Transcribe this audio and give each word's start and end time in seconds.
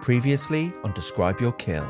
Previously 0.00 0.72
on 0.82 0.92
Describe 0.92 1.40
Your 1.40 1.52
Kill. 1.52 1.84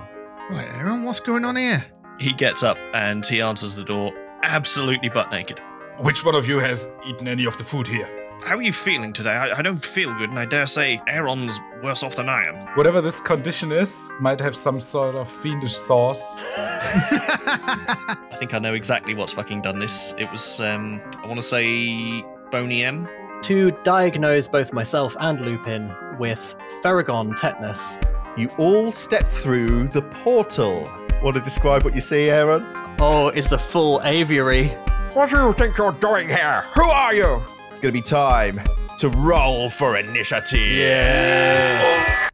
Right, 0.51 0.69
Aaron, 0.75 1.05
what's 1.05 1.21
going 1.21 1.45
on 1.45 1.55
here? 1.55 1.85
He 2.19 2.33
gets 2.33 2.63
up 2.63 2.77
and 2.93 3.25
he 3.25 3.41
answers 3.41 3.77
the 3.77 3.85
door, 3.85 4.13
absolutely 4.43 5.09
butt 5.09 5.31
naked. 5.31 5.61
Which 5.99 6.25
one 6.25 6.35
of 6.35 6.49
you 6.49 6.59
has 6.59 6.89
eaten 7.07 7.29
any 7.29 7.45
of 7.45 7.57
the 7.57 7.65
food 7.65 7.87
here? 7.87 8.09
How 8.45 8.57
are 8.57 8.63
you 8.63 8.73
feeling 8.73 9.13
today? 9.13 9.31
I, 9.31 9.59
I 9.59 9.63
don't 9.63 9.85
feel 9.85 10.13
good, 10.15 10.31
and 10.31 10.39
I 10.39 10.47
dare 10.47 10.67
say 10.67 10.99
Aaron's 11.07 11.61
worse 11.83 12.03
off 12.03 12.17
than 12.17 12.29
I 12.29 12.47
am. 12.47 12.57
Whatever 12.75 13.01
this 13.03 13.21
condition 13.21 13.71
is, 13.71 14.11
might 14.19 14.41
have 14.41 14.57
some 14.57 14.81
sort 14.81 15.15
of 15.15 15.29
fiendish 15.29 15.77
sauce. 15.77 16.37
I 16.57 18.37
think 18.39 18.55
I 18.55 18.59
know 18.59 18.73
exactly 18.73 19.15
what's 19.15 19.33
fucking 19.35 19.61
done 19.61 19.79
this. 19.79 20.15
It 20.17 20.31
was, 20.31 20.59
um, 20.59 21.03
I 21.23 21.27
want 21.27 21.37
to 21.37 21.43
say 21.43 22.25
Boney 22.51 22.83
M. 22.83 23.07
to 23.43 23.71
diagnose 23.85 24.47
both 24.47 24.73
myself 24.73 25.17
and 25.21 25.41
Lupin 25.41 25.93
with 26.19 26.55
Ferragon 26.83 27.35
tetanus. 27.37 27.99
You 28.37 28.49
all 28.59 28.93
step 28.93 29.27
through 29.27 29.89
the 29.89 30.03
portal. 30.03 30.89
Want 31.23 31.35
to 31.35 31.41
describe 31.41 31.83
what 31.85 31.95
you 31.95 32.01
see, 32.01 32.31
Aaron? 32.31 32.65
Oh, 32.99 33.29
it's 33.35 33.53
a 33.53 33.59
full 33.59 34.01
aviary. 34.03 34.69
What 35.15 35.31
do 35.31 35.37
you 35.37 35.53
think 35.53 35.77
you're 35.77 35.93
doing 35.93 36.29
here? 36.29 36.65
Who 36.75 36.85
are 36.85 37.15
you? 37.15 37.43
It's 37.71 37.81
going 37.81 37.93
to 37.93 37.99
be 37.99 38.03
time 38.03 38.61
to 38.99 39.09
roll 39.09 39.71
for 39.71 39.97
initiative. 39.97 40.61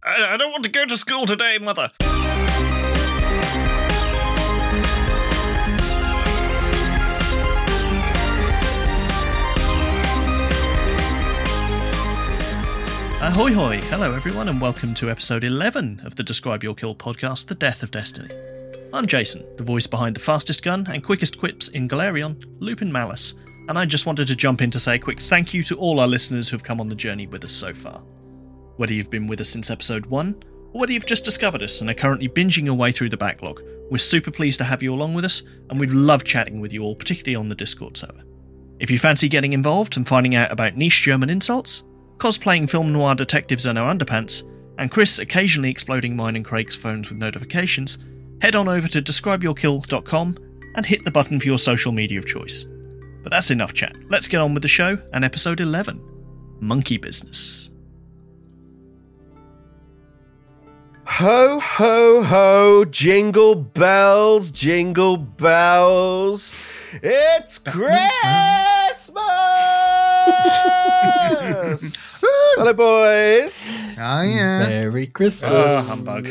I, 0.02 0.34
I 0.34 0.36
don't 0.36 0.50
want 0.50 0.64
to 0.64 0.70
go 0.70 0.84
to 0.84 0.96
school 0.96 1.26
today, 1.26 1.58
mother. 1.58 1.90
Ahoy 13.26 13.52
hoy! 13.52 13.78
Hello 13.88 14.14
everyone 14.14 14.48
and 14.48 14.60
welcome 14.60 14.94
to 14.94 15.10
episode 15.10 15.42
11 15.42 16.02
of 16.04 16.14
the 16.14 16.22
Describe 16.22 16.62
Your 16.62 16.76
Kill 16.76 16.94
podcast, 16.94 17.46
The 17.46 17.56
Death 17.56 17.82
of 17.82 17.90
Destiny. 17.90 18.32
I'm 18.92 19.04
Jason, 19.04 19.44
the 19.56 19.64
voice 19.64 19.88
behind 19.88 20.14
the 20.14 20.20
fastest 20.20 20.62
gun 20.62 20.86
and 20.88 21.02
quickest 21.02 21.36
quips 21.36 21.66
in 21.66 21.88
Golarion, 21.88 22.40
Lupin 22.60 22.90
Malice, 22.90 23.34
and 23.68 23.76
I 23.76 23.84
just 23.84 24.06
wanted 24.06 24.28
to 24.28 24.36
jump 24.36 24.62
in 24.62 24.70
to 24.70 24.78
say 24.78 24.94
a 24.94 24.98
quick 25.00 25.18
thank 25.18 25.52
you 25.52 25.64
to 25.64 25.76
all 25.76 25.98
our 25.98 26.06
listeners 26.06 26.48
who've 26.48 26.62
come 26.62 26.80
on 26.80 26.88
the 26.88 26.94
journey 26.94 27.26
with 27.26 27.42
us 27.42 27.50
so 27.50 27.74
far. 27.74 27.98
Whether 28.76 28.94
you've 28.94 29.10
been 29.10 29.26
with 29.26 29.40
us 29.40 29.48
since 29.48 29.70
episode 29.72 30.06
1, 30.06 30.44
or 30.72 30.80
whether 30.80 30.92
you've 30.92 31.04
just 31.04 31.24
discovered 31.24 31.64
us 31.64 31.80
and 31.80 31.90
are 31.90 31.94
currently 31.94 32.28
binging 32.28 32.66
your 32.66 32.76
way 32.76 32.92
through 32.92 33.08
the 33.08 33.16
backlog, 33.16 33.60
we're 33.90 33.98
super 33.98 34.30
pleased 34.30 34.58
to 34.58 34.64
have 34.64 34.84
you 34.84 34.94
along 34.94 35.14
with 35.14 35.24
us, 35.24 35.42
and 35.68 35.80
we'd 35.80 35.90
love 35.90 36.22
chatting 36.22 36.60
with 36.60 36.72
you 36.72 36.84
all, 36.84 36.94
particularly 36.94 37.34
on 37.34 37.48
the 37.48 37.56
Discord 37.56 37.96
server. 37.96 38.22
If 38.78 38.88
you 38.88 39.00
fancy 39.00 39.28
getting 39.28 39.52
involved 39.52 39.96
and 39.96 40.06
finding 40.06 40.36
out 40.36 40.52
about 40.52 40.76
niche 40.76 41.02
German 41.02 41.28
insults, 41.28 41.82
cosplaying 42.18 42.68
film 42.68 42.92
noir 42.92 43.14
detectives 43.14 43.66
in 43.66 43.76
our 43.76 43.92
underpants, 43.92 44.42
and 44.78 44.90
Chris 44.90 45.18
occasionally 45.18 45.70
exploding 45.70 46.16
mine 46.16 46.36
and 46.36 46.44
Craig's 46.44 46.76
phones 46.76 47.08
with 47.08 47.18
notifications, 47.18 47.98
head 48.42 48.54
on 48.54 48.68
over 48.68 48.88
to 48.88 49.02
describeyourkill.com 49.02 50.38
and 50.74 50.86
hit 50.86 51.04
the 51.04 51.10
button 51.10 51.40
for 51.40 51.46
your 51.46 51.58
social 51.58 51.92
media 51.92 52.18
of 52.18 52.26
choice. 52.26 52.66
But 53.22 53.32
that's 53.32 53.50
enough 53.50 53.72
chat. 53.72 53.96
Let's 54.08 54.28
get 54.28 54.40
on 54.40 54.54
with 54.54 54.62
the 54.62 54.68
show 54.68 54.98
and 55.12 55.24
episode 55.24 55.60
11 55.60 56.00
Monkey 56.60 56.96
Business. 56.96 57.70
Ho, 61.06 61.60
ho, 61.60 62.22
ho, 62.24 62.84
jingle 62.84 63.54
bells, 63.54 64.50
jingle 64.50 65.16
bells. 65.16 66.52
It's 67.02 67.58
Christmas! 67.58 69.12
Hello, 72.56 72.72
boys. 72.72 73.98
Oh, 74.00 74.22
yeah. 74.22 74.66
Merry 74.68 75.06
Christmas. 75.06 75.52
Ah, 75.52 75.94
humbug. 75.94 76.28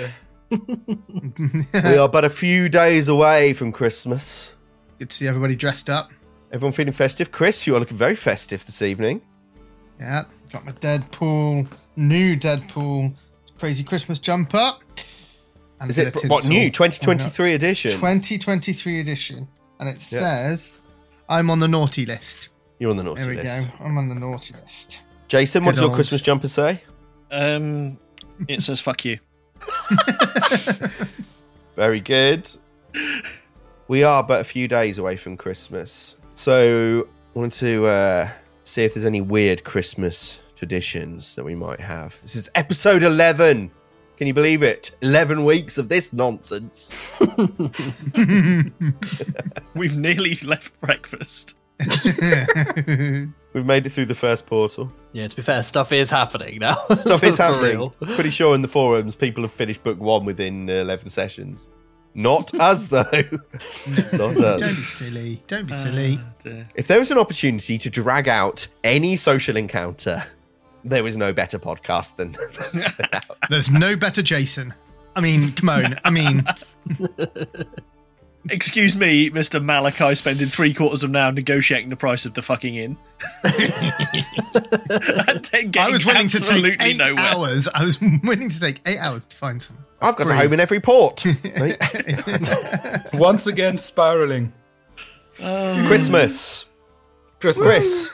we 1.84 1.98
are 1.98 2.10
but 2.10 2.26
a 2.26 2.30
few 2.30 2.68
days 2.70 3.08
away 3.10 3.54
from 3.54 3.72
Christmas. 3.72 4.56
Good 5.00 5.10
to 5.12 5.16
see 5.16 5.28
everybody 5.28 5.56
dressed 5.56 5.90
up. 5.90 6.12
Everyone 6.52 6.72
feeling 6.74 6.94
festive? 6.94 7.32
Chris, 7.32 7.68
you 7.68 7.76
are 7.76 7.80
looking 7.80 7.98
very 7.98 8.16
festive 8.16 8.66
this 8.66 8.82
evening. 8.82 9.22
Yeah, 10.00 10.24
got 10.52 10.66
my 10.66 10.72
Deadpool, 10.74 11.68
new 11.96 12.36
Deadpool 12.38 13.14
crazy 13.60 13.84
Christmas 13.84 14.20
jumper. 14.20 14.74
And 15.80 15.90
Is 15.90 15.98
a 15.98 16.08
it 16.08 16.14
bit 16.14 16.24
of 16.26 16.30
what 16.30 16.48
new 16.48 16.70
2023 16.72 17.54
edition? 17.54 17.92
2023 17.92 19.00
edition. 19.00 19.48
And 19.80 19.90
it 19.90 19.96
Yeah. 20.12 20.20
says, 20.20 20.82
I'm 21.30 21.50
on 21.50 21.60
the 21.60 21.68
naughty 21.68 22.06
list. 22.06 22.50
You're 22.80 22.92
on 22.92 22.98
the 22.98 23.04
naughty 23.04 23.26
list. 23.26 23.44
There 23.44 23.44
we 23.44 23.50
list. 23.66 23.78
go. 23.80 23.86
I'm 23.86 23.98
on 23.98 24.10
the 24.10 24.16
naughty 24.16 24.54
list. 24.64 25.02
Jason, 25.28 25.66
what 25.66 25.72
does 25.74 25.82
your 25.82 25.90
old- 25.90 25.96
Christmas 25.96 26.22
jumper 26.22 26.48
say? 26.48 26.82
Um, 27.32 27.98
it 28.48 28.62
says 28.62 28.80
fuck 28.80 29.04
you. 29.06 29.20
Very 31.76 32.00
good. 32.00 32.50
We 33.88 34.04
are 34.04 34.24
but 34.24 34.42
a 34.42 34.44
few 34.44 34.68
days 34.68 34.98
away 35.00 35.16
from 35.18 35.38
Christmas. 35.38 36.16
So 36.36 37.08
I 37.36 37.40
want 37.40 37.54
to 37.54 37.86
uh, 37.86 38.30
see 38.64 38.84
if 38.84 38.94
there's 38.94 39.06
any 39.06 39.22
weird 39.22 39.64
Christmas 39.64 40.40
traditions 40.56 41.36
that 41.36 41.44
we 41.44 41.56
might 41.56 41.80
have. 41.80 42.20
This 42.22 42.36
is 42.36 42.50
episode 42.56 43.04
11. 43.04 43.72
Can 44.18 44.28
you 44.28 44.34
believe 44.34 44.64
it? 44.64 44.96
11 45.02 45.44
weeks 45.44 45.78
of 45.78 45.90
this 45.90 46.14
nonsense. 46.14 46.90
We've 49.76 49.98
nearly 49.98 50.36
left 50.46 50.80
breakfast. 50.80 51.56
We've 53.56 53.66
made 53.66 53.86
it 53.86 53.92
through 53.92 54.08
the 54.08 54.16
first 54.16 54.46
portal. 54.46 54.92
Yeah, 55.14 55.30
to 55.30 55.36
be 55.38 55.42
fair, 55.42 55.64
stuff 55.64 55.94
is 55.94 56.10
happening 56.10 56.60
now. 56.60 56.74
Stuff 56.94 57.24
is 57.24 57.38
happening. 57.38 57.90
Pretty 58.02 58.30
sure 58.30 58.54
in 58.54 58.62
the 58.62 58.68
forums 58.68 59.16
people 59.16 59.44
have 59.44 59.52
finished 59.54 59.82
book 59.82 59.98
one 59.98 60.26
within 60.26 60.70
uh, 60.70 60.74
11 60.74 61.10
sessions. 61.10 61.66
Not 62.14 62.54
us, 62.60 62.90
though. 62.90 63.02
Not 64.12 64.36
us. 64.36 64.60
Don't 64.60 64.60
be 64.60 64.82
silly. 64.84 65.42
Don't 65.48 65.68
be 65.68 65.74
silly. 65.74 66.20
dear. 66.44 66.68
If 66.76 66.88
there 66.88 67.00
was 67.00 67.12
an 67.12 67.18
opportunity 67.18 67.78
to 67.78 67.90
drag 67.90 68.28
out 68.28 68.68
any 68.84 69.16
social 69.16 69.56
encounter, 69.56 70.22
there 70.84 71.02
was 71.02 71.16
no 71.16 71.32
better 71.32 71.58
podcast 71.58 72.18
than 72.18 72.36
There's 73.50 73.72
no 73.72 73.96
better 73.96 74.22
Jason. 74.22 74.74
I 75.16 75.22
mean, 75.22 75.54
come 75.54 75.70
on. 75.70 75.98
I 76.04 76.10
mean, 76.10 76.46
Excuse 78.50 78.96
me, 78.96 79.30
Mr. 79.32 79.64
Malachi, 79.64 80.14
spending 80.16 80.48
three 80.48 80.74
quarters 80.74 81.04
of 81.04 81.10
an 81.10 81.16
hour 81.16 81.32
negotiating 81.32 81.90
the 81.90 81.96
price 81.96 82.26
of 82.26 82.34
the 82.36 82.42
fucking 82.42 82.76
inn. 82.76 82.98
and 83.44 83.54
then 85.52 85.72
I 85.80 85.90
was 85.90 86.06
willing 86.06 86.28
to 86.30 86.40
take 86.40 86.82
eight 86.82 86.98
nowhere. 86.98 87.24
hours. 87.24 87.68
I 87.74 87.84
was 87.84 88.00
willing 88.24 88.50
to 88.50 88.60
take 88.60 88.82
eight 88.86 89.00
hours 89.00 89.26
to 89.26 89.36
find 89.36 89.62
some. 89.62 89.78
I've 90.02 90.16
got 90.16 90.30
a 90.30 90.36
home 90.36 90.54
in 90.54 90.60
every 90.60 90.80
port. 90.80 91.26
Once 93.14 93.48
again, 93.48 93.78
spiraling. 93.78 94.54
Christmas. 95.38 96.66
Christmas. 97.40 97.68
Chris, 97.68 98.10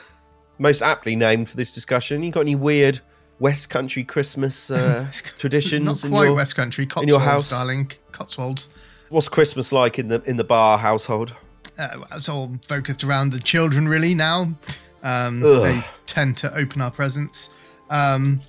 most 0.58 0.82
aptly 0.82 1.16
named 1.16 1.48
for 1.48 1.56
this 1.56 1.70
discussion. 1.70 2.22
You 2.22 2.30
got 2.30 2.40
any 2.40 2.56
weird 2.56 3.00
West 3.38 3.70
Country 3.70 4.04
Christmas 4.04 4.70
uh, 4.70 5.06
traditions? 5.38 5.84
Not 5.84 6.04
in 6.04 6.10
quite 6.10 6.24
your- 6.24 6.34
West 6.34 6.56
Country. 6.56 6.86
Cotswolds, 6.86 7.04
in 7.04 7.08
your 7.08 7.20
house? 7.20 7.50
darling. 7.50 7.92
Cotswolds. 8.12 8.68
What's 9.12 9.28
Christmas 9.28 9.72
like 9.72 9.98
in 9.98 10.08
the 10.08 10.22
in 10.22 10.38
the 10.38 10.44
bar 10.44 10.78
household? 10.78 11.34
uh, 11.78 11.98
it's 12.12 12.30
all 12.30 12.50
focused 12.66 13.04
around 13.04 13.30
the 13.30 13.40
children 13.40 13.86
really 13.86 14.14
now. 14.14 14.54
Um, 15.02 15.40
they 15.40 15.82
tend 16.06 16.38
to 16.38 16.54
open 16.56 16.80
our 16.80 16.90
presents. 16.90 17.50
Um, 17.90 18.40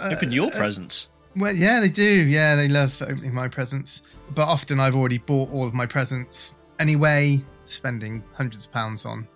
Open 0.00 0.30
your 0.30 0.50
presents. 0.52 1.08
well, 1.36 1.54
yeah, 1.54 1.80
they 1.80 1.90
do. 1.90 2.02
Yeah, 2.02 2.56
they 2.56 2.68
love 2.68 3.02
opening 3.02 3.34
my 3.34 3.46
presents. 3.48 4.02
But 4.34 4.48
often 4.48 4.80
I've 4.80 4.96
already 4.96 5.18
bought 5.18 5.52
all 5.52 5.66
of 5.66 5.74
my 5.74 5.84
presents 5.84 6.56
anyway, 6.78 7.44
spending 7.64 8.24
hundreds 8.32 8.64
of 8.64 8.72
pounds 8.72 9.04
on 9.04 9.28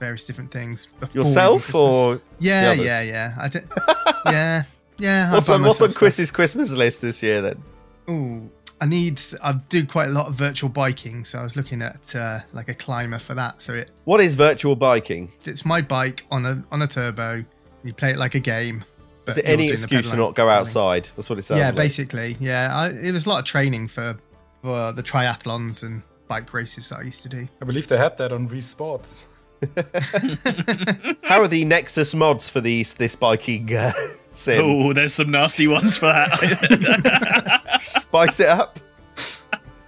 various 0.00 0.26
different 0.26 0.50
things. 0.50 0.88
Yourself 1.12 1.72
or 1.76 2.20
yeah, 2.40 2.72
yeah, 2.72 3.02
yeah. 3.02 3.34
I 3.38 3.48
did. 3.48 3.68
yeah, 4.26 4.64
yeah. 4.98 5.28
I 5.30 5.34
what's 5.34 5.48
on, 5.48 5.62
what's 5.62 5.80
on. 5.80 5.92
Chris's 5.92 6.32
Christmas 6.32 6.72
list 6.72 7.02
this 7.02 7.22
year 7.22 7.40
then? 7.40 7.62
Ooh, 8.10 8.50
I 8.82 8.86
need. 8.86 9.20
I 9.42 9.52
do 9.68 9.86
quite 9.86 10.08
a 10.08 10.12
lot 10.12 10.26
of 10.26 10.34
virtual 10.34 10.68
biking, 10.68 11.24
so 11.24 11.38
I 11.38 11.42
was 11.44 11.54
looking 11.54 11.82
at 11.82 12.14
uh, 12.16 12.40
like 12.52 12.68
a 12.68 12.74
climber 12.74 13.20
for 13.20 13.34
that. 13.34 13.60
So 13.60 13.74
it 13.74 13.90
What 14.04 14.20
is 14.20 14.34
virtual 14.34 14.74
biking? 14.74 15.30
it's 15.46 15.64
my 15.64 15.80
bike 15.80 16.26
on 16.32 16.44
a 16.44 16.62
on 16.72 16.82
a 16.82 16.86
turbo. 16.88 17.44
You 17.84 17.92
play 17.92 18.10
it 18.10 18.18
like 18.18 18.34
a 18.34 18.40
game. 18.40 18.84
Is 19.28 19.38
it 19.38 19.44
any 19.46 19.68
excuse 19.68 20.10
to 20.10 20.16
not 20.16 20.34
go 20.34 20.48
outside? 20.48 21.08
That's 21.14 21.30
what 21.30 21.38
it 21.38 21.42
sounds 21.42 21.60
Yeah, 21.60 21.66
like. 21.68 21.76
basically. 21.76 22.36
Yeah, 22.40 22.74
I, 22.76 22.88
it 22.90 23.12
was 23.12 23.24
a 23.26 23.28
lot 23.28 23.38
of 23.38 23.44
training 23.44 23.86
for 23.86 24.16
for 24.62 24.92
the 24.92 25.02
triathlons 25.02 25.84
and 25.84 26.02
bike 26.26 26.52
races 26.52 26.88
that 26.88 26.98
I 26.98 27.02
used 27.02 27.22
to 27.22 27.28
do. 27.28 27.46
I 27.60 27.64
believe 27.64 27.86
they 27.86 27.98
had 27.98 28.18
that 28.18 28.32
on 28.32 28.48
Wii 28.48 28.62
Sports. 28.64 29.28
How 31.24 31.40
are 31.40 31.48
the 31.48 31.64
Nexus 31.64 32.14
mods 32.14 32.48
for 32.48 32.60
these 32.60 32.94
this 32.94 33.14
biking 33.16 33.74
uh, 33.74 33.92
sim? 34.32 34.60
Oh, 34.64 34.92
there's 34.92 35.14
some 35.14 35.30
nasty 35.30 35.66
ones 35.68 35.96
for 35.96 36.06
that. 36.06 37.78
Spice 37.80 38.40
it 38.40 38.48
up. 38.48 38.78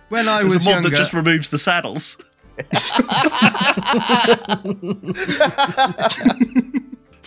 When 0.09 0.29
I 0.29 0.41
There's 0.41 0.55
was 0.55 0.63
a 0.63 0.67
mod 0.67 0.75
younger, 0.75 0.91
that 0.91 0.97
just 0.97 1.13
removes 1.13 1.49
the 1.49 1.59
saddles. 1.59 2.17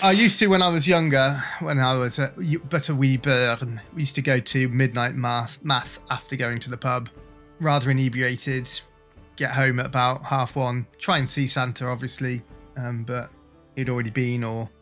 I 0.03 0.11
used 0.11 0.39
to 0.39 0.47
when 0.47 0.61
I 0.61 0.69
was 0.69 0.87
younger, 0.87 1.43
when 1.59 1.79
I 1.79 1.97
was 1.97 2.19
a, 2.19 2.31
but 2.69 2.89
a 2.89 2.95
wee 2.95 3.17
burn. 3.17 3.81
We 3.93 4.01
used 4.01 4.15
to 4.15 4.21
go 4.21 4.39
to 4.39 4.69
midnight 4.69 5.15
mass, 5.15 5.59
mass 5.63 5.99
after 6.09 6.35
going 6.35 6.59
to 6.59 6.69
the 6.69 6.77
pub, 6.77 7.09
rather 7.59 7.91
inebriated. 7.91 8.69
Get 9.37 9.51
home 9.51 9.79
at 9.79 9.85
about 9.85 10.23
half 10.23 10.55
one. 10.55 10.85
Try 10.99 11.19
and 11.19 11.29
see 11.29 11.47
Santa, 11.47 11.87
obviously, 11.87 12.41
um, 12.75 13.03
but 13.03 13.29
he'd 13.75 13.89
already 13.89 14.09
been 14.09 14.43
or 14.43 14.69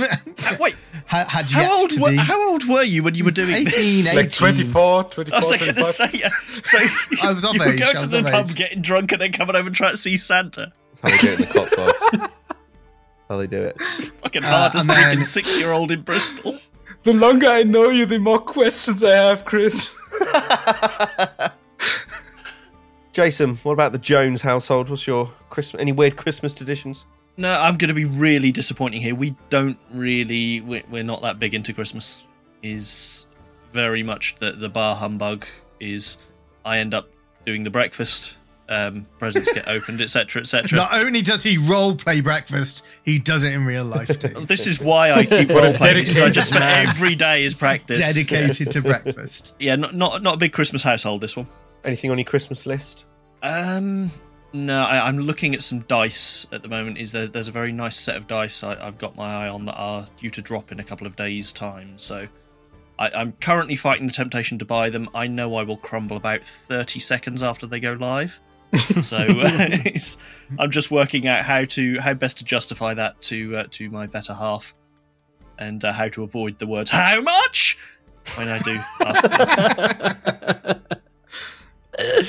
Uh, 0.00 0.56
Wait, 0.58 0.74
had, 1.04 1.28
had 1.28 1.50
yet 1.50 1.66
how 1.66 1.78
old, 1.78 2.00
were, 2.00 2.08
be. 2.08 2.16
how 2.16 2.50
old 2.50 2.66
were 2.66 2.82
you 2.82 3.02
when 3.02 3.14
you 3.14 3.22
were 3.22 3.30
doing 3.30 3.50
18, 3.50 3.64
this? 3.66 4.06
18. 4.06 4.16
Like 4.16 4.32
24, 4.32 5.04
24, 5.04 5.34
I 5.36 5.38
was 5.38 5.46
going 5.46 5.58
to 5.58 5.72
25. 5.74 5.94
say, 5.94 6.10
yeah. 6.18 6.28
So 6.64 6.78
I 7.28 7.32
was 7.34 7.44
of 7.44 7.54
you 7.54 7.62
age, 7.64 7.80
were 7.80 7.86
going 7.86 7.98
to 8.00 8.06
the 8.06 8.22
pub, 8.22 8.46
age. 8.46 8.54
getting 8.54 8.80
drunk, 8.80 9.12
and 9.12 9.20
then 9.20 9.32
coming 9.32 9.56
over 9.56 9.66
and 9.66 9.76
trying 9.76 9.90
to 9.90 9.98
see 9.98 10.16
Santa. 10.16 10.72
That's 11.02 11.02
how 11.02 11.10
they 11.10 11.18
do 11.18 11.32
it 11.34 11.40
in 11.40 11.46
the 11.46 11.52
Cotswolds. 11.52 12.32
how 13.28 13.36
they 13.36 13.46
do 13.46 13.60
it. 13.62 13.78
Fucking 13.82 14.42
Uh, 14.42 14.46
hardest 14.48 14.88
and 14.88 14.90
then- 14.90 15.18
freaking 15.18 15.24
six-year-old 15.26 15.90
in 15.92 16.00
Bristol. 16.00 16.56
The 17.02 17.12
longer 17.12 17.48
I 17.48 17.62
know 17.64 17.90
you, 17.90 18.06
the 18.06 18.18
more 18.18 18.38
questions 18.38 19.04
I 19.04 19.14
have, 19.16 19.44
Chris. 19.44 19.94
Jason, 23.12 23.56
what 23.56 23.72
about 23.72 23.92
the 23.92 23.98
Jones 23.98 24.40
household? 24.40 24.88
What's 24.88 25.06
your 25.06 25.30
Christmas? 25.50 25.80
Any 25.80 25.92
weird 25.92 26.16
Christmas 26.16 26.54
traditions? 26.54 27.04
No, 27.36 27.58
I'm 27.58 27.76
going 27.76 27.88
to 27.88 27.94
be 27.94 28.04
really 28.04 28.52
disappointing 28.52 29.00
here. 29.00 29.14
We 29.14 29.34
don't 29.48 29.78
really, 29.92 30.60
we're, 30.60 30.82
we're 30.90 31.02
not 31.02 31.22
that 31.22 31.38
big 31.38 31.54
into 31.54 31.72
Christmas. 31.72 32.24
Is 32.62 33.26
very 33.72 34.02
much 34.02 34.36
the 34.36 34.52
the 34.52 34.68
bar 34.68 34.94
humbug. 34.94 35.46
Is 35.80 36.18
I 36.64 36.78
end 36.78 36.92
up 36.92 37.08
doing 37.46 37.64
the 37.64 37.70
breakfast, 37.70 38.36
um, 38.68 39.06
presents 39.18 39.50
get 39.52 39.66
opened, 39.66 40.02
etc., 40.02 40.42
etc. 40.42 40.76
Not 40.76 40.92
only 40.92 41.22
does 41.22 41.42
he 41.42 41.56
role 41.56 41.96
play 41.96 42.20
breakfast, 42.20 42.84
he 43.02 43.18
does 43.18 43.44
it 43.44 43.54
in 43.54 43.64
real 43.64 43.84
life 43.84 44.18
too. 44.18 44.40
This 44.46 44.66
is 44.66 44.78
why 44.78 45.10
I 45.10 45.24
keep 45.24 45.48
role 45.50 45.72
playing. 45.72 46.00
because 46.04 46.18
I 46.18 46.28
just 46.28 46.52
man. 46.52 46.86
every 46.88 47.14
day 47.14 47.44
is 47.44 47.54
practice. 47.54 47.98
Dedicated 47.98 48.70
to 48.72 48.82
breakfast. 48.82 49.56
Yeah, 49.58 49.76
not 49.76 49.94
not 49.94 50.22
not 50.22 50.34
a 50.34 50.38
big 50.38 50.52
Christmas 50.52 50.82
household. 50.82 51.22
This 51.22 51.34
one. 51.36 51.48
Anything 51.84 52.10
on 52.10 52.18
your 52.18 52.24
Christmas 52.24 52.66
list? 52.66 53.04
Um, 53.42 54.10
no, 54.52 54.82
I, 54.82 55.06
I'm 55.06 55.18
looking 55.18 55.54
at 55.54 55.62
some 55.62 55.80
dice 55.80 56.46
at 56.52 56.62
the 56.62 56.68
moment. 56.68 56.98
Is 56.98 57.12
there's 57.12 57.32
there's 57.32 57.48
a 57.48 57.52
very 57.52 57.72
nice 57.72 57.96
set 57.96 58.16
of 58.16 58.26
dice 58.26 58.62
I, 58.62 58.86
I've 58.86 58.98
got 58.98 59.16
my 59.16 59.46
eye 59.46 59.48
on 59.48 59.64
that 59.66 59.76
are 59.76 60.06
due 60.18 60.30
to 60.30 60.42
drop 60.42 60.72
in 60.72 60.80
a 60.80 60.84
couple 60.84 61.06
of 61.06 61.16
days' 61.16 61.52
time. 61.52 61.98
So 61.98 62.26
I, 62.98 63.10
I'm 63.14 63.32
currently 63.40 63.76
fighting 63.76 64.06
the 64.06 64.12
temptation 64.12 64.58
to 64.58 64.64
buy 64.64 64.90
them. 64.90 65.08
I 65.14 65.26
know 65.26 65.54
I 65.54 65.62
will 65.62 65.76
crumble 65.76 66.16
about 66.16 66.44
30 66.44 66.98
seconds 66.98 67.42
after 67.42 67.66
they 67.66 67.80
go 67.80 67.92
live. 67.92 68.40
so 69.02 69.16
uh, 69.16 69.76
I'm 70.58 70.70
just 70.70 70.90
working 70.90 71.26
out 71.26 71.44
how 71.44 71.64
to 71.64 71.98
how 71.98 72.14
best 72.14 72.38
to 72.38 72.44
justify 72.44 72.94
that 72.94 73.20
to 73.22 73.56
uh, 73.56 73.64
to 73.70 73.90
my 73.90 74.06
better 74.06 74.32
half, 74.32 74.74
and 75.58 75.84
uh, 75.84 75.92
how 75.92 76.08
to 76.10 76.22
avoid 76.22 76.58
the 76.58 76.68
words 76.68 76.90
"how 76.90 77.20
much" 77.20 77.78
when 78.36 78.48
I 78.48 78.58
do. 78.60 78.78
Ask 82.18 82.28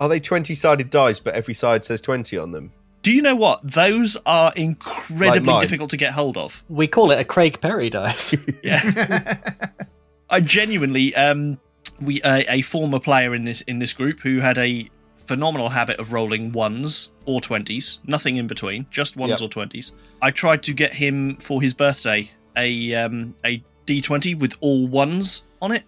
Are 0.00 0.08
they 0.08 0.20
20 0.20 0.54
sided 0.54 0.90
dice, 0.90 1.20
but 1.20 1.34
every 1.34 1.54
side 1.54 1.84
says 1.84 2.00
20 2.00 2.36
on 2.38 2.50
them? 2.52 2.72
Do 3.02 3.12
you 3.12 3.20
know 3.22 3.34
what? 3.36 3.60
Those 3.62 4.16
are 4.24 4.52
incredibly 4.56 5.28
Like 5.28 5.42
mine. 5.42 5.60
difficult 5.62 5.90
to 5.90 5.96
get 5.98 6.12
hold 6.14 6.36
of. 6.38 6.64
We 6.68 6.86
call 6.88 7.10
it 7.10 7.20
a 7.20 7.24
Craig 7.24 7.60
Perry 7.60 7.90
dice. 7.90 8.34
Yeah. 8.64 9.66
I 10.30 10.40
genuinely, 10.40 11.14
um, 11.14 11.58
we 12.00 12.20
a, 12.22 12.44
a 12.50 12.62
former 12.62 12.98
player 12.98 13.34
in 13.34 13.44
this 13.44 13.60
in 13.62 13.78
this 13.78 13.92
group 13.92 14.20
who 14.20 14.40
had 14.40 14.56
a 14.58 14.88
phenomenal 15.26 15.68
habit 15.68 15.98
of 16.00 16.12
rolling 16.12 16.50
ones 16.52 17.10
or 17.26 17.40
twenties, 17.40 18.00
nothing 18.06 18.36
in 18.36 18.46
between, 18.46 18.86
just 18.90 19.16
ones 19.16 19.30
Yep. 19.32 19.40
or 19.42 19.48
twenties. 19.48 19.92
I 20.22 20.30
tried 20.30 20.62
to 20.64 20.72
get 20.72 20.92
him 20.94 21.36
for 21.36 21.60
his 21.60 21.74
birthday 21.74 22.30
a 22.56 22.94
um, 22.94 23.34
a 23.44 23.62
D 23.86 24.00
twenty 24.00 24.34
with 24.34 24.56
all 24.60 24.86
ones 24.88 25.42
on 25.60 25.72
it. 25.72 25.84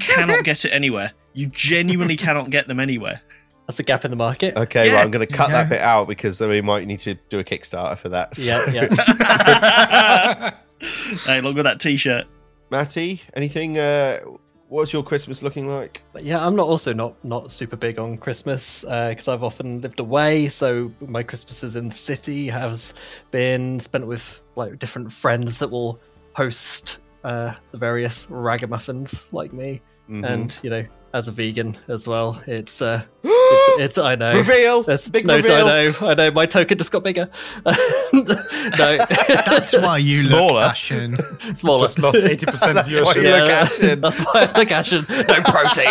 Cannot 0.00 0.44
get 0.44 0.64
it 0.64 0.70
anywhere. 0.70 1.12
You 1.36 1.46
genuinely 1.46 2.16
cannot 2.26 2.50
get 2.50 2.66
them 2.66 2.80
anywhere. 2.80 3.20
That's 3.66 3.78
a 3.80 3.82
gap 3.82 4.04
in 4.04 4.10
the 4.10 4.16
market. 4.16 4.56
Okay, 4.56 4.86
Yeah. 4.86 4.94
right, 4.94 5.02
I'm 5.04 5.10
going 5.10 5.26
to 5.26 5.32
cut 5.32 5.50
Yeah. 5.50 5.62
that 5.64 5.68
bit 5.68 5.80
out 5.80 6.08
because 6.08 6.40
we 6.40 6.60
might 6.60 6.86
need 6.86 7.00
to 7.00 7.14
do 7.28 7.38
a 7.40 7.44
Kickstarter 7.44 7.98
for 7.98 8.08
that. 8.10 8.38
Yeah, 8.38 8.70
yeah. 8.70 10.50
hey, 11.26 11.40
look 11.40 11.58
at 11.58 11.64
that 11.64 11.80
T-shirt. 11.80 12.26
Matty, 12.70 13.22
anything? 13.34 13.78
Uh, 13.78 14.20
what's 14.68 14.92
your 14.92 15.02
Christmas 15.02 15.42
looking 15.42 15.68
like? 15.68 16.02
Yeah, 16.20 16.44
I'm 16.44 16.56
not 16.56 16.66
also 16.66 16.92
not 16.92 17.22
not 17.24 17.50
super 17.52 17.76
big 17.76 17.98
on 18.00 18.16
Christmas 18.16 18.82
because 18.82 19.28
I've 19.28 19.42
often 19.44 19.80
lived 19.80 20.00
away. 20.00 20.48
So 20.48 20.92
my 21.00 21.22
Christmases 21.22 21.76
in 21.76 21.88
the 21.88 21.94
city 21.94 22.48
has 22.48 22.94
been 23.30 23.78
spent 23.80 24.06
with 24.06 24.42
like 24.56 24.78
different 24.78 25.12
friends 25.12 25.58
that 25.58 25.68
will 25.70 26.00
host 26.34 26.98
uh, 27.24 27.54
the 27.70 27.78
various 27.78 28.26
ragamuffins 28.30 29.28
like 29.32 29.52
me, 29.52 29.80
Mhm. 30.10 30.24
and 30.24 30.60
you 30.62 30.70
know, 30.70 30.84
as 31.16 31.28
a 31.28 31.32
vegan 31.32 31.76
as 31.88 32.06
well, 32.06 32.40
it's 32.46 32.82
uh, 32.82 33.02
it's, 33.24 33.80
it's 33.80 33.98
I 33.98 34.16
know 34.16 34.36
Reveal! 34.36 34.82
There's, 34.82 35.08
Big 35.08 35.26
no, 35.26 35.36
reveal! 35.36 35.54
I 35.54 35.64
know, 35.64 35.92
I 36.02 36.14
know. 36.14 36.30
My 36.30 36.44
token 36.44 36.76
just 36.76 36.92
got 36.92 37.02
bigger. 37.02 37.30
no, 37.64 38.22
That's 39.28 39.72
why 39.72 39.96
you 39.98 40.22
Smaller. 40.28 40.52
look 40.52 40.62
ashen. 40.70 41.16
smaller. 41.56 41.80
Just 41.80 41.98
lost 41.98 42.18
80% 42.18 42.44
That's 42.44 42.62
why 42.66 42.82
viewership. 42.82 43.16
you 43.16 43.22
look 43.22 43.48
Yeah, 43.48 43.54
ashen. 43.54 44.00
That's 44.02 44.18
why 44.20 44.32
I 44.34 44.58
look 44.58 44.70
ashen. 44.70 45.04
No 45.08 45.40
protein. 45.42 45.86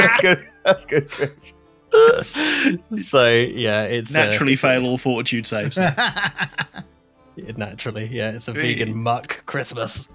That's 0.00 0.20
good. 0.22 0.48
That's 0.64 0.84
good, 0.86 1.10
Chris. 1.10 1.54
so 3.06 3.28
yeah, 3.30 3.82
it's 3.84 4.14
uh, 4.16 4.24
Naturally 4.24 4.56
fail 4.56 4.86
all 4.86 4.96
fortitude 4.98 5.46
saves. 5.46 5.76
Yeah, 5.76 7.52
naturally, 7.56 8.06
yeah, 8.10 8.30
it's 8.30 8.48
a 8.48 8.52
vegan 8.52 8.96
muck 8.96 9.44
Christmas. 9.44 10.08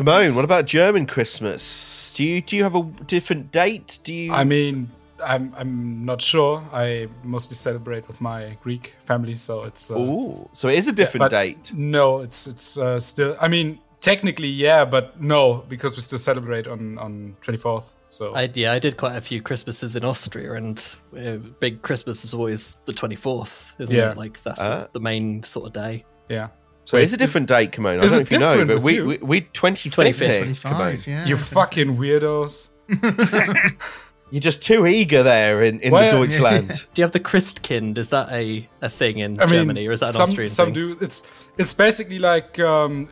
Come 0.00 0.08
on, 0.08 0.34
what 0.34 0.46
about 0.46 0.64
German 0.64 1.04
Christmas? 1.04 2.14
Do 2.16 2.24
you 2.24 2.40
do 2.40 2.56
you 2.56 2.62
have 2.62 2.74
a 2.74 2.82
different 3.04 3.52
date? 3.52 3.98
Do 4.02 4.14
you? 4.14 4.32
I 4.32 4.44
mean, 4.44 4.88
I'm 5.22 5.52
I'm 5.54 6.06
not 6.06 6.22
sure. 6.22 6.64
I 6.72 7.08
mostly 7.22 7.54
celebrate 7.54 8.08
with 8.08 8.18
my 8.18 8.56
Greek 8.62 8.94
family, 9.00 9.34
so 9.34 9.64
it's 9.64 9.90
uh, 9.90 9.98
Ooh, 9.98 10.48
so 10.54 10.68
it 10.68 10.78
is 10.78 10.88
a 10.88 10.92
different 10.94 11.20
but 11.20 11.30
date. 11.32 11.74
No, 11.74 12.20
it's 12.20 12.46
it's 12.46 12.78
uh, 12.78 12.98
still. 12.98 13.36
I 13.42 13.48
mean, 13.48 13.78
technically, 14.00 14.48
yeah, 14.48 14.86
but 14.86 15.20
no, 15.20 15.66
because 15.68 15.96
we 15.96 16.00
still 16.00 16.18
celebrate 16.18 16.66
on 16.66 16.96
on 16.96 17.36
24th. 17.42 17.92
So 18.08 18.34
I 18.34 18.48
yeah, 18.54 18.72
I 18.72 18.78
did 18.78 18.96
quite 18.96 19.16
a 19.16 19.20
few 19.20 19.42
Christmases 19.42 19.96
in 19.96 20.02
Austria, 20.02 20.54
and 20.54 20.82
uh, 21.14 21.36
big 21.60 21.82
Christmas 21.82 22.24
is 22.24 22.32
always 22.32 22.78
the 22.86 22.94
twenty 22.94 23.16
fourth, 23.16 23.76
isn't 23.78 23.94
Yeah. 23.94 24.12
it? 24.12 24.16
Like 24.16 24.42
that's 24.42 24.62
Ah. 24.62 24.88
the 24.94 25.00
main 25.00 25.42
sort 25.42 25.66
of 25.66 25.74
day. 25.74 26.06
yeah, 26.30 26.48
So 26.90 26.96
it 26.96 27.04
is 27.04 27.12
a 27.12 27.16
different 27.16 27.46
date, 27.46 27.70
Kimon. 27.70 27.98
I 28.00 28.06
don't 28.06 28.10
know 28.10 28.18
if 28.18 28.32
you 28.32 28.38
know, 28.40 28.64
but 28.64 28.80
we, 28.80 28.94
you? 28.96 29.04
we 29.06 29.18
we 29.18 29.40
twenty 29.42 29.88
25th. 29.88 30.14
fifth. 30.14 30.60
25, 30.62 31.06
yeah. 31.06 31.24
you 31.24 31.36
fucking 31.36 31.96
weirdos. 31.96 32.68
You're 34.32 34.40
just 34.40 34.60
too 34.60 34.88
eager 34.88 35.22
there 35.22 35.62
in, 35.62 35.78
in 35.78 35.92
Well, 35.92 36.10
the 36.10 36.16
yeah. 36.18 36.26
Deutschland. 36.26 36.68
Do 36.94 37.00
you 37.00 37.04
have 37.04 37.12
the 37.12 37.20
Christkind? 37.20 37.96
Is 37.96 38.08
that 38.08 38.28
a, 38.32 38.68
a 38.80 38.88
thing 38.88 39.18
in 39.18 39.38
I 39.38 39.44
mean, 39.44 39.54
Germany, 39.54 39.86
or 39.86 39.92
is 39.92 40.00
that 40.00 40.06
an 40.08 40.12
some 40.14 40.22
Austrian 40.22 40.48
some 40.48 40.66
thing? 40.66 40.74
do. 40.74 40.96
It's 41.00 41.22
it's 41.58 41.72
basically 41.72 42.18
like 42.18 42.58
um, 42.58 43.08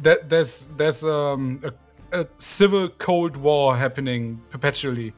that. 0.00 0.28
There's 0.28 0.68
there's 0.76 1.02
um, 1.02 1.62
a, 2.12 2.20
a 2.20 2.26
civil 2.36 2.90
cold 2.90 3.38
war 3.38 3.74
happening 3.74 4.42
perpetually 4.50 5.14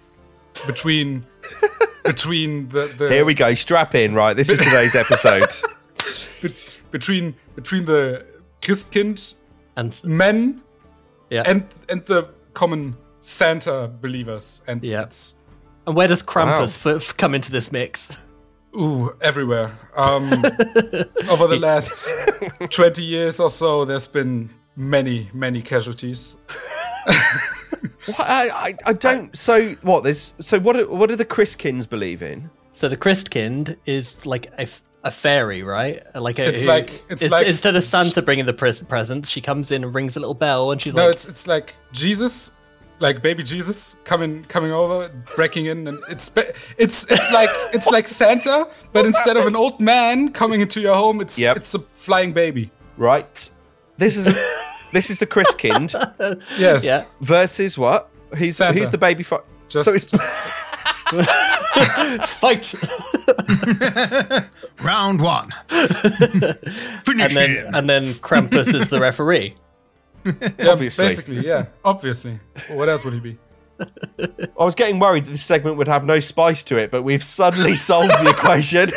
between 0.69 1.25
between 2.05 2.69
the, 2.69 2.95
the 2.97 3.09
Here 3.09 3.25
we 3.25 3.35
go. 3.35 3.55
Strap 3.55 3.97
in. 3.97 4.15
Right, 4.15 4.35
this 4.35 4.51
is 4.51 4.61
today's 4.61 4.95
episode. 4.95 5.51
be- 6.43 6.55
between 6.95 7.35
between 7.57 7.85
the 7.85 8.25
Christkind 8.63 9.35
And 9.77 10.01
men 10.05 10.63
yeah, 11.31 11.43
and 11.51 11.63
and 11.89 12.07
the 12.07 12.23
common 12.53 12.95
Santa 13.21 13.89
believers, 14.01 14.63
and 14.69 14.83
Yeah. 14.85 15.03
it's 15.03 15.35
and 15.87 15.97
where 15.97 16.09
does 16.09 16.23
Krampus 16.23 16.77
f- 16.87 17.03
f- 17.03 17.17
come 17.17 17.35
into 17.35 17.51
this 17.51 17.73
mix? 17.73 18.29
ooh 18.77 19.11
everywhere. 19.21 19.71
Um, 19.97 20.25
over 21.33 21.47
the 21.49 21.59
last 21.61 22.09
twenty 22.71 23.03
years 23.03 23.41
or 23.41 23.51
so, 23.51 23.85
there's 23.85 24.09
been 24.09 24.49
many 24.77 25.29
many 25.35 25.63
casualties. 25.63 26.37
What? 28.07 28.21
I, 28.21 28.49
I 28.69 28.75
I 28.87 28.93
don't. 28.93 29.37
So 29.37 29.75
what? 29.83 30.05
There's 30.05 30.33
so 30.41 30.59
what? 30.61 30.75
do- 30.77 30.89
What 30.89 31.09
do 31.11 31.17
the 31.17 31.25
Chriskins 31.25 31.89
believe 31.89 32.23
in? 32.23 32.51
So 32.71 32.89
the 32.89 32.97
Christkind 32.97 33.77
is 33.87 34.27
like 34.27 34.47
a, 34.59 34.63
f- 34.63 34.83
a 35.05 35.11
fairy, 35.11 35.63
right? 35.63 36.03
Like 36.17 36.39
a, 36.39 36.49
It's 36.49 36.63
who- 36.63 36.69
like- 36.69 36.91
it's 37.09 37.23
it's- 37.23 37.31
like- 37.31 37.47
instead 37.47 37.77
of 37.77 37.85
Santa 37.85 38.23
bringing 38.23 38.47
the 38.47 38.53
pres- 38.55 38.83
presents, 38.83 39.31
she 39.31 39.41
comes 39.41 39.71
in 39.71 39.85
and 39.85 39.95
rings 39.95 40.17
a 40.17 40.21
little 40.21 40.35
bell, 40.35 40.73
and 40.73 40.81
she's 40.81 40.95
like 40.95 41.01
No, 41.03 41.07
like, 41.07 41.15
it's 41.15 41.29
it's 41.29 41.47
like 41.47 41.75
Jesus, 41.93 42.53
like 43.01 43.23
baby 43.23 43.43
Jesus 43.43 43.97
coming 44.05 44.45
coming 44.45 44.73
over, 44.73 45.11
breaking 45.37 45.67
in, 45.67 45.87
and 45.89 45.99
it's 46.09 46.31
it's 46.79 47.05
it's 47.11 47.33
like 47.33 47.51
it's 47.75 47.91
like 47.91 48.09
Santa, 48.09 48.67
but 48.93 49.05
instead 49.05 49.37
of 49.37 49.47
an 49.47 49.55
old 49.57 49.79
man 49.81 50.31
coming 50.33 50.61
into 50.63 50.81
your 50.81 50.95
home, 50.95 51.21
it's 51.21 51.39
Yep. 51.39 51.57
it's 51.59 51.75
a 51.75 51.81
flying 51.93 52.33
baby. 52.33 52.71
Right. 52.97 53.51
This 53.99 54.17
is 54.17 54.35
this 54.93 55.11
is 55.11 55.19
the 55.19 55.27
Chris 55.27 55.53
Kind. 55.55 55.93
Yes. 56.59 56.85
yeah. 56.85 57.05
versus 57.21 57.77
what? 57.77 58.09
He's 58.39 58.57
Santa. 58.57 58.73
who's 58.79 58.91
the 58.91 58.99
baby? 58.99 59.23
Fi- 59.23 59.41
Just, 59.69 59.85
so 59.85 59.93
it's 59.93 60.05
just 60.05 60.25
Fight! 62.27 62.75
Round 64.83 65.21
one. 65.21 65.53
Finish 65.69 67.05
and 67.07 67.37
then 67.37 67.51
him. 67.51 67.75
and 67.75 67.91
then 67.91 68.05
Krampus 68.15 68.75
is 68.75 68.89
the 68.89 68.99
referee. 69.01 69.55
Yeah, 70.25 70.71
Obviously. 70.71 71.05
Basically, 71.05 71.47
yeah. 71.47 71.67
Obviously. 71.85 72.41
Well, 72.71 72.79
what 72.79 72.89
else 72.89 73.05
would 73.05 73.15
he 73.15 73.21
be? 73.21 73.39
I 73.79 74.65
was 74.65 74.75
getting 74.75 74.99
worried 74.99 75.27
that 75.27 75.31
this 75.33 75.45
segment 75.45 75.77
would 75.77 75.89
have 75.89 76.05
no 76.05 76.21
spice 76.21 76.65
to 76.65 76.77
it, 76.79 76.91
but 76.91 77.03
we've 77.03 77.25
suddenly 77.25 77.75
solved 77.75 78.13
the 78.23 78.31
equation 78.31 78.91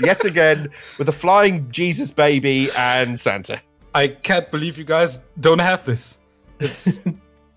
yet 0.00 0.24
again 0.24 0.68
with 0.98 1.08
a 1.08 1.12
flying 1.12 1.70
Jesus 1.72 2.10
baby 2.10 2.68
and 2.76 3.18
Santa. 3.18 3.60
I 3.94 4.08
can't 4.08 4.50
believe 4.50 4.76
you 4.78 4.84
guys 4.84 5.24
don't 5.40 5.58
have 5.60 5.84
this. 5.84 6.18
It's 6.60 7.04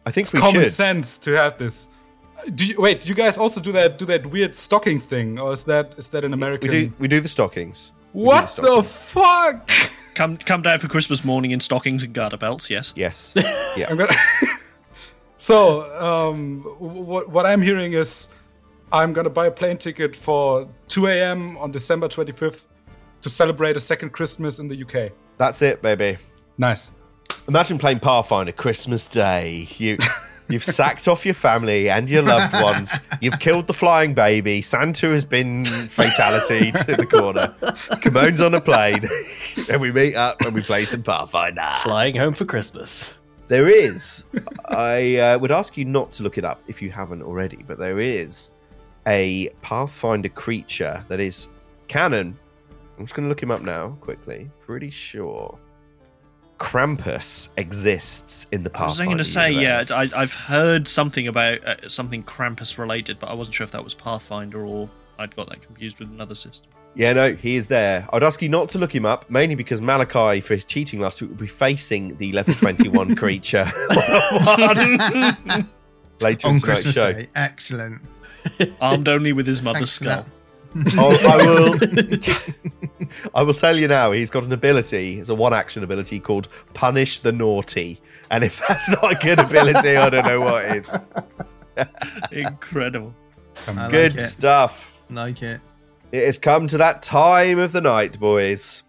I 0.06 0.12
think 0.12 0.32
we 0.34 0.40
common 0.40 0.64
should. 0.64 0.72
sense 0.72 1.18
to 1.20 1.34
have 1.34 1.58
this. 1.58 1.88
Do 2.54 2.66
you, 2.68 2.80
wait? 2.80 3.02
Do 3.02 3.10
you 3.10 3.16
guys 3.16 3.38
also 3.38 3.60
do 3.62 3.72
that? 3.74 3.98
Do 3.98 4.06
that 4.06 4.26
weird 4.28 4.56
stocking 4.56 5.00
thing, 5.00 5.40
or 5.40 5.52
is 5.54 5.64
that 5.66 5.96
is 5.98 6.10
that 6.10 6.24
an 6.24 6.32
We 6.32 6.36
American? 6.36 6.70
do 6.72 6.94
we 7.00 7.08
do 7.08 7.20
the 7.20 7.28
stockings. 7.28 7.92
We 8.14 8.24
what 8.24 8.42
the 8.56 8.82
stockings. 8.84 8.98
fuck? 8.98 9.70
Come 10.16 10.38
come 10.38 10.62
down 10.62 10.80
for 10.80 10.88
Christmas 10.88 11.24
morning 11.26 11.52
in 11.52 11.60
stockings 11.60 12.04
and 12.04 12.14
garter 12.14 12.38
belts, 12.38 12.70
yes. 12.70 12.94
Yes. 12.96 13.34
Yeah. 13.78 13.88
I'm 13.90 13.98
gonna. 13.98 14.14
so, 15.38 15.84
um, 16.02 16.62
what 16.80 17.30
what 17.30 17.46
I'm 17.46 17.62
hearing 17.62 17.94
is, 17.94 18.30
I'm 18.92 19.14
gonna 19.14 19.30
buy 19.30 19.48
a 19.48 19.52
plane 19.52 19.78
ticket 19.78 20.16
for 20.16 20.68
2 20.88 21.08
a.m. 21.08 21.58
on 21.58 21.72
December 21.72 22.08
25th 22.08 22.68
to 23.22 23.30
celebrate 23.30 23.78
a 23.78 23.80
second 23.80 24.12
Christmas 24.12 24.60
in 24.60 24.68
the 24.68 24.82
UK. 24.84 25.12
That's 25.38 25.62
it, 25.62 25.82
baby. 25.82 26.18
Nice. 26.58 26.92
Imagine 27.48 27.78
playing 27.78 28.00
Pathfinder 28.00 28.52
Christmas 28.52 29.08
Day. 29.08 29.68
You 29.78 29.98
you've 30.50 30.64
sacked 30.64 31.08
off 31.08 31.26
your 31.26 31.34
family 31.34 31.90
and 31.90 32.10
your 32.10 32.22
loved 32.22 32.54
ones. 32.54 32.92
You've 33.22 33.40
killed 33.40 33.68
the 33.68 33.74
flying 33.74 34.14
baby. 34.14 34.62
Santa 34.62 35.08
has 35.08 35.26
been 35.26 35.66
fatality 35.66 36.72
to 36.72 36.96
the 36.96 37.06
corner. 37.06 37.56
Kimon's 38.02 38.42
on 38.42 38.54
a 38.54 38.62
plane. 38.62 39.08
and 39.72 39.82
we 39.82 39.92
meet 39.92 40.16
up 40.16 40.42
and 40.42 40.54
we 40.54 40.62
play 40.62 40.86
some 40.86 41.04
Pathfinder. 41.04 41.70
Flying 41.82 42.16
home 42.16 42.34
for 42.34 42.46
Christmas. 42.46 43.18
There 43.48 43.70
is. 43.70 44.26
I 44.66 45.18
uh, 45.18 45.40
would 45.40 45.52
ask 45.52 45.78
you 45.78 45.86
not 45.86 46.12
to 46.12 46.24
look 46.24 46.38
it 46.38 46.44
up 46.44 46.62
if 46.68 46.82
you 46.82 46.92
haven't 46.92 47.22
already, 47.22 47.64
but 47.66 47.78
there 47.78 48.00
is 48.00 48.52
a 49.08 49.50
Pathfinder 49.62 50.30
creature 50.30 51.04
that 51.08 51.20
is 51.20 51.50
canon. 51.88 52.38
I'm 52.98 53.06
just 53.06 53.16
going 53.16 53.26
to 53.26 53.30
look 53.30 53.42
him 53.42 53.52
up 53.52 53.62
now 53.62 53.98
quickly. 54.02 54.50
Pretty 54.66 54.90
sure. 54.90 55.58
Krampus 56.58 57.50
exists 57.58 58.48
in 58.52 58.64
the 58.64 58.70
past. 58.70 59.00
I 59.00 59.04
was 59.04 59.08
going 59.08 59.18
to 59.18 59.24
say, 59.24 59.52
yeah, 59.52 59.82
universe. 59.82 60.16
I, 60.16 60.22
I've 60.22 60.34
heard 60.34 60.88
something 60.88 61.28
about 61.28 61.64
uh, 61.64 61.90
something 61.90 62.24
Krampus 62.24 62.78
related, 62.78 63.20
but 63.20 63.30
I 63.30 63.34
wasn't 63.34 63.56
sure 63.56 63.64
if 63.64 63.72
that 63.72 63.84
was 63.84 63.94
Pathfinder 63.94 64.66
or 64.66 64.90
I'd 65.20 65.36
got 65.36 65.50
that 65.50 65.62
confused 65.62 66.00
with 66.00 66.10
another 66.10 66.36
system. 66.36 66.72
Yeah, 66.96 67.14
no, 67.14 67.34
he 67.36 67.58
is 67.58 67.68
there. 67.68 68.08
I'd 68.12 68.24
ask 68.24 68.42
you 68.42 68.50
not 68.50 68.70
to 68.70 68.80
look 68.80 68.94
him 68.94 69.06
up, 69.06 69.30
mainly 69.30 69.54
because 69.54 69.82
Malachi, 69.82 70.42
for 70.42 70.56
his 70.56 70.66
cheating 70.66 71.00
last 71.00 71.22
week, 71.22 71.30
will 71.30 71.38
be 71.38 71.46
facing 71.46 72.18
the 72.18 72.32
level 72.32 72.54
21 72.56 73.16
creature 73.16 73.72
later 73.90 74.08
on 74.66 74.80
in 74.80 75.68
tonight's 76.18 76.64
Christmas 76.64 76.96
show. 76.96 77.14
Day. 77.14 77.28
Excellent. 77.36 78.02
Armed 78.82 79.08
only 79.08 79.32
with 79.34 79.46
his 79.46 79.62
mother's 79.62 79.96
Thanks 79.96 79.98
for 79.98 80.24
skull. 80.24 80.47
Oh, 80.98 81.18
I 81.28 81.38
will. 81.46 83.10
I 83.36 83.42
will 83.42 83.54
tell 83.54 83.78
you 83.78 83.88
now. 83.88 84.12
He's 84.12 84.30
got 84.30 84.44
an 84.44 84.52
ability. 84.52 85.20
It's 85.20 85.30
a 85.30 85.36
one-action 85.36 85.84
ability 85.84 86.20
called 86.20 86.50
"Punish 86.74 87.20
the 87.20 87.32
Naughty." 87.32 88.02
And 88.30 88.44
if 88.44 88.66
that's 88.68 88.90
not 88.90 89.12
a 89.12 89.16
good 89.16 89.40
ability, 89.40 89.96
I 89.96 90.10
don't 90.10 90.26
know 90.26 90.40
what 90.42 90.66
is. 90.66 90.96
Incredible. 92.32 93.14
I 93.68 93.72
like 93.72 93.92
Good 93.92 94.16
it. 94.16 94.20
stuff. 94.20 95.02
Like 95.10 95.42
it. 95.42 95.62
It 96.12 96.26
has 96.26 96.38
come 96.38 96.68
to 96.68 96.78
that 96.78 97.02
time 97.02 97.60
of 97.60 97.72
the 97.72 97.82
night, 97.82 98.20
boys. 98.20 98.84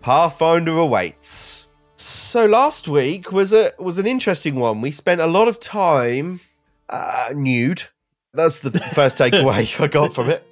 Pathfinder 0.00 0.76
awaits. 0.78 1.66
So 1.96 2.46
last 2.46 2.88
week 2.88 3.32
was 3.32 3.52
a 3.52 3.72
was 3.78 3.98
an 3.98 4.06
interesting 4.06 4.54
one. 4.56 4.80
We 4.80 4.90
spent 4.90 5.20
a 5.20 5.26
lot 5.26 5.48
of 5.48 5.60
time 5.60 6.40
uh, 6.88 7.28
nude. 7.34 7.84
That's 8.32 8.60
the 8.60 8.70
first 8.70 9.18
takeaway 9.18 9.80
I 9.80 9.86
got 9.88 10.12
from 10.12 10.30
it. 10.30 10.46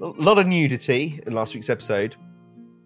A 0.00 0.06
lot 0.06 0.38
of 0.38 0.46
nudity 0.46 1.20
in 1.26 1.32
last 1.34 1.54
week's 1.54 1.70
episode, 1.70 2.16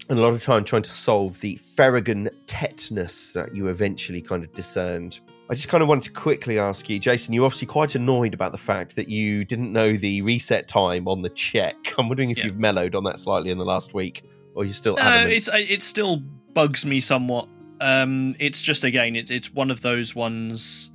and 0.09 0.19
a 0.19 0.23
lot 0.23 0.35
of 0.35 0.43
time 0.43 0.63
trying 0.65 0.83
to 0.83 0.91
solve 0.91 1.41
the 1.41 1.57
Ferrigan 1.57 2.29
tetanus 2.47 3.33
that 3.33 3.55
you 3.55 3.69
eventually 3.69 4.21
kind 4.21 4.45
of 4.45 4.53
discerned. 4.55 5.21
I 5.51 5.55
just 5.55 5.69
kind 5.69 5.83
of 5.83 5.89
wanted 5.89 6.05
to 6.05 6.11
quickly 6.13 6.59
ask 6.59 6.89
you, 6.91 6.99
Jason. 6.99 7.33
You're 7.33 7.47
obviously 7.47 7.67
quite 7.67 7.95
annoyed 7.95 8.35
about 8.35 8.53
the 8.53 8.59
fact 8.59 8.97
that 8.97 9.09
you 9.09 9.45
didn't 9.45 9.73
know 9.73 9.93
the 9.97 10.21
reset 10.23 10.69
time 10.69 11.09
on 11.09 11.23
the 11.23 11.31
check. 11.31 11.77
I'm 11.99 12.09
wondering 12.09 12.31
if 12.31 12.39
Yeah. 12.39 12.47
you've 12.47 12.59
mellowed 12.59 12.95
on 12.95 13.05
that 13.05 13.19
slightly 13.19 13.51
in 13.51 13.59
the 13.59 13.65
last 13.65 13.95
week, 13.95 14.25
or 14.55 14.65
you're 14.65 14.75
still 14.75 14.97
No, 14.97 15.03
adamant. 15.03 15.33
it's 15.35 15.49
it 15.53 15.83
still 15.83 16.19
bugs 16.53 16.85
me 16.85 17.01
somewhat. 17.01 17.49
Um, 17.81 18.35
it's 18.39 18.61
just 18.61 18.85
again, 18.85 19.17
it's 19.17 19.31
it's 19.31 19.53
one 19.53 19.71
of 19.71 19.81
those 19.81 20.15
ones. 20.15 20.91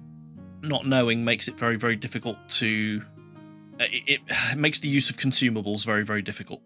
Not 0.61 0.85
knowing 0.87 1.25
makes 1.25 1.47
it 1.47 1.57
very 1.57 1.75
very 1.77 1.95
difficult 1.95 2.37
to. 2.51 3.01
It, 3.91 4.21
it 4.29 4.57
makes 4.57 4.79
the 4.79 4.87
use 4.89 5.09
of 5.09 5.17
consumables 5.17 5.85
very 5.85 6.03
very 6.03 6.21
difficult, 6.21 6.61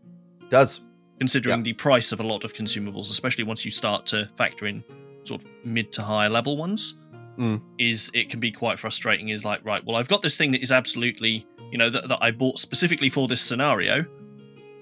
does. 0.50 0.82
considering 1.20 1.60
Yeah. 1.60 1.64
the 1.64 1.74
price 1.74 2.12
of 2.12 2.20
a 2.20 2.24
lot 2.24 2.44
of 2.44 2.54
consumables, 2.54 3.10
especially 3.10 3.44
once 3.44 3.66
you 3.66 3.72
start 3.72 4.06
to 4.08 4.30
factor 4.36 4.68
in 4.68 4.84
sort 5.24 5.42
of 5.44 5.48
mid 5.66 5.92
to 5.94 6.02
higher 6.02 6.30
level 6.30 6.58
ones. 6.58 6.96
Mm. 7.38 7.62
Is 7.78 8.10
it 8.16 8.30
can 8.32 8.40
be 8.40 8.52
quite 8.52 8.80
frustrating. 8.80 9.30
Is 9.30 9.46
like 9.46 9.64
right, 9.64 9.84
well, 9.86 9.96
I've 9.96 10.08
got 10.08 10.24
this 10.24 10.36
thing 10.38 10.52
that 10.54 10.62
is 10.64 10.72
absolutely 10.72 11.46
you 11.72 11.78
know 11.78 11.90
that, 11.90 12.08
that 12.10 12.18
I 12.22 12.32
bought 12.32 12.58
specifically 12.58 13.10
for 13.10 13.28
this 13.28 13.42
scenario, 13.42 14.06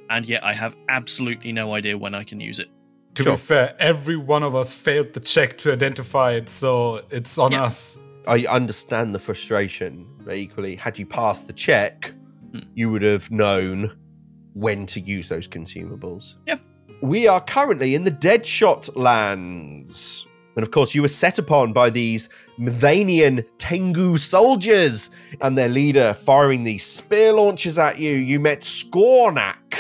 and 0.10 0.25
yet 0.25 0.42
I 0.44 0.54
have 0.54 0.74
absolutely 0.88 1.51
no 1.51 1.74
idea 1.74 1.98
when 1.98 2.15
I 2.15 2.24
can 2.24 2.39
use 2.39 2.60
it. 2.60 2.70
To 3.15 3.24
Sure. 3.24 3.34
be 3.34 3.38
fair, 3.38 3.75
every 3.80 4.15
one 4.18 4.44
of 4.44 4.56
us 4.56 4.74
failed 4.74 5.12
the 5.13 5.20
check 5.20 5.58
to 5.60 5.74
identify 5.74 6.34
it, 6.34 6.48
so 6.48 7.01
it's 7.12 7.38
on 7.38 7.51
Yeah. 7.51 7.63
us. 7.63 7.98
I 8.27 8.46
understand 8.48 9.13
the 9.13 9.20
frustration, 9.20 10.06
but 10.24 10.36
equally, 10.38 10.75
had 10.75 10.98
you 10.98 11.06
passed 11.06 11.48
the 11.48 11.54
check. 11.54 12.13
You 12.74 12.89
would 12.91 13.01
have 13.01 13.31
known 13.31 13.97
when 14.53 14.85
to 14.88 15.00
use 15.00 15.29
those 15.29 15.47
consumables. 15.47 16.35
Yeah. 16.47 16.57
We 17.01 17.27
are 17.27 17.41
currently 17.41 17.95
in 17.95 18.03
the 18.03 18.12
Deadshot 18.12 18.95
lands. 18.95 20.25
And 20.55 20.63
of 20.63 20.71
course, 20.71 20.95
you 20.95 21.01
were 21.01 21.09
set 21.09 21.38
upon 21.38 21.74
by 21.74 21.89
these 21.89 22.29
Mivanian 22.57 23.45
Tengu 23.57 24.15
soldiers 24.15 25.09
and 25.41 25.57
their 25.57 25.67
leader 25.67 26.13
firing 26.13 26.63
these 26.63 26.85
spear 26.85 27.33
launchers 27.33 27.77
at 27.77 28.00
you. 28.00 28.12
You 28.12 28.39
met 28.39 28.62
Skawnak, 28.62 29.75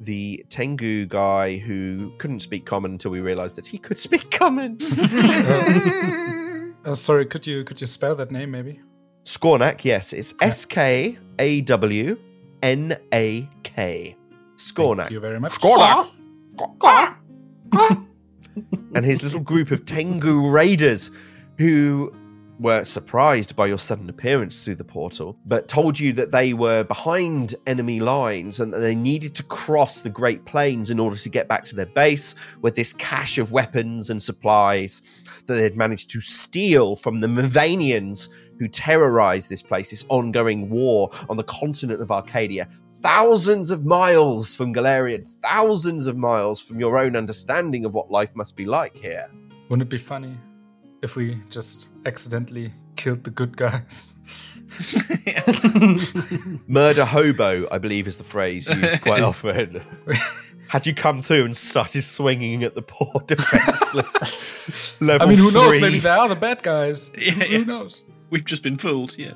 the 0.00 0.42
Tengu 0.48 1.04
guy 1.04 1.58
who 1.58 2.12
couldn't 2.16 2.40
speak 2.40 2.64
common 2.64 2.92
until 2.92 3.10
we 3.10 3.20
realized 3.20 3.56
that 3.56 3.66
he 3.66 3.76
could 3.76 3.98
speak 4.08 4.30
common. 4.30 4.78
Uh, 6.82 6.94
sorry, 6.94 7.26
could 7.26 7.46
you 7.46 7.62
could 7.62 7.78
you 7.78 7.86
spell 7.86 8.14
that 8.14 8.30
name 8.30 8.50
maybe? 8.50 8.80
Skawnak, 9.24 9.84
yes, 9.84 10.14
it's 10.14 10.32
S 10.40 10.64
K 10.64 11.18
A 11.40 11.62
W 11.62 12.18
N 12.62 12.96
A 13.14 13.48
K. 13.62 14.14
Skawnak. 14.56 14.96
Thank 14.96 15.10
you 15.10 15.20
very 15.20 15.40
much. 15.40 15.52
Skawnak. 15.52 16.10
and 18.94 19.04
his 19.04 19.22
little 19.24 19.40
group 19.40 19.70
of 19.70 19.86
Tengu 19.86 20.50
raiders 20.50 21.10
who 21.56 22.14
were 22.58 22.84
surprised 22.84 23.56
by 23.56 23.66
your 23.66 23.78
sudden 23.78 24.10
appearance 24.10 24.62
through 24.62 24.74
the 24.74 24.84
portal, 24.84 25.38
but 25.46 25.66
told 25.66 25.98
you 25.98 26.12
that 26.12 26.30
they 26.30 26.52
were 26.52 26.84
behind 26.84 27.54
enemy 27.66 28.00
lines 28.00 28.60
and 28.60 28.70
that 28.74 28.80
they 28.80 28.94
needed 28.94 29.34
to 29.34 29.42
cross 29.44 30.02
the 30.02 30.10
Great 30.10 30.44
Plains 30.44 30.90
in 30.90 31.00
order 31.00 31.16
to 31.16 31.28
get 31.30 31.48
back 31.48 31.64
to 31.64 31.74
their 31.74 31.86
base 31.86 32.34
with 32.60 32.74
this 32.74 32.92
cache 32.92 33.38
of 33.38 33.50
weapons 33.50 34.10
and 34.10 34.22
supplies 34.22 35.00
that 35.46 35.54
they'd 35.54 35.76
managed 35.76 36.10
to 36.10 36.20
steal 36.20 36.96
from 36.96 37.20
the 37.20 37.26
Mivanians 37.26 38.28
who 38.60 38.68
terrorized 38.68 39.48
this 39.48 39.62
place, 39.62 39.90
this 39.90 40.04
ongoing 40.10 40.68
war 40.70 41.10
on 41.28 41.36
the 41.36 41.42
continent 41.44 42.00
of 42.00 42.12
Arcadia. 42.12 42.68
Thousands 43.00 43.70
of 43.70 43.86
miles 43.86 44.54
from 44.54 44.74
Golarion, 44.74 45.26
thousands 45.26 46.06
of 46.06 46.18
miles 46.18 46.60
from 46.60 46.78
your 46.78 46.98
own 46.98 47.16
understanding 47.16 47.86
of 47.86 47.94
what 47.94 48.10
life 48.10 48.36
must 48.36 48.56
be 48.56 48.66
like 48.66 48.94
here. 48.94 49.28
Wouldn't 49.70 49.88
it 49.88 49.90
be 49.90 49.96
funny 49.96 50.36
if 51.00 51.16
we 51.16 51.42
just 51.48 51.88
accidentally 52.04 52.70
killed 52.96 53.24
the 53.24 53.30
good 53.30 53.56
guys? 53.56 54.12
Murder 56.68 57.06
hobo, 57.06 57.66
I 57.72 57.78
believe, 57.78 58.06
is 58.06 58.18
the 58.18 58.24
phrase 58.24 58.68
used 58.68 59.00
quite 59.00 59.22
often. 59.22 59.80
Had 60.68 60.86
you 60.86 60.94
come 60.94 61.22
through 61.22 61.46
and 61.46 61.56
started 61.56 62.02
swinging 62.02 62.62
at 62.62 62.74
the 62.74 62.82
poor 62.82 63.22
defenseless 63.26 65.00
level 65.00 65.26
I 65.26 65.30
mean, 65.30 65.38
who 65.38 65.50
knows? 65.50 65.80
Maybe 65.80 65.98
they 65.98 66.10
are 66.10 66.28
the 66.28 66.36
bad 66.36 66.62
guys. 66.62 67.10
Yeah, 67.16 67.32
who, 67.32 67.40
yeah. 67.40 67.58
who 67.58 67.64
knows? 67.64 68.04
We've 68.30 68.44
just 68.44 68.62
been 68.62 68.76
fooled. 68.76 69.16
Yeah. 69.18 69.34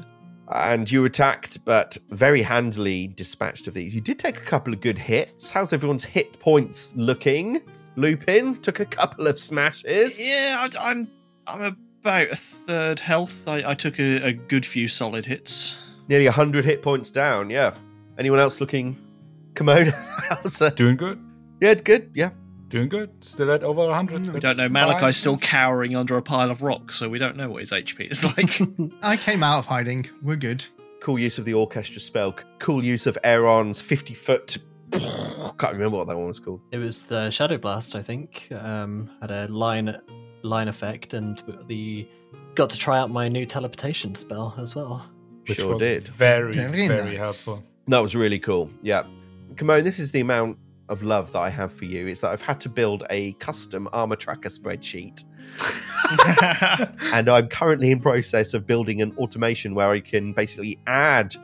and 0.49 0.91
you 0.91 1.05
attacked, 1.05 1.65
but 1.65 1.97
very 2.11 2.43
handily 2.43 3.09
dispatched 3.09 3.67
of 3.67 3.75
these. 3.75 3.95
You 3.95 4.01
did 4.01 4.19
take 4.19 4.37
a 4.39 4.43
couple 4.45 4.73
of 4.73 4.81
good 4.81 4.99
hits. 4.99 5.51
How's 5.51 5.73
everyone's 5.73 6.05
hit 6.05 6.39
points 6.39 6.93
looking? 6.97 7.61
Lupin 7.97 8.61
took 8.61 8.81
a 8.81 8.85
couple 8.87 9.27
of 9.27 9.39
smashes. 9.39 10.19
Yeah, 10.19 10.69
I, 10.77 10.91
I'm 10.91 11.09
I'm 11.47 11.77
about 12.03 12.31
a 12.31 12.37
third 12.37 13.01
health. 13.01 13.47
I, 13.49 13.71
I 13.71 13.75
took 13.75 13.99
a, 13.99 14.27
a 14.27 14.33
good 14.33 14.67
few 14.67 14.89
solid 14.89 15.25
hits. 15.27 15.77
Nearly 16.09 16.27
100 16.27 16.65
hit 16.65 16.83
points 16.83 17.11
down, 17.11 17.49
yeah. 17.51 17.75
Anyone 18.19 18.39
else 18.39 18.61
looking 18.61 18.99
Commode? 19.55 19.89
How's 20.29 20.59
that? 20.59 20.77
Doing 20.77 20.97
good. 20.97 21.19
Yeah, 21.61 21.75
good. 21.75 22.11
Yeah. 22.15 22.31
Doing 22.69 22.89
good. 22.89 23.11
Still 23.25 23.53
at 23.53 23.63
over 23.63 23.87
100. 23.87 24.33
We 24.33 24.41
don't 24.41 24.57
know. 24.57 24.69
Malachi's 24.69 25.17
still 25.17 25.37
cowering 25.39 25.95
under 25.97 26.17
a 26.17 26.23
pile 26.23 26.51
of 26.51 26.63
rocks, 26.63 26.97
so 26.97 27.09
we 27.09 27.19
don't 27.19 27.37
know 27.37 27.49
what 27.49 27.61
his 27.61 27.71
HP 27.71 28.11
is 28.11 28.25
like. 28.25 28.61
I 29.03 29.17
came 29.17 29.43
out 29.43 29.59
of 29.59 29.67
hiding. 29.67 30.09
We're 30.23 30.37
good. 30.37 30.65
Cool 31.01 31.19
use 31.19 31.39
of 31.39 31.45
the 31.45 31.55
orchestra 31.55 32.01
spell. 32.01 32.35
Cool 32.59 32.83
use 32.83 33.07
of 33.07 33.19
Aaron's 33.23 33.81
50 33.81 34.15
foot. 34.15 34.59
I 34.95 35.51
Can't 35.59 35.75
remember 35.75 35.97
what 35.99 36.09
that 36.09 36.17
one 36.17 36.29
was 36.29 36.41
called. 36.41 36.61
It 36.73 36.79
was 36.79 37.07
the 37.07 37.31
Shadow 37.31 37.59
Blast, 37.59 37.95
I 37.95 38.03
think. 38.03 38.49
Um, 38.53 39.11
had 39.21 39.31
a 39.31 39.47
line 39.49 39.97
line 40.43 40.69
effect, 40.69 41.15
and 41.15 41.43
the 41.67 42.09
got 42.55 42.71
to 42.71 42.79
try 42.79 42.99
out 42.99 43.11
my 43.11 43.29
new 43.29 43.45
teleportation 43.47 44.15
spell 44.15 44.55
as 44.59 44.75
well. 44.75 45.09
Which 45.47 45.59
sure 45.61 45.75
was 45.75 45.81
did. 45.81 46.03
very, 46.09 46.55
Very 46.55 46.89
very, 46.89 47.05
nice. 47.05 47.19
helpful. 47.19 47.63
That 47.89 47.99
was 47.99 48.15
really 48.17 48.39
cool. 48.39 48.71
Yeah. 48.83 49.05
Commode, 49.57 49.85
this 49.85 49.99
is 49.99 50.11
the 50.11 50.21
amount 50.21 50.59
of 50.89 51.03
love 51.03 51.33
that 51.33 51.41
I 51.41 51.51
have 51.51 51.73
for 51.73 51.85
you 51.85 52.07
is 52.09 52.21
that 52.21 52.31
I've 52.31 52.43
had 52.43 52.61
to 52.63 52.69
build 52.69 53.05
a 53.11 53.33
custom 53.35 53.89
armor 53.93 54.17
tracker 54.17 54.49
spreadsheet. 54.49 55.25
and 57.15 57.29
I'm 57.29 57.49
currently 57.49 57.91
in 57.91 58.01
process 58.01 58.55
of 58.55 58.67
building 58.67 59.01
an 59.01 59.17
automation 59.17 59.75
where 59.75 59.91
I 59.91 60.01
can 60.01 60.33
basically 60.33 60.79
add 60.87 61.35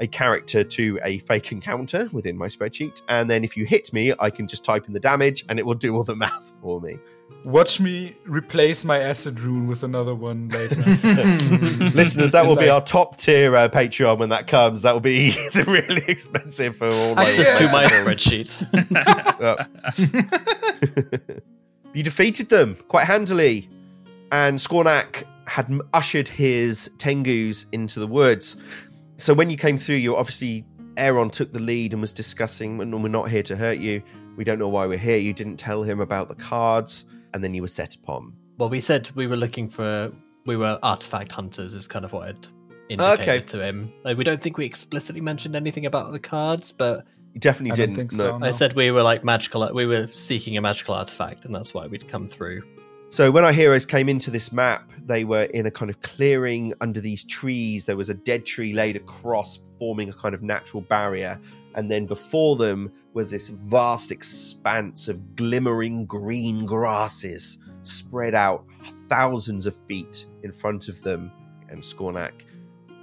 a 0.00 0.06
character 0.06 0.62
to 0.62 0.98
a 1.02 1.18
fake 1.18 1.50
encounter 1.52 2.08
within 2.12 2.36
my 2.36 2.46
spreadsheet. 2.46 3.02
And 3.08 3.28
then 3.28 3.44
if 3.44 3.56
you 3.56 3.64
hit 3.64 3.92
me, 3.92 4.12
I 4.18 4.30
can 4.30 4.46
just 4.46 4.64
type 4.64 4.86
in 4.86 4.92
the 4.92 5.00
damage 5.00 5.44
and 5.48 5.58
it 5.58 5.66
will 5.66 5.74
do 5.74 5.94
all 5.94 6.04
the 6.04 6.16
math 6.24 6.52
for 6.60 6.80
me. 6.80 6.98
Watch 7.44 7.80
me 7.80 8.14
replace 8.26 8.84
my 8.84 8.98
acid 8.98 9.40
rune 9.40 9.68
with 9.68 9.82
another 9.82 10.14
one 10.14 10.48
later. 10.50 10.80
Listeners, 11.94 12.32
that 12.32 12.44
will 12.46 12.56
be 12.56 12.68
our 12.68 12.80
top 12.82 13.16
tier 13.16 13.56
uh, 13.56 13.68
Patreon 13.68 14.18
when 14.18 14.28
that 14.30 14.46
comes. 14.46 14.82
That 14.82 14.92
will 14.92 15.00
be 15.00 15.30
the 15.54 15.64
really 15.66 16.02
expensive 16.08 16.76
for 16.76 16.88
all 16.88 17.14
my 17.14 17.24
Access 17.26 17.58
to 17.58 17.68
my 17.72 17.82
Yeah. 19.40 19.64
spreadsheet. 19.96 21.42
you 21.94 22.02
defeated 22.02 22.48
them 22.48 22.76
quite 22.88 23.04
handily, 23.06 23.68
and 24.32 24.58
Skawnak 24.58 25.24
had 25.46 25.70
ushered 25.94 26.28
his 26.28 26.90
Tengus 26.98 27.66
into 27.72 28.00
the 28.00 28.06
woods. 28.06 28.56
So 29.16 29.32
when 29.32 29.48
you 29.48 29.56
came 29.56 29.78
through, 29.78 29.96
you 29.96 30.16
obviously 30.16 30.66
Aaron 30.96 31.30
took 31.30 31.52
the 31.52 31.60
lead 31.60 31.92
and 31.92 32.02
was 32.02 32.12
discussing. 32.12 32.76
"No, 32.90 32.96
We're 32.98 33.08
not 33.08 33.30
here 33.30 33.42
to 33.44 33.56
hurt 33.56 33.78
you. 33.78 34.02
We 34.36 34.44
don't 34.44 34.58
know 34.58 34.68
why 34.68 34.86
we're 34.86 34.98
here. 34.98 35.16
You 35.16 35.32
didn't 35.32 35.56
tell 35.56 35.82
him 35.82 36.00
about 36.00 36.28
the 36.28 36.34
cards, 36.34 37.04
and 37.34 37.42
then 37.44 37.54
you 37.54 37.62
were 37.62 37.68
set 37.68 37.94
upon. 37.94 38.32
well, 38.58 38.68
we 38.68 38.80
said 38.80 39.10
we 39.14 39.26
were 39.26 39.36
looking 39.36 39.68
for 39.68 40.10
we 40.46 40.56
were 40.56 40.78
artifact 40.82 41.30
hunters, 41.32 41.74
is 41.74 41.86
kind 41.86 42.04
of 42.04 42.12
what 42.12 42.28
I'd 42.28 42.46
indicated 42.88 43.20
Okay. 43.22 43.40
to 43.40 43.62
him. 43.62 43.92
Like, 44.02 44.16
we 44.16 44.24
don't 44.24 44.40
think 44.40 44.56
we 44.56 44.64
explicitly 44.64 45.20
mentioned 45.20 45.54
anything 45.54 45.84
about 45.84 46.10
the 46.12 46.18
cards, 46.18 46.72
but 46.72 47.04
You 47.34 47.40
definitely 47.40 47.72
I 47.72 47.74
didn't. 47.74 47.96
think 47.96 48.12
no. 48.12 48.18
so. 48.18 48.38
I 48.42 48.50
said 48.50 48.72
we 48.72 48.90
were 48.90 49.02
like 49.02 49.24
magical. 49.24 49.68
We 49.74 49.84
were 49.84 50.06
seeking 50.08 50.56
a 50.56 50.62
magical 50.62 50.94
artifact, 50.94 51.44
and 51.44 51.52
that's 51.54 51.74
why 51.74 51.86
we'd 51.86 52.08
come 52.08 52.26
through. 52.26 52.62
So 53.10 53.30
when 53.30 53.44
our 53.44 53.52
heroes 53.52 53.84
came 53.86 54.08
into 54.08 54.30
this 54.30 54.52
map, 54.52 54.90
they 55.04 55.24
were 55.24 55.44
in 55.44 55.64
a 55.66 55.70
kind 55.70 55.90
of 55.90 56.00
clearing 56.02 56.74
under 56.80 57.00
these 57.00 57.24
trees. 57.24 57.84
There 57.86 57.96
was 57.96 58.08
a 58.10 58.14
dead 58.14 58.44
tree 58.46 58.72
laid 58.74 58.96
across, 58.96 59.58
forming 59.78 60.08
a 60.10 60.12
kind 60.14 60.34
of 60.34 60.42
natural 60.42 60.82
barrier. 60.82 61.40
And 61.74 61.90
then 61.90 62.06
before 62.06 62.56
them 62.56 62.92
were 63.14 63.24
this 63.24 63.50
vast 63.50 64.10
expanse 64.10 65.08
of 65.08 65.36
glimmering 65.36 66.06
green 66.06 66.66
grasses 66.66 67.58
spread 67.82 68.34
out 68.34 68.64
thousands 69.08 69.66
of 69.66 69.74
feet 69.86 70.26
in 70.42 70.52
front 70.52 70.88
of 70.88 71.02
them. 71.02 71.30
And 71.68 71.82
Skawnak 71.82 72.32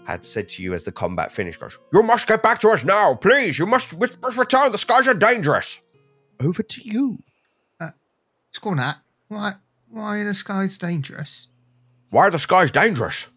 had 0.06 0.26
said 0.26 0.48
to 0.50 0.64
you 0.64 0.74
as 0.74 0.84
the 0.84 0.92
combat 0.92 1.32
finished, 1.32 1.60
goes, 1.60 1.78
You 1.94 2.04
must 2.04 2.28
get 2.28 2.44
back 2.44 2.60
to 2.60 2.70
us 2.70 2.84
now, 2.84 3.16
please. 3.16 3.58
You 3.60 3.66
must, 3.66 3.94
we 3.94 4.08
must 4.22 4.38
return. 4.38 4.72
The 4.72 4.78
skies 4.78 5.08
are 5.08 5.14
dangerous. 5.14 5.82
Over 6.40 6.64
to 6.64 6.82
you. 6.82 7.20
Uh, 7.80 7.92
Scornat, 8.54 8.98
why, 9.28 9.54
why 9.90 10.20
are 10.20 10.26
the 10.26 10.34
skies 10.34 10.78
dangerous? 10.78 11.48
Why 12.10 12.28
are 12.28 12.32
the 12.32 12.40
skies 12.40 12.72
dangerous? 12.72 13.28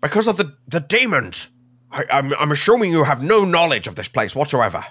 Because 0.00 0.28
of 0.28 0.36
the, 0.36 0.56
the 0.66 0.80
demons. 0.80 1.48
I, 1.90 2.04
I'm, 2.10 2.32
I'm 2.34 2.52
assuming 2.52 2.90
you 2.90 3.04
have 3.04 3.22
no 3.22 3.44
knowledge 3.44 3.86
of 3.86 3.94
this 3.94 4.08
place 4.08 4.34
whatsoever. 4.34 4.84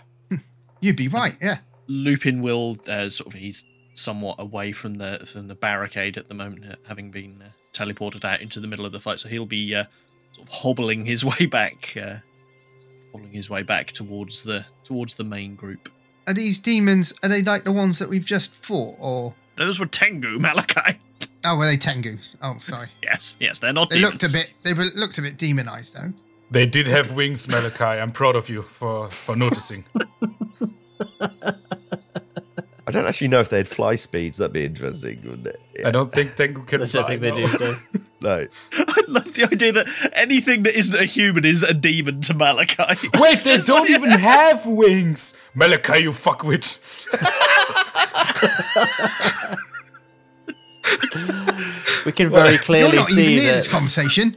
You'd 0.80 0.96
be 0.96 1.08
right, 1.08 1.36
yeah. 1.42 1.58
Lupin 1.88 2.42
will 2.42 2.78
uh, 2.88 3.10
sort 3.10 3.34
of 3.34 3.40
he's 3.40 3.64
somewhat 3.94 4.36
away 4.40 4.72
from 4.72 4.96
the 4.96 5.28
from 5.32 5.48
the 5.48 5.56
barricade 5.56 6.18
at 6.18 6.28
the 6.28 6.36
moment, 6.36 6.66
uh, 6.66 6.76
having 6.88 7.10
been 7.10 7.42
uh, 7.42 7.50
teleported 7.74 8.24
out 8.24 8.42
into 8.42 8.60
the 8.60 8.68
middle 8.68 8.86
of 8.86 8.92
the 8.92 9.00
fight. 9.00 9.20
So 9.20 9.30
he'll 9.30 9.46
be 9.46 9.74
uh, 9.74 9.86
sort 10.34 10.48
of 10.48 10.54
hobbling 10.54 11.06
his 11.06 11.26
way 11.40 11.46
back, 11.46 11.96
uh, 11.98 12.18
hobbling 13.12 13.32
his 13.32 13.50
way 13.50 13.64
back 13.64 13.92
towards 13.92 14.44
the 14.44 14.66
towards 14.84 15.16
the 15.16 15.24
main 15.24 15.56
group. 15.56 15.90
Are 16.28 16.34
these 16.34 16.60
demons, 16.60 17.14
are 17.24 17.30
they 17.30 17.42
like 17.42 17.64
the 17.64 17.72
ones 17.72 18.00
that 18.00 18.10
we've 18.10 18.26
just 18.26 18.54
fought, 18.54 18.98
or... 19.00 19.34
Those 19.56 19.80
were 19.80 19.86
Tengu 19.86 20.38
Malachi. 20.40 21.00
Oh, 21.46 21.56
were 21.56 21.66
they 21.66 21.78
Tengus? 21.78 22.36
Oh, 22.42 22.58
sorry. 22.60 22.90
Yes, 23.02 23.38
yes, 23.40 23.60
they're 23.60 23.72
not. 23.72 23.90
They 23.90 24.02
looked 24.02 24.24
a 24.24 24.30
bit, 24.30 24.50
they 24.64 24.74
were, 24.74 24.88
looked 24.94 25.18
a 25.18 25.22
bit 25.22 25.38
demonized, 25.38 25.96
though. 25.96 26.12
They 26.50 26.66
did 26.66 26.88
have 26.88 27.12
wings, 27.12 27.48
Malachi. 27.48 27.84
I'm 27.84 28.12
proud 28.12 28.36
of 28.36 28.50
you 28.50 28.62
for, 28.62 29.10
for 29.10 29.36
noticing. 29.36 29.84
I 32.88 32.92
don't 32.92 33.06
actually 33.06 33.28
know 33.28 33.42
if 33.42 33.50
they 33.50 33.58
had 33.58 33.68
fly 33.68 33.98
speeds. 33.98 34.38
That'd 34.38 34.54
be 34.54 34.64
interesting, 34.64 35.22
wouldn't 35.24 35.48
it? 35.48 35.60
I 35.86 35.92
don't 35.92 36.12
think 36.12 36.36
Tengu 36.36 36.64
can 36.64 36.84
I 36.84 36.86
don't 36.86 37.06
think 37.06 37.22
they 37.22 37.32
no. 37.32 37.48
do. 37.48 37.58
no. 37.60 37.78
No. 38.20 38.48
I 38.74 39.04
love 39.08 39.32
the 39.36 39.44
idea 39.44 39.72
that 39.74 39.88
anything 40.12 40.64
that 40.64 40.76
isn't 40.76 40.96
a 40.96 41.06
human 41.06 41.46
is 41.46 41.62
a 41.62 41.72
demon 41.72 42.20
to 42.22 42.34
Malachi. 42.34 43.08
Wait, 43.20 43.38
they 43.44 43.58
don't 43.58 43.88
even 43.92 44.10
have 44.10 44.66
wings! 44.66 45.36
Malachi, 45.54 46.02
you 46.02 46.12
fuckwit. 46.12 46.80
We 52.06 52.12
can 52.14 52.30
very 52.30 52.52
You're 52.52 52.60
clearly 52.60 52.98
not 52.98 53.12
even 53.12 53.14
see 53.14 53.36
near 53.36 53.52
that 53.52 53.56
this 53.58 53.68
conversation. 53.68 54.36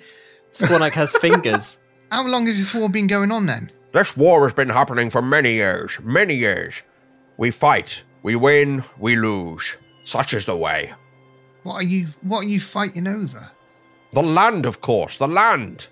Squanak 0.53 0.93
has 0.93 1.17
fingers. 1.17 1.79
How 2.11 2.27
long 2.27 2.47
has 2.47 2.59
this 2.59 2.75
war 2.75 2.89
been 2.89 3.07
going 3.07 3.31
on 3.31 3.47
then? 3.47 3.71
This 3.93 4.17
war 4.17 4.45
has 4.45 4.55
been 4.55 4.69
happening 4.69 5.11
for 5.11 5.23
many 5.23 5.55
years. 5.55 5.99
Many 6.03 6.35
years. 6.35 6.83
We 7.37 7.51
fight. 7.51 8.03
We 8.23 8.37
win. 8.37 8.85
We 8.99 9.17
lose. 9.17 9.77
Such 10.05 10.35
is 10.35 10.47
the 10.47 10.57
way. 10.57 10.93
What 11.63 11.75
are 11.75 11.83
you, 11.83 12.09
what 12.23 12.41
are 12.41 12.49
you 12.49 12.59
fighting 12.61 13.07
over? 13.07 13.51
The 14.13 14.23
land, 14.23 14.67
of 14.67 14.81
course. 14.81 15.19
The 15.19 15.29
land. 15.29 15.87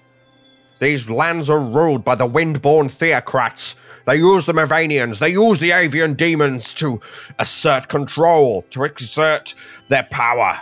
These 0.80 1.08
lands 1.08 1.48
are 1.48 1.60
ruled 1.60 2.04
by 2.04 2.16
the 2.16 2.26
wind-born 2.26 2.88
theocrats. 2.88 3.74
They 4.06 4.16
use 4.16 4.44
the 4.44 4.52
Mivanians. 4.52 5.18
They 5.18 5.30
use 5.30 5.58
the 5.58 5.72
avian 5.72 6.14
demons 6.14 6.72
to 6.74 7.00
assert 7.38 7.88
control, 7.88 8.62
to 8.70 8.84
exert 8.84 9.54
their 9.88 10.04
power. 10.10 10.58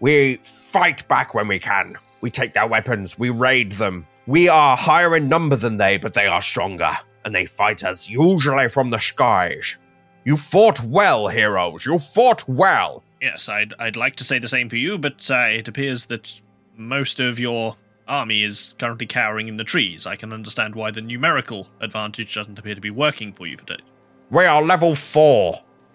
We 0.00 0.36
fight 0.36 1.06
back 1.08 1.34
when 1.34 1.48
we 1.48 1.58
can. 1.58 1.96
We 2.20 2.30
take 2.30 2.52
their 2.52 2.66
weapons. 2.66 3.18
We 3.18 3.30
raid 3.30 3.72
them. 3.72 4.06
We 4.28 4.46
are 4.46 4.76
higher 4.76 5.16
in 5.16 5.26
number 5.30 5.56
than 5.56 5.78
they, 5.78 5.96
but 5.96 6.12
they 6.12 6.26
are 6.26 6.42
stronger. 6.42 6.90
And 7.24 7.34
they 7.34 7.46
fight 7.46 7.82
us, 7.82 8.10
usually 8.10 8.68
from 8.68 8.90
the 8.90 8.98
skies. 8.98 9.78
You 10.26 10.36
fought 10.36 10.84
well, 10.84 11.28
heroes. 11.28 11.86
You 11.86 11.98
fought 11.98 12.46
well. 12.46 13.02
Yes, 13.22 13.48
I'd 13.48 13.72
I'd 13.78 13.96
like 13.96 14.16
to 14.16 14.24
say 14.24 14.38
the 14.38 14.46
same 14.46 14.68
for 14.68 14.76
you, 14.76 14.98
but 14.98 15.30
uh, 15.30 15.48
it 15.50 15.66
appears 15.66 16.04
that 16.06 16.42
most 16.76 17.20
of 17.20 17.38
your 17.38 17.74
army 18.06 18.42
is 18.42 18.74
currently 18.78 19.06
cowering 19.06 19.48
in 19.48 19.56
the 19.56 19.64
trees. 19.64 20.04
I 20.04 20.16
can 20.16 20.34
understand 20.34 20.74
why 20.74 20.90
the 20.90 21.00
numerical 21.00 21.66
advantage 21.80 22.34
doesn't 22.34 22.58
appear 22.58 22.74
to 22.74 22.82
be 22.82 22.90
working 22.90 23.32
for 23.32 23.46
you 23.46 23.56
today. 23.56 23.82
We 24.28 24.44
are 24.44 24.60
level 24.60 24.94
four. 24.94 25.62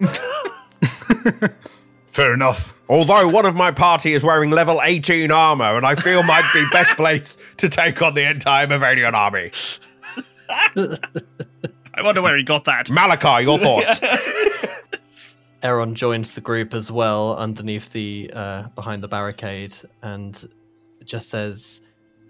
Fair 2.14 2.32
enough. 2.32 2.80
Although 2.88 3.26
one 3.26 3.44
of 3.44 3.56
my 3.56 3.72
party 3.72 4.12
is 4.12 4.22
wearing 4.22 4.50
level 4.50 4.80
18 4.80 5.32
armor, 5.32 5.74
and 5.76 5.84
I 5.84 5.96
feel 5.96 6.22
might 6.22 6.48
be 6.54 6.64
best 6.70 6.90
placed 6.96 7.40
to 7.56 7.68
take 7.68 8.00
on 8.02 8.14
the 8.14 8.30
entire 8.30 8.68
Bavarian 8.68 9.16
army. 9.16 9.50
I 10.48 12.02
wonder 12.04 12.22
where 12.22 12.36
he 12.36 12.44
got 12.44 12.66
that. 12.66 12.88
Malachi, 12.88 13.42
your 13.42 13.58
thoughts? 14.78 15.36
Aaron 15.64 15.96
joins 15.96 16.34
the 16.34 16.40
group 16.40 16.72
as 16.72 16.88
well 16.88 17.36
underneath 17.36 17.92
the 17.92 18.30
uh, 18.32 18.68
behind 18.76 19.02
the 19.02 19.08
barricade 19.08 19.74
and 20.00 20.48
just 21.04 21.30
says, 21.30 21.82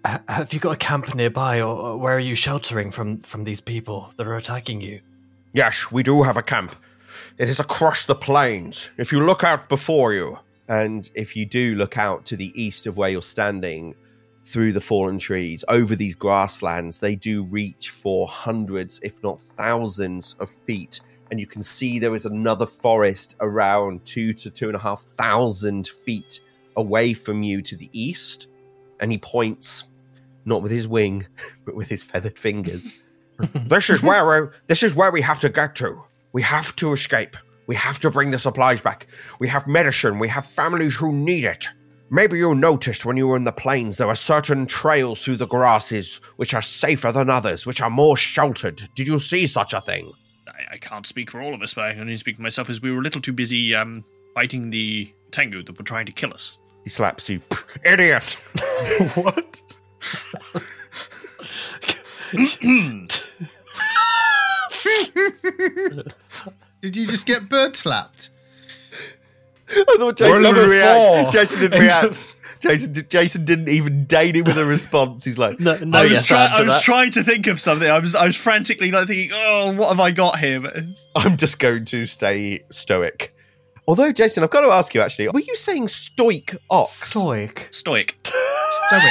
"Have 0.06 0.54
you 0.54 0.60
got 0.60 0.72
a 0.72 0.76
camp 0.76 1.14
nearby, 1.14 1.60
or, 1.60 1.76
or 1.76 1.96
where 1.98 2.16
are 2.16 2.20
you 2.20 2.34
sheltering 2.34 2.90
from 2.90 3.18
from 3.20 3.44
these 3.44 3.60
people 3.60 4.10
that 4.16 4.26
are 4.26 4.36
attacking 4.36 4.80
you?" 4.80 5.02
yes, 5.52 5.92
we 5.92 6.02
do 6.02 6.22
have 6.22 6.38
a 6.38 6.42
camp. 6.42 6.74
It 7.36 7.48
is 7.48 7.58
across 7.58 8.06
the 8.06 8.14
plains. 8.14 8.90
If 8.96 9.10
you 9.10 9.20
look 9.20 9.42
out 9.42 9.68
before 9.68 10.12
you, 10.12 10.38
and 10.68 11.10
if 11.14 11.34
you 11.34 11.44
do 11.44 11.74
look 11.74 11.98
out 11.98 12.24
to 12.26 12.36
the 12.36 12.52
east 12.54 12.86
of 12.86 12.96
where 12.96 13.08
you're 13.10 13.22
standing, 13.22 13.96
through 14.44 14.72
the 14.72 14.80
fallen 14.80 15.18
trees, 15.18 15.64
over 15.68 15.96
these 15.96 16.14
grasslands, 16.14 17.00
they 17.00 17.14
do 17.16 17.44
reach 17.44 17.90
for 17.90 18.28
hundreds, 18.28 19.00
if 19.02 19.22
not 19.22 19.40
thousands, 19.40 20.36
of 20.38 20.48
feet. 20.48 21.00
And 21.30 21.40
you 21.40 21.46
can 21.46 21.62
see 21.62 21.98
there 21.98 22.14
is 22.14 22.26
another 22.26 22.66
forest 22.66 23.36
around 23.40 24.04
two 24.04 24.32
to 24.34 24.50
two 24.50 24.68
and 24.68 24.76
a 24.76 24.78
half 24.78 25.00
thousand 25.00 25.88
feet 25.88 26.40
away 26.76 27.14
from 27.14 27.42
you 27.42 27.62
to 27.62 27.76
the 27.76 27.90
east. 27.92 28.48
And 29.00 29.10
he 29.10 29.18
points, 29.18 29.84
not 30.44 30.62
with 30.62 30.70
his 30.70 30.86
wing, 30.86 31.26
but 31.64 31.74
with 31.74 31.88
his 31.88 32.02
feathered 32.02 32.38
fingers, 32.38 33.00
this 33.38 33.90
is 33.90 34.02
where 34.02 34.42
we 34.42 34.48
this 34.68 34.84
is 34.84 34.94
where 34.94 35.10
we 35.10 35.20
have 35.22 35.40
to 35.40 35.48
get 35.48 35.74
to. 35.76 36.00
We 36.34 36.42
have 36.42 36.74
to 36.76 36.92
escape. 36.92 37.36
We 37.68 37.76
have 37.76 38.00
to 38.00 38.10
bring 38.10 38.32
the 38.32 38.40
supplies 38.40 38.80
back. 38.80 39.06
We 39.38 39.46
have 39.48 39.68
medicine. 39.68 40.18
We 40.18 40.28
have 40.28 40.44
families 40.44 40.96
who 40.96 41.12
need 41.12 41.44
it. 41.44 41.68
Maybe 42.10 42.38
you 42.38 42.56
noticed 42.56 43.06
when 43.06 43.16
you 43.16 43.28
were 43.28 43.36
in 43.36 43.44
the 43.44 43.52
plains 43.52 43.96
there 43.96 44.08
are 44.08 44.16
certain 44.16 44.66
trails 44.66 45.22
through 45.22 45.36
the 45.36 45.46
grasses 45.46 46.16
which 46.36 46.52
are 46.52 46.60
safer 46.60 47.12
than 47.12 47.30
others, 47.30 47.66
which 47.66 47.80
are 47.80 47.88
more 47.88 48.16
sheltered. 48.16 48.82
Did 48.96 49.06
you 49.06 49.20
see 49.20 49.46
such 49.46 49.72
a 49.72 49.80
thing? 49.80 50.12
I, 50.48 50.74
I 50.74 50.78
can't 50.78 51.06
speak 51.06 51.30
for 51.30 51.40
all 51.40 51.54
of 51.54 51.62
us, 51.62 51.72
but 51.72 51.84
I 51.84 51.92
can 51.92 52.00
only 52.00 52.16
speak 52.16 52.36
for 52.36 52.42
myself 52.42 52.68
as 52.68 52.82
we 52.82 52.90
were 52.90 52.98
a 52.98 53.02
little 53.02 53.20
too 53.20 53.32
busy 53.32 53.72
um, 53.72 54.04
fighting 54.34 54.70
the 54.70 55.08
Tengu 55.30 55.62
that 55.62 55.78
were 55.78 55.84
trying 55.84 56.06
to 56.06 56.12
kill 56.12 56.34
us. 56.34 56.58
He 56.82 56.90
slaps 56.90 57.28
you. 57.28 57.40
Idiot! 57.84 58.32
what? 59.14 59.62
Did 66.84 66.96
you 66.96 67.06
just 67.06 67.24
get 67.24 67.48
bird 67.48 67.76
slapped? 67.76 68.28
I 69.70 69.96
thought 69.96 70.18
Jason 70.18 70.42
would 70.42 70.68
react. 70.68 71.24
four. 71.24 71.32
Jason 71.32 71.60
didn't 71.60 71.80
react. 71.80 72.04
just- 72.08 72.30
Jason, 72.60 72.94
Jason 73.08 73.44
didn't 73.46 73.70
even 73.70 74.04
deign 74.04 74.34
him 74.36 74.44
with 74.44 74.58
a 74.58 74.66
response. 74.66 75.24
He's 75.24 75.38
like, 75.38 75.58
No, 75.60 75.78
no, 75.78 75.98
I 75.98 76.02
was, 76.02 76.12
yes, 76.12 76.26
try- 76.26 76.44
answer 76.44 76.62
I 76.62 76.66
was 76.66 76.82
trying 76.82 77.10
to 77.12 77.22
think 77.24 77.46
of 77.46 77.58
something. 77.58 77.90
I 77.90 77.98
was 77.98 78.14
I 78.14 78.26
was 78.26 78.36
frantically 78.36 78.90
like 78.90 79.06
thinking, 79.06 79.32
oh, 79.34 79.72
what 79.72 79.88
have 79.88 79.98
I 80.00 80.10
got 80.10 80.38
here? 80.38 80.60
But 80.60 80.76
I'm 81.16 81.38
just 81.38 81.58
going 81.58 81.86
to 81.86 82.04
stay 82.04 82.60
stoic. 82.70 83.34
Although, 83.88 84.12
Jason, 84.12 84.42
I've 84.44 84.50
got 84.50 84.60
to 84.60 84.72
ask 84.72 84.92
you 84.94 85.00
actually, 85.00 85.28
were 85.28 85.40
you 85.40 85.56
saying 85.56 85.88
stoic 85.88 86.54
ox? 86.68 86.90
Stoic. 87.08 87.68
stoic. 87.70 88.18
Stoic, 88.88 89.02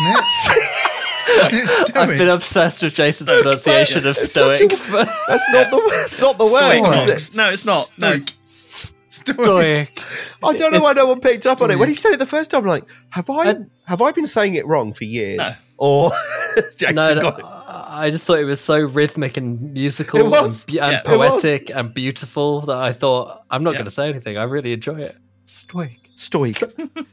isn't 0.00 0.16
it 0.16 0.24
stoic? 0.24 0.68
I've 1.94 2.18
been 2.18 2.28
obsessed 2.28 2.82
with 2.82 2.94
Jason's 2.94 3.30
pronunciation 3.30 4.00
of 4.06 4.16
it's 4.16 4.32
such 4.32 4.60
a- 4.60 4.76
stoic. 4.76 5.06
That's 5.28 5.52
not 5.52 5.70
the 5.70 5.88
that's 5.90 6.20
not 6.20 6.38
the 6.38 6.44
word, 6.44 6.82
Stoic 6.84 7.08
is 7.10 7.28
it? 7.30 7.36
No, 7.36 7.50
it's 7.50 7.66
not. 7.66 7.92
No. 7.98 8.12
Stoic. 8.12 8.34
Stoic. 8.44 9.44
stoic. 9.44 10.02
I 10.42 10.52
don't 10.52 10.60
know 10.60 10.66
It's- 10.78 10.82
why 10.82 10.92
no 10.94 11.06
one 11.06 11.20
picked 11.20 11.46
up 11.46 11.60
on 11.60 11.70
it. 11.70 11.78
When 11.78 11.88
he 11.88 11.94
said 11.94 12.12
it 12.12 12.18
the 12.18 12.26
first 12.26 12.50
time, 12.50 12.62
I'm 12.62 12.66
like, 12.66 12.84
have 13.10 13.28
I 13.30 13.50
I- 13.50 13.56
have 13.86 14.00
I 14.02 14.10
been 14.12 14.26
saying 14.26 14.54
it 14.54 14.66
wrong 14.66 14.92
for 14.92 15.04
years? 15.04 15.38
No. 15.38 15.48
Or 15.78 16.10
has 16.56 16.74
Jason 16.76 16.94
No, 16.96 17.14
no, 17.14 17.20
got 17.22 17.38
it? 17.40 17.44
I 17.44 18.10
just 18.10 18.26
thought 18.26 18.38
it 18.38 18.44
was 18.44 18.60
so 18.60 18.80
rhythmic 18.80 19.36
and 19.36 19.72
musical 19.74 20.34
and, 20.34 20.64
be- 20.66 20.78
and 20.78 20.92
Yeah. 20.92 20.98
It 21.00 21.04
poetic 21.04 21.70
and 21.70 21.92
beautiful 21.92 22.62
that 22.62 22.76
I 22.76 22.92
thought 22.92 23.42
I'm 23.50 23.62
not 23.64 23.70
Yeah. 23.72 23.78
going 23.78 23.84
to 23.86 23.90
say 23.90 24.08
anything. 24.08 24.38
I 24.38 24.44
really 24.44 24.72
enjoy 24.72 25.00
it. 25.00 25.16
Stoic. 25.44 26.10
Stoic. 26.14 26.62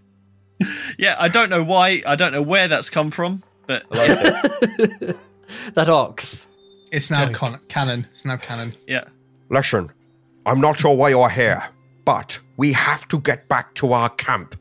Yeah, 0.98 1.15
I 1.17 1.30
don't 1.30 1.50
know 1.50 1.63
why. 1.63 2.04
I 2.06 2.17
don't 2.17 2.34
know 2.34 2.41
where 2.41 2.67
that's 2.67 2.89
come 2.89 3.12
from, 3.12 3.43
but 3.69 3.84
That 5.73 5.89
ox. 5.89 6.47
It's 6.91 7.10
now 7.12 7.21
Stoic. 7.25 7.36
con- 7.36 7.60
canon. 7.69 8.08
It's 8.12 8.25
now 8.25 8.38
canon. 8.38 8.73
yeah. 8.88 9.05
Listen, 9.49 9.91
I'm 10.45 10.60
not 10.62 10.79
sure 10.79 10.95
why 10.95 11.10
you're 11.10 11.29
here, 11.29 11.63
but 12.05 12.39
we 12.58 12.71
have 12.73 13.08
to 13.10 13.19
get 13.19 13.47
back 13.47 13.73
to 13.75 13.93
our 13.93 14.10
camp. 14.10 14.55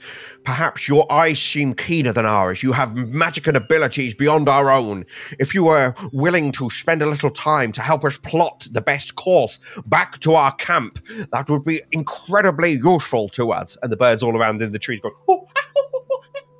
Perhaps 0.45 0.89
your 0.89 1.11
eyes 1.13 1.39
seem 1.41 1.75
keener 1.75 2.13
than 2.13 2.25
ours. 2.25 2.63
You 2.63 2.73
have 2.73 2.95
magic 2.97 3.47
and 3.47 3.57
abilities 3.57 4.15
beyond 4.15 4.49
our 4.49 4.71
own. 4.71 5.05
If 5.39 5.55
you 5.55 5.65
were 5.65 5.95
willing 6.13 6.53
to 6.53 6.71
spend 6.71 7.03
a 7.03 7.07
little 7.07 7.31
time 7.31 7.73
to 7.73 7.83
help 7.83 8.05
us 8.05 8.17
plot 8.19 8.67
the 8.73 8.81
best 8.81 9.17
course 9.17 9.59
back 9.87 10.19
to 10.21 10.35
our 10.35 10.53
camp, 10.57 10.99
that 11.33 11.49
would 11.51 11.65
be 11.65 11.83
incredibly 11.93 12.73
useful 12.73 13.29
to 13.31 13.53
us. 13.53 13.77
And 13.83 13.91
the 13.93 13.97
birds 13.97 14.23
all 14.23 14.37
around 14.39 14.63
in 14.63 14.73
the 14.73 14.79
trees 14.79 15.01
go, 15.01 15.11
"Oh, 15.29 15.47
ah, 15.57 15.67
oh 15.77 15.88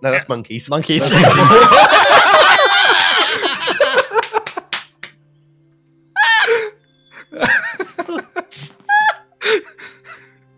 no, 0.03 0.11
that's 0.11 0.29
monkeys. 0.29 0.71
Monkeys. 0.71 1.03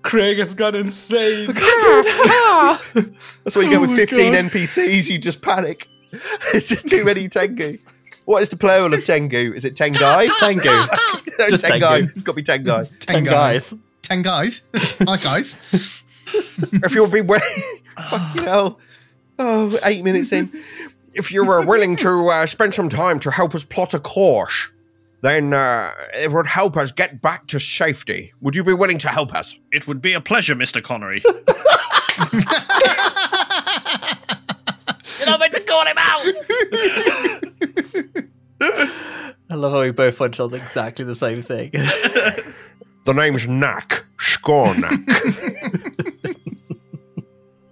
Craig 0.02 0.38
has 0.38 0.54
gone 0.54 0.74
insane. 0.74 1.46
That's 3.44 3.54
what 3.54 3.62
you 3.62 3.70
get 3.70 3.80
with 3.80 3.94
15 3.94 4.32
NPCs, 4.50 5.08
you 5.08 5.18
just 5.18 5.40
panic. 5.40 5.86
It's 6.52 6.68
just 6.68 6.88
too 6.88 7.04
many 7.04 7.28
Tengu. 7.28 7.78
What 8.24 8.42
is 8.42 8.48
the 8.48 8.56
plural 8.56 8.92
of 8.92 9.04
Tengu? 9.04 9.52
Is 9.54 9.64
it 9.64 9.76
Tengai? 9.76 10.28
Tango. 10.38 10.64
no, 11.38 11.48
Just 11.48 11.64
Tengai. 11.64 11.80
Tengu. 11.80 12.12
It's 12.12 12.22
got 12.24 12.32
to 12.32 12.36
be 12.36 12.42
Tengai. 12.42 12.90
Ten 12.98 13.22
guys. 13.22 13.72
Ten 14.02 14.22
guys. 14.22 14.62
Hi, 14.74 15.16
guys. 15.16 16.02
if 16.26 16.92
you'll 16.92 17.06
be 17.06 17.20
willing, 17.20 17.62
you 18.34 18.42
know, 18.42 18.78
oh, 19.40 19.76
eight 19.84 20.04
minutes 20.04 20.30
in. 20.32 20.52
If 21.12 21.32
you 21.32 21.44
were 21.44 21.66
willing 21.66 21.96
to 21.96 22.28
uh, 22.28 22.46
spend 22.46 22.72
some 22.72 22.88
time 22.88 23.18
to 23.18 23.32
help 23.32 23.52
us 23.52 23.64
plot 23.64 23.94
a 23.94 23.98
course, 23.98 24.68
then 25.22 25.52
uh, 25.52 25.90
it 26.14 26.30
would 26.30 26.46
help 26.46 26.76
us 26.76 26.92
get 26.92 27.20
back 27.20 27.48
to 27.48 27.58
safety. 27.58 28.32
Would 28.40 28.54
you 28.54 28.62
be 28.62 28.74
willing 28.74 28.98
to 28.98 29.08
help 29.08 29.34
us? 29.34 29.58
It 29.72 29.88
would 29.88 30.00
be 30.00 30.12
a 30.12 30.20
pleasure, 30.20 30.54
Mister 30.54 30.80
Connery. 30.80 31.20
You're 31.24 31.34
not 35.26 35.40
meant 35.40 35.52
to 35.54 35.64
call 35.66 35.84
him 35.84 35.96
out! 35.98 36.22
I 39.50 39.54
love 39.56 39.72
how 39.72 39.80
we 39.80 39.90
both 39.90 40.20
went 40.20 40.38
on 40.38 40.54
exactly 40.54 41.04
the 41.04 41.16
same 41.16 41.42
thing. 41.42 41.72
The 43.06 43.14
name's 43.14 43.48
Knack. 43.48 44.04
Skawnak. 44.18 44.92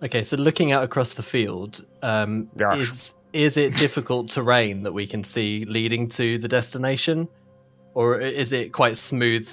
okay, 0.09 0.23
so 0.23 0.37
looking 0.37 0.73
out 0.73 0.83
across 0.83 1.15
the 1.15 1.23
field, 1.23 1.85
um, 2.03 2.51
Yes. 2.59 2.79
is 2.79 3.15
is 3.35 3.57
it 3.59 3.75
difficult 3.77 4.31
terrain 4.31 4.83
that 4.85 4.93
we 4.93 5.07
can 5.07 5.23
see 5.23 5.65
leading 5.67 6.09
to 6.09 6.39
the 6.39 6.49
destination, 6.49 7.29
or 7.95 8.19
is 8.19 8.53
it 8.53 8.73
quite 8.73 8.97
smooth 8.97 9.47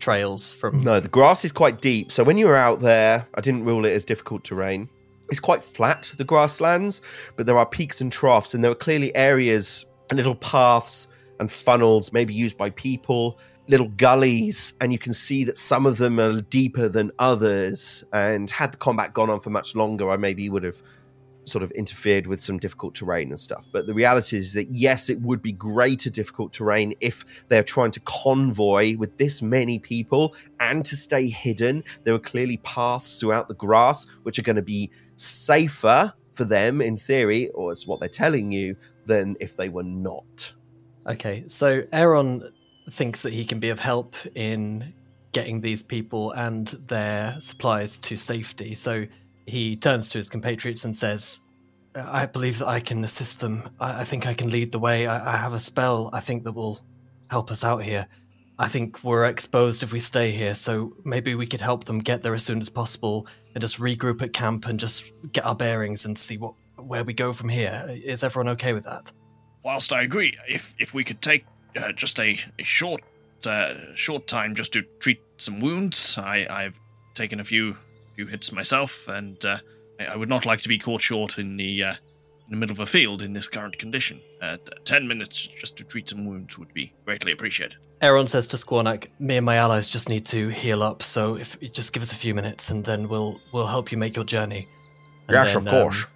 trails 0.00 0.52
from? 0.52 0.80
No, 0.80 0.98
the 0.98 1.08
grass 1.08 1.44
is 1.44 1.52
quite 1.52 1.80
deep. 1.80 2.10
So 2.10 2.24
when 2.24 2.36
you 2.36 2.46
were 2.46 2.56
out 2.56 2.80
there, 2.80 3.26
I 3.34 3.40
didn't 3.40 3.64
rule 3.64 3.84
it 3.84 3.92
as 3.92 4.04
difficult 4.04 4.42
terrain. 4.44 4.88
It's 5.30 5.40
quite 5.40 5.62
flat, 5.62 6.12
the 6.18 6.24
grasslands, 6.24 7.00
but 7.36 7.46
there 7.46 7.56
are 7.56 7.64
peaks 7.64 8.00
and 8.00 8.10
troughs, 8.12 8.54
and 8.54 8.62
there 8.62 8.72
are 8.72 8.74
clearly 8.86 9.14
areas 9.14 9.86
and 10.10 10.16
little 10.16 10.34
paths 10.34 11.08
and 11.38 11.50
funnels, 11.50 12.12
maybe 12.12 12.34
used 12.34 12.58
by 12.58 12.70
people, 12.70 13.38
little 13.68 13.88
gullies, 13.88 14.74
and 14.80 14.92
you 14.92 14.98
can 14.98 15.14
see 15.14 15.44
that 15.44 15.56
some 15.56 15.86
of 15.86 15.98
them 15.98 16.18
are 16.18 16.40
deeper 16.40 16.88
than 16.88 17.12
others. 17.18 18.04
And 18.12 18.50
had 18.50 18.72
the 18.72 18.76
combat 18.76 19.14
gone 19.14 19.30
on 19.30 19.40
for 19.40 19.50
much 19.50 19.74
longer, 19.74 20.10
I 20.10 20.16
maybe 20.16 20.48
would 20.48 20.64
have 20.64 20.82
sort 21.44 21.64
of 21.64 21.70
interfered 21.72 22.26
with 22.26 22.40
some 22.40 22.58
difficult 22.58 22.94
terrain 22.94 23.30
and 23.30 23.40
stuff. 23.40 23.66
But 23.72 23.86
the 23.86 23.94
reality 23.94 24.36
is 24.36 24.52
that 24.52 24.72
yes, 24.72 25.10
it 25.10 25.20
would 25.22 25.42
be 25.42 25.52
greater 25.52 26.08
difficult 26.08 26.52
terrain 26.52 26.94
if 27.00 27.24
they're 27.48 27.64
trying 27.64 27.90
to 27.92 28.00
convoy 28.00 28.96
with 28.96 29.16
this 29.16 29.42
many 29.42 29.78
people 29.78 30.36
and 30.60 30.84
to 30.84 30.96
stay 30.96 31.28
hidden. 31.28 31.82
There 32.04 32.14
are 32.14 32.20
clearly 32.20 32.58
paths 32.58 33.18
throughout 33.18 33.48
the 33.48 33.54
grass 33.54 34.06
which 34.22 34.38
are 34.38 34.42
going 34.42 34.56
to 34.56 34.62
be 34.62 34.90
safer 35.16 36.12
for 36.32 36.44
them 36.44 36.80
in 36.80 36.96
theory, 36.96 37.48
or 37.48 37.72
it's 37.72 37.86
what 37.86 38.00
they're 38.00 38.08
telling 38.08 38.52
you, 38.52 38.76
than 39.04 39.36
if 39.40 39.56
they 39.56 39.68
were 39.68 39.82
not. 39.82 40.52
Okay, 41.06 41.44
so 41.48 41.82
Aaron 41.92 42.48
thinks 42.90 43.22
that 43.22 43.32
he 43.32 43.44
can 43.44 43.60
be 43.60 43.70
of 43.70 43.78
help 43.78 44.16
in 44.34 44.92
getting 45.32 45.60
these 45.60 45.82
people 45.82 46.32
and 46.32 46.68
their 46.88 47.36
supplies 47.40 47.98
to 47.98 48.16
safety. 48.16 48.74
So 48.74 49.06
he 49.46 49.76
turns 49.76 50.10
to 50.10 50.18
his 50.18 50.28
compatriots 50.28 50.84
and 50.84 50.96
says, 50.96 51.40
I 51.94 52.26
believe 52.26 52.58
that 52.58 52.68
I 52.68 52.80
can 52.80 53.04
assist 53.04 53.40
them. 53.40 53.68
I, 53.80 54.00
I 54.00 54.04
think 54.04 54.26
I 54.26 54.34
can 54.34 54.50
lead 54.50 54.72
the 54.72 54.78
way. 54.78 55.06
I, 55.06 55.34
I 55.34 55.36
have 55.36 55.54
a 55.54 55.58
spell 55.58 56.10
I 56.12 56.20
think 56.20 56.44
that 56.44 56.52
will 56.52 56.80
help 57.30 57.50
us 57.50 57.64
out 57.64 57.82
here. 57.82 58.06
I 58.58 58.68
think 58.68 59.02
we're 59.02 59.24
exposed 59.24 59.82
if 59.82 59.92
we 59.92 59.98
stay 59.98 60.30
here, 60.30 60.54
so 60.54 60.94
maybe 61.04 61.34
we 61.34 61.46
could 61.46 61.60
help 61.60 61.84
them 61.84 61.98
get 61.98 62.20
there 62.20 62.34
as 62.34 62.44
soon 62.44 62.60
as 62.60 62.68
possible 62.68 63.26
and 63.54 63.62
just 63.62 63.80
regroup 63.80 64.22
at 64.22 64.32
camp 64.32 64.66
and 64.66 64.78
just 64.78 65.10
get 65.32 65.44
our 65.46 65.54
bearings 65.54 66.04
and 66.04 66.16
see 66.16 66.36
what 66.36 66.54
where 66.76 67.02
we 67.02 67.12
go 67.12 67.32
from 67.32 67.48
here. 67.48 67.86
Is 67.88 68.22
everyone 68.22 68.50
okay 68.52 68.72
with 68.72 68.84
that? 68.84 69.10
Whilst 69.64 69.92
I 69.92 70.02
agree, 70.02 70.36
if 70.48 70.74
if 70.78 70.92
we 70.94 71.02
could 71.02 71.22
take 71.22 71.44
uh, 71.76 71.92
just 71.92 72.18
a, 72.18 72.38
a 72.58 72.62
short 72.62 73.02
uh, 73.46 73.74
short 73.94 74.26
time 74.26 74.54
just 74.54 74.72
to 74.72 74.82
treat 75.00 75.20
some 75.38 75.60
wounds, 75.60 76.16
I, 76.18 76.46
I've 76.48 76.78
taken 77.14 77.40
a 77.40 77.44
few 77.44 77.76
few 78.14 78.26
hits 78.26 78.52
myself, 78.52 79.08
and 79.08 79.42
uh, 79.44 79.58
I, 80.00 80.04
I 80.06 80.16
would 80.16 80.28
not 80.28 80.46
like 80.46 80.60
to 80.62 80.68
be 80.68 80.78
caught 80.78 81.00
short 81.00 81.38
in 81.38 81.56
the 81.56 81.84
uh, 81.84 81.92
in 81.92 82.50
the 82.50 82.56
middle 82.56 82.72
of 82.72 82.80
a 82.80 82.86
field 82.86 83.22
in 83.22 83.32
this 83.32 83.48
current 83.48 83.78
condition. 83.78 84.20
Uh, 84.40 84.56
t- 84.56 84.72
ten 84.84 85.06
minutes 85.06 85.46
just 85.46 85.76
to 85.78 85.84
treat 85.84 86.08
some 86.08 86.24
wounds 86.24 86.58
would 86.58 86.72
be 86.74 86.92
greatly 87.04 87.32
appreciated. 87.32 87.76
Aaron 88.00 88.26
says 88.26 88.48
to 88.48 88.56
Squarnak, 88.56 89.08
"Me 89.18 89.36
and 89.36 89.46
my 89.46 89.56
allies 89.56 89.88
just 89.88 90.08
need 90.08 90.26
to 90.26 90.48
heal 90.48 90.82
up. 90.82 91.02
So 91.02 91.36
if 91.36 91.58
just 91.72 91.92
give 91.92 92.02
us 92.02 92.12
a 92.12 92.16
few 92.16 92.34
minutes, 92.34 92.70
and 92.70 92.84
then 92.84 93.08
we'll 93.08 93.40
we'll 93.52 93.66
help 93.66 93.92
you 93.92 93.98
make 93.98 94.16
your 94.16 94.24
journey." 94.24 94.68
And 95.28 95.34
yes, 95.34 95.54
then, 95.54 95.56
of 95.58 95.66
course. 95.66 96.04
um, 96.04 96.10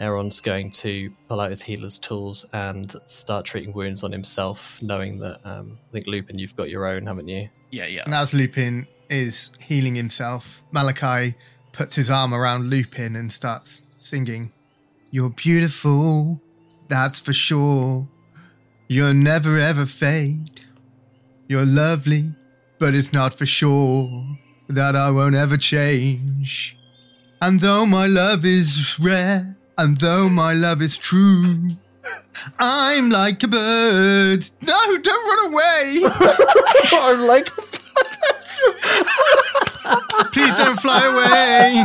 Aaron's 0.00 0.40
going 0.40 0.70
to 0.70 1.12
pull 1.28 1.40
out 1.40 1.50
his 1.50 1.60
healer's 1.60 1.98
tools 1.98 2.46
and 2.54 2.96
start 3.06 3.44
treating 3.44 3.72
wounds 3.72 4.02
on 4.02 4.10
himself, 4.10 4.82
knowing 4.82 5.18
that 5.18 5.40
um, 5.44 5.78
I 5.88 5.92
think 5.92 6.06
Lupin, 6.06 6.38
you've 6.38 6.56
got 6.56 6.70
your 6.70 6.86
own, 6.86 7.06
haven't 7.06 7.28
you? 7.28 7.48
Yeah, 7.70 7.86
yeah. 7.86 8.02
And 8.06 8.14
as 8.14 8.32
Lupin 8.32 8.86
is 9.10 9.50
healing 9.62 9.94
himself, 9.94 10.62
Malachi 10.72 11.34
puts 11.72 11.94
his 11.94 12.10
arm 12.10 12.32
around 12.32 12.70
Lupin 12.70 13.14
and 13.14 13.30
starts 13.30 13.82
singing, 13.98 14.52
You're 15.10 15.30
beautiful, 15.30 16.40
that's 16.88 17.20
for 17.20 17.34
sure. 17.34 18.08
You'll 18.88 19.14
never 19.14 19.58
ever 19.58 19.86
fade. 19.86 20.62
You're 21.46 21.66
lovely, 21.66 22.34
but 22.78 22.94
it's 22.94 23.12
not 23.12 23.34
for 23.34 23.46
sure 23.46 24.38
that 24.68 24.96
I 24.96 25.10
won't 25.10 25.34
ever 25.34 25.56
change. 25.56 26.76
And 27.42 27.60
though 27.60 27.86
my 27.86 28.06
love 28.06 28.44
is 28.44 28.98
rare, 28.98 29.56
and 29.80 29.96
though 29.96 30.28
my 30.28 30.52
love 30.52 30.82
is 30.82 30.98
true, 30.98 31.70
I'm 32.58 33.08
like 33.08 33.42
a 33.42 33.48
bird. 33.48 34.44
No, 34.60 34.98
don't 34.98 35.28
run 35.28 35.52
away. 35.52 36.02
I'm 36.92 37.26
like, 37.26 37.48
a 37.48 37.56
bird. 37.56 37.66
Please 40.32 40.58
don't 40.58 40.78
fly 40.78 41.06
away. 41.06 41.82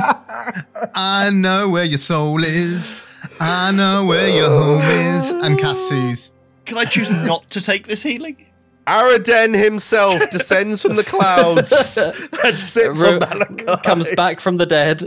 I 0.94 1.30
know 1.30 1.70
where 1.70 1.86
your 1.86 1.98
soul 1.98 2.44
is. 2.44 3.02
I 3.40 3.72
know 3.72 4.04
where 4.04 4.28
your 4.28 4.50
home 4.50 4.82
is. 4.82 5.32
And 5.32 5.58
cast. 5.58 6.34
Can 6.66 6.78
I 6.78 6.84
choose 6.84 7.10
not 7.10 7.50
to 7.52 7.62
take 7.62 7.88
this 7.88 8.04
healing? 8.04 8.46
Araden 8.88 9.58
himself 9.58 10.30
descends 10.32 10.82
from 10.82 10.98
the 10.98 11.04
clouds 11.04 11.72
and 12.44 12.58
sits 12.58 13.02
on 13.02 13.20
Malachi. 13.20 13.82
comes 13.84 14.14
back 14.16 14.42
from 14.42 14.58
the 14.58 14.66
dead. 14.66 15.02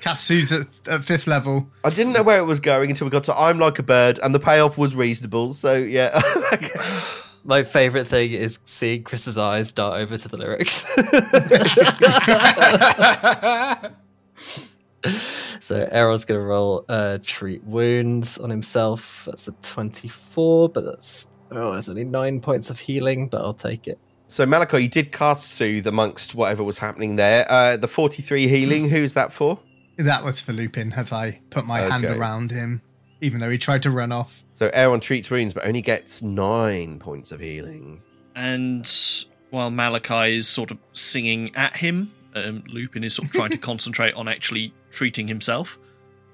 Cast 0.00 0.24
soothe 0.24 0.52
at, 0.52 0.68
at 0.88 1.04
fifth 1.04 1.26
level. 1.26 1.68
I 1.84 1.90
didn't 1.90 2.12
know 2.12 2.22
where 2.22 2.38
it 2.38 2.44
was 2.44 2.60
going 2.60 2.90
until 2.90 3.06
we 3.06 3.10
got 3.10 3.24
to 3.24 3.34
I'm 3.34 3.58
like 3.58 3.78
a 3.78 3.82
bird, 3.82 4.20
and 4.22 4.34
the 4.34 4.40
payoff 4.40 4.76
was 4.78 4.94
reasonable. 4.94 5.54
So 5.54 5.74
yeah, 5.76 6.20
My 7.46 7.62
favourite 7.62 8.08
thing 8.08 8.32
is 8.32 8.58
seeing 8.64 9.04
Chris's 9.04 9.38
eyes 9.38 9.70
dart 9.70 10.00
over 10.00 10.18
to 10.18 10.28
the 10.28 10.36
lyrics. 10.36 10.84
so 15.60 15.88
Errol's 15.92 16.24
going 16.24 16.40
to 16.40 16.44
roll 16.44 16.84
uh, 16.88 17.18
treat 17.22 17.62
wounds 17.62 18.38
on 18.38 18.50
himself. 18.50 19.26
That's 19.26 19.46
a 19.46 19.52
24, 19.52 20.70
but 20.70 20.84
that's 20.84 21.28
oh, 21.52 21.70
there's 21.70 21.88
only 21.88 22.02
nine 22.02 22.40
points 22.40 22.68
of 22.68 22.80
healing, 22.80 23.28
but 23.28 23.42
I'll 23.42 23.54
take 23.54 23.86
it. 23.86 24.00
so 24.26 24.44
Malachi, 24.44 24.82
you 24.82 24.88
did 24.88 25.12
cast 25.12 25.52
soothe 25.52 25.86
amongst 25.86 26.34
whatever 26.34 26.64
was 26.64 26.78
happening 26.78 27.14
there. 27.14 27.46
Uh, 27.48 27.76
the 27.76 27.86
43 27.86 28.48
healing, 28.48 28.90
who's 28.90 29.14
that 29.14 29.32
for? 29.32 29.60
That 29.96 30.24
was 30.24 30.40
for 30.40 30.52
Lupin 30.52 30.92
as 30.92 31.12
I 31.12 31.40
put 31.50 31.66
my 31.66 31.80
hand 31.80 32.04
around 32.04 32.50
him, 32.50 32.82
even 33.20 33.40
though 33.40 33.50
he 33.50 33.58
tried 33.58 33.82
to 33.84 33.90
run 33.90 34.12
off. 34.12 34.44
So 34.54 34.70
Aaron 34.72 35.00
treats 35.00 35.30
wounds, 35.30 35.54
but 35.54 35.66
only 35.66 35.82
gets 35.82 36.22
nine 36.22 36.98
points 36.98 37.32
of 37.32 37.40
healing. 37.40 38.02
And 38.34 38.90
while 39.50 39.70
Malachi 39.70 40.36
is 40.36 40.48
sort 40.48 40.70
of 40.70 40.78
singing 40.92 41.54
at 41.56 41.76
him, 41.76 42.12
um, 42.34 42.62
Lupin 42.68 43.04
is 43.04 43.14
sort 43.14 43.28
of 43.28 43.32
trying 43.32 43.50
to 43.50 43.58
concentrate 43.72 44.14
on 44.14 44.28
actually 44.28 44.72
treating 44.90 45.26
himself. 45.26 45.78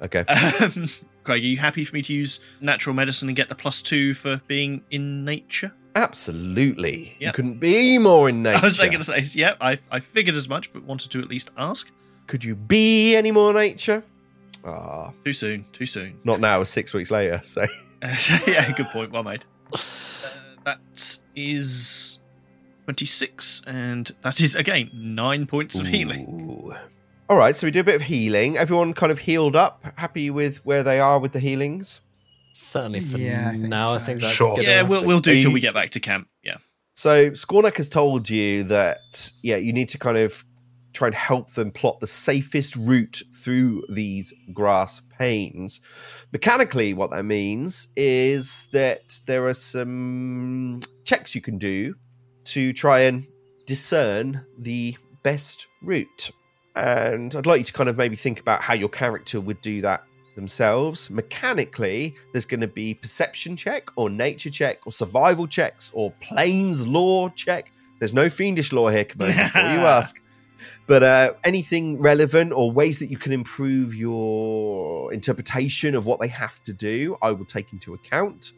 Okay. 0.00 0.20
Um, 0.20 0.88
Craig, 1.24 1.38
are 1.38 1.46
you 1.46 1.56
happy 1.56 1.84
for 1.84 1.94
me 1.94 2.02
to 2.02 2.12
use 2.12 2.40
natural 2.60 2.94
medicine 2.94 3.28
and 3.28 3.36
get 3.36 3.48
the 3.48 3.54
plus 3.54 3.80
two 3.80 4.14
for 4.14 4.40
being 4.48 4.82
in 4.90 5.24
nature? 5.24 5.72
Absolutely. 5.94 7.16
You 7.20 7.32
couldn't 7.32 7.60
be 7.60 7.98
more 7.98 8.28
in 8.28 8.42
nature. 8.42 8.58
I 8.62 8.64
was 8.64 8.78
going 8.78 8.92
to 8.92 9.04
say, 9.04 9.24
yeah, 9.32 9.54
I, 9.60 9.78
I 9.90 10.00
figured 10.00 10.34
as 10.34 10.48
much, 10.48 10.72
but 10.72 10.82
wanted 10.82 11.10
to 11.12 11.20
at 11.20 11.28
least 11.28 11.50
ask. 11.56 11.92
Could 12.26 12.44
you 12.44 12.54
be 12.54 13.14
any 13.16 13.30
more 13.30 13.52
nature? 13.52 14.02
Ah, 14.64 15.10
Too 15.24 15.32
soon, 15.32 15.64
too 15.72 15.86
soon. 15.86 16.18
not 16.24 16.40
now. 16.40 16.62
Six 16.64 16.94
weeks 16.94 17.10
later. 17.10 17.40
So 17.44 17.66
yeah, 18.46 18.70
good 18.76 18.86
point. 18.92 19.10
Well 19.10 19.24
made. 19.24 19.44
Uh, 19.72 19.78
that 20.64 21.18
is 21.34 22.20
26, 22.84 23.62
and 23.66 24.10
that 24.22 24.40
is, 24.40 24.54
again, 24.54 24.90
nine 24.94 25.46
points 25.46 25.78
of 25.78 25.86
healing. 25.86 26.72
All 27.28 27.36
right. 27.36 27.56
So 27.56 27.66
we 27.66 27.70
do 27.70 27.80
a 27.80 27.84
bit 27.84 27.94
of 27.96 28.02
healing. 28.02 28.56
Everyone 28.56 28.92
kind 28.92 29.10
of 29.12 29.18
healed 29.18 29.56
up. 29.56 29.84
Happy 29.96 30.30
with 30.30 30.64
where 30.64 30.82
they 30.82 31.00
are 31.00 31.18
with 31.18 31.32
the 31.32 31.40
healings. 31.40 32.00
Certainly 32.54 33.00
for 33.00 33.18
Yeah, 33.18 33.48
I 33.48 33.52
think 33.52 33.68
now, 33.68 33.94
I 33.94 33.98
think 33.98 34.20
that's 34.20 34.34
Sure. 34.34 34.54
good 34.56 34.64
Yeah, 34.66 34.80
enough. 34.80 34.90
we'll, 34.90 35.06
we'll 35.06 35.20
do 35.20 35.32
Are 35.32 35.40
till 35.40 35.52
we 35.52 35.60
get 35.60 35.74
back 35.74 35.90
to 35.90 36.00
camp. 36.00 36.28
Yeah. 36.44 36.56
So 36.96 37.30
Skawnak 37.30 37.78
has 37.78 37.88
told 37.88 38.28
you 38.28 38.64
that 38.64 39.32
yeah, 39.42 39.56
you 39.56 39.72
need 39.72 39.88
to 39.90 39.98
kind 39.98 40.18
of 40.18 40.44
try 40.92 41.08
and 41.08 41.14
help 41.14 41.50
them 41.50 41.70
plot 41.70 42.00
the 42.00 42.06
safest 42.06 42.76
route 42.76 43.22
through 43.32 43.82
these 43.88 44.32
grass 44.52 45.00
panes. 45.18 45.80
Mechanically, 46.32 46.94
what 46.94 47.10
that 47.10 47.24
means 47.24 47.88
is 47.96 48.68
that 48.72 49.18
there 49.26 49.46
are 49.46 49.54
some 49.54 50.80
checks 51.04 51.34
you 51.34 51.40
can 51.40 51.58
do 51.58 51.94
to 52.44 52.72
try 52.72 53.00
and 53.00 53.26
discern 53.66 54.44
the 54.58 54.96
best 55.22 55.66
route. 55.82 56.30
And 56.74 57.34
I'd 57.34 57.46
like 57.46 57.58
you 57.58 57.64
to 57.64 57.72
kind 57.72 57.88
of 57.88 57.96
maybe 57.96 58.16
think 58.16 58.40
about 58.40 58.62
how 58.62 58.74
your 58.74 58.88
character 58.88 59.40
would 59.40 59.60
do 59.60 59.80
that 59.82 60.04
themselves. 60.34 61.10
Mechanically, 61.10 62.14
there's 62.32 62.46
going 62.46 62.60
to 62.60 62.68
be 62.68 62.94
perception 62.94 63.56
check 63.56 63.88
or 63.96 64.08
nature 64.10 64.50
check 64.50 64.86
or 64.86 64.92
survival 64.92 65.46
checks 65.46 65.90
or 65.94 66.12
planes 66.20 66.86
lore 66.86 67.30
check. 67.30 67.70
There's 67.98 68.14
no 68.14 68.28
fiendish 68.28 68.72
lore 68.72 68.90
here, 68.90 69.04
Commander, 69.04 69.42
before 69.44 69.62
you 69.62 69.66
ask. 69.86 70.20
But 70.86 71.02
uh, 71.02 71.32
anything 71.44 72.00
relevant 72.00 72.52
or 72.52 72.70
ways 72.72 72.98
that 72.98 73.10
you 73.10 73.18
can 73.18 73.32
improve 73.32 73.94
your 73.94 75.12
interpretation 75.12 75.94
of 75.94 76.06
what 76.06 76.20
they 76.20 76.28
have 76.28 76.62
to 76.64 76.72
do, 76.72 77.16
I 77.22 77.30
will 77.32 77.44
take 77.44 77.72
into 77.72 77.94
account. 77.94 78.52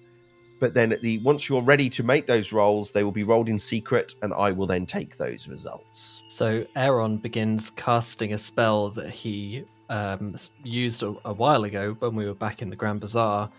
But 0.60 0.72
then 0.72 0.92
at 0.92 1.02
the 1.02 1.18
once 1.18 1.48
you're 1.48 1.62
ready 1.62 1.90
to 1.90 2.02
make 2.02 2.26
those 2.26 2.52
rolls, 2.52 2.92
they 2.92 3.04
will 3.04 3.12
be 3.12 3.24
rolled 3.24 3.48
in 3.48 3.58
secret, 3.58 4.14
and 4.22 4.32
I 4.32 4.52
will 4.52 4.66
then 4.66 4.86
take 4.86 5.16
those 5.16 5.48
results. 5.48 6.22
So 6.28 6.64
Aaron 6.76 7.18
begins 7.18 7.70
casting 7.70 8.32
a 8.32 8.38
spell 8.38 8.90
that 8.90 9.10
he 9.10 9.64
um, 9.90 10.34
used 10.62 11.02
a, 11.02 11.14
a 11.24 11.32
while 11.32 11.64
ago 11.64 11.96
when 11.98 12.14
we 12.14 12.26
were 12.26 12.34
back 12.34 12.62
in 12.62 12.70
the 12.70 12.76
Grand 12.76 13.00
Bazaar, 13.00 13.50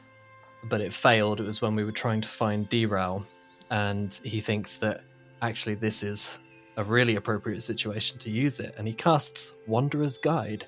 but 0.64 0.82
it 0.82 0.94
failed. 0.94 1.42
It 1.42 1.46
was 1.46 1.62
when 1.62 1.76
we 1.76 1.84
were 1.84 1.92
trying 1.92 2.22
to 2.22 2.28
find 2.28 2.68
Derail, 2.70 3.26
and 3.70 4.20
he 4.24 4.40
thinks 4.40 4.78
that 4.80 5.02
actually 5.42 5.76
this 5.76 6.02
is 6.02 6.40
a 6.78 6.84
really 6.84 7.16
appropriate 7.16 7.62
situation 7.62 8.18
to 8.20 8.30
use 8.30 8.60
it, 8.60 8.76
and 8.78 8.88
he 8.88 8.94
casts 8.94 9.54
Wanderer's 9.68 10.18
Guide. 10.18 10.66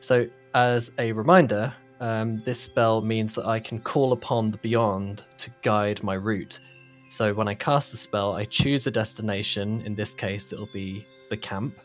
So, 0.00 0.26
as 0.54 0.92
a 0.98 1.12
reminder, 1.12 1.74
um, 2.00 2.38
this 2.38 2.60
spell 2.60 3.00
means 3.00 3.34
that 3.34 3.46
I 3.46 3.60
can 3.60 3.78
call 3.78 4.12
upon 4.12 4.50
the 4.50 4.58
Beyond 4.58 5.24
to 5.38 5.50
guide 5.62 6.02
my 6.02 6.14
route. 6.14 6.60
So 7.08 7.32
when 7.32 7.48
I 7.48 7.54
cast 7.54 7.92
the 7.92 7.96
spell, 7.96 8.34
I 8.34 8.44
choose 8.44 8.86
a 8.86 8.90
destination. 8.90 9.82
In 9.82 9.94
this 9.94 10.14
case, 10.14 10.52
it'll 10.52 10.68
be 10.72 11.06
the 11.30 11.36
camp, 11.36 11.78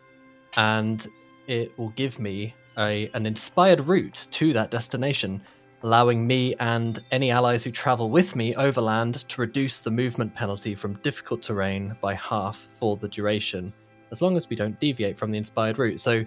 and 0.58 1.08
it 1.48 1.78
will 1.78 1.90
give 1.90 2.20
me 2.20 2.56
a, 2.78 3.10
an 3.14 3.26
inspired 3.26 3.82
route 3.82 4.28
to 4.32 4.54
that 4.54 4.72
destination, 4.72 5.42
allowing 5.84 6.26
me 6.26 6.56
and 6.60 7.04
any 7.12 7.32
allies 7.32 7.64
who 7.64 7.72
travel 7.72 8.10
with 8.10 8.36
me 8.36 8.54
overland 8.56 9.28
to 9.30 9.42
reduce 9.42 9.80
the 9.80 9.92
movement 9.92 10.34
penalty 10.36 10.76
from 10.76 10.94
difficult 10.96 11.42
terrain 11.42 11.96
by 12.02 12.14
half 12.14 12.68
for 12.80 12.98
the 12.98 13.08
duration, 13.08 13.72
as 14.12 14.22
long 14.22 14.36
as 14.36 14.50
we 14.50 14.56
don't 14.56 14.80
deviate 14.80 15.18
from 15.18 15.32
the 15.32 15.38
inspired 15.38 15.80
route. 15.80 16.00
So 16.00 16.26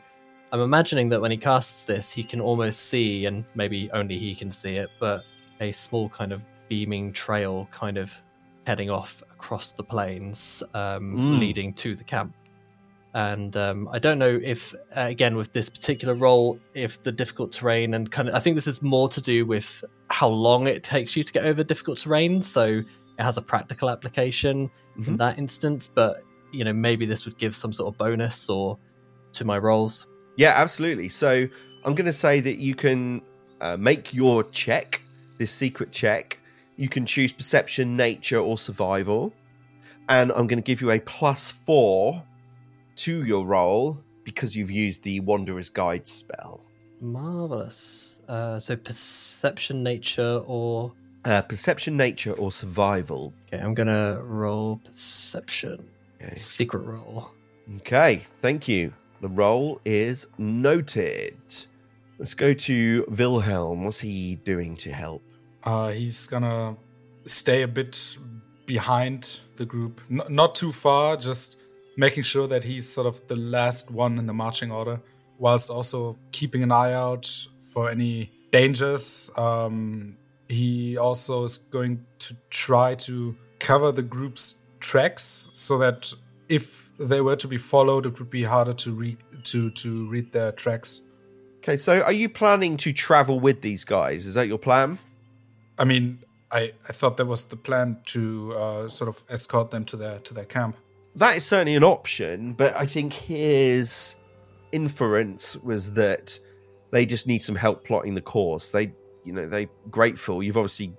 I'm 0.52 0.60
imagining 0.60 1.08
that 1.10 1.20
when 1.20 1.30
he 1.30 1.36
casts 1.36 1.84
this, 1.86 2.10
he 2.10 2.24
can 2.24 2.40
almost 2.40 2.88
see, 2.88 3.26
and 3.26 3.44
maybe 3.54 3.90
only 3.92 4.16
he 4.16 4.34
can 4.34 4.50
see 4.52 4.76
it, 4.76 4.90
but 4.98 5.24
a 5.60 5.72
small 5.72 6.08
kind 6.08 6.32
of 6.32 6.44
beaming 6.68 7.12
trail 7.12 7.68
kind 7.70 7.98
of 7.98 8.18
heading 8.66 8.90
off 8.90 9.22
across 9.32 9.72
the 9.72 9.82
plains, 9.84 10.62
um, 10.74 11.16
Mm. 11.16 11.40
leading 11.40 11.72
to 11.74 11.94
the 11.94 12.04
camp. 12.04 12.34
And 13.14 13.56
um, 13.56 13.88
I 13.92 13.98
don't 13.98 14.18
know 14.18 14.40
if, 14.42 14.74
uh, 14.96 15.00
again, 15.02 15.36
with 15.36 15.52
this 15.52 15.68
particular 15.68 16.14
role, 16.14 16.58
if 16.74 17.02
the 17.02 17.12
difficult 17.12 17.52
terrain 17.52 17.92
and 17.94 18.10
kind 18.10 18.28
of, 18.28 18.34
I 18.34 18.40
think 18.40 18.56
this 18.56 18.66
is 18.66 18.82
more 18.82 19.08
to 19.10 19.20
do 19.20 19.44
with 19.44 19.84
how 20.08 20.28
long 20.28 20.66
it 20.66 20.82
takes 20.82 21.14
you 21.14 21.22
to 21.22 21.32
get 21.32 21.44
over 21.44 21.62
difficult 21.62 21.98
terrain. 21.98 22.40
So 22.40 22.64
it 22.64 23.22
has 23.22 23.36
a 23.36 23.42
practical 23.42 23.90
application 23.90 24.70
in 24.96 25.04
Mhm. 25.04 25.18
that 25.18 25.38
instance, 25.38 25.88
but 25.88 26.22
you 26.52 26.64
know, 26.64 26.72
maybe 26.72 27.06
this 27.06 27.24
would 27.24 27.36
give 27.38 27.54
some 27.54 27.72
sort 27.72 27.92
of 27.92 27.98
bonus 27.98 28.48
or 28.48 28.78
to 29.32 29.44
my 29.44 29.58
rolls. 29.58 30.06
Yeah, 30.36 30.52
absolutely. 30.56 31.08
So 31.08 31.46
I'm 31.84 31.94
going 31.94 32.06
to 32.06 32.12
say 32.12 32.40
that 32.40 32.56
you 32.58 32.74
can 32.74 33.22
uh, 33.60 33.76
make 33.78 34.12
your 34.12 34.42
check, 34.44 35.00
this 35.38 35.50
secret 35.50 35.92
check. 35.92 36.38
You 36.76 36.88
can 36.88 37.06
choose 37.06 37.32
perception, 37.32 37.96
nature, 37.96 38.38
or 38.38 38.58
survival. 38.58 39.32
And 40.08 40.32
I'm 40.32 40.46
going 40.46 40.58
to 40.58 40.66
give 40.66 40.82
you 40.82 40.90
a 40.90 40.98
plus 40.98 41.50
four 41.50 42.22
to 43.02 43.24
your 43.24 43.44
roll 43.46 43.98
because 44.24 44.54
you've 44.56 44.70
used 44.70 45.02
the 45.02 45.20
Wanderer's 45.20 45.68
Guide 45.68 46.06
spell. 46.06 46.64
Marvelous. 47.00 48.20
Uh, 48.28 48.58
so 48.58 48.76
perception, 48.76 49.82
nature, 49.82 50.42
or 50.46 50.92
Uh, 51.24 51.42
perception, 51.42 51.96
nature, 51.96 52.32
or 52.32 52.50
survival. 52.52 53.32
okay, 53.46 53.62
I'm 53.62 53.74
gonna 53.74 54.20
roll 54.22 54.80
perception. 54.84 55.84
Okay. 56.22 56.34
Secret 56.36 56.80
roll. 56.84 57.30
Okay, 57.80 58.24
thank 58.40 58.68
you. 58.68 58.92
The 59.20 59.28
roll 59.28 59.80
is 59.84 60.26
noted. 60.38 61.36
Let's 62.18 62.34
go 62.34 62.54
to 62.54 63.04
Wilhelm. 63.08 63.84
What's 63.84 64.00
he 64.00 64.36
doing 64.44 64.76
to 64.76 64.92
help? 64.92 65.22
Uh, 65.64 65.90
he's 65.90 66.26
gonna 66.26 66.76
stay 67.24 67.62
a 67.62 67.68
bit 67.68 68.16
behind 68.66 69.40
the 69.56 69.64
group, 69.66 70.00
N- 70.10 70.22
not 70.28 70.54
too 70.54 70.72
far, 70.72 71.16
just 71.16 71.56
making 71.96 72.22
sure 72.22 72.46
that 72.48 72.64
he's 72.64 72.88
sort 72.88 73.06
of 73.06 73.26
the 73.28 73.36
last 73.36 73.90
one 73.90 74.18
in 74.18 74.26
the 74.26 74.32
marching 74.32 74.70
order, 74.70 75.00
whilst 75.38 75.70
also 75.70 76.16
keeping 76.32 76.62
an 76.62 76.72
eye 76.72 76.92
out 76.92 77.46
for 77.72 77.90
any 77.90 78.30
dangers. 78.50 79.30
Um, 79.36 80.16
he 80.48 80.98
also 80.98 81.44
is 81.44 81.58
going 81.58 82.04
to 82.20 82.36
try 82.50 82.94
to 82.94 83.34
cover 83.58 83.92
the 83.92 84.02
group's 84.02 84.56
tracks 84.80 85.48
so 85.52 85.78
that 85.78 86.12
if 86.48 86.90
they 86.98 87.20
were 87.20 87.36
to 87.36 87.48
be 87.48 87.56
followed, 87.56 88.06
it 88.06 88.18
would 88.18 88.30
be 88.30 88.44
harder 88.44 88.74
to 88.74 88.92
read 88.92 89.18
to 89.44 89.70
to 89.70 90.08
read 90.08 90.32
their 90.32 90.52
tracks. 90.52 91.00
Okay, 91.58 91.76
so 91.76 92.02
are 92.02 92.12
you 92.12 92.28
planning 92.28 92.76
to 92.78 92.92
travel 92.92 93.40
with 93.40 93.62
these 93.62 93.84
guys? 93.84 94.26
Is 94.26 94.34
that 94.34 94.48
your 94.48 94.58
plan? 94.58 94.98
I 95.78 95.84
mean, 95.84 96.18
I, 96.50 96.72
I 96.88 96.92
thought 96.92 97.16
that 97.16 97.26
was 97.26 97.44
the 97.44 97.56
plan 97.56 97.98
to 98.06 98.52
uh, 98.54 98.88
sort 98.88 99.08
of 99.08 99.22
escort 99.30 99.70
them 99.70 99.84
to 99.86 99.96
their 99.96 100.18
to 100.20 100.34
their 100.34 100.44
camp. 100.44 100.76
That 101.16 101.36
is 101.36 101.44
certainly 101.44 101.74
an 101.74 101.84
option, 101.84 102.54
but 102.54 102.74
I 102.76 102.86
think 102.86 103.12
his 103.12 104.14
inference 104.72 105.56
was 105.56 105.92
that 105.94 106.38
they 106.90 107.06
just 107.06 107.26
need 107.26 107.40
some 107.42 107.54
help 107.56 107.84
plotting 107.84 108.14
the 108.14 108.20
course. 108.22 108.70
They, 108.70 108.92
you 109.24 109.32
know, 109.32 109.46
they 109.46 109.68
grateful. 109.90 110.42
You've 110.42 110.56
obviously 110.56 110.94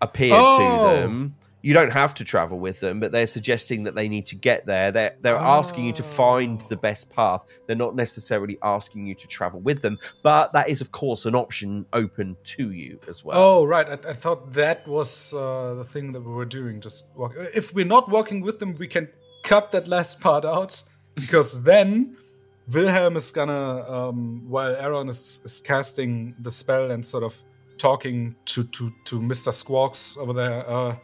appeared 0.00 0.32
Oh. 0.40 0.58
to 0.58 1.00
them. 1.00 1.36
You 1.62 1.74
don't 1.74 1.90
have 1.92 2.14
to 2.14 2.24
travel 2.24 2.58
with 2.58 2.80
them, 2.80 3.00
but 3.00 3.12
they're 3.12 3.26
suggesting 3.26 3.82
that 3.82 3.94
they 3.94 4.08
need 4.08 4.24
to 4.26 4.34
get 4.34 4.64
there. 4.64 4.90
They're 4.90 5.14
they're 5.20 5.36
asking 5.36 5.84
you 5.84 5.92
to 5.92 6.02
find 6.02 6.58
the 6.62 6.76
best 6.76 7.14
path. 7.14 7.44
They're 7.66 7.76
not 7.76 7.94
necessarily 7.94 8.56
asking 8.62 9.06
you 9.06 9.14
to 9.16 9.28
travel 9.28 9.60
with 9.60 9.82
them, 9.82 9.98
but 10.22 10.54
that 10.54 10.70
is, 10.70 10.80
of 10.80 10.90
course, 10.90 11.26
an 11.26 11.34
option 11.34 11.84
open 11.92 12.34
to 12.56 12.70
you 12.70 12.98
as 13.08 13.22
well. 13.26 13.38
Oh, 13.38 13.64
right. 13.66 13.86
I, 13.86 14.08
I 14.08 14.14
thought 14.14 14.54
that 14.54 14.88
was 14.88 15.34
uh, 15.34 15.74
the 15.74 15.84
thing 15.84 16.12
that 16.12 16.22
we 16.22 16.32
were 16.32 16.46
doing. 16.46 16.80
Just 16.80 17.04
walk. 17.14 17.34
If 17.54 17.74
we're 17.74 17.84
not 17.84 18.08
walking 18.08 18.40
with 18.40 18.58
them, 18.58 18.74
we 18.78 18.88
can 18.88 19.10
cut 19.42 19.72
that 19.72 19.88
last 19.88 20.20
part 20.20 20.44
out 20.44 20.82
because 21.14 21.62
then 21.62 22.16
Wilhelm 22.72 23.16
is 23.16 23.30
gonna, 23.30 23.90
um, 23.90 24.44
while 24.48 24.74
Aaron 24.76 25.08
is, 25.08 25.40
is 25.44 25.60
casting 25.60 26.34
the 26.38 26.50
spell 26.50 26.90
and 26.90 27.04
sort 27.04 27.24
of 27.24 27.36
talking 27.78 28.36
to 28.44 28.64
to 28.64 28.92
to 29.04 29.20
Mister 29.20 29.50
Squawks 29.50 30.16
over 30.16 30.32
there. 30.32 30.68
Uh, 30.68 30.96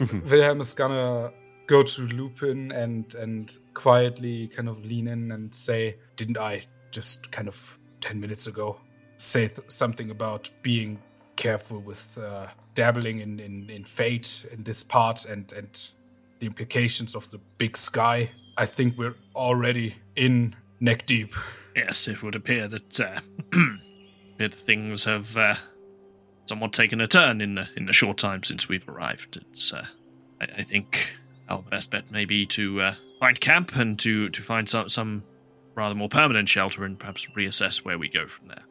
Wilhelm 0.28 0.60
is 0.60 0.72
gonna 0.72 1.32
go 1.66 1.82
to 1.82 2.02
Lupin 2.02 2.72
and 2.72 3.14
and 3.14 3.56
quietly 3.74 4.48
kind 4.48 4.68
of 4.68 4.84
lean 4.84 5.08
in 5.08 5.30
and 5.32 5.54
say, 5.54 5.96
"Didn't 6.16 6.38
I 6.38 6.62
just 6.90 7.30
kind 7.30 7.48
of 7.48 7.78
ten 8.00 8.20
minutes 8.20 8.46
ago 8.46 8.80
say 9.20 9.48
th- 9.48 9.70
something 9.70 10.10
about 10.10 10.50
being 10.62 10.98
careful 11.36 11.78
with 11.78 12.16
uh, 12.18 12.46
dabbling 12.74 13.20
in, 13.20 13.38
in 13.38 13.68
in 13.70 13.84
fate 13.84 14.46
in 14.52 14.62
this 14.62 14.82
part 14.82 15.24
and 15.26 15.52
and 15.52 15.90
the 16.40 16.46
implications 16.46 17.14
of 17.14 17.30
the 17.30 17.38
big 17.58 17.76
sky?" 17.76 18.30
I 18.56 18.66
think 18.66 18.98
we're 18.98 19.14
already 19.34 19.94
in 20.16 20.54
neck 20.80 21.06
deep. 21.06 21.34
Yes, 21.74 22.08
it 22.08 22.22
would 22.22 22.34
appear 22.34 22.68
that 22.68 23.00
uh, 23.00 23.20
that 24.38 24.54
things 24.54 25.04
have 25.04 25.36
uh, 25.36 25.54
somewhat 26.46 26.72
taken 26.72 27.00
a 27.00 27.06
turn 27.06 27.40
in 27.40 27.54
the 27.54 27.68
in 27.76 27.86
the 27.86 27.92
short 27.92 28.18
time 28.18 28.42
since 28.42 28.68
we've 28.68 28.88
arrived. 28.88 29.38
It's, 29.52 29.72
uh, 29.72 29.86
I, 30.40 30.44
I 30.58 30.62
think 30.62 31.14
our 31.48 31.62
best 31.62 31.90
bet 31.90 32.10
may 32.10 32.24
be 32.24 32.44
to 32.46 32.80
uh, 32.80 32.94
find 33.18 33.40
camp 33.40 33.76
and 33.76 33.98
to 34.00 34.28
to 34.28 34.42
find 34.42 34.68
some 34.68 34.88
some 34.88 35.22
rather 35.74 35.94
more 35.94 36.08
permanent 36.08 36.48
shelter 36.48 36.84
and 36.84 36.98
perhaps 36.98 37.28
reassess 37.36 37.84
where 37.84 37.98
we 37.98 38.08
go 38.08 38.26
from 38.26 38.48
there. 38.48 38.64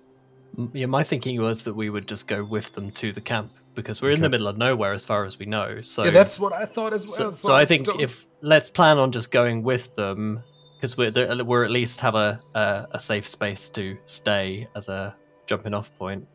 Yeah, 0.73 0.87
my 0.87 1.03
thinking 1.03 1.39
was 1.41 1.63
that 1.63 1.73
we 1.73 1.89
would 1.89 2.07
just 2.07 2.27
go 2.27 2.43
with 2.43 2.73
them 2.73 2.91
to 2.91 3.11
the 3.11 3.21
camp 3.21 3.53
because 3.75 4.01
we're 4.01 4.11
in 4.11 4.21
the 4.21 4.29
middle 4.29 4.47
of 4.47 4.57
nowhere 4.57 4.91
as 4.93 5.05
far 5.05 5.23
as 5.25 5.39
we 5.39 5.45
know. 5.45 5.81
So 5.81 6.03
yeah, 6.05 6.11
that's 6.11 6.39
what 6.39 6.53
I 6.53 6.65
thought 6.65 6.93
as 6.93 7.05
well. 7.19 7.31
so 7.31 7.53
I 7.55 7.65
think 7.65 7.85
don't- 7.85 8.01
if 8.01 8.25
let's 8.41 8.69
plan 8.69 8.97
on 8.97 9.11
just 9.11 9.31
going 9.31 9.63
with 9.63 9.95
them 9.95 10.43
because 10.75 10.97
we're 10.97 11.11
there, 11.11 11.43
we're 11.43 11.63
at 11.65 11.71
least 11.71 11.99
have 12.01 12.15
a, 12.15 12.41
a 12.55 12.87
a 12.91 12.99
safe 12.99 13.27
space 13.27 13.69
to 13.71 13.97
stay 14.05 14.67
as 14.75 14.89
a 14.89 15.15
jumping 15.45 15.73
off 15.73 15.95
point, 15.97 16.27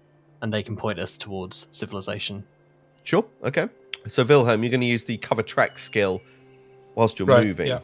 and 0.43 0.53
they 0.53 0.63
can 0.63 0.77
point 0.77 0.99
us 0.99 1.17
towards 1.19 1.67
civilization. 1.71 2.45
Sure. 3.05 3.25
Okay. 3.43 3.69
So 4.09 4.23
Wilhelm, 4.25 4.63
you're 4.63 4.71
going 4.71 4.81
to 4.83 4.87
use 4.87 5.05
the 5.05 5.17
cover 5.17 5.43
track 5.43 5.79
skill 5.79 6.21
whilst 6.95 7.19
you're 7.19 7.27
Right, 7.29 7.47
moving. 7.47 7.69
yeah. 7.69 7.81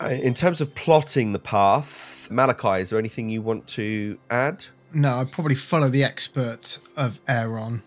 Uh, 0.00 0.08
In 0.08 0.34
terms 0.34 0.60
of 0.60 0.72
plotting 0.74 1.32
the 1.32 1.38
path, 1.38 2.28
Malachi, 2.30 2.80
is 2.82 2.90
there 2.90 2.98
anything 2.98 3.28
you 3.28 3.42
want 3.42 3.66
to 3.68 4.18
add? 4.30 4.64
No, 4.94 5.14
I'd 5.16 5.32
probably 5.32 5.54
follow 5.56 5.88
the 5.88 6.04
expert 6.04 6.78
of 6.96 7.18
Aaron. 7.28 7.82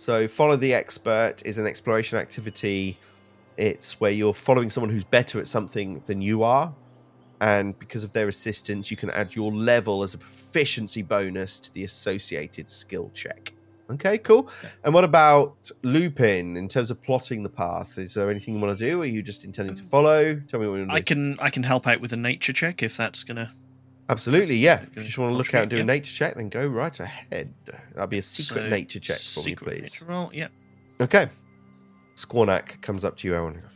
So, 0.00 0.26
follow 0.28 0.56
the 0.56 0.72
expert 0.72 1.42
is 1.44 1.58
an 1.58 1.66
exploration 1.66 2.16
activity. 2.16 2.98
It's 3.58 4.00
where 4.00 4.10
you're 4.10 4.32
following 4.32 4.70
someone 4.70 4.88
who's 4.88 5.04
better 5.04 5.38
at 5.38 5.46
something 5.46 6.00
than 6.06 6.22
you 6.22 6.42
are. 6.42 6.74
And 7.42 7.78
because 7.78 8.02
of 8.02 8.14
their 8.14 8.26
assistance, 8.26 8.90
you 8.90 8.96
can 8.96 9.10
add 9.10 9.34
your 9.34 9.52
level 9.52 10.02
as 10.02 10.14
a 10.14 10.18
proficiency 10.18 11.02
bonus 11.02 11.60
to 11.60 11.74
the 11.74 11.84
associated 11.84 12.70
skill 12.70 13.10
check. 13.12 13.52
Okay, 13.90 14.16
cool. 14.16 14.48
And 14.84 14.94
what 14.94 15.04
about 15.04 15.70
Lupin 15.82 16.56
in 16.56 16.66
terms 16.66 16.90
of 16.90 17.02
plotting 17.02 17.42
the 17.42 17.50
path? 17.50 17.98
Is 17.98 18.14
there 18.14 18.30
anything 18.30 18.54
you 18.54 18.60
want 18.60 18.78
to 18.78 18.82
do? 18.82 19.02
Are 19.02 19.04
you 19.04 19.20
just 19.20 19.44
intending 19.44 19.74
to 19.74 19.82
um, 19.82 19.88
follow? 19.90 20.34
Tell 20.48 20.60
me 20.60 20.66
what 20.66 20.76
you 20.76 20.80
want 20.86 20.92
to 20.92 20.94
I 20.94 21.00
do. 21.00 21.04
can 21.04 21.40
I 21.40 21.50
can 21.50 21.64
help 21.64 21.86
out 21.86 22.00
with 22.00 22.14
a 22.14 22.16
nature 22.16 22.54
check 22.54 22.82
if 22.82 22.96
that's 22.96 23.22
gonna. 23.22 23.52
Absolutely, 24.10 24.56
yeah. 24.56 24.82
If 24.90 24.96
you 24.96 25.04
just 25.04 25.18
want 25.18 25.32
to 25.32 25.36
look 25.36 25.54
out 25.54 25.62
and 25.62 25.70
do 25.70 25.78
a 25.78 25.84
nature 25.84 26.12
check, 26.12 26.34
then 26.34 26.48
go 26.48 26.66
right 26.66 26.98
ahead. 26.98 27.54
That'd 27.94 28.10
be 28.10 28.18
a 28.18 28.22
secret 28.22 28.64
So, 28.64 28.68
nature 28.68 28.98
check 29.00 29.18
for 29.18 29.42
me, 29.44 29.54
please. 29.54 29.82
nature 29.82 30.04
roll, 30.04 30.30
yeah. 30.34 30.48
Okay. 31.00 31.28
Skawnak 32.16 32.80
comes 32.82 33.04
up 33.04 33.16
to 33.18 33.28
you, 33.28 33.36
Owen. 33.36 33.54
and 33.54 33.62
goes, 33.62 33.70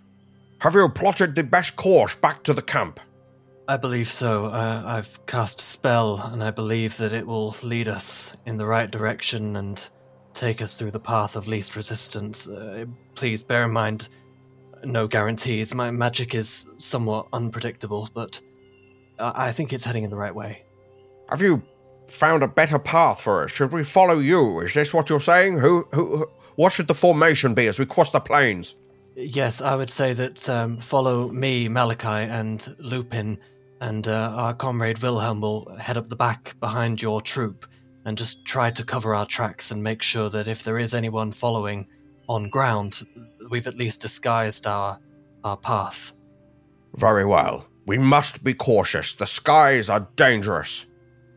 Have 0.58 0.74
you 0.74 0.88
plotted 0.88 1.34
the 1.36 1.44
best 1.44 1.76
course 1.76 2.16
back 2.16 2.42
to 2.42 2.52
the 2.52 2.62
camp? 2.62 2.98
I 3.68 3.76
believe 3.78 4.10
so. 4.10 4.46
Uh, 4.46 4.82
I've 4.84 5.24
cast 5.26 5.60
a 5.60 5.64
spell, 5.64 6.20
and 6.20 6.42
I 6.42 6.50
believe 6.50 6.96
that 6.98 7.12
it 7.12 7.26
will 7.26 7.54
lead 7.62 7.88
us 7.88 8.36
in 8.44 8.56
the 8.58 8.66
right 8.66 8.90
direction 8.90 9.56
and 9.56 9.88
take 10.34 10.60
us 10.60 10.76
through 10.76 10.90
the 10.90 11.00
path 11.00 11.36
of 11.36 11.46
least 11.48 11.76
resistance. 11.76 12.48
Uh, 12.48 12.84
please 13.14 13.42
bear 13.42 13.62
in 13.64 13.70
mind, 13.70 14.08
no 14.82 15.06
guarantees. 15.06 15.72
My 15.74 15.90
magic 15.92 16.34
is 16.34 16.66
somewhat 16.76 17.28
unpredictable, 17.32 18.10
but 18.12 18.40
I, 19.18 19.48
I 19.48 19.52
think 19.52 19.72
it's 19.72 19.84
heading 19.84 20.04
in 20.04 20.10
the 20.10 20.16
right 20.16 20.34
way. 20.34 20.62
Have 21.30 21.40
you 21.40 21.62
found 22.08 22.42
a 22.42 22.48
better 22.48 22.78
path 22.78 23.20
for 23.20 23.44
us? 23.44 23.50
Should 23.50 23.72
we 23.72 23.82
follow 23.84 24.18
you? 24.18 24.60
Is 24.60 24.74
this 24.74 24.92
what 24.92 25.08
you're 25.08 25.20
saying? 25.20 25.58
Who, 25.58 25.86
who, 25.92 26.16
who- 26.18 26.30
what 26.56 26.70
should 26.72 26.86
the 26.86 26.94
formation 26.94 27.52
be 27.54 27.66
as 27.66 27.78
we 27.80 27.86
cross 27.86 28.12
the 28.12 28.20
plains? 28.20 28.76
Yes, 29.16 29.60
I 29.60 29.74
would 29.74 29.90
say 29.90 30.12
that 30.12 30.48
um, 30.48 30.76
follow 30.76 31.28
me, 31.30 31.68
Malachi, 31.68 32.30
and 32.30 32.76
Lupin, 32.78 33.38
and 33.80 34.06
uh, 34.06 34.32
our 34.36 34.54
comrade 34.54 34.98
Wilhelm 34.98 35.40
will 35.40 35.74
head 35.76 35.96
up 35.96 36.08
the 36.08 36.14
back 36.16 36.54
behind 36.60 37.02
your 37.02 37.20
troop 37.20 37.66
and 38.04 38.16
just 38.16 38.44
try 38.44 38.70
to 38.70 38.84
cover 38.84 39.14
our 39.16 39.26
tracks 39.26 39.70
and 39.72 39.82
make 39.82 40.00
sure 40.02 40.28
that 40.30 40.46
if 40.46 40.62
there 40.62 40.78
is 40.78 40.94
anyone 40.94 41.32
following 41.32 41.88
on 42.28 42.48
ground, 42.50 43.04
we've 43.50 43.66
at 43.66 43.76
least 43.76 44.00
disguised 44.00 44.66
our 44.66 44.98
our 45.42 45.56
path. 45.56 46.12
Very 46.94 47.24
well. 47.24 47.66
We 47.86 47.98
must 47.98 48.42
be 48.42 48.54
cautious. 48.54 49.12
The 49.14 49.26
skies 49.26 49.88
are 49.90 50.08
dangerous. 50.16 50.86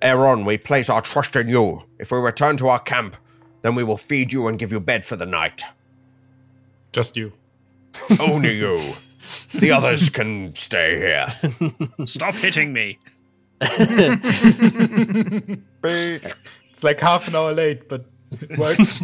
Aaron, 0.02 0.46
we 0.46 0.58
place 0.58 0.90
our 0.90 1.02
trust 1.02 1.36
in 1.36 1.48
you. 1.50 1.84
If 2.00 2.12
we 2.12 2.20
return 2.20 2.56
to 2.58 2.70
our 2.70 2.80
camp, 2.80 3.16
then 3.64 3.76
we 3.76 3.84
will 3.84 3.98
feed 3.98 4.32
you 4.32 4.48
and 4.48 4.58
give 4.60 4.72
you 4.72 4.80
bed 4.80 5.04
for 5.04 5.16
the 5.16 5.26
night. 5.26 5.64
just 6.94 7.18
you. 7.18 7.34
Only 8.20 8.54
you. 8.58 8.94
The 9.54 9.72
others 9.72 10.10
can 10.10 10.56
stay 10.56 10.98
here. 11.00 11.28
Stop 12.06 12.36
hitting 12.36 12.72
me. 12.74 12.98
It's 15.84 16.84
like 16.84 17.00
half 17.00 17.28
an 17.28 17.36
hour 17.36 17.54
late, 17.54 17.90
but 17.90 18.06
it 18.40 18.58
works. 18.58 19.02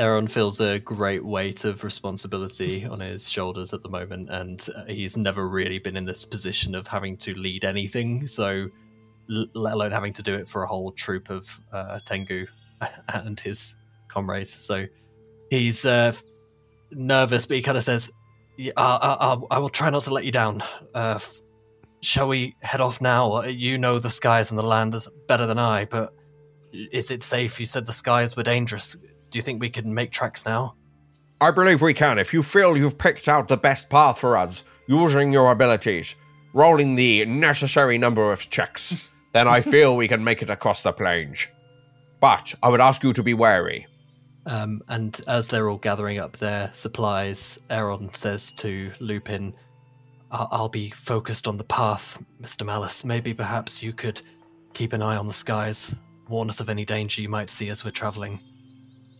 Aaron 0.00 0.26
feels 0.26 0.62
a 0.62 0.78
great 0.78 1.22
weight 1.22 1.66
of 1.66 1.84
responsibility 1.84 2.86
on 2.86 3.00
his 3.00 3.28
shoulders 3.28 3.74
at 3.74 3.82
the 3.82 3.88
moment, 3.90 4.30
and 4.30 4.66
uh, 4.74 4.84
he's 4.86 5.14
never 5.18 5.46
really 5.46 5.78
been 5.78 5.94
in 5.94 6.06
this 6.06 6.24
position 6.24 6.74
of 6.74 6.86
having 6.86 7.18
to 7.18 7.34
lead 7.34 7.66
anything. 7.66 8.26
So, 8.26 8.68
let 9.28 9.74
alone 9.74 9.92
having 9.92 10.14
to 10.14 10.22
do 10.22 10.34
it 10.34 10.48
for 10.48 10.62
a 10.62 10.66
whole 10.66 10.90
troop 10.92 11.28
of 11.28 11.60
uh, 11.70 12.00
Tengu 12.06 12.46
and 13.12 13.38
his 13.38 13.76
comrades. 14.08 14.50
So, 14.50 14.86
he's 15.50 15.84
uh, 15.84 16.14
nervous, 16.92 17.44
but 17.44 17.58
he 17.58 17.62
kind 17.62 17.76
of 17.76 17.84
says, 17.84 18.10
I, 18.58 18.72
I, 18.78 19.36
I 19.50 19.58
will 19.58 19.68
try 19.68 19.90
not 19.90 20.04
to 20.04 20.14
let 20.14 20.24
you 20.24 20.32
down. 20.32 20.62
Uh, 20.94 21.14
f- 21.16 21.36
shall 22.00 22.26
we 22.28 22.56
head 22.62 22.80
off 22.80 23.02
now? 23.02 23.32
Uh, 23.32 23.42
You 23.42 23.76
know 23.76 23.98
the 23.98 24.08
skies 24.10 24.50
and 24.50 24.58
the 24.58 24.62
land 24.62 24.96
better 25.28 25.44
than 25.44 25.58
I, 25.58 25.84
but 25.84 26.14
is 26.72 27.10
it 27.10 27.22
safe? 27.22 27.60
You 27.60 27.66
said 27.66 27.84
the 27.84 27.92
skies 27.92 28.34
were 28.34 28.42
dangerous. 28.42 28.96
Do 29.30 29.38
you 29.38 29.42
think 29.42 29.60
we 29.60 29.70
can 29.70 29.92
make 29.94 30.10
tracks 30.10 30.44
now? 30.44 30.74
I 31.40 31.50
believe 31.50 31.80
we 31.80 31.94
can. 31.94 32.18
If 32.18 32.34
you 32.34 32.42
feel 32.42 32.76
you've 32.76 32.98
picked 32.98 33.28
out 33.28 33.48
the 33.48 33.56
best 33.56 33.88
path 33.88 34.18
for 34.18 34.36
us, 34.36 34.62
using 34.86 35.32
your 35.32 35.50
abilities, 35.52 36.14
rolling 36.52 36.96
the 36.96 37.24
necessary 37.24 37.96
number 37.96 38.32
of 38.32 38.50
checks, 38.50 39.08
then 39.32 39.48
I 39.48 39.60
feel 39.60 39.96
we 39.96 40.08
can 40.08 40.22
make 40.22 40.42
it 40.42 40.50
across 40.50 40.82
the 40.82 40.92
plains. 40.92 41.46
But 42.20 42.54
I 42.62 42.68
would 42.68 42.80
ask 42.80 43.02
you 43.02 43.12
to 43.14 43.22
be 43.22 43.32
wary. 43.32 43.86
Um, 44.46 44.82
and 44.88 45.18
as 45.28 45.48
they're 45.48 45.68
all 45.70 45.78
gathering 45.78 46.18
up 46.18 46.36
their 46.36 46.70
supplies, 46.74 47.58
Aaron 47.70 48.12
says 48.12 48.52
to 48.52 48.90
Lupin, 49.00 49.54
I- 50.30 50.48
I'll 50.50 50.68
be 50.68 50.90
focused 50.90 51.46
on 51.48 51.56
the 51.56 51.64
path, 51.64 52.22
Mr. 52.42 52.66
Malice. 52.66 53.04
Maybe 53.04 53.32
perhaps 53.32 53.82
you 53.82 53.92
could 53.92 54.20
keep 54.74 54.92
an 54.92 55.02
eye 55.02 55.16
on 55.16 55.26
the 55.26 55.32
skies, 55.32 55.94
warn 56.28 56.48
us 56.48 56.60
of 56.60 56.68
any 56.68 56.84
danger 56.84 57.22
you 57.22 57.28
might 57.28 57.48
see 57.50 57.68
as 57.68 57.84
we're 57.84 57.90
traveling. 57.90 58.42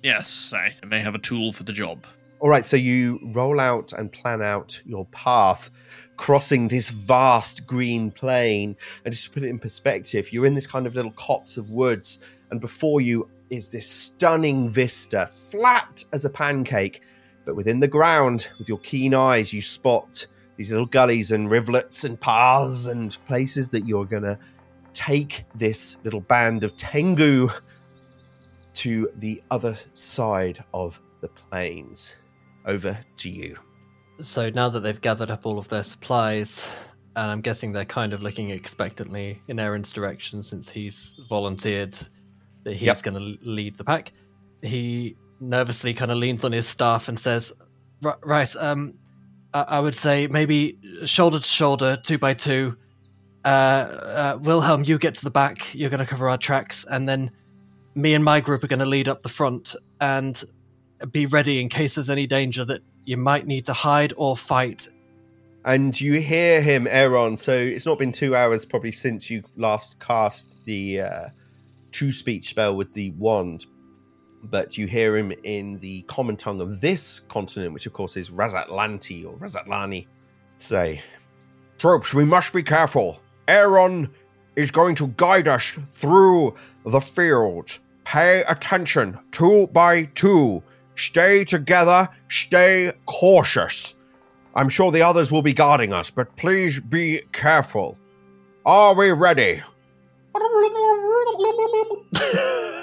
Yes, 0.02 0.52
I 0.54 0.72
may 0.86 1.00
have 1.00 1.14
a 1.14 1.18
tool 1.18 1.52
for 1.52 1.64
the 1.64 1.72
job. 1.72 2.06
All 2.40 2.48
right, 2.48 2.64
so 2.64 2.76
you 2.76 3.20
roll 3.34 3.60
out 3.60 3.92
and 3.92 4.10
plan 4.10 4.40
out 4.40 4.80
your 4.86 5.04
path, 5.06 5.70
crossing 6.16 6.68
this 6.68 6.88
vast 6.88 7.66
green 7.66 8.10
plain. 8.10 8.76
And 9.04 9.12
just 9.12 9.24
to 9.24 9.30
put 9.30 9.42
it 9.42 9.48
in 9.48 9.58
perspective, 9.58 10.32
you're 10.32 10.46
in 10.46 10.54
this 10.54 10.66
kind 10.66 10.86
of 10.86 10.94
little 10.94 11.12
copse 11.12 11.58
of 11.58 11.70
woods, 11.70 12.18
and 12.50 12.58
before 12.60 13.02
you 13.02 13.28
is 13.50 13.70
this 13.70 13.86
stunning 13.86 14.70
vista, 14.70 15.26
flat 15.26 16.02
as 16.12 16.24
a 16.24 16.30
pancake. 16.30 17.02
But 17.44 17.56
within 17.56 17.80
the 17.80 17.88
ground, 17.88 18.48
with 18.58 18.68
your 18.68 18.78
keen 18.78 19.12
eyes, 19.12 19.52
you 19.52 19.60
spot 19.60 20.26
these 20.56 20.70
little 20.70 20.86
gullies 20.86 21.32
and 21.32 21.50
rivulets 21.50 22.04
and 22.04 22.18
paths 22.18 22.86
and 22.86 23.18
places 23.26 23.70
that 23.70 23.86
you're 23.86 24.04
going 24.04 24.22
to 24.22 24.38
take 24.92 25.44
this 25.54 25.98
little 26.04 26.20
band 26.20 26.64
of 26.64 26.76
Tengu 26.76 27.48
to 28.80 29.10
the 29.16 29.42
other 29.50 29.74
side 29.94 30.62
of 30.74 31.00
the 31.20 31.28
plains. 31.28 32.16
Over 32.66 32.98
to 33.18 33.30
you. 33.30 33.56
So 34.22 34.50
now 34.50 34.68
that 34.68 34.80
they've 34.80 35.00
gathered 35.00 35.30
up 35.30 35.46
all 35.46 35.58
of 35.58 35.68
their 35.68 35.82
supplies, 35.82 36.68
and 37.16 37.30
I'm 37.30 37.40
guessing 37.40 37.72
they're 37.72 37.84
kind 37.86 38.12
of 38.12 38.22
looking 38.22 38.50
expectantly 38.50 39.40
in 39.48 39.58
Aaron's 39.58 39.92
direction 39.92 40.42
since 40.42 40.70
he's 40.70 41.18
volunteered 41.28 41.96
that 42.64 42.72
he's 42.74 42.82
Yep. 42.82 43.02
going 43.02 43.14
to 43.14 43.38
lead 43.48 43.76
the 43.76 43.84
pack, 43.84 44.12
he 44.62 45.16
nervously 45.40 45.94
kind 45.94 46.10
of 46.10 46.18
leans 46.18 46.44
on 46.44 46.52
his 46.52 46.66
staff 46.68 47.08
and 47.08 47.18
says, 47.18 47.52
"Ri- 48.02 48.12
"Right, 48.22 48.54
um, 48.56 48.98
I, 49.54 49.62
I 49.62 49.80
would 49.80 49.94
say 49.94 50.26
maybe 50.26 50.76
shoulder 51.06 51.38
to 51.38 51.44
shoulder, 51.44 51.96
two 51.96 52.18
by 52.18 52.34
two. 52.34 52.76
Uh, 53.42 53.48
uh, 53.48 54.38
Wilhelm, 54.42 54.84
you 54.84 54.98
get 54.98 55.14
to 55.14 55.24
the 55.24 55.30
back. 55.30 55.74
You're 55.74 55.88
going 55.88 56.04
to 56.04 56.06
cover 56.06 56.28
our 56.28 56.36
tracks, 56.38 56.84
and 56.90 57.08
then 57.08 57.30
me 57.94 58.14
and 58.14 58.24
my 58.24 58.40
group 58.40 58.62
are 58.64 58.68
going 58.68 58.80
to 58.80 58.86
lead 58.86 59.08
up 59.08 59.22
the 59.22 59.28
front 59.28 59.74
and 60.00 60.42
be 61.12 61.26
ready 61.26 61.60
in 61.60 61.68
case 61.68 61.94
there's 61.94 62.10
any 62.10 62.26
danger 62.26 62.64
that 62.64 62.82
you 63.04 63.16
might 63.16 63.46
need 63.46 63.64
to 63.66 63.72
hide 63.72 64.12
or 64.16 64.36
fight. 64.36 64.88
And 65.64 65.98
you 65.98 66.20
hear 66.20 66.62
him, 66.62 66.86
Aaron. 66.88 67.36
So 67.36 67.52
it's 67.52 67.86
not 67.86 67.98
been 67.98 68.12
two 68.12 68.34
hours 68.34 68.64
probably 68.64 68.92
since 68.92 69.30
you 69.30 69.42
last 69.56 69.98
cast 70.00 70.64
the 70.64 71.00
uh, 71.00 71.28
true 71.90 72.12
speech 72.12 72.48
spell 72.48 72.76
with 72.76 72.94
the 72.94 73.12
wand. 73.12 73.66
But 74.44 74.78
you 74.78 74.86
hear 74.86 75.16
him 75.16 75.32
in 75.42 75.78
the 75.80 76.02
common 76.02 76.36
tongue 76.36 76.62
of 76.62 76.80
this 76.80 77.20
continent, 77.28 77.74
which 77.74 77.86
of 77.86 77.92
course 77.92 78.16
is 78.16 78.30
Razatlanti 78.30 79.26
or 79.26 79.36
Razatlani, 79.36 80.06
say, 80.56 81.02
Troops, 81.78 82.14
we 82.14 82.24
must 82.24 82.52
be 82.52 82.62
careful. 82.62 83.20
Aaron 83.48 84.08
is 84.56 84.70
going 84.70 84.94
to 84.96 85.08
guide 85.16 85.48
us 85.48 85.70
through 85.70 86.54
the 86.84 87.00
field. 87.00 87.78
Pay 88.04 88.42
attention, 88.48 89.18
two 89.32 89.66
by 89.68 90.04
two. 90.14 90.62
Stay 90.96 91.44
together, 91.44 92.08
stay 92.28 92.92
cautious. 93.06 93.94
I'm 94.54 94.68
sure 94.68 94.90
the 94.90 95.02
others 95.02 95.30
will 95.30 95.42
be 95.42 95.52
guarding 95.52 95.92
us, 95.92 96.10
but 96.10 96.34
please 96.36 96.80
be 96.80 97.20
careful. 97.32 97.96
Are 98.66 98.94
we 98.94 99.10
ready? 99.12 99.62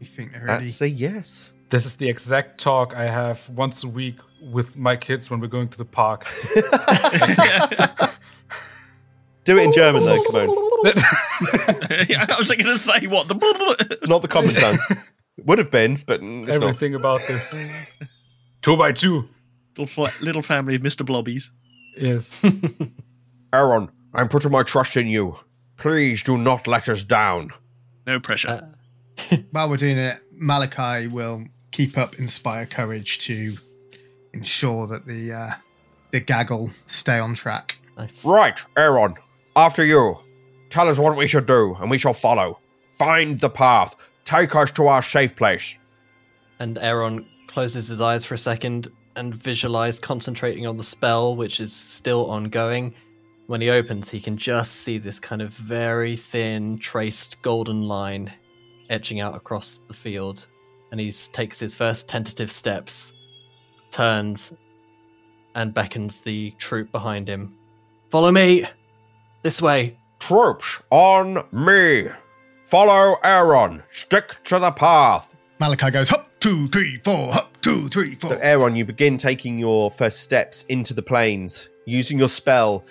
You 0.00 0.06
think 0.10 0.32
they're 0.32 0.44
ready? 0.44 0.64
That's 0.66 0.80
a 0.82 0.88
yes. 0.88 1.54
This 1.70 1.86
is 1.86 1.96
the 1.96 2.08
exact 2.10 2.60
talk 2.60 2.94
I 2.94 3.04
have 3.04 3.48
once 3.48 3.84
a 3.84 3.88
week 3.88 4.16
with 4.42 4.76
my 4.76 4.96
kids 4.96 5.30
when 5.30 5.40
we're 5.40 5.46
going 5.46 5.68
to 5.68 5.78
the 5.78 5.84
park. 5.86 6.26
Do 9.44 9.58
it 9.58 9.64
in 9.64 9.72
German 9.72 10.04
though, 10.04 10.22
come 10.24 10.36
on. 10.36 10.64
yeah, 12.08 12.26
I 12.28 12.36
was 12.38 12.48
going 12.48 12.64
to 12.64 12.78
say 12.78 13.06
what 13.06 13.28
the. 13.28 13.98
Not 14.06 14.22
the 14.22 14.28
common 14.28 14.50
tongue. 14.50 14.78
Would 15.44 15.58
have 15.58 15.70
been, 15.70 16.00
but 16.06 16.20
it's 16.22 16.58
not. 16.58 16.62
Everything 16.62 16.94
about 16.94 17.20
this. 17.26 17.54
Two 18.62 18.76
by 18.76 18.92
two. 18.92 19.28
little, 19.76 20.08
little 20.20 20.42
family 20.42 20.74
of 20.76 20.82
Mr. 20.82 21.04
Blobbies. 21.04 21.50
Yes. 21.96 22.42
Aaron, 23.52 23.90
I'm 24.14 24.28
putting 24.28 24.52
my 24.52 24.62
trust 24.62 24.96
in 24.96 25.06
you. 25.06 25.38
Please 25.76 26.22
do 26.22 26.38
not 26.38 26.66
let 26.66 26.88
us 26.88 27.04
down. 27.04 27.50
No 28.06 28.20
pressure. 28.20 28.72
While 29.50 29.70
we're 29.70 29.76
doing 29.76 29.98
it, 29.98 30.18
Malachi 30.32 31.08
will 31.08 31.44
keep 31.72 31.98
up 31.98 32.14
inspire 32.18 32.66
courage 32.66 33.18
to 33.20 33.54
ensure 34.32 34.86
that 34.86 35.06
the 35.06 35.32
uh, 35.32 35.50
the 36.10 36.20
gaggle 36.20 36.70
stay 36.86 37.18
on 37.18 37.34
track. 37.34 37.78
Nice. 37.96 38.24
Right, 38.24 38.60
Aaron, 38.76 39.14
after 39.56 39.84
you. 39.84 40.18
Tell 40.70 40.88
us 40.88 40.98
what 40.98 41.16
we 41.16 41.28
should 41.28 41.46
do, 41.46 41.76
and 41.80 41.90
we 41.90 41.98
shall 41.98 42.12
follow. 42.12 42.58
Find 42.90 43.40
the 43.40 43.50
path. 43.50 44.10
Take 44.24 44.54
us 44.54 44.70
to 44.72 44.86
our 44.86 45.02
safe 45.02 45.36
place. 45.36 45.76
And 46.58 46.78
Aaron 46.78 47.26
closes 47.46 47.88
his 47.88 48.00
eyes 48.00 48.24
for 48.24 48.34
a 48.34 48.38
second 48.38 48.88
and 49.16 49.34
visualize 49.34 50.00
concentrating 50.00 50.66
on 50.66 50.76
the 50.76 50.84
spell, 50.84 51.36
which 51.36 51.60
is 51.60 51.72
still 51.72 52.30
ongoing. 52.30 52.94
When 53.46 53.60
he 53.60 53.70
opens, 53.70 54.10
he 54.10 54.20
can 54.20 54.36
just 54.36 54.76
see 54.76 54.98
this 54.98 55.20
kind 55.20 55.42
of 55.42 55.52
very 55.52 56.16
thin, 56.16 56.78
traced 56.78 57.40
golden 57.42 57.82
line 57.82 58.32
etching 58.90 59.20
out 59.20 59.36
across 59.36 59.80
the 59.86 59.94
field. 59.94 60.46
And 60.90 61.00
he 61.00 61.12
takes 61.12 61.58
his 61.60 61.74
first 61.74 62.08
tentative 62.08 62.50
steps, 62.50 63.12
turns, 63.90 64.52
and 65.54 65.74
beckons 65.74 66.22
the 66.22 66.52
troop 66.52 66.90
behind 66.90 67.28
him. 67.28 67.56
Follow 68.10 68.32
me! 68.32 68.66
This 69.44 69.60
way! 69.60 69.98
Troops, 70.20 70.80
on 70.90 71.42
me. 71.52 72.06
Follow 72.64 73.16
Aaron. 73.22 73.82
Stick 73.90 74.42
to 74.44 74.58
the 74.58 74.70
path. 74.72 75.36
Malachi 75.60 75.90
goes 75.90 76.08
hop 76.08 76.30
two 76.40 76.66
three 76.68 76.96
four 77.04 77.30
hop 77.30 77.60
two 77.60 77.88
three 77.88 78.14
four. 78.14 78.30
So, 78.30 78.38
Aaron, 78.40 78.74
you 78.74 78.86
begin 78.86 79.18
taking 79.18 79.58
your 79.58 79.90
first 79.90 80.20
steps 80.20 80.64
into 80.70 80.94
the 80.94 81.02
plains 81.02 81.68
using 81.84 82.18
your 82.18 82.30
spell. 82.30 82.86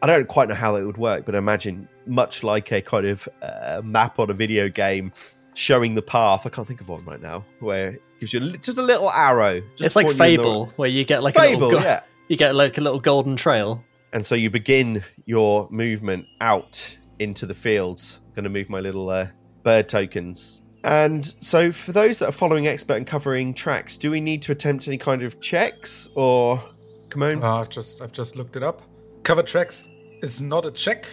I 0.00 0.06
don't 0.06 0.28
quite 0.28 0.48
know 0.48 0.54
how 0.54 0.76
that 0.76 0.86
would 0.86 0.96
work, 0.96 1.26
but 1.26 1.34
I 1.34 1.38
imagine 1.38 1.88
much 2.06 2.44
like 2.44 2.70
a 2.70 2.80
kind 2.80 3.06
of 3.08 3.28
uh, 3.42 3.82
map 3.84 4.20
on 4.20 4.30
a 4.30 4.34
video 4.34 4.68
game 4.68 5.12
showing 5.54 5.96
the 5.96 6.02
path. 6.02 6.46
I 6.46 6.50
can't 6.50 6.68
think 6.68 6.80
of 6.80 6.88
one 6.88 7.04
right 7.04 7.20
now 7.20 7.44
where 7.58 7.94
it 7.94 8.02
gives 8.20 8.32
you 8.32 8.56
just 8.58 8.78
a 8.78 8.82
little 8.82 9.10
arrow. 9.10 9.60
Just 9.74 9.82
it's 9.82 9.96
like 9.96 10.06
pointing 10.06 10.24
you 10.24 10.30
in 10.30 10.36
the- 10.36 10.42
Fable, 10.44 10.66
where 10.76 10.88
you 10.88 11.04
get 11.04 11.24
like 11.24 11.34
a 11.34 11.40
little 11.40 11.72
go- 11.72 11.80
yeah. 11.80 12.02
you 12.28 12.36
get 12.36 12.54
like 12.54 12.78
a 12.78 12.80
little 12.80 13.00
golden 13.00 13.34
trail. 13.34 13.82
And 14.12 14.24
so 14.24 14.34
you 14.34 14.50
begin 14.50 15.04
your 15.24 15.68
movement 15.70 16.26
out 16.40 16.98
into 17.18 17.46
the 17.46 17.54
fields. 17.54 18.20
I'm 18.28 18.34
going 18.34 18.44
to 18.44 18.50
move 18.50 18.70
my 18.70 18.80
little 18.80 19.10
uh, 19.10 19.26
bird 19.62 19.88
tokens. 19.88 20.62
And 20.84 21.26
so, 21.40 21.72
for 21.72 21.90
those 21.90 22.20
that 22.20 22.28
are 22.28 22.32
following 22.32 22.68
expert 22.68 22.94
and 22.94 23.06
covering 23.06 23.52
tracks, 23.54 23.96
do 23.96 24.10
we 24.10 24.20
need 24.20 24.40
to 24.42 24.52
attempt 24.52 24.86
any 24.86 24.98
kind 24.98 25.22
of 25.22 25.40
checks 25.40 26.08
or 26.14 26.62
come 27.08 27.24
on? 27.24 27.42
Uh, 27.42 27.56
I've 27.56 27.68
just 27.68 28.00
I've 28.00 28.12
just 28.12 28.36
looked 28.36 28.54
it 28.54 28.62
up. 28.62 28.82
Cover 29.24 29.42
tracks 29.42 29.88
is 30.22 30.40
not 30.40 30.64
a 30.64 30.70
check. 30.70 31.06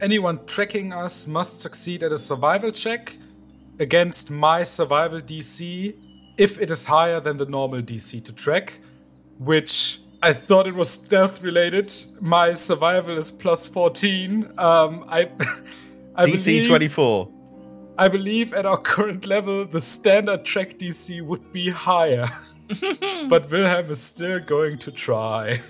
Anyone 0.00 0.46
tracking 0.46 0.94
us 0.94 1.26
must 1.26 1.60
succeed 1.60 2.02
at 2.02 2.12
a 2.12 2.16
survival 2.18 2.70
check 2.70 3.18
against 3.78 4.30
my 4.30 4.62
survival 4.62 5.20
DC 5.20 5.94
if 6.38 6.58
it 6.60 6.70
is 6.70 6.86
higher 6.86 7.20
than 7.20 7.36
the 7.36 7.46
normal 7.46 7.82
DC 7.82 8.24
to 8.24 8.32
track, 8.32 8.80
which 9.38 10.00
I 10.22 10.32
thought 10.32 10.66
it 10.66 10.74
was 10.74 10.90
stealth 10.90 11.42
related. 11.42 11.92
My 12.20 12.52
survival 12.52 13.16
is 13.16 13.30
plus 13.30 13.68
14. 13.68 14.52
Um, 14.58 15.04
I, 15.08 15.30
I 16.16 16.26
DC 16.26 16.44
believe, 16.44 16.68
24. 16.68 17.28
I 17.98 18.08
believe 18.08 18.52
at 18.52 18.66
our 18.66 18.78
current 18.78 19.26
level, 19.26 19.64
the 19.64 19.80
standard 19.80 20.44
track 20.44 20.78
DC 20.78 21.22
would 21.22 21.52
be 21.52 21.70
higher. 21.70 22.28
but 23.28 23.50
Wilhelm 23.50 23.90
is 23.90 24.00
still 24.00 24.40
going 24.40 24.78
to 24.78 24.90
try. 24.90 25.60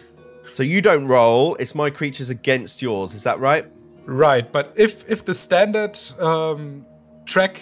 So 0.55 0.63
you 0.63 0.81
don't 0.81 1.07
roll, 1.07 1.55
it's 1.57 1.75
my 1.75 1.91
creatures 1.91 2.31
against 2.31 2.83
yours, 2.83 3.15
is 3.15 3.23
that 3.23 3.39
right? 3.39 3.67
Right, 4.07 4.51
but 4.51 4.73
if 4.75 5.09
if 5.11 5.27
the 5.27 5.35
standard 5.35 5.99
um, 6.19 6.87
track 7.27 7.61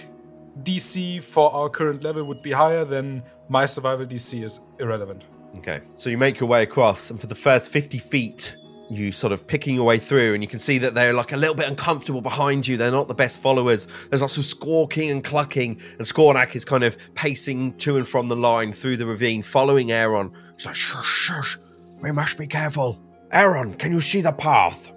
DC 0.63 1.23
for 1.23 1.53
our 1.53 1.69
current 1.69 2.05
level 2.05 2.23
would 2.25 2.41
be 2.41 2.53
higher, 2.53 2.85
then 2.85 3.23
my 3.49 3.67
survival 3.67 4.07
DC 4.07 4.43
is 4.45 4.61
irrelevant. 4.79 5.25
Okay. 5.59 5.81
So 5.95 6.11
you 6.11 6.19
make 6.19 6.41
your 6.41 6.49
way 6.49 6.63
across, 6.63 7.11
and 7.11 7.21
for 7.21 7.27
the 7.27 7.35
first 7.35 7.71
50 7.71 7.99
feet, 7.99 8.57
you 8.89 9.11
sort 9.13 9.33
of 9.33 9.47
picking 9.47 9.75
your 9.75 9.85
way 9.85 9.99
through, 9.99 10.35
and 10.35 10.43
you 10.43 10.49
can 10.49 10.59
see 10.59 10.79
that 10.79 10.95
they're 10.95 11.13
like 11.13 11.33
a 11.33 11.37
little 11.37 11.55
bit 11.55 11.69
uncomfortable 11.69 12.21
behind 12.21 12.67
you. 12.67 12.77
They're 12.77 12.91
not 12.91 13.09
the 13.09 13.15
best 13.15 13.41
followers. 13.41 13.89
There's 14.11 14.23
lots 14.23 14.37
of 14.37 14.45
squawking 14.45 15.11
and 15.11 15.25
clucking, 15.25 15.81
and 15.99 16.07
Skawnak 16.07 16.55
is 16.55 16.65
kind 16.65 16.85
of 16.85 16.97
pacing 17.15 17.73
to 17.79 17.97
and 17.97 18.07
from 18.07 18.29
the 18.29 18.37
line 18.37 18.73
through 18.73 18.97
the 18.99 19.07
ravine, 19.07 19.43
following 19.43 19.93
Aaron. 19.93 20.33
He's 20.55 20.67
like, 20.67 20.77
shush, 20.77 21.07
shush, 21.07 21.59
we 22.01 22.13
must 22.13 22.39
be 22.39 22.47
careful. 22.47 23.03
Aaron, 23.33 23.75
can 23.75 23.93
you 23.93 24.01
see 24.01 24.21
the 24.21 24.33
path? 24.33 24.93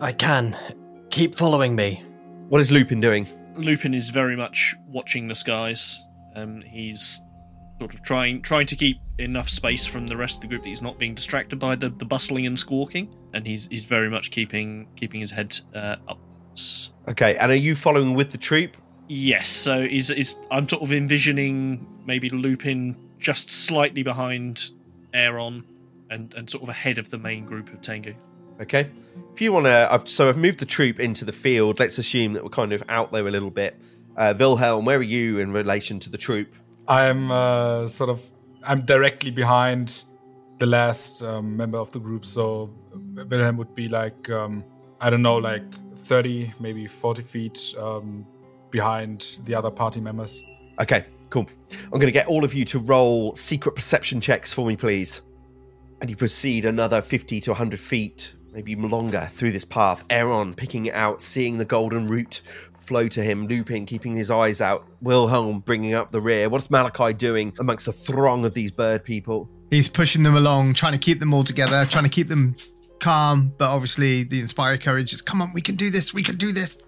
I 0.00 0.12
can. 0.12 0.56
Keep 1.10 1.34
following 1.34 1.74
me. 1.74 2.02
What 2.48 2.60
is 2.60 2.70
Lupin 2.70 3.00
doing? 3.00 3.26
Lupin 3.56 3.92
is 3.92 4.08
very 4.08 4.36
much 4.36 4.74
watching 4.86 5.28
the 5.28 5.34
skies. 5.34 6.02
Um, 6.34 6.62
he's 6.62 7.20
sort 7.78 7.92
of 7.92 8.02
trying 8.02 8.42
trying 8.42 8.66
to 8.66 8.76
keep 8.76 8.98
enough 9.22 9.48
space 9.48 9.86
from 9.86 10.06
the 10.06 10.16
rest 10.16 10.36
of 10.36 10.40
the 10.42 10.46
group 10.48 10.62
that 10.62 10.68
he's 10.68 10.82
not 10.82 10.98
being 10.98 11.14
distracted 11.14 11.58
by 11.58 11.76
the, 11.76 11.88
the 11.90 12.04
bustling 12.04 12.46
and 12.46 12.58
squawking, 12.58 13.14
and 13.32 13.46
he's 13.46 13.66
he's 13.66 13.84
very 13.84 14.10
much 14.10 14.30
keeping 14.30 14.88
keeping 14.96 15.20
his 15.20 15.30
head 15.30 15.58
uh, 15.74 15.96
up. 16.08 16.18
Okay, 17.08 17.36
and 17.36 17.50
are 17.50 17.56
you 17.56 17.74
following 17.74 18.14
with 18.14 18.30
the 18.30 18.38
troop? 18.38 18.76
Yes, 19.08 19.48
so 19.48 19.80
is 19.80 20.10
is 20.10 20.36
I'm 20.50 20.68
sort 20.68 20.82
of 20.82 20.92
envisioning 20.92 21.86
maybe 22.04 22.30
Lupin 22.30 22.96
just 23.18 23.50
slightly 23.50 24.02
behind 24.02 24.70
Aaron 25.14 25.64
and 26.10 26.34
and 26.34 26.48
sort 26.48 26.62
of 26.62 26.68
ahead 26.68 26.98
of 26.98 27.10
the 27.10 27.18
main 27.18 27.44
group 27.44 27.72
of 27.72 27.80
Tengu. 27.80 28.14
Okay. 28.60 28.90
If 29.32 29.40
you 29.40 29.52
want 29.52 29.66
to, 29.66 29.88
I've, 29.90 30.08
so 30.08 30.28
I've 30.28 30.36
moved 30.36 30.58
the 30.58 30.66
troop 30.66 31.00
into 31.00 31.24
the 31.24 31.32
field. 31.32 31.80
Let's 31.80 31.98
assume 31.98 32.34
that 32.34 32.44
we're 32.44 32.50
kind 32.50 32.72
of 32.72 32.82
out 32.88 33.10
there 33.10 33.26
a 33.26 33.30
little 33.30 33.50
bit. 33.50 33.80
Uh, 34.16 34.34
Wilhelm, 34.38 34.84
where 34.84 34.98
are 34.98 35.02
you 35.02 35.38
in 35.38 35.52
relation 35.52 35.98
to 36.00 36.10
the 36.10 36.18
troop? 36.18 36.54
I'm 36.86 37.30
uh, 37.30 37.86
sort 37.86 38.10
of 38.10 38.20
I'm 38.64 38.82
directly 38.82 39.30
behind 39.30 40.04
the 40.58 40.66
last 40.66 41.22
um, 41.22 41.56
member 41.56 41.78
of 41.78 41.90
the 41.92 41.98
group, 41.98 42.24
so 42.24 42.70
Wilhelm 43.14 43.56
would 43.56 43.74
be 43.74 43.88
like 43.88 44.30
um, 44.30 44.64
I 45.02 45.10
don't 45.10 45.22
know, 45.22 45.36
like 45.36 45.64
30, 45.96 46.54
maybe 46.60 46.86
40 46.86 47.22
feet 47.22 47.74
um, 47.76 48.24
behind 48.70 49.40
the 49.44 49.52
other 49.52 49.70
party 49.70 50.00
members. 50.00 50.44
Okay, 50.80 51.06
cool. 51.28 51.44
I'm 51.72 51.90
going 51.90 52.06
to 52.06 52.12
get 52.12 52.28
all 52.28 52.44
of 52.44 52.54
you 52.54 52.64
to 52.66 52.78
roll 52.78 53.34
secret 53.34 53.74
perception 53.74 54.20
checks 54.20 54.52
for 54.52 54.64
me, 54.64 54.76
please. 54.76 55.20
And 56.00 56.08
you 56.08 56.14
proceed 56.14 56.64
another 56.66 57.02
50 57.02 57.40
to 57.40 57.50
100 57.50 57.80
feet, 57.80 58.34
maybe 58.52 58.76
longer, 58.76 59.28
through 59.28 59.50
this 59.50 59.64
path. 59.64 60.04
Aaron 60.08 60.54
picking 60.54 60.88
out, 60.92 61.20
seeing 61.20 61.58
the 61.58 61.64
golden 61.64 62.06
route 62.06 62.40
flow 62.82 63.08
to 63.08 63.22
him. 63.22 63.46
Lupin, 63.46 63.86
keeping 63.86 64.14
his 64.14 64.30
eyes 64.30 64.60
out. 64.60 64.86
Wilhelm 65.00 65.60
bringing 65.60 65.94
up 65.94 66.10
the 66.10 66.20
rear. 66.20 66.48
What's 66.48 66.70
Malachi 66.70 67.12
doing 67.12 67.52
amongst 67.58 67.86
the 67.86 67.92
throng 67.92 68.44
of 68.44 68.54
these 68.54 68.70
bird 68.70 69.04
people? 69.04 69.48
He's 69.70 69.88
pushing 69.88 70.22
them 70.22 70.36
along, 70.36 70.74
trying 70.74 70.92
to 70.92 70.98
keep 70.98 71.18
them 71.18 71.32
all 71.32 71.44
together, 71.44 71.86
trying 71.86 72.04
to 72.04 72.10
keep 72.10 72.28
them 72.28 72.56
calm. 73.00 73.54
But 73.56 73.70
obviously, 73.70 74.24
the 74.24 74.40
inspire 74.40 74.76
courage 74.78 75.12
is 75.12 75.22
come 75.22 75.40
on, 75.40 75.52
we 75.52 75.62
can 75.62 75.76
do 75.76 75.90
this, 75.90 76.12
we 76.12 76.22
can 76.22 76.36
do 76.36 76.52
this. 76.52 76.78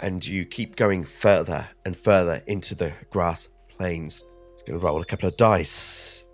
And 0.00 0.24
you 0.26 0.44
keep 0.44 0.76
going 0.76 1.04
further 1.04 1.66
and 1.84 1.96
further 1.96 2.42
into 2.46 2.74
the 2.74 2.92
grass 3.10 3.48
plains. 3.68 4.22
Going 4.66 4.78
to 4.80 4.84
roll 4.84 5.00
a 5.00 5.04
couple 5.04 5.28
of 5.28 5.36
dice. 5.36 6.26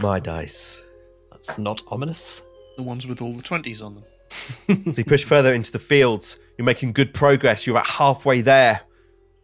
My 0.00 0.20
dice. 0.20 0.86
That's 1.30 1.58
not 1.58 1.82
ominous. 1.88 2.42
The 2.76 2.82
ones 2.82 3.06
with 3.06 3.20
all 3.20 3.32
the 3.32 3.42
twenties 3.42 3.82
on 3.82 3.96
them. 3.96 4.04
So 4.68 4.92
you 4.96 5.04
push 5.04 5.24
further 5.24 5.54
into 5.54 5.72
the 5.72 5.78
fields. 5.78 6.38
You're 6.58 6.64
making 6.66 6.92
good 6.92 7.14
progress. 7.14 7.66
You're 7.66 7.76
about 7.76 7.86
halfway 7.86 8.42
there. 8.42 8.82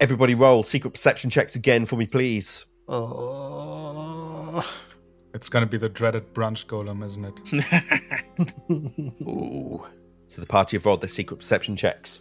Everybody 0.01 0.35
roll 0.35 0.62
secret 0.62 0.91
perception 0.91 1.30
checks 1.30 1.55
again 1.55 1.87
for 1.87 1.97
me, 1.97 2.07
please. 2.07 2.64
Oh. 2.89 4.62
It's 5.32 5.49
gonna 5.49 5.66
be 5.66 5.78
the 5.78 5.89
dreaded 5.89 6.35
brunch 6.35 6.66
golem, 6.66 7.05
isn't 7.05 7.24
it? 7.24 7.41
Ooh. 9.22 9.85
So 10.28 10.41
the 10.41 10.47
party 10.47 10.76
have 10.76 10.87
rolled 10.87 11.01
their 11.01 11.09
secret 11.09 11.39
perception 11.39 11.76
checks. 11.76 12.20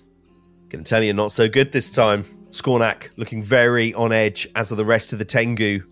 Gonna 0.70 0.84
tell 0.84 1.04
you, 1.04 1.14
not 1.14 1.32
so 1.32 1.48
good 1.48 1.72
this 1.72 1.92
time. 1.92 2.24
Skawnak 2.52 3.10
looking 3.18 3.44
very 3.44 3.94
on 3.94 4.12
edge, 4.12 4.48
as 4.56 4.72
are 4.72 4.76
the 4.76 4.86
rest 4.86 5.14
of 5.14 5.20
the 5.20 5.26
Tengu. 5.26 5.84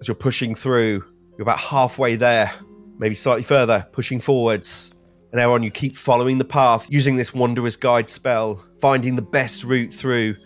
As 0.00 0.08
you're 0.08 0.14
pushing 0.14 0.54
through, 0.54 1.04
you're 1.36 1.42
about 1.42 1.58
halfway 1.58 2.16
there, 2.16 2.52
maybe 2.98 3.14
slightly 3.14 3.42
further, 3.42 3.86
pushing 3.92 4.20
forwards. 4.20 4.94
And 5.32 5.38
now 5.38 5.52
on, 5.52 5.62
you 5.62 5.70
keep 5.70 5.96
following 5.96 6.38
the 6.38 6.44
path, 6.44 6.90
using 6.90 7.16
this 7.16 7.34
Wanderer's 7.34 7.76
Guide 7.76 8.08
spell, 8.08 8.64
finding 8.80 9.16
the 9.16 9.22
best 9.22 9.64
route 9.64 9.92
through. 9.92 10.36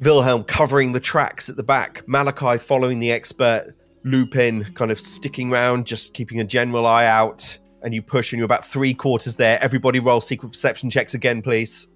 Wilhelm 0.00 0.44
covering 0.44 0.92
the 0.92 1.00
tracks 1.00 1.48
at 1.48 1.56
the 1.56 1.62
back, 1.62 2.06
Malachi 2.06 2.58
following 2.58 3.00
the 3.00 3.12
expert, 3.12 3.74
Lupin 4.04 4.64
kind 4.74 4.90
of 4.90 5.00
sticking 5.00 5.50
round, 5.50 5.86
just 5.86 6.14
keeping 6.14 6.40
a 6.40 6.44
general 6.44 6.86
eye 6.86 7.06
out. 7.06 7.58
And 7.82 7.94
you 7.94 8.02
push, 8.02 8.32
and 8.32 8.38
you're 8.38 8.46
about 8.46 8.64
three 8.64 8.94
quarters 8.94 9.36
there. 9.36 9.62
Everybody 9.62 10.00
roll 10.00 10.20
secret 10.20 10.50
perception 10.50 10.90
checks 10.90 11.14
again, 11.14 11.42
please. 11.42 11.86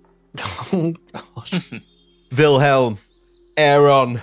oh 0.73 0.95
god. 1.13 1.83
Wilhelm, 2.37 2.99
Aaron, 3.57 4.21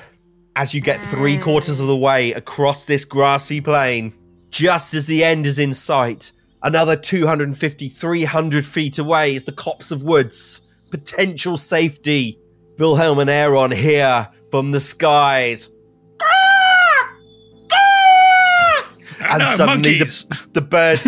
as 0.56 0.74
you 0.74 0.82
get 0.82 1.02
three 1.02 1.38
quarters 1.38 1.80
of 1.80 1.88
the 1.88 1.98
way 1.98 2.32
across 2.34 2.86
this 2.86 3.04
grassy 3.04 3.60
plain, 3.60 4.14
just 4.50 4.94
as 4.94 5.08
the 5.08 5.24
end 5.24 5.46
is 5.46 5.60
in 5.60 5.74
sight, 5.74 6.32
another 6.68 6.96
250, 6.98 7.88
300 7.88 8.66
feet 8.66 9.00
away 9.00 9.34
is 9.34 9.46
the 9.46 9.54
copse 9.54 9.90
of 9.90 10.04
woods. 10.04 10.62
Potential 10.92 11.58
safety. 11.58 12.38
Wilhelm 12.78 13.20
and 13.20 13.30
Aaron 13.30 13.72
hear 13.72 14.28
from 14.52 14.72
the 14.72 14.82
skies. 14.82 15.70
Ah, 16.22 17.16
and 19.30 19.40
no, 19.40 19.52
suddenly 19.56 19.98
the, 20.00 20.48
the 20.54 20.62
birds 20.62 21.04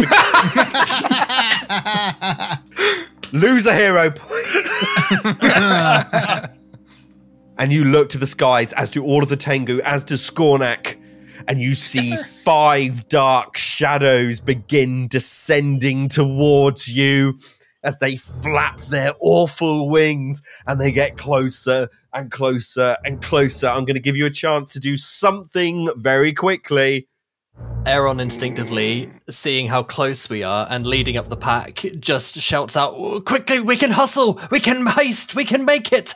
be- 3.31 3.37
lose 3.37 3.67
a 3.67 3.75
hero 3.75 4.09
point. 4.11 4.47
and 7.57 7.73
you 7.73 7.83
look 7.83 8.07
to 8.09 8.17
the 8.17 8.25
skies, 8.25 8.71
as 8.73 8.91
do 8.91 9.03
all 9.03 9.21
of 9.21 9.27
the 9.27 9.35
Tengu, 9.37 9.81
as 9.81 10.05
does 10.05 10.21
Skawnak, 10.21 10.95
and 11.49 11.59
you 11.59 11.75
see 11.89 12.15
five 12.15 13.09
dark 13.09 13.57
shadows 13.57 14.39
begin 14.39 15.07
descending 15.09 16.07
towards 16.07 16.87
you 16.87 17.37
as 17.83 17.97
they 17.99 18.17
flap 18.17 18.79
their 18.81 19.13
awful 19.21 19.89
wings 19.89 20.41
and 20.67 20.79
they 20.79 20.91
get 20.91 21.17
closer 21.17 21.89
and 22.13 22.31
closer 22.31 22.97
and 23.05 23.21
closer. 23.21 23.67
I'm 23.67 23.85
going 23.85 23.95
to 23.95 24.01
give 24.01 24.17
you 24.17 24.25
a 24.25 24.31
chance 24.31 24.73
to 24.73 24.79
do 24.79 24.97
something 24.97 25.89
very 25.95 26.33
quickly. 26.33 27.07
Aaron 27.85 28.19
instinctively, 28.19 29.09
seeing 29.29 29.67
how 29.67 29.83
close 29.83 30.29
we 30.29 30.43
are 30.43 30.67
and 30.69 30.85
leading 30.85 31.17
up 31.17 31.29
the 31.29 31.37
pack, 31.37 31.85
just 31.99 32.35
shouts 32.35 32.77
out, 32.77 32.93
"Oh, 32.95 33.21
Quickly, 33.21 33.59
we 33.59 33.75
can 33.75 33.91
hustle! 33.91 34.39
We 34.51 34.59
can 34.59 34.85
haste! 34.85 35.35
We 35.35 35.45
can 35.45 35.65
make 35.65 35.91
it! 35.91 36.13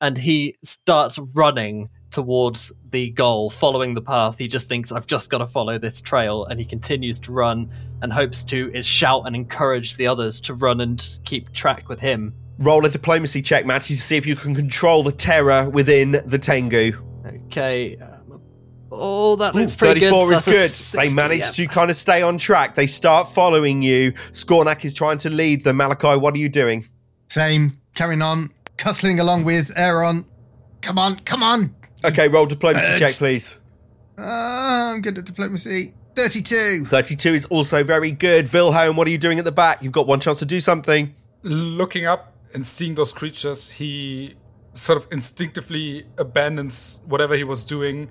And 0.00 0.18
he 0.18 0.56
starts 0.62 1.18
running 1.34 1.90
towards 2.10 2.72
the 2.92 3.10
goal, 3.10 3.50
following 3.50 3.94
the 3.94 4.00
path. 4.02 4.38
He 4.38 4.46
just 4.48 4.68
thinks, 4.68 4.92
I've 4.92 5.06
just 5.06 5.30
got 5.30 5.38
to 5.38 5.46
follow 5.46 5.78
this 5.78 6.00
trail. 6.00 6.44
And 6.44 6.60
he 6.60 6.64
continues 6.64 7.18
to 7.20 7.32
run 7.32 7.70
and 8.00 8.12
hopes 8.12 8.44
to 8.44 8.82
shout 8.82 9.22
and 9.26 9.34
encourage 9.34 9.96
the 9.96 10.06
others 10.06 10.40
to 10.42 10.54
run 10.54 10.80
and 10.80 11.18
keep 11.24 11.52
track 11.52 11.88
with 11.88 12.00
him. 12.00 12.34
Roll 12.58 12.84
a 12.84 12.90
diplomacy 12.90 13.42
check, 13.42 13.66
Matty, 13.66 13.96
to 13.96 14.00
see 14.00 14.16
if 14.16 14.26
you 14.26 14.36
can 14.36 14.54
control 14.54 15.02
the 15.02 15.10
terror 15.12 15.68
within 15.68 16.22
the 16.26 16.38
Tengu. 16.38 16.92
Okay. 17.46 17.96
um, 17.96 18.40
Oh, 18.94 19.36
that 19.36 19.54
looks 19.54 19.74
pretty 19.74 20.00
34 20.00 20.26
good. 20.28 20.34
is 20.36 20.44
That's 20.44 20.56
good. 20.58 20.70
60, 20.70 20.98
they 20.98 21.14
manage 21.14 21.40
yeah. 21.40 21.50
to 21.50 21.66
kind 21.66 21.90
of 21.90 21.96
stay 21.96 22.20
on 22.20 22.36
track. 22.36 22.74
They 22.74 22.86
start 22.86 23.26
following 23.30 23.80
you. 23.80 24.12
Skawnak 24.32 24.84
is 24.84 24.92
trying 24.92 25.16
to 25.18 25.30
lead 25.30 25.64
them. 25.64 25.78
Malachi, 25.78 26.18
what 26.18 26.34
are 26.34 26.38
you 26.38 26.50
doing? 26.50 26.84
Same, 27.28 27.78
carrying 27.94 28.20
on, 28.20 28.50
hustling 28.78 29.18
along 29.18 29.44
with 29.44 29.72
Aaron. 29.76 30.26
Come 30.82 30.98
on, 30.98 31.16
come 31.20 31.42
on. 31.42 31.74
Okay, 32.04 32.28
roll 32.28 32.46
diplomacy 32.46 32.86
Birds. 32.86 32.98
check, 32.98 33.14
please. 33.14 33.58
Uh, 34.18 34.92
I'm 34.94 35.00
good 35.02 35.18
at 35.18 35.24
diplomacy. 35.24 35.94
32. 36.14 36.86
32 36.86 37.34
is 37.34 37.44
also 37.46 37.82
very 37.82 38.10
good. 38.10 38.52
Wilhelm, 38.52 38.96
what 38.96 39.06
are 39.06 39.10
you 39.10 39.18
doing 39.18 39.38
at 39.38 39.44
the 39.44 39.52
back? 39.52 39.82
You've 39.82 39.92
got 39.92 40.06
one 40.06 40.20
chance 40.20 40.38
to 40.40 40.44
do 40.44 40.60
something. 40.60 41.14
Looking 41.42 42.06
up 42.06 42.34
and 42.54 42.64
seeing 42.66 42.94
those 42.94 43.12
creatures, 43.12 43.70
he 43.70 44.34
sort 44.74 44.98
of 44.98 45.08
instinctively 45.10 46.04
abandons 46.18 47.00
whatever 47.06 47.34
he 47.34 47.44
was 47.44 47.64
doing 47.64 48.10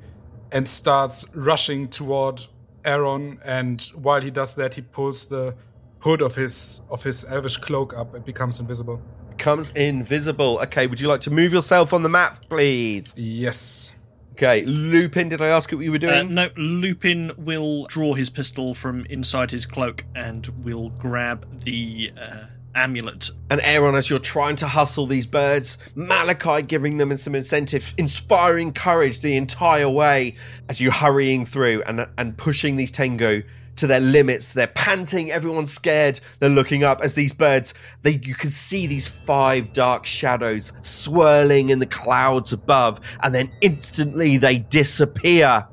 and 0.52 0.68
starts 0.68 1.26
rushing 1.36 1.88
toward 1.88 2.46
Aaron. 2.84 3.40
And 3.46 3.82
while 3.96 4.22
he 4.22 4.32
does 4.32 4.56
that, 4.56 4.74
he 4.74 4.82
pulls 4.82 5.28
the 5.28 5.54
hood 6.02 6.22
of 6.22 6.36
his 6.36 6.82
of 6.90 7.04
his 7.04 7.24
elvish 7.26 7.58
cloak 7.58 7.96
up 7.96 8.16
and 8.16 8.26
becomes 8.26 8.60
invisible. 8.60 9.02
Becomes 9.42 9.72
invisible. 9.72 10.60
Okay, 10.62 10.86
would 10.86 11.02
you 11.02 11.08
like 11.08 11.22
to 11.22 11.32
move 11.32 11.52
yourself 11.52 11.94
on 11.94 12.04
the 12.04 12.10
map, 12.10 12.48
please? 12.48 13.16
Yes. 13.18 13.92
Okay, 14.34 14.64
Lupin, 14.66 15.30
did 15.30 15.42
I 15.42 15.48
ask 15.48 15.72
you 15.72 15.80
what 15.80 15.84
you 15.84 15.90
were 15.90 15.98
Uh, 15.98 16.22
doing? 16.22 16.36
no, 16.36 16.50
Lupin 16.58 17.32
will 17.40 17.88
draw 17.88 18.14
his 18.14 18.30
pistol 18.30 18.76
from 18.76 19.04
inside 19.10 19.50
his 19.50 19.66
cloak 19.66 20.06
and 20.14 20.46
will 20.64 20.90
grab 20.92 21.64
the 21.64 22.12
uh, 22.22 22.44
amulet. 22.76 23.32
And 23.50 23.60
Aaron, 23.64 23.96
as 23.96 24.12
you're 24.12 24.20
trying 24.20 24.58
to 24.58 24.68
hustle 24.68 25.08
these 25.08 25.26
birds, 25.26 25.80
Malachi 25.96 26.62
giving 26.62 26.98
them 27.00 27.18
some 27.18 27.34
incentive, 27.34 27.96
inspiring 27.98 28.74
courage 28.74 29.22
the 29.22 29.36
entire 29.38 29.90
way 29.90 30.36
as 30.70 30.80
you're 30.80 30.92
hurrying 30.92 31.48
through 31.48 31.82
and, 31.88 32.08
and 32.16 32.38
pushing 32.38 32.76
these 32.76 32.92
Tengu 32.92 33.42
to 33.78 33.88
their 33.88 34.00
limits. 34.00 34.54
They're 34.54 34.68
panting, 34.68 35.32
everyone's 35.32 35.72
scared. 35.74 36.20
They're 36.40 36.50
looking 36.50 36.84
up 36.84 37.02
as 37.02 37.14
these 37.16 37.34
birds, 37.34 37.74
they 38.02 38.20
you 38.24 38.36
can 38.36 38.50
see 38.50 38.88
these 38.88 39.08
five 39.08 39.74
dark 39.74 40.06
shadows 40.06 40.74
swirling 40.82 41.70
in 41.70 41.80
the 41.80 41.86
clouds 41.86 42.54
above, 42.54 43.00
and 43.24 43.34
then 43.34 43.52
instantly 43.62 44.38
they 44.38 44.60
disappear. 44.60 45.68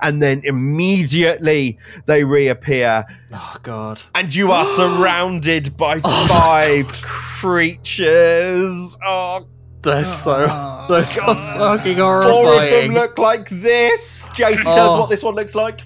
And 0.00 0.22
then 0.22 0.40
immediately 0.44 1.78
they 2.06 2.24
reappear 2.24 3.04
Oh, 3.34 3.56
God. 3.62 4.00
and 4.14 4.34
you 4.34 4.50
are 4.50 4.64
surrounded 4.76 5.76
by 5.76 6.00
oh, 6.02 6.26
five 6.26 6.90
creatures. 7.02 8.96
Oh, 9.04 9.44
They're 9.82 10.04
so, 10.04 10.46
Oh, 10.48 10.86
they're 10.88 11.04
so 11.04 11.20
God. 11.20 11.78
fucking 11.78 11.96
four 11.96 12.62
of 12.62 12.70
them 12.70 12.94
look 12.94 13.18
like 13.18 13.48
this. 13.50 14.30
Jason, 14.34 14.64
tell 14.64 14.90
us 14.92 14.96
Oh. 14.96 15.00
what 15.00 15.10
this 15.10 15.22
one 15.22 15.34
looks 15.34 15.54
like. 15.54 15.80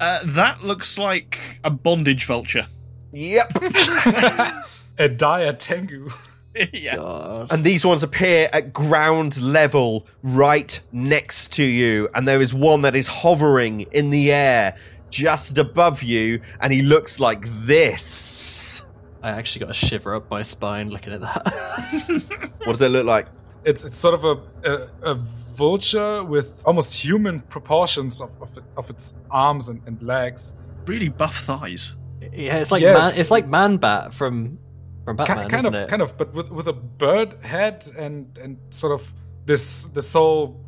Uh, 0.00 0.20
that 0.24 0.62
looks 0.62 0.98
like 0.98 1.60
a 1.64 1.70
bondage 1.70 2.24
vulture. 2.26 2.66
Yep. 3.12 3.52
A 4.98 5.08
dire 5.08 5.52
Tengu. 5.52 6.10
yeah. 6.72 6.96
God. 6.96 7.52
And 7.52 7.64
these 7.64 7.84
ones 7.84 8.02
appear 8.02 8.48
at 8.52 8.72
ground 8.72 9.40
level 9.40 10.06
right 10.22 10.78
next 10.92 11.52
to 11.54 11.64
you. 11.64 12.08
And 12.14 12.26
there 12.26 12.40
is 12.40 12.54
one 12.54 12.82
that 12.82 12.96
is 12.96 13.06
hovering 13.06 13.82
in 13.92 14.10
the 14.10 14.32
air 14.32 14.74
just 15.10 15.58
above 15.58 16.02
you. 16.02 16.40
And 16.60 16.72
he 16.72 16.82
looks 16.82 17.20
like 17.20 17.44
this. 17.46 18.86
I 19.22 19.30
actually 19.30 19.60
got 19.60 19.70
a 19.70 19.74
shiver 19.74 20.14
up 20.14 20.30
my 20.30 20.42
spine 20.42 20.90
looking 20.90 21.12
at 21.12 21.20
that. 21.20 22.42
What 22.66 22.72
does 22.72 22.82
it 22.82 22.88
look 22.88 23.06
like? 23.06 23.26
It's 23.64 23.84
it's 23.84 23.98
sort 23.98 24.14
of 24.14 24.24
a 24.24 24.68
a, 24.68 25.12
a 25.12 25.14
vulture 25.56 26.22
with 26.24 26.62
almost 26.64 26.94
human 26.94 27.40
proportions 27.40 28.20
of 28.20 28.30
of, 28.40 28.56
it, 28.56 28.64
of 28.76 28.90
its 28.90 29.18
arms 29.30 29.68
and, 29.68 29.80
and 29.86 30.02
legs. 30.02 30.54
Really 30.86 31.08
buff 31.08 31.36
thighs. 31.44 31.94
yeah, 32.32 32.56
it's 32.58 32.70
like 32.72 32.82
Yes. 32.82 32.98
man, 32.98 33.20
it's 33.20 33.30
like 33.30 33.46
Man 33.46 33.76
Bat 33.78 34.14
from 34.14 34.58
from 35.04 35.16
Ki- 35.16 35.24
Batman, 35.24 35.48
kind 35.48 35.60
isn't 35.60 35.74
of 35.74 35.82
it? 35.82 35.88
kind 35.88 36.02
of, 36.02 36.16
but 36.18 36.34
with 36.34 36.50
with 36.50 36.68
a 36.68 36.76
bird 36.98 37.32
head 37.42 37.86
and 37.98 38.26
and 38.38 38.58
sort 38.70 38.92
of 38.92 39.02
this 39.46 39.86
this 39.86 40.12
whole 40.12 40.60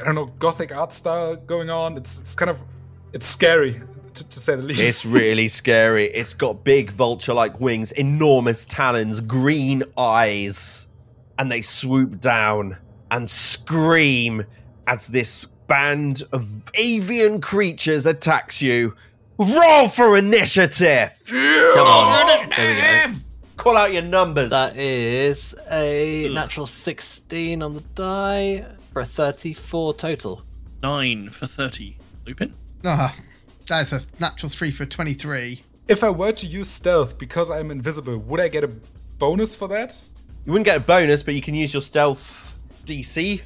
I 0.00 0.04
don't 0.04 0.14
know 0.14 0.26
gothic 0.38 0.74
art 0.74 0.92
style 0.92 1.36
going 1.36 1.70
on. 1.70 1.96
It's 1.96 2.20
it's 2.20 2.34
kind 2.34 2.50
of 2.50 2.58
it's 3.12 3.26
scary 3.26 3.80
to, 4.14 4.28
to 4.28 4.38
say 4.40 4.54
the 4.56 4.62
least. 4.62 4.80
It's 4.82 5.04
really 5.04 5.48
scary. 5.62 6.06
It's 6.06 6.34
got 6.34 6.64
big 6.64 6.90
vulture 6.92 7.34
like 7.34 7.58
wings, 7.60 7.92
enormous 7.92 8.64
talons, 8.64 9.20
green 9.20 9.82
eyes, 9.96 10.86
and 11.38 11.50
they 11.50 11.62
swoop 11.62 12.20
down 12.20 12.76
and 13.10 13.28
scream 13.28 14.44
as 14.86 15.06
this 15.08 15.44
band 15.44 16.22
of 16.32 16.62
avian 16.74 17.40
creatures 17.40 18.06
attacks 18.06 18.62
you. 18.62 18.94
Roll 19.38 19.86
for 19.88 20.16
initiative! 20.16 21.12
Come 21.28 21.86
on, 21.86 22.50
there 22.56 23.06
we 23.08 23.12
go. 23.12 23.18
Call 23.56 23.76
out 23.76 23.92
your 23.92 24.02
numbers. 24.02 24.50
That 24.50 24.76
is 24.76 25.54
a 25.70 26.28
natural 26.32 26.66
16 26.66 27.62
on 27.62 27.74
the 27.74 27.80
die 27.94 28.64
for 28.92 29.00
a 29.02 29.04
34 29.04 29.94
total. 29.94 30.42
Nine 30.82 31.30
for 31.30 31.46
30. 31.46 31.96
Lupin? 32.26 32.54
Ah, 32.84 33.14
that 33.66 33.80
is 33.80 33.92
a 33.92 34.00
natural 34.20 34.48
three 34.50 34.70
for 34.70 34.86
23. 34.86 35.62
if 35.88 36.04
I 36.04 36.10
were 36.10 36.32
to 36.32 36.46
use 36.46 36.68
stealth 36.68 37.18
because 37.18 37.50
I'm 37.50 37.70
invisible, 37.70 38.16
would 38.18 38.40
I 38.40 38.48
get 38.48 38.64
a 38.64 38.70
bonus 39.18 39.54
for 39.56 39.68
that? 39.68 39.94
You 40.46 40.52
wouldn't 40.52 40.66
get 40.66 40.76
a 40.76 40.80
bonus, 40.80 41.22
but 41.22 41.34
you 41.34 41.42
can 41.42 41.54
use 41.54 41.72
your 41.72 41.82
stealth 41.82 42.57
DC 42.88 43.42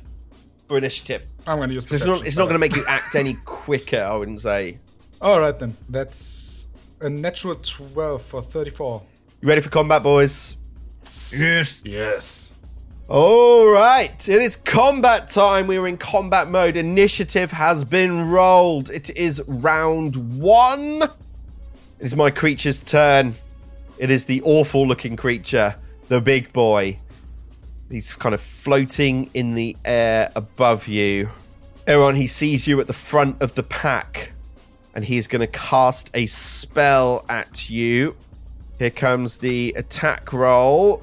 for 0.69 0.79
initiative. 0.79 1.27
I'm 1.47 1.59
going 1.59 1.69
to 1.69 1.75
use. 1.75 1.89
So 1.89 1.95
it's 1.97 2.05
not, 2.05 2.27
it's 2.27 2.37
not 2.37 2.45
going 2.45 2.55
to 2.55 2.61
make 2.61 2.77
you 2.77 2.85
act 2.87 3.17
any 3.17 3.35
quicker, 3.45 4.01
I 4.01 4.17
wouldn't 4.17 4.41
say. 4.41 4.79
All 5.21 5.41
right 5.41 5.59
then. 5.59 5.77
That's 5.89 6.69
a 7.01 7.11
natural 7.11 7.57
twelve 7.57 8.23
for 8.23 8.43
thirty-four. 8.43 9.03
You 9.41 9.49
ready 9.49 9.61
for 9.61 9.71
combat, 9.71 10.03
boys? 10.03 10.57
Yes. 11.37 11.81
Yes. 11.85 12.55
All 13.09 13.71
right, 13.71 14.27
it 14.27 14.41
is 14.41 14.57
combat 14.57 15.29
time. 15.29 15.67
We're 15.67 15.87
in 15.87 15.99
combat 15.99 16.49
mode. 16.49 16.77
Initiative 16.77 17.51
has 17.51 17.85
been 17.85 18.31
rolled. 18.31 18.91
It 18.91 19.11
is 19.11 19.43
round 19.47 20.41
one. 20.41 21.03
It 21.03 21.11
is 21.99 22.17
my 22.17 22.31
creature's 22.31 22.81
turn. 22.81 23.35
It 23.99 24.11
is 24.11 24.25
the 24.25 24.41
awful 24.43 24.87
looking 24.87 25.17
creature, 25.17 25.75
the 26.09 26.23
big 26.23 26.53
boy. 26.55 26.99
He's 27.93 28.15
kind 28.15 28.35
of 28.35 28.41
floating 28.41 29.29
in 29.35 29.55
the 29.55 29.77
air 29.85 30.33
above 30.35 30.89
you. 30.89 31.29
Aaron, 31.87 32.17
he 32.17 32.27
sees 32.27 32.67
you 32.67 32.81
at 32.81 32.87
the 32.87 32.95
front 32.95 33.43
of 33.43 33.55
the 33.55 33.63
pack, 33.63 34.33
and 34.95 35.05
he 35.05 35.19
is 35.19 35.27
going 35.27 35.41
to 35.41 35.47
cast 35.47 36.11
a 36.15 36.25
spell 36.25 37.25
at 37.29 37.69
you. 37.69 38.17
Here 38.79 38.91
comes 38.91 39.39
the 39.39 39.75
attack 39.77 40.33
roll. 40.33 41.03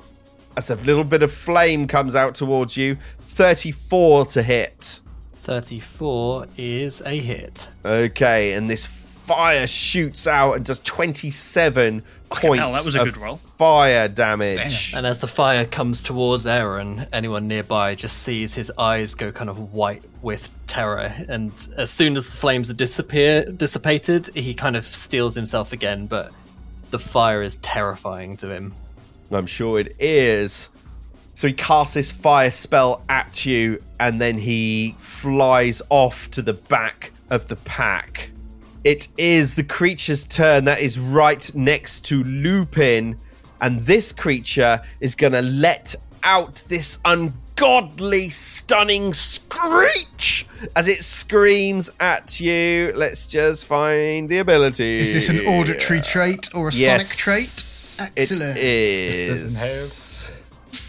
As 0.57 0.71
a 0.71 0.75
little 0.77 1.03
bit 1.03 1.21
of 1.21 1.31
flame 1.31 1.85
comes 1.85 2.15
out 2.15 2.33
towards 2.33 2.75
you. 2.75 2.97
34 3.21 4.25
to 4.25 4.41
hit. 4.41 4.99
34 5.35 6.47
is 6.57 7.01
a 7.01 7.17
hit. 7.19 7.69
Okay, 7.85 8.53
and 8.53 8.67
this 8.67 8.87
fire 9.29 9.67
shoots 9.67 10.25
out 10.25 10.53
and 10.53 10.65
does 10.65 10.79
27 10.79 12.01
points 12.29 12.59
hell, 12.59 12.71
that 12.71 12.83
was 12.83 12.95
a 12.95 13.01
of 13.01 13.13
good 13.13 13.17
roll. 13.17 13.35
fire 13.35 14.07
damage. 14.07 14.91
And 14.95 15.05
as 15.05 15.19
the 15.19 15.27
fire 15.27 15.65
comes 15.65 16.01
towards 16.01 16.47
Aaron, 16.47 17.05
anyone 17.13 17.47
nearby 17.47 17.93
just 17.93 18.23
sees 18.23 18.55
his 18.55 18.71
eyes 18.77 19.13
go 19.13 19.31
kind 19.31 19.49
of 19.49 19.71
white 19.71 20.03
with 20.23 20.49
terror. 20.65 21.13
And 21.27 21.51
as 21.77 21.91
soon 21.91 22.17
as 22.17 22.25
the 22.25 22.37
flames 22.37 22.71
are 22.71 22.73
disappear 22.73 23.45
dissipated, 23.45 24.35
he 24.35 24.55
kind 24.55 24.75
of 24.75 24.83
steels 24.83 25.35
himself 25.35 25.73
again, 25.73 26.07
but 26.07 26.31
the 26.89 26.99
fire 26.99 27.43
is 27.43 27.57
terrifying 27.57 28.35
to 28.37 28.49
him. 28.49 28.73
I'm 29.31 29.45
sure 29.45 29.79
it 29.79 29.95
is. 29.99 30.69
So 31.35 31.47
he 31.47 31.53
casts 31.53 31.93
this 31.93 32.11
fire 32.11 32.49
spell 32.49 33.03
at 33.09 33.45
you, 33.45 33.81
and 33.99 34.19
then 34.19 34.39
he 34.39 34.95
flies 34.97 35.83
off 35.89 36.31
to 36.31 36.41
the 36.41 36.53
back 36.53 37.11
of 37.29 37.47
the 37.47 37.57
pack. 37.57 38.31
It 38.83 39.09
is 39.17 39.55
the 39.55 39.63
creature's 39.63 40.25
turn 40.25 40.65
that 40.65 40.79
is 40.79 40.97
right 40.97 41.53
next 41.53 42.05
to 42.05 42.23
Lupin, 42.23 43.17
and 43.61 43.81
this 43.81 44.11
creature 44.11 44.81
is 45.01 45.15
going 45.15 45.33
to 45.33 45.41
let 45.41 45.95
out 46.23 46.55
this 46.69 46.97
ungodly, 47.03 48.29
stunning 48.29 49.13
screech 49.13 50.45
as 50.75 50.87
it 50.87 51.03
screams 51.03 51.89
at 51.99 52.39
you. 52.39 52.93
Let's 52.95 53.27
just 53.27 53.65
find 53.65 54.29
the 54.29 54.37
ability. 54.37 54.99
Is 54.99 55.11
this 55.13 55.29
an 55.29 55.45
auditory 55.45 55.99
trait 55.99 56.53
or 56.55 56.69
a 56.69 56.71
Yes, 56.73 57.11
sonic 57.11 57.17
trait? 57.17 58.13
Excellent. 58.17 58.57
It 58.57 58.63
is. 58.63 59.21
Is 59.21 59.43
this 59.55 60.31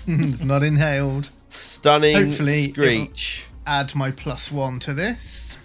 inhaled? 0.06 0.28
it's 0.30 0.42
not 0.42 0.62
inhaled. 0.62 1.30
Stunning 1.48 2.14
Hopefully 2.14 2.64
it 2.66 2.76
will- 2.76 2.84
screech. 2.84 3.44
Add 3.66 3.94
my 3.94 4.10
plus 4.10 4.50
one 4.50 4.78
to 4.80 4.94
this. 4.94 5.56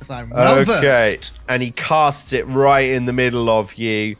Because 0.00 0.10
I'm 0.10 0.30
well 0.30 0.58
okay, 0.60 1.14
versed. 1.16 1.38
and 1.48 1.62
he 1.62 1.70
casts 1.72 2.32
it 2.32 2.46
right 2.46 2.88
in 2.90 3.04
the 3.04 3.12
middle 3.12 3.50
of 3.50 3.74
you. 3.74 4.16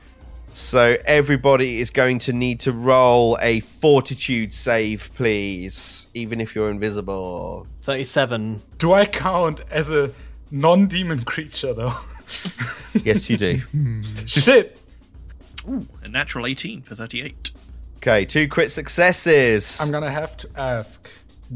So 0.53 0.97
everybody 1.05 1.79
is 1.81 1.91
going 1.91 2.19
to 2.21 2.33
need 2.33 2.61
to 2.61 2.73
roll 2.73 3.39
a 3.41 3.61
fortitude 3.61 4.53
save, 4.53 5.11
please, 5.15 6.09
even 6.13 6.41
if 6.41 6.55
you're 6.55 6.71
invisible. 6.71 7.67
37. 7.83 8.61
Do 8.79 8.93
I 8.93 9.07
count 9.07 9.61
as 9.71 9.91
a 9.91 10.11
non-demon 10.51 11.25
creature 11.25 11.73
though? 11.73 11.95
Yes, 13.05 13.31
you 13.31 13.37
do. 13.37 13.61
Shit. 14.27 14.77
Ooh, 15.69 15.87
a 16.03 16.09
natural 16.09 16.47
18 16.47 16.83
for 16.83 16.95
38. 16.97 17.51
okay, 17.99 18.25
two 18.25 18.47
crit 18.49 18.71
successes. 18.73 19.81
I'm 19.81 19.91
gonna 19.93 20.11
have 20.11 20.37
to 20.39 20.49
ask. 20.57 21.09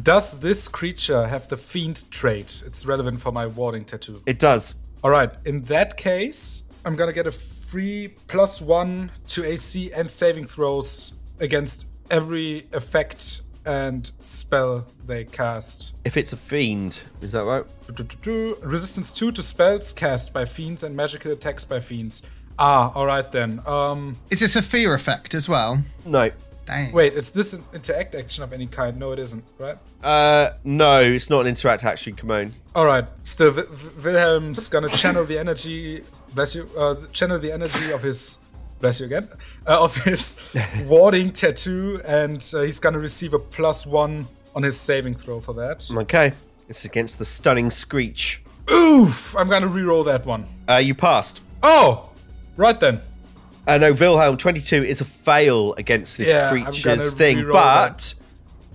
Does 0.03 0.41
this 0.41 0.67
creature 0.67 1.27
have 1.27 1.47
the 1.49 1.57
fiend 1.57 2.11
trait? 2.11 2.63
It's 2.67 2.85
relevant 2.85 3.21
for 3.21 3.31
my 3.31 3.47
warding 3.47 3.85
tattoo. 3.85 4.23
It 4.27 4.39
does. 4.39 4.75
All 5.05 5.11
right. 5.11 5.31
In 5.45 5.63
that 5.63 5.97
case, 5.97 6.63
I'm 6.85 6.97
gonna 6.97 7.13
get 7.13 7.27
a 7.27 7.31
free 7.31 8.15
plus 8.27 8.61
one 8.61 9.11
to 9.29 9.45
AC 9.45 9.93
and 9.93 10.11
saving 10.11 10.47
throws 10.47 11.13
against 11.39 11.89
every 12.11 12.67
effect 12.73 13.43
and 13.67 14.11
spell 14.21 14.87
they 15.07 15.25
cast. 15.25 15.95
If 16.05 16.17
it's 16.17 16.33
a 16.33 16.37
fiend, 16.37 17.03
is 17.21 17.33
that 17.33 17.45
right? 17.45 17.65
Resistance 18.63 19.13
two 19.13 19.33
to 19.33 19.43
spells 19.43 19.93
cast 19.93 20.33
by 20.33 20.45
fiends 20.45 20.83
and 20.83 20.95
magical 20.95 21.33
attacks 21.33 21.65
by 21.65 21.81
fiends. 21.81 22.23
Ah, 22.59 22.93
all 22.95 23.07
right 23.07 23.31
then. 23.33 23.61
Um, 23.67 24.17
Is 24.31 24.41
this 24.41 24.55
a 24.55 24.63
fear 24.63 24.95
effect 24.95 25.35
as 25.35 25.49
well? 25.49 25.83
No. 26.05 26.31
Dang. 26.67 26.93
wait, 26.93 27.13
is 27.13 27.31
this 27.33 27.53
an 27.53 27.63
interact 27.75 28.15
action 28.15 28.43
of 28.43 28.53
any 28.53 28.67
kind? 28.67 28.99
No, 28.99 29.13
it 29.13 29.19
isn't. 29.19 29.45
Right. 29.59 29.77
Uh, 30.03 30.51
no, 30.65 31.01
it's 31.03 31.29
not 31.29 31.41
an 31.43 31.47
interact 31.49 31.85
action, 31.85 32.17
Kimon. 32.17 32.53
All 32.75 32.87
right. 32.87 33.05
Still, 33.23 33.53
Wil- 33.53 33.67
Wil- 33.67 34.03
Wilhelm's 34.13 34.69
gonna 34.69 34.89
channel 34.89 35.25
the 35.25 35.39
energy. 35.39 36.03
Bless 36.35 36.55
you. 36.55 36.69
Uh, 36.77 36.97
channel 37.13 37.39
the 37.39 37.53
energy 37.53 37.91
of 37.93 38.03
his. 38.03 38.39
Bless 38.81 39.01
you 39.01 39.07
again. 39.07 39.29
Uh, 39.67 39.83
of 39.83 39.95
his 40.05 40.37
warding 40.87 41.31
tattoo, 41.33 42.01
and 42.05 42.45
uh, 42.55 42.63
he's 42.63 42.81
gonna 42.81 42.99
receive 42.99 43.35
a 43.35 43.39
plus 43.39 43.87
one 43.87 44.27
on 44.55 44.63
his 44.63 44.79
saving 44.79 45.15
throw 45.15 45.41
for 45.41 45.53
that. 45.55 45.87
Okay. 45.91 46.33
It's 46.69 46.85
against 46.87 47.19
the 47.19 47.25
stunning 47.27 47.71
screech. 47.71 48.43
Oof! 48.73 49.37
I'm 49.37 49.49
gonna 49.51 49.69
re-roll 49.69 50.05
that 50.05 50.25
one. 50.25 50.47
Uh, 50.69 50.77
you 50.77 50.95
passed. 50.95 51.43
Oh, 51.63 52.09
right 52.57 52.79
then. 52.81 53.01
Uh, 53.67 53.79
no, 53.79 53.93
Wilhelm, 53.95 54.37
22 54.37 54.85
is 54.85 55.01
a 55.01 55.05
fail 55.05 55.73
against 55.75 56.19
this 56.19 56.29
Yeah, 56.29 56.51
creature's 56.51 57.15
thing, 57.15 57.39
re-roll 57.39 57.55
but 57.55 58.15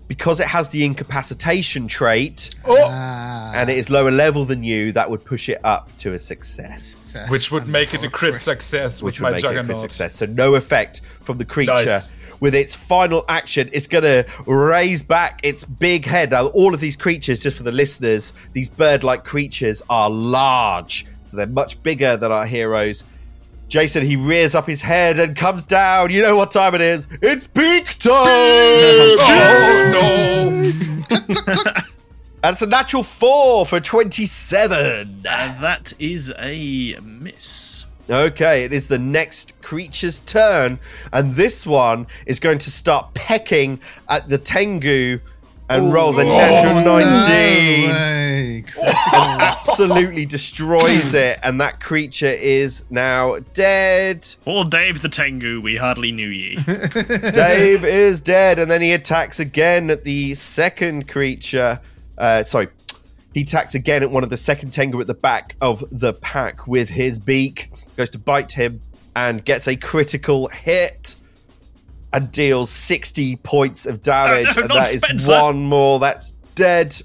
because 0.07 0.39
it 0.39 0.47
has 0.47 0.69
the 0.69 0.83
incapacitation 0.83 1.87
trait 1.87 2.49
Oh, 2.65 2.75
Ah, 2.89 3.51
and 3.53 3.69
it 3.69 3.77
is 3.77 3.91
lower 3.91 4.09
level 4.09 4.45
than 4.45 4.63
you, 4.63 4.91
that 4.93 5.11
would 5.11 5.23
push 5.23 5.47
it 5.49 5.59
up 5.63 5.95
to 5.99 6.13
a 6.13 6.19
success. 6.19 7.27
which 7.29 7.51
would 7.51 7.63
And 7.63 7.71
make 7.71 7.93
it 7.93 8.03
a 8.03 8.09
crit 8.09 8.31
crit. 8.33 8.41
success 8.41 9.03
Which 9.03 9.19
with 9.19 9.25
would 9.25 9.27
my 9.27 9.31
make 9.33 9.43
it 9.43 9.57
a 9.57 9.63
crit 9.63 9.77
success. 9.79 10.15
So 10.15 10.25
no 10.25 10.55
effect 10.55 11.01
from 11.21 11.37
the 11.37 11.45
creature. 11.45 11.73
Nice. 11.73 12.11
With 12.39 12.55
its 12.55 12.73
final 12.73 13.25
action, 13.27 13.69
it's 13.73 13.85
going 13.87 14.05
to 14.05 14.25
raise 14.47 15.03
back 15.03 15.41
its 15.43 15.65
big 15.65 16.05
head. 16.05 16.31
Now, 16.31 16.47
all 16.47 16.73
of 16.73 16.79
these 16.79 16.95
creatures, 16.95 17.43
just 17.43 17.57
for 17.57 17.63
the 17.63 17.71
listeners, 17.73 18.31
these 18.53 18.69
bird-like 18.69 19.25
creatures 19.25 19.81
are 19.89 20.09
large, 20.09 21.05
so 21.25 21.35
they're 21.37 21.45
much 21.47 21.83
bigger 21.83 22.15
than 22.17 22.31
our 22.31 22.45
heroes. 22.45 23.03
Jason, 23.69 24.03
he 24.03 24.15
rears 24.15 24.55
up 24.55 24.65
his 24.65 24.81
head 24.81 25.19
and 25.19 25.35
comes 25.35 25.63
down. 25.63 26.09
You 26.09 26.23
know 26.23 26.35
what 26.35 26.49
time 26.49 26.73
it 26.73 26.81
is? 26.81 27.07
It's 27.21 27.47
peak 27.47 27.99
time! 27.99 28.15
Oh 29.21 29.89
no! 29.93 30.49
and 32.43 32.53
it's 32.53 32.63
a 32.63 32.67
natural 32.67 33.03
four 33.03 33.67
for 33.67 33.79
27. 33.79 35.23
Uh, 35.27 35.61
that 35.61 35.93
is 35.99 36.33
a 36.39 36.97
miss. 37.03 37.85
Okay, 38.09 38.63
it 38.63 38.73
is 38.73 38.87
the 38.87 38.97
next 38.97 39.61
creature's 39.61 40.19
turn, 40.21 40.79
and 41.13 41.35
this 41.35 41.67
one 41.67 42.07
is 42.25 42.39
going 42.39 42.57
to 42.57 42.71
start 42.71 43.13
pecking 43.13 43.79
at 44.09 44.27
the 44.27 44.39
Tengu 44.39 45.19
and 45.69 45.93
rolls 45.93 46.17
a 46.17 46.23
natural 46.23 46.73
19. 46.73 46.85
No 46.85 47.93
way. 47.93 48.28
Absolutely 49.13 50.25
destroys 50.25 51.13
it, 51.13 51.39
and 51.43 51.59
that 51.61 51.79
creature 51.79 52.25
is 52.27 52.85
now 52.89 53.39
dead. 53.53 54.27
Poor 54.45 54.65
Dave 54.65 55.01
the 55.01 55.09
Tengu, 55.09 55.61
we 55.61 55.75
hardly 55.75 56.11
knew 56.11 56.29
ye. 56.29 56.55
Dave 57.31 57.83
is 57.83 58.21
dead, 58.21 58.59
and 58.59 58.69
then 58.69 58.81
he 58.81 58.93
attacks 58.93 59.39
again 59.39 59.89
at 59.89 60.03
the 60.03 60.35
second 60.35 61.07
creature. 61.07 61.79
Uh, 62.17 62.43
sorry, 62.43 62.67
he 63.33 63.41
attacks 63.41 63.75
again 63.75 64.03
at 64.03 64.11
one 64.11 64.23
of 64.23 64.29
the 64.29 64.37
second 64.37 64.71
Tengu 64.71 64.99
at 65.01 65.07
the 65.07 65.13
back 65.13 65.55
of 65.61 65.83
the 65.91 66.13
pack 66.13 66.67
with 66.67 66.89
his 66.89 67.19
beak. 67.19 67.71
Goes 67.95 68.09
to 68.11 68.19
bite 68.19 68.51
him 68.51 68.81
and 69.15 69.43
gets 69.43 69.67
a 69.67 69.75
critical 69.75 70.47
hit 70.47 71.15
and 72.13 72.31
deals 72.31 72.69
60 72.69 73.35
points 73.37 73.85
of 73.85 74.01
damage. 74.01 74.55
No, 74.55 74.63
and 74.63 74.71
that 74.71 74.93
is 74.93 75.01
Spencer. 75.01 75.31
one 75.31 75.63
more. 75.65 75.99
That's 75.99 76.31
dead. 76.55 76.99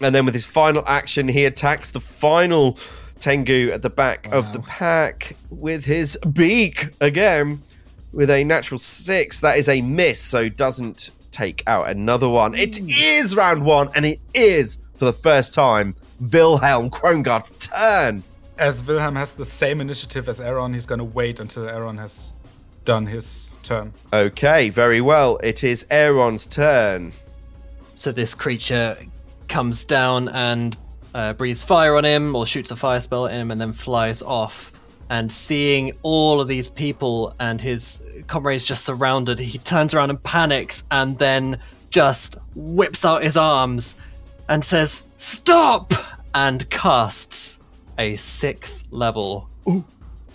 And 0.00 0.14
then 0.14 0.24
with 0.24 0.34
his 0.34 0.46
final 0.46 0.82
action, 0.86 1.28
he 1.28 1.44
attacks 1.44 1.90
the 1.90 2.00
final 2.00 2.78
Tengu 3.18 3.70
at 3.72 3.82
the 3.82 3.90
back 3.90 4.30
of 4.32 4.52
the 4.52 4.60
pack 4.60 5.36
with 5.50 5.84
his 5.84 6.18
beak 6.30 6.88
again 7.00 7.62
with 8.12 8.30
a 8.30 8.44
natural 8.44 8.78
six. 8.78 9.40
That 9.40 9.56
is 9.56 9.68
a 9.68 9.80
miss, 9.82 10.20
so 10.20 10.48
doesn't 10.48 11.10
take 11.30 11.62
out 11.66 11.88
another 11.88 12.28
one. 12.28 12.54
It 12.54 12.78
hmm. 12.78 12.88
is 12.88 13.36
round 13.36 13.64
one, 13.64 13.90
and 13.94 14.04
it 14.04 14.20
is 14.34 14.78
for 14.96 15.06
the 15.06 15.12
first 15.12 15.54
time 15.54 15.94
Wilhelm 16.32 16.90
Krongard's 16.90 17.50
turn. 17.66 18.22
As 18.58 18.84
Wilhelm 18.84 19.16
has 19.16 19.34
the 19.34 19.44
same 19.44 19.80
initiative 19.80 20.28
as 20.28 20.40
Aaron, 20.40 20.72
he's 20.72 20.86
gonna 20.86 21.04
wait 21.04 21.40
until 21.40 21.68
Aaron 21.68 21.98
has 21.98 22.32
done 22.84 23.06
his 23.06 23.50
turn. 23.62 23.92
Okay, 24.12 24.68
very 24.68 25.00
well. 25.00 25.38
It 25.42 25.64
is 25.64 25.86
Aaron's 25.90 26.46
turn. 26.46 27.12
So 27.94 28.12
this 28.12 28.34
creature 28.34 28.96
comes 29.54 29.84
down 29.84 30.28
and 30.30 30.76
uh, 31.14 31.32
breathes 31.32 31.62
fire 31.62 31.94
on 31.94 32.04
him, 32.04 32.34
or 32.34 32.44
shoots 32.44 32.72
a 32.72 32.76
fire 32.76 32.98
spell 32.98 33.26
at 33.26 33.32
him, 33.32 33.52
and 33.52 33.60
then 33.60 33.72
flies 33.72 34.20
off. 34.20 34.72
And 35.08 35.30
seeing 35.30 35.92
all 36.02 36.40
of 36.40 36.48
these 36.48 36.68
people 36.68 37.36
and 37.38 37.60
his 37.60 38.02
comrades 38.26 38.64
just 38.64 38.84
surrounded, 38.84 39.38
he 39.38 39.58
turns 39.58 39.94
around 39.94 40.10
and 40.10 40.20
panics, 40.20 40.82
and 40.90 41.16
then 41.18 41.60
just 41.90 42.34
whips 42.56 43.04
out 43.04 43.22
his 43.22 43.36
arms 43.36 43.96
and 44.48 44.64
says, 44.64 45.04
"Stop!" 45.14 45.94
and 46.34 46.68
casts 46.68 47.60
a 47.96 48.16
sixth 48.16 48.82
level 48.90 49.48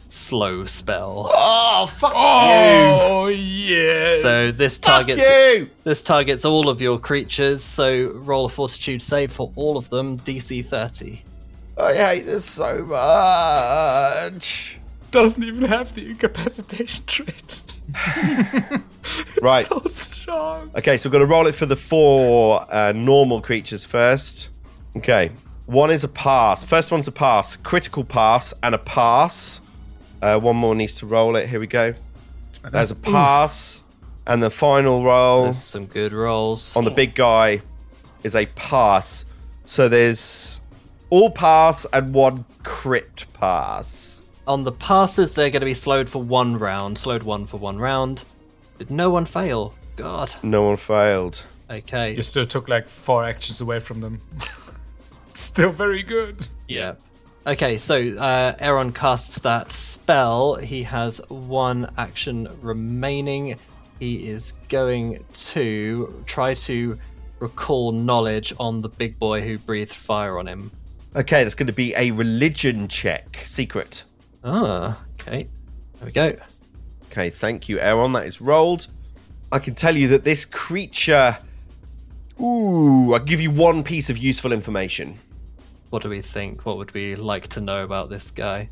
slow 0.10 0.66
spell. 0.66 1.30
Oh, 1.34 1.88
fuck 1.92 2.12
Oh 2.16 3.28
yes. 3.28 4.22
So 4.22 4.52
this 4.52 4.78
you! 4.78 4.84
Fuck 4.84 4.98
targets 4.98 5.30
you! 5.30 5.70
This 5.84 6.02
targets 6.02 6.46
all 6.46 6.68
of 6.70 6.82
your 6.82 7.00
creatures, 7.00 7.64
so 7.64 8.08
roll 8.16 8.46
a 8.46 8.50
fortitude 8.50 9.02
save 9.02 9.32
for 9.32 9.52
all 9.56 9.78
of 9.78 9.90
them, 9.90 10.18
DC 10.18 10.66
30. 10.66 11.24
I 11.78 11.94
hate 11.94 12.26
this 12.26 12.44
so 12.44 12.84
much. 12.84 14.80
doesn't 15.12 15.44
even 15.44 15.64
have 15.64 15.96
the 15.96 16.10
incapacitation 16.10 17.06
trait. 17.06 17.62
Right. 19.42 19.66
So 19.70 19.82
strong. 19.88 20.72
Okay, 20.78 20.98
so 20.98 21.10
we're 21.10 21.14
going 21.14 21.28
to 21.28 21.32
roll 21.32 21.48
it 21.48 21.56
for 21.56 21.66
the 21.66 21.76
four 21.76 22.66
uh, 22.74 22.92
normal 22.92 23.42
creatures 23.42 23.86
first. 23.86 24.50
Okay. 24.96 25.32
One 25.66 25.92
is 25.92 26.04
a 26.04 26.08
pass. 26.08 26.64
First 26.64 26.92
one's 26.92 27.08
a 27.08 27.12
pass. 27.12 27.56
Critical 27.56 28.04
pass 28.04 28.54
and 28.64 28.76
a 28.76 28.78
pass. 28.78 29.62
Uh, 30.22 30.40
one 30.40 30.56
more 30.56 30.76
needs 30.76 30.96
to 30.96 31.06
roll 31.06 31.36
it. 31.36 31.48
Here 31.48 31.60
we 31.60 31.68
go. 31.68 31.94
There's 32.72 32.92
a 32.92 32.96
pass. 32.96 33.84
And 34.28 34.44
the 34.44 34.52
final 34.52 35.04
roll 35.04 35.46
There's 35.46 35.58
some 35.58 35.88
good 35.88 36.14
rolls. 36.14 36.76
on 36.76 36.84
the 36.84 36.92
big 36.92 37.16
guy 37.16 37.62
is 38.24 38.36
a 38.36 38.46
pass. 38.48 39.26
So 39.66 39.90
there's 39.90 40.62
all 41.10 41.32
pass 41.32 41.86
and 41.92 42.14
one 42.14 42.46
crit 42.64 43.26
pass. 43.34 44.22
On 44.48 44.64
the 44.64 44.72
passes, 44.72 45.34
they're 45.34 45.50
going 45.50 45.62
to 45.62 45.66
be 45.66 45.74
slowed 45.74 46.10
for 46.10 46.22
one 46.22 46.58
round. 46.60 46.98
Slowed 46.98 47.24
one 47.24 47.46
for 47.48 47.58
one 47.58 47.80
round. 47.80 48.24
Did 48.78 48.92
no 48.92 49.10
one 49.10 49.26
fail? 49.26 49.74
God. 49.96 50.32
No 50.44 50.64
one 50.64 50.78
failed. 50.78 51.44
Okay. 51.70 52.16
You 52.16 52.22
still 52.24 52.46
took 52.46 52.70
like 52.70 52.88
four 52.88 53.24
actions 53.26 53.62
away 53.62 53.80
from 53.80 54.02
them. 54.02 54.22
still 55.34 55.72
very 55.72 56.04
good. 56.04 56.48
Yeah. 56.68 56.96
Okay, 57.50 57.78
so 57.78 57.96
uh, 57.96 58.54
Aaron 58.60 58.92
casts 58.92 59.40
that 59.40 59.72
spell. 59.72 60.54
He 60.54 60.84
has 60.84 61.20
one 61.30 61.92
action 61.98 62.48
remaining. 62.62 63.58
He 64.00 64.28
is 64.28 64.54
going 64.68 65.26
to 65.34 66.24
try 66.28 66.54
to 66.54 67.00
recall 67.40 67.92
knowledge 67.92 68.54
on 68.60 68.82
the 68.82 68.90
big 68.90 69.18
boy 69.18 69.42
who 69.42 69.58
breathed 69.58 69.92
fire 69.92 70.38
on 70.38 70.48
him. 70.48 70.70
Okay, 71.16 71.44
that's 71.44 71.56
going 71.56 71.66
to 71.66 71.74
be 71.74 71.92
a 71.96 72.12
religion 72.12 72.88
check. 72.88 73.42
Secret. 73.46 74.04
Ah, 74.44 75.04
okay. 75.20 75.50
There 75.96 76.06
we 76.06 76.12
go. 76.12 76.36
Okay, 77.06 77.32
thank 77.32 77.68
you, 77.68 77.80
Aaron. 77.80 78.12
That 78.12 78.28
is 78.28 78.40
rolled. 78.42 78.86
I 79.52 79.58
can 79.58 79.74
tell 79.74 79.98
you 79.98 80.08
that 80.10 80.24
this 80.24 80.46
creature. 80.46 81.36
Ooh, 82.40 83.12
I'll 83.12 83.20
give 83.20 83.42
you 83.42 83.50
one 83.50 83.84
piece 83.84 84.12
of 84.12 84.20
useful 84.20 84.52
information. 84.52 85.18
What 85.90 86.04
do 86.04 86.10
we 86.10 86.22
think? 86.22 86.66
What 86.66 86.78
would 86.78 86.94
we 86.94 87.16
like 87.16 87.48
to 87.50 87.62
know 87.62 87.84
about 87.84 88.10
this 88.10 88.32
guy? 88.32 88.70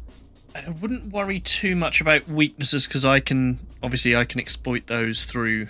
I 0.55 0.69
wouldn't 0.81 1.11
worry 1.11 1.39
too 1.39 1.75
much 1.75 2.01
about 2.01 2.27
weaknesses 2.27 2.87
because 2.87 3.05
I 3.05 3.19
can 3.19 3.59
obviously 3.83 4.15
I 4.15 4.25
can 4.25 4.39
exploit 4.39 4.87
those 4.87 5.25
through 5.25 5.67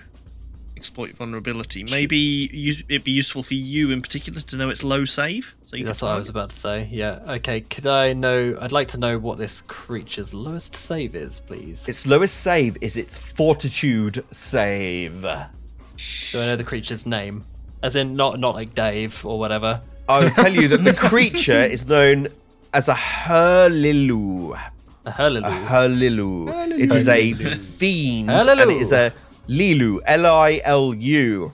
exploit 0.78 1.12
vulnerability. 1.12 1.84
Maybe 1.84 2.18
you, 2.18 2.76
it'd 2.88 3.04
be 3.04 3.12
useful 3.12 3.44
for 3.44 3.56
you 3.56 3.92
in 3.92 4.02
particular 4.02 4.40
to 4.40 4.58
know 4.58 4.70
its 4.70 4.84
low 4.84 5.06
save. 5.06 5.56
So 5.64 5.76
you 5.76 5.84
That's 5.84 6.00
can 6.00 6.08
what 6.08 6.16
I 6.16 6.18
was 6.18 6.30
about 6.30 6.52
to 6.52 6.56
say. 6.56 6.88
Yeah. 6.92 7.20
Okay. 7.28 7.62
Could 7.62 7.88
I 7.88 8.14
know? 8.14 8.58
I'd 8.62 8.72
like 8.72 8.90
to 8.90 9.00
know 9.00 9.18
what 9.18 9.38
this 9.38 9.64
creature's 9.64 10.34
lowest 10.34 10.76
save 10.76 11.16
is, 11.16 11.40
please. 11.40 11.88
Its 11.88 12.06
lowest 12.06 12.36
save 12.36 12.78
is 12.82 12.96
its 12.96 13.18
fortitude 13.18 14.24
save. 14.32 15.22
Do 15.22 16.40
I 16.40 16.46
know 16.46 16.56
the 16.56 16.64
creature's 16.64 17.06
name? 17.06 17.44
As 17.82 17.96
in, 17.96 18.16
not 18.16 18.40
not 18.40 18.56
like 18.56 18.74
Dave 18.76 19.26
or 19.26 19.40
whatever. 19.40 19.82
I 20.10 20.24
will 20.24 20.30
tell 20.32 20.54
you 20.54 20.68
that 20.70 20.84
the 20.84 20.94
creature 21.10 21.64
is 21.64 21.88
known 21.88 22.28
as 22.74 22.88
a 22.88 22.94
Hurlilu. 22.94 24.58
A 25.06 25.12
Hurlaloo. 25.12 25.46
A 25.46 25.66
Hurlilu. 25.68 26.80
It 26.80 26.94
is 26.94 27.08
a 27.08 27.34
fiend, 27.56 28.30
and 28.30 28.60
it 28.60 28.70
is 28.82 28.92
a 28.92 29.14
Lilu. 29.48 30.00
L 30.06 30.26
I 30.26 30.62
L 30.64 30.94
U. 30.94 31.52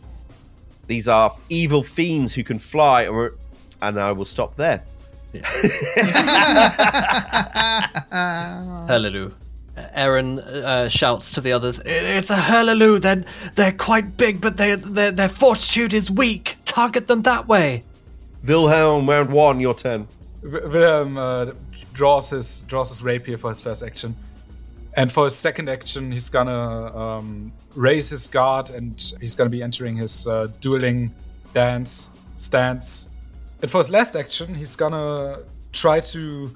These 0.87 1.07
are 1.07 1.31
evil 1.49 1.83
fiends 1.83 2.33
who 2.33 2.43
can 2.43 2.59
fly, 2.59 3.07
or- 3.07 3.35
and 3.81 3.99
I 3.99 4.11
will 4.11 4.25
stop 4.25 4.55
there. 4.55 4.83
Hurlaloo. 8.87 9.31
Aaron 9.95 10.39
uh, 10.39 10.87
shouts 10.87 11.31
to 11.31 11.41
the 11.41 11.51
others, 11.51 11.79
"It's 11.85 12.29
a 12.29 12.35
Hurlaloo. 12.35 13.01
They're 13.01 13.23
they're 13.55 13.71
quite 13.71 14.17
big, 14.17 14.39
but 14.39 14.57
their 14.57 14.77
their 14.77 15.11
their 15.11 15.29
fortitude 15.29 15.93
is 15.93 16.11
weak. 16.11 16.57
Target 16.65 17.07
them 17.07 17.23
that 17.23 17.47
way." 17.47 17.83
Wilhelm, 18.45 19.09
round 19.09 19.31
one, 19.31 19.59
your 19.59 19.73
turn. 19.73 20.07
Wilhelm 20.41 21.17
uh, 21.17 21.51
draws 21.93 22.29
his 22.29 22.61
draws 22.63 22.89
his 22.89 23.01
rapier 23.01 23.37
for 23.37 23.49
his 23.49 23.61
first 23.61 23.81
action, 23.81 24.15
and 24.95 25.11
for 25.11 25.23
his 25.23 25.35
second 25.35 25.69
action, 25.69 26.11
he's 26.11 26.27
gonna 26.29 26.97
um, 26.97 27.53
raise 27.75 28.09
his 28.09 28.27
guard 28.27 28.69
and 28.69 29.13
he's 29.21 29.35
gonna 29.35 29.49
be 29.49 29.63
entering 29.63 29.95
his 29.95 30.27
uh, 30.27 30.47
dueling 30.59 31.13
dance 31.53 32.09
stance. 32.35 33.09
And 33.61 33.71
for 33.71 33.77
his 33.77 33.89
last 33.89 34.15
action, 34.15 34.53
he's 34.53 34.75
gonna 34.75 35.39
try 35.71 36.01
to 36.01 36.51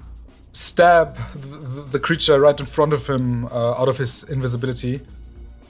stab 0.52 1.16
the, 1.34 1.82
the 1.90 1.98
creature 1.98 2.38
right 2.38 2.58
in 2.58 2.66
front 2.66 2.92
of 2.92 3.06
him 3.06 3.46
uh, 3.46 3.80
out 3.80 3.88
of 3.88 3.96
his 3.96 4.24
invisibility. 4.24 5.00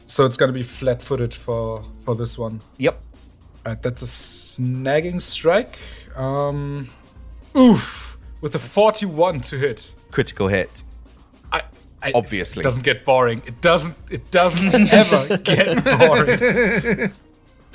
So 0.07 0.25
it's 0.25 0.37
gonna 0.37 0.53
be 0.53 0.65
flat-footed 0.65 1.33
for 1.33 1.85
for 2.05 2.17
this 2.17 2.37
one. 2.37 2.61
Yep. 2.79 3.01
Alright, 3.65 3.83
that's 3.83 4.03
a 4.03 4.07
snagging 4.07 5.21
strike. 5.21 5.79
Um, 6.19 6.89
oof, 7.57 8.19
with 8.41 8.55
a 8.55 8.59
41 8.59 9.41
to 9.43 9.59
hit. 9.59 9.93
Critical 10.11 10.49
hit. 10.49 10.83
I, 11.53 11.63
I, 12.03 12.13
Obviously. 12.15 12.61
it 12.61 12.65
doesn't 12.65 12.83
get 12.85 13.05
boring. 13.05 13.41
It 13.47 13.61
doesn't. 13.61 13.97
It 14.11 14.31
doesn't 14.31 14.75
ever 14.93 15.39
get 15.39 15.85
boring. 15.85 17.13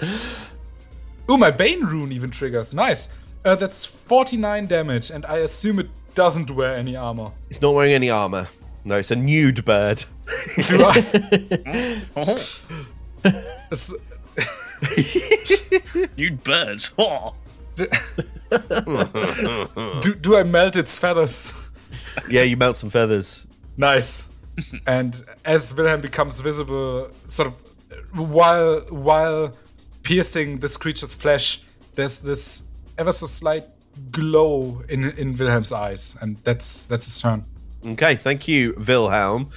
Ooh, 1.32 1.38
my 1.38 1.52
Bane 1.52 1.86
rune 1.86 2.12
even 2.12 2.32
triggers. 2.32 2.74
Nice. 2.74 3.08
Uh, 3.46 3.56
that's 3.56 3.86
49 3.86 4.68
damage, 4.68 5.10
and 5.10 5.26
I 5.26 5.38
assume 5.38 5.80
it 5.80 5.90
doesn't 6.16 6.52
wear 6.52 6.76
any 6.76 6.96
armor. 6.96 7.32
It's 7.50 7.62
not 7.62 7.74
wearing 7.74 7.94
any 7.94 8.10
armor. 8.10 8.48
No, 8.86 8.98
it's 8.98 9.12
a 9.12 9.16
nude 9.16 9.64
bird. 9.64 10.04
Do 10.68 10.84
I? 10.86 12.02
Oh, 12.18 12.36
nude 16.18 16.44
bird. 16.44 16.86
Oh. 16.98 17.36
Do, 17.76 17.88
do 20.16 20.38
I 20.38 20.44
melt 20.44 20.76
its 20.76 20.98
feathers? 20.98 21.54
Yeah, 22.30 22.44
you 22.44 22.58
melt 22.58 22.78
some 22.78 22.90
feathers. 22.90 23.48
Nice. 23.78 24.28
and 24.88 25.24
as 25.46 25.74
Wilhelm 25.76 26.02
becomes 26.02 26.42
visible, 26.42 27.10
sort 27.28 27.48
of 27.48 27.54
while 28.14 28.82
while 28.90 29.54
piercing 30.04 30.60
this 30.60 30.78
creature's 30.78 31.14
flesh, 31.14 31.62
there's 31.96 32.20
this 32.20 32.64
ever 32.98 33.12
so 33.12 33.26
slight 33.26 33.66
glow 34.12 34.84
in 34.90 35.12
in 35.12 35.36
Wilhelm's 35.36 35.72
eyes, 35.72 36.16
and 36.22 36.38
that's 36.44 36.84
that's 36.84 37.06
his 37.06 37.20
turn. 37.20 37.46
Okay, 37.86 38.16
thank 38.16 38.48
you, 38.48 38.74
Wilhelm. 38.88 39.50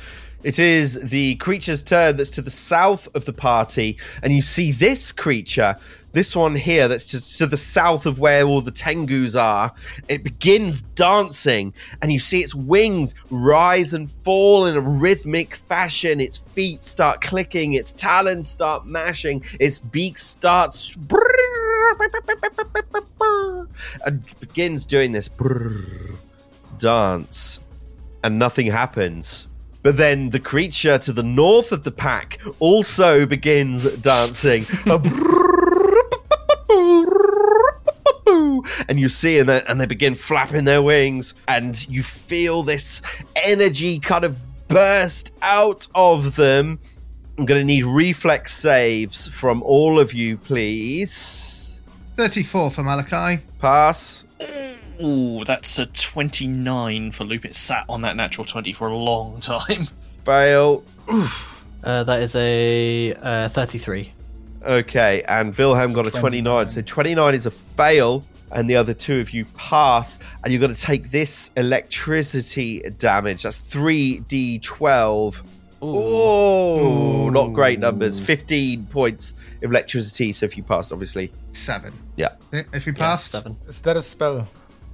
It 0.43 0.59
is 0.59 1.11
the 1.11 1.37
creature's 1.37 1.83
turn 1.83 2.17
that's 2.17 2.31
to 2.31 2.43
the 2.43 2.51
south 2.51 3.09
of 3.15 3.25
the 3.25 3.33
party, 3.33 3.99
and 4.23 4.33
you 4.33 4.43
see 4.43 4.73
this 4.73 5.13
creature, 5.13 5.77
this 6.17 6.35
one 6.35 6.55
here, 6.55 6.89
that's 6.89 7.07
just 7.07 7.37
to 7.37 7.47
the 7.47 7.59
south 7.59 8.07
of 8.07 8.19
where 8.19 8.43
all 8.45 8.63
the 8.63 8.73
Tengus 8.73 9.39
are. 9.39 9.71
It 10.09 10.25
begins 10.25 10.81
dancing, 10.81 11.75
and 12.01 12.11
you 12.11 12.19
see 12.19 12.41
its 12.41 12.55
wings 12.55 13.15
rise 13.29 13.93
and 13.93 14.11
fall 14.11 14.65
in 14.65 14.77
a 14.77 14.81
rhythmic 14.81 15.55
fashion. 15.55 16.19
Its 16.19 16.39
feet 16.39 16.83
start 16.83 17.21
clicking, 17.21 17.75
its 17.75 17.93
talons 17.93 18.49
start 18.49 18.87
mashing, 18.87 19.45
its 19.61 19.79
beak 19.79 20.17
starts. 20.17 20.97
And 24.07 24.25
begins 24.41 24.87
doing 24.87 25.13
this 25.13 25.29
dance 26.79 27.61
and 28.25 28.39
nothing 28.39 28.71
happens. 28.71 29.49
But 29.83 29.99
then 29.99 30.31
the 30.31 30.41
creature 30.41 30.97
to 30.97 31.13
the 31.13 31.23
north 31.23 31.73
of 31.73 31.85
the 31.85 31.93
pack 31.93 32.41
also 32.59 33.27
begins 33.27 33.99
dancing. 33.99 34.65
And 38.89 39.01
you 39.01 39.09
see 39.09 39.39
and 39.39 39.49
they, 39.49 39.63
and 39.69 39.81
they 39.81 39.87
begin 39.87 40.15
flapping 40.15 40.65
their 40.65 40.83
wings 40.83 41.35
and 41.49 41.89
you 41.89 42.03
feel 42.03 42.63
this 42.63 43.03
energy 43.37 43.99
kind 43.99 44.25
of 44.25 44.37
burst 44.69 45.33
out 45.43 45.89
of 45.95 46.37
them. 46.37 46.79
I'm 47.39 47.45
going 47.45 47.61
to 47.61 47.65
need 47.65 47.85
reflex 47.85 48.55
saves 48.55 49.29
from 49.29 49.63
all 49.63 50.01
of 50.01 50.15
you, 50.15 50.39
please. 50.39 51.83
34 52.17 52.71
for 52.71 52.83
Malachi. 52.83 53.43
Pass. 53.61 54.25
Ooh, 55.03 55.45
that's 55.45 55.79
a 55.79 55.87
29 55.87 57.13
for 57.13 57.25
Loop. 57.25 57.45
It 57.45 57.55
sat 57.55 57.85
on 57.89 58.03
that 58.03 58.17
natural 58.17 58.47
20 58.47 58.73
for 58.73 58.89
a 58.89 58.97
long 58.97 59.41
time. 59.41 59.87
Fail. 60.25 60.83
Uh, 61.85 62.03
that 62.05 62.23
is 62.23 62.35
a 62.35 63.15
uh, 63.15 63.49
33. 63.49 64.13
Okay, 64.67 65.23
and 65.29 65.57
Wilhelm 65.57 65.93
got 65.93 66.07
a 66.07 66.11
29. 66.11 66.71
So 66.71 66.83
29 66.83 67.35
is 67.35 67.47
a 67.47 67.51
fail, 67.51 68.25
and 68.51 68.69
the 68.69 68.75
other 68.77 68.95
two 68.95 69.21
of 69.21 69.31
you 69.31 69.45
pass, 69.57 70.19
and 70.43 70.53
you're 70.53 70.61
going 70.61 70.75
to 70.75 70.81
take 70.81 71.11
this 71.11 71.53
electricity 71.57 72.81
damage. 72.99 73.45
That's 73.45 73.59
3d12. 73.73 75.43
Oh, 75.83 77.29
not 77.31 77.53
great 77.53 77.79
numbers. 77.79 78.19
15 78.19 78.87
points 78.87 79.35
of 79.63 79.71
electricity. 79.71 80.33
So 80.33 80.47
if 80.47 80.57
you 80.57 80.63
passed, 80.63 80.93
obviously. 80.93 81.31
Seven. 81.53 81.93
Yeah. 82.17 82.31
Eh, 82.53 82.63
if 82.73 82.87
you 82.87 82.93
Yeah, 82.93 82.99
passed, 82.99 83.31
seven. 83.31 83.57
Is 83.69 83.81
that 83.83 83.97
a 83.97 84.03
spell? 84.03 84.49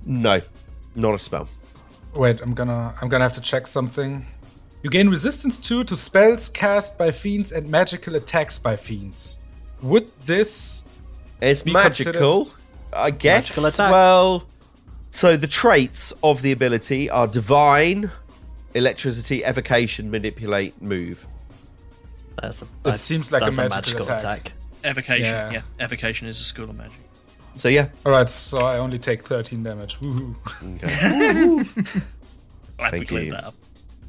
No, 0.04 0.40
not 0.94 1.14
a 1.14 1.18
spell. 1.18 1.48
Wait, 2.14 2.40
I'm 2.42 2.52
gonna 2.52 2.94
I'm 3.00 3.08
gonna 3.08 3.24
have 3.24 3.32
to 3.34 3.40
check 3.40 3.66
something. 3.66 4.26
You 4.82 4.90
gain 4.90 5.08
resistance 5.08 5.58
two 5.58 5.84
to 5.84 5.96
spells 5.96 6.48
cast 6.48 6.98
by 6.98 7.10
fiends 7.10 7.52
and 7.52 7.68
magical 7.70 8.16
attacks 8.16 8.58
by 8.58 8.76
fiends. 8.76 9.38
Would 9.82 10.10
this 10.24 10.82
It's 11.40 11.62
Be 11.62 11.72
magical, 11.72 12.50
I 12.92 13.10
guess. 13.10 13.48
Magical 13.50 13.66
attack. 13.66 13.90
Well, 13.90 14.46
so 15.10 15.36
the 15.36 15.46
traits 15.48 16.12
of 16.22 16.40
the 16.42 16.52
ability 16.52 17.10
are 17.10 17.26
divine, 17.26 18.10
electricity, 18.74 19.44
evocation, 19.44 20.10
manipulate, 20.10 20.80
move. 20.80 21.26
That's 22.40 22.62
a, 22.62 22.64
It 22.64 22.68
that- 22.84 22.98
seems 22.98 23.30
like 23.32 23.42
a 23.42 23.50
that's 23.50 23.56
magical 23.74 24.08
attack. 24.10 24.52
Evocation. 24.84 25.24
Yeah. 25.26 25.50
Yeah. 25.50 25.62
Evocation 25.80 26.26
is 26.28 26.40
a 26.40 26.44
school 26.44 26.70
of 26.70 26.76
magic. 26.76 26.92
So 27.54 27.68
yeah, 27.68 27.88
Alright, 28.06 28.30
so 28.30 28.60
I 28.60 28.78
only 28.78 28.98
take 28.98 29.22
13 29.22 29.62
damage. 29.62 29.98
Woohoo. 30.00 30.34
Glad 32.78 32.92
we 32.92 32.98
Thank 32.98 33.08
cleared 33.08 33.26
you. 33.26 33.32
that 33.32 33.44
up. 33.44 33.54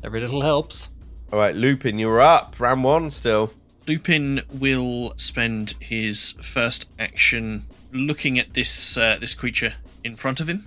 Every 0.04 0.22
little 0.22 0.42
helps. 0.42 0.90
All 1.32 1.40
right, 1.40 1.54
Lupin, 1.56 2.00
you're 2.00 2.22
up. 2.22 2.60
Round 2.60 2.84
one 2.84 3.12
still. 3.12 3.52
Lupin 3.88 4.42
will 4.52 5.14
spend 5.18 5.76
his 5.80 6.34
first 6.42 6.86
action 7.00 7.66
looking 7.92 8.40
at 8.40 8.54
this 8.54 8.98
uh, 8.98 9.18
this 9.20 9.34
creature 9.34 9.74
in 10.04 10.16
front 10.16 10.40
of 10.40 10.48
him, 10.48 10.66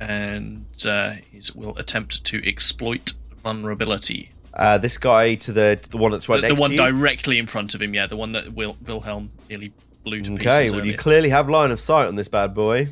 and 0.00 0.66
uh, 0.86 1.12
he 1.30 1.40
will 1.54 1.76
attempt 1.78 2.24
to 2.24 2.46
exploit 2.46 3.12
vulnerability. 3.42 4.30
Uh, 4.54 4.78
this 4.78 4.98
guy 4.98 5.34
to 5.34 5.52
the 5.52 5.78
to 5.80 5.90
the 5.90 5.96
one 5.96 6.12
that's 6.12 6.28
right 6.28 6.40
the, 6.40 6.48
next 6.48 6.56
the 6.56 6.60
one 6.60 6.70
to 6.70 6.76
you. 6.76 6.82
directly 6.82 7.38
in 7.38 7.46
front 7.46 7.74
of 7.74 7.82
him, 7.82 7.94
yeah, 7.94 8.06
the 8.06 8.16
one 8.16 8.32
that 8.32 8.52
Wil- 8.52 8.76
Wilhelm 8.86 9.30
nearly 9.48 9.72
blew 10.02 10.20
to 10.20 10.30
pieces. 10.30 10.46
okay, 10.46 10.70
well 10.70 10.84
you 10.84 10.96
clearly 10.96 11.28
have 11.28 11.48
line 11.48 11.70
of 11.70 11.78
sight 11.78 12.06
on 12.08 12.14
this 12.16 12.28
bad 12.28 12.54
boy. 12.54 12.88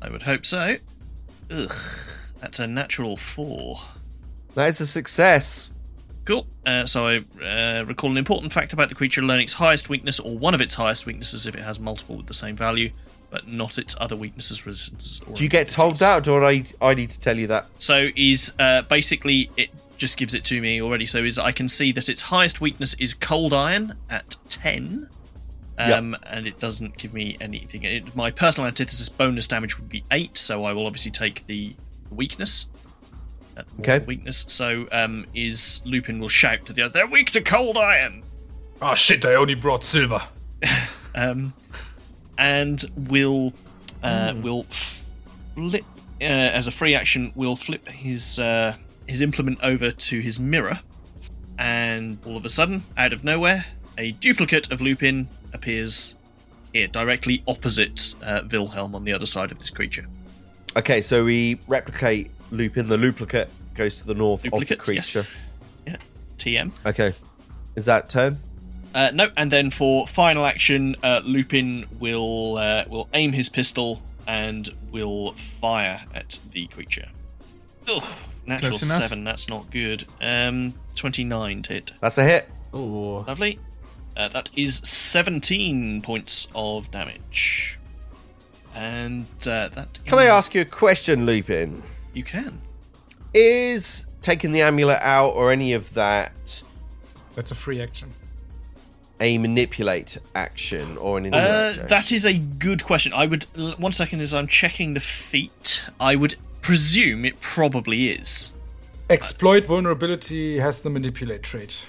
I 0.00 0.08
would 0.08 0.22
hope 0.22 0.46
so. 0.46 0.76
Ugh, 1.50 1.72
that's 2.40 2.58
a 2.58 2.66
natural 2.66 3.16
four. 3.16 3.80
That 4.54 4.68
is 4.68 4.80
a 4.80 4.86
success. 4.86 5.70
Cool. 6.30 6.46
Uh, 6.64 6.86
so 6.86 7.08
I 7.08 7.16
uh, 7.44 7.84
recall 7.86 8.12
an 8.12 8.16
important 8.16 8.52
fact 8.52 8.72
about 8.72 8.88
the 8.88 8.94
creature: 8.94 9.20
learning 9.20 9.46
its 9.46 9.52
highest 9.52 9.88
weakness 9.88 10.20
or 10.20 10.38
one 10.38 10.54
of 10.54 10.60
its 10.60 10.74
highest 10.74 11.04
weaknesses 11.04 11.44
if 11.44 11.56
it 11.56 11.60
has 11.60 11.80
multiple 11.80 12.14
with 12.14 12.26
the 12.26 12.34
same 12.34 12.54
value, 12.54 12.92
but 13.30 13.48
not 13.48 13.78
its 13.78 13.96
other 13.98 14.14
weaknesses, 14.14 14.64
resistances, 14.64 15.20
or 15.26 15.34
Do 15.34 15.42
you 15.42 15.48
get 15.48 15.68
told 15.68 15.96
that, 15.96 16.28
or 16.28 16.44
I 16.44 16.62
I 16.80 16.94
need 16.94 17.10
to 17.10 17.18
tell 17.18 17.36
you 17.36 17.48
that? 17.48 17.66
So 17.78 18.10
is 18.14 18.52
uh, 18.60 18.82
basically 18.82 19.50
it 19.56 19.70
just 19.96 20.16
gives 20.16 20.34
it 20.34 20.44
to 20.44 20.60
me 20.60 20.80
already. 20.80 21.04
So 21.04 21.18
is 21.18 21.36
I 21.36 21.50
can 21.50 21.66
see 21.66 21.90
that 21.90 22.08
its 22.08 22.22
highest 22.22 22.60
weakness 22.60 22.94
is 22.94 23.12
cold 23.12 23.52
iron 23.52 23.94
at 24.08 24.36
ten, 24.48 25.08
um, 25.78 26.16
and 26.28 26.46
it 26.46 26.60
doesn't 26.60 26.96
give 26.96 27.12
me 27.12 27.38
anything. 27.40 27.82
It, 27.82 28.14
my 28.14 28.30
personal 28.30 28.68
antithesis 28.68 29.08
bonus 29.08 29.48
damage 29.48 29.80
would 29.80 29.88
be 29.88 30.04
eight, 30.12 30.38
so 30.38 30.62
I 30.62 30.74
will 30.74 30.86
obviously 30.86 31.10
take 31.10 31.44
the 31.48 31.74
weakness. 32.08 32.66
Uh, 33.60 33.64
the 33.76 33.82
Okay. 33.82 34.04
Weakness. 34.04 34.44
So 34.48 34.86
um, 34.92 35.26
is 35.34 35.80
Lupin 35.84 36.18
will 36.18 36.28
shout 36.28 36.66
to 36.66 36.72
the 36.72 36.82
other. 36.82 36.92
They're 36.92 37.06
weak 37.06 37.30
to 37.32 37.40
cold 37.40 37.76
iron. 37.76 38.22
oh 38.82 38.94
shit, 38.94 39.24
I 39.24 39.34
only 39.34 39.54
brought 39.54 39.84
silver. 39.84 40.20
um, 41.14 41.52
and 42.38 42.84
will 42.96 43.52
uh, 44.02 44.34
will 44.42 44.64
flip 44.64 45.84
uh, 46.20 46.24
as 46.24 46.66
a 46.66 46.70
free 46.70 46.94
action. 46.94 47.32
Will 47.34 47.56
flip 47.56 47.86
his 47.88 48.38
uh, 48.38 48.74
his 49.06 49.22
implement 49.22 49.62
over 49.62 49.90
to 49.90 50.20
his 50.20 50.40
mirror, 50.40 50.80
and 51.58 52.18
all 52.24 52.36
of 52.36 52.44
a 52.44 52.50
sudden, 52.50 52.82
out 52.96 53.12
of 53.12 53.24
nowhere, 53.24 53.66
a 53.98 54.12
duplicate 54.12 54.72
of 54.72 54.80
Lupin 54.80 55.28
appears 55.52 56.14
here, 56.72 56.88
directly 56.88 57.42
opposite 57.46 58.14
uh, 58.22 58.42
Wilhelm 58.50 58.94
on 58.94 59.04
the 59.04 59.12
other 59.12 59.26
side 59.26 59.50
of 59.52 59.58
this 59.58 59.70
creature. 59.70 60.06
Okay, 60.76 61.02
so 61.02 61.24
we 61.24 61.58
replicate 61.66 62.30
Lupin. 62.50 62.88
The 62.88 62.96
duplicate 62.98 63.48
goes 63.74 63.96
to 64.00 64.06
the 64.06 64.14
north 64.14 64.42
Duplicate, 64.42 64.62
of 64.72 64.78
the 64.78 64.84
creature. 64.84 65.18
yes. 65.20 65.38
Yeah, 65.86 65.96
TM. 66.38 66.72
Okay, 66.86 67.14
is 67.76 67.84
that 67.86 68.08
turn? 68.08 68.38
Uh, 68.94 69.10
no, 69.14 69.28
and 69.36 69.50
then 69.52 69.70
for 69.70 70.06
final 70.06 70.44
action, 70.44 70.96
uh, 71.02 71.20
Lupin 71.24 71.86
will 71.98 72.56
uh, 72.56 72.84
will 72.88 73.08
aim 73.14 73.32
his 73.32 73.48
pistol 73.48 74.02
and 74.26 74.68
will 74.90 75.32
fire 75.32 76.00
at 76.14 76.40
the 76.52 76.66
creature. 76.68 77.08
Ugh, 77.88 78.02
natural 78.46 78.70
Close 78.72 78.82
enough. 78.82 79.00
seven. 79.02 79.24
That's 79.24 79.48
not 79.48 79.70
good. 79.70 80.04
Um, 80.20 80.74
twenty 80.96 81.22
nine 81.24 81.62
to 81.62 81.74
hit. 81.74 81.92
That's 82.00 82.18
a 82.18 82.24
hit. 82.24 82.48
Ooh. 82.74 83.24
Lovely. 83.26 83.58
Uh, 84.16 84.26
that 84.28 84.50
is 84.56 84.76
seventeen 84.78 86.02
points 86.02 86.48
of 86.54 86.90
damage. 86.90 87.78
And 88.74 89.26
uh, 89.46 89.68
that 89.68 89.98
Can 90.04 90.18
I 90.18 90.24
is- 90.24 90.30
ask 90.30 90.54
you 90.54 90.60
a 90.62 90.64
question, 90.64 91.26
Lupin? 91.26 91.82
You 92.12 92.24
can. 92.24 92.60
Is 93.34 94.06
taking 94.22 94.52
the 94.52 94.62
amulet 94.62 94.98
out 95.02 95.30
or 95.30 95.50
any 95.52 95.72
of 95.72 95.94
that 95.94 96.62
That's 97.36 97.50
a 97.50 97.54
free 97.54 97.80
action. 97.80 98.10
a 99.20 99.38
manipulate 99.38 100.18
action 100.34 100.96
or 100.98 101.18
an 101.18 101.24
Uh, 101.24 101.28
interact 101.28 101.68
action? 101.70 101.86
that 101.88 102.12
is 102.12 102.24
a 102.24 102.34
good 102.38 102.82
question. 102.84 103.12
I 103.12 103.26
would 103.26 103.46
l- 103.56 103.74
one 103.78 103.92
second 103.92 104.20
as 104.20 104.34
I'm 104.34 104.46
checking 104.48 104.94
the 104.94 105.00
feat. 105.00 105.82
I 106.00 106.16
would 106.16 106.34
presume 106.62 107.24
it 107.24 107.40
probably 107.40 108.10
is. 108.10 108.52
Exploit 109.08 109.64
vulnerability 109.64 110.58
has 110.58 110.82
the 110.82 110.90
manipulate 110.90 111.42
trait. 111.42 111.82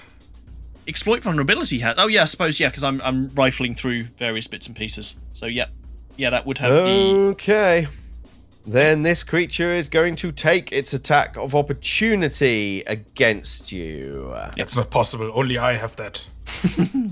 exploit 0.88 1.22
vulnerability 1.22 1.78
hat. 1.78 1.94
Oh 1.98 2.08
yeah, 2.08 2.22
I 2.22 2.24
suppose 2.24 2.58
yeah, 2.58 2.68
because 2.68 2.82
I'm 2.82 3.00
I'm 3.02 3.30
rifling 3.34 3.74
through 3.76 4.04
various 4.18 4.46
bits 4.48 4.66
and 4.66 4.74
pieces. 4.76 5.16
So 5.32 5.46
yeah, 5.46 5.66
yeah, 6.16 6.30
that 6.30 6.44
would 6.44 6.58
have 6.58 6.72
Okay. 6.72 7.86
Then 8.66 9.02
this 9.02 9.24
creature 9.24 9.70
is 9.72 9.88
going 9.88 10.16
to 10.16 10.30
take 10.32 10.70
its 10.72 10.92
attack 10.94 11.36
of 11.36 11.54
opportunity 11.54 12.82
against 12.86 13.72
you. 13.72 14.32
That's 14.56 14.76
not 14.76 14.90
possible. 14.90 15.30
Only 15.34 15.58
I 15.58 15.74
have 15.74 15.96
that. 15.96 16.26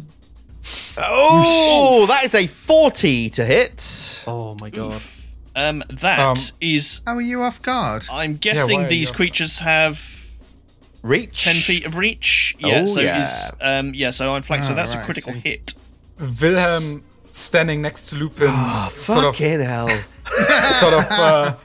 Oh, 0.98 2.04
that 2.08 2.24
is 2.24 2.34
a 2.34 2.46
40 2.46 3.30
to 3.30 3.44
hit. 3.44 4.24
Oh 4.26 4.56
my 4.60 4.70
god. 4.70 5.00
Um, 5.56 5.82
that 5.88 6.52
is. 6.60 7.00
Um, 7.06 7.14
How 7.14 7.18
are 7.18 7.22
you 7.22 7.42
off 7.42 7.62
guard? 7.62 8.06
I'm 8.12 8.36
guessing 8.36 8.84
are 8.84 8.88
these 8.88 9.10
creatures 9.10 9.58
have 9.58 9.98
Reach. 11.02 11.44
ten 11.44 11.54
feet 11.54 11.86
of 11.86 11.96
reach. 11.96 12.54
Yeah, 12.58 12.82
Oh, 12.82 12.86
so 12.86 13.00
yeah. 13.00 13.22
is 13.22 13.50
um 13.60 13.94
yeah, 13.94 14.10
so 14.10 14.34
I'm 14.34 14.42
flanked. 14.42 14.66
so 14.66 14.72
Ah, 14.72 14.76
that's 14.76 14.94
right, 14.94 15.00
a 15.02 15.04
critical 15.04 15.32
see. 15.32 15.40
hit. 15.40 15.74
Wilhelm 16.40 17.02
standing 17.32 17.82
next 17.82 18.08
to 18.10 18.16
Lupin, 18.16 18.52
sort 18.90 19.24
of, 19.26 19.36
hell. 19.36 19.88
sort 20.80 20.94
of 20.94 21.04
uh, 21.10 21.56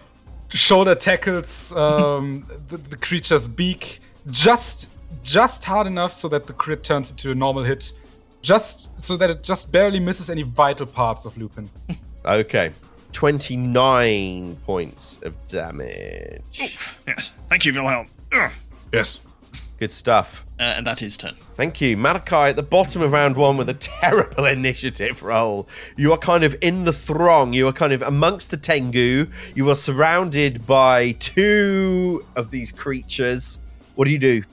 shoulder 0.50 0.96
tackles 0.96 1.76
um, 1.76 2.46
the, 2.70 2.78
the 2.78 2.98
creature's 2.98 3.48
beak 3.48 4.00
just, 4.30 4.90
just 5.24 5.64
hard 5.64 5.88
enough 5.88 6.12
so 6.12 6.28
that 6.30 6.46
the 6.48 6.54
crit 6.54 6.84
turns 6.84 7.12
into 7.12 7.32
a 7.32 7.36
normal 7.36 7.64
hit, 7.64 7.94
just 8.42 9.00
so 9.02 9.18
that 9.18 9.30
it 9.30 9.44
just 9.44 9.72
barely 9.72 10.00
misses 10.00 10.30
any 10.30 10.44
vital 10.44 10.86
parts 10.86 11.26
of 11.26 11.38
Lupin. 11.38 11.70
Okay. 12.26 12.72
29 13.12 14.56
points 14.66 15.20
of 15.24 15.36
damage. 15.48 16.42
Yes, 17.08 17.32
thank 17.50 17.66
you, 17.66 17.74
Wilhelm. 17.74 18.08
Ugh. 18.34 18.52
Yes. 18.92 19.20
Good 19.78 19.92
stuff. 19.92 20.46
Uh, 20.58 20.64
and 20.64 20.88
that 20.88 21.02
is 21.02 21.18
turn. 21.18 21.36
Thank 21.56 21.82
you. 21.82 21.98
Malachi 21.98 22.36
at 22.36 22.56
the 22.56 22.64
bottom 22.64 23.02
of 23.02 23.12
round 23.12 23.36
one 23.36 23.58
with 23.58 23.70
a 23.70 23.74
terrible 24.02 24.46
initiative 24.46 25.22
roll. 25.22 25.68
You 25.98 26.14
are 26.14 26.18
kind 26.18 26.44
of 26.44 26.56
in 26.62 26.86
the 26.86 26.94
throng. 26.94 27.54
You 27.54 27.68
are 27.68 27.74
kind 27.74 27.92
of 27.92 28.02
amongst 28.02 28.52
the 28.52 28.58
Tengu. 28.58 29.28
You 29.54 29.70
are 29.70 29.76
surrounded 29.76 30.66
by 30.66 31.12
two 31.14 32.26
of 32.36 32.52
these 32.52 32.72
creatures. 32.72 33.60
What 33.96 34.06
do 34.06 34.12
you 34.12 34.20
do? 34.20 34.44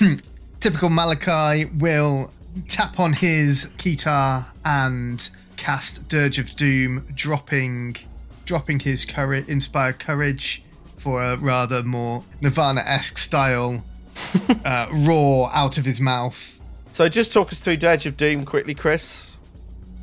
Typical 0.60 0.90
Malachi 0.90 1.64
will 1.64 2.30
tap 2.68 3.00
on 3.00 3.14
his 3.14 3.66
guitar 3.78 4.46
and 4.64 5.30
cast 5.56 6.06
Dirge 6.08 6.38
of 6.38 6.54
Doom, 6.56 7.06
dropping 7.14 7.96
dropping 8.44 8.80
his 8.80 9.04
courage, 9.04 9.48
inspired 9.48 10.00
courage 10.00 10.64
for 10.96 11.22
a 11.22 11.36
rather 11.36 11.82
more 11.84 12.24
Nirvana-esque 12.40 13.16
style 13.16 13.84
uh, 14.64 14.88
roar 14.92 15.50
out 15.52 15.78
of 15.78 15.84
his 15.84 16.00
mouth. 16.00 16.60
So 16.92 17.08
just 17.08 17.32
talk 17.32 17.52
us 17.52 17.60
through 17.60 17.78
Dirge 17.78 18.06
of 18.06 18.16
Doom 18.16 18.44
quickly, 18.44 18.74
Chris. 18.74 19.38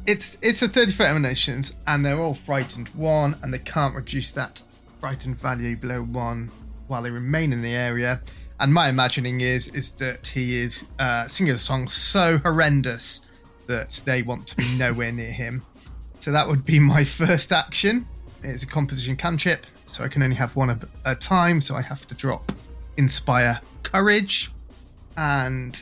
It's 0.05 0.37
it's 0.41 0.61
a 0.61 0.67
30 0.67 0.93
foot 0.93 1.07
emanations, 1.07 1.75
and 1.85 2.05
they're 2.05 2.19
all 2.19 2.33
frightened 2.33 2.87
one, 2.89 3.35
and 3.41 3.53
they 3.53 3.59
can't 3.59 3.93
reduce 3.93 4.31
that 4.33 4.61
frightened 4.99 5.37
value 5.37 5.75
below 5.75 6.01
one 6.01 6.49
while 6.87 7.01
they 7.01 7.11
remain 7.11 7.51
in 7.51 7.61
the 7.61 7.73
area. 7.73 8.21
And 8.59 8.73
my 8.73 8.89
imagining 8.89 9.41
is 9.41 9.67
is 9.69 9.91
that 9.93 10.27
he 10.27 10.57
is 10.57 10.87
uh, 10.97 11.27
singing 11.27 11.53
a 11.53 11.57
song 11.57 11.87
so 11.87 12.37
horrendous 12.37 13.21
that 13.67 14.01
they 14.05 14.21
want 14.21 14.47
to 14.47 14.55
be 14.55 14.67
nowhere 14.77 15.11
near 15.11 15.31
him. 15.31 15.61
So 16.19 16.31
that 16.31 16.47
would 16.47 16.65
be 16.65 16.79
my 16.79 17.03
first 17.03 17.51
action. 17.51 18.07
It's 18.43 18.63
a 18.63 18.67
composition 18.67 19.17
cantrip, 19.17 19.65
so 19.87 20.03
I 20.03 20.07
can 20.07 20.23
only 20.23 20.37
have 20.37 20.55
one 20.55 20.69
at 20.69 20.83
a 21.05 21.15
time. 21.15 21.59
So 21.61 21.75
I 21.75 21.81
have 21.81 22.07
to 22.07 22.15
drop 22.15 22.51
Inspire 22.97 23.61
Courage, 23.83 24.51
and 25.15 25.81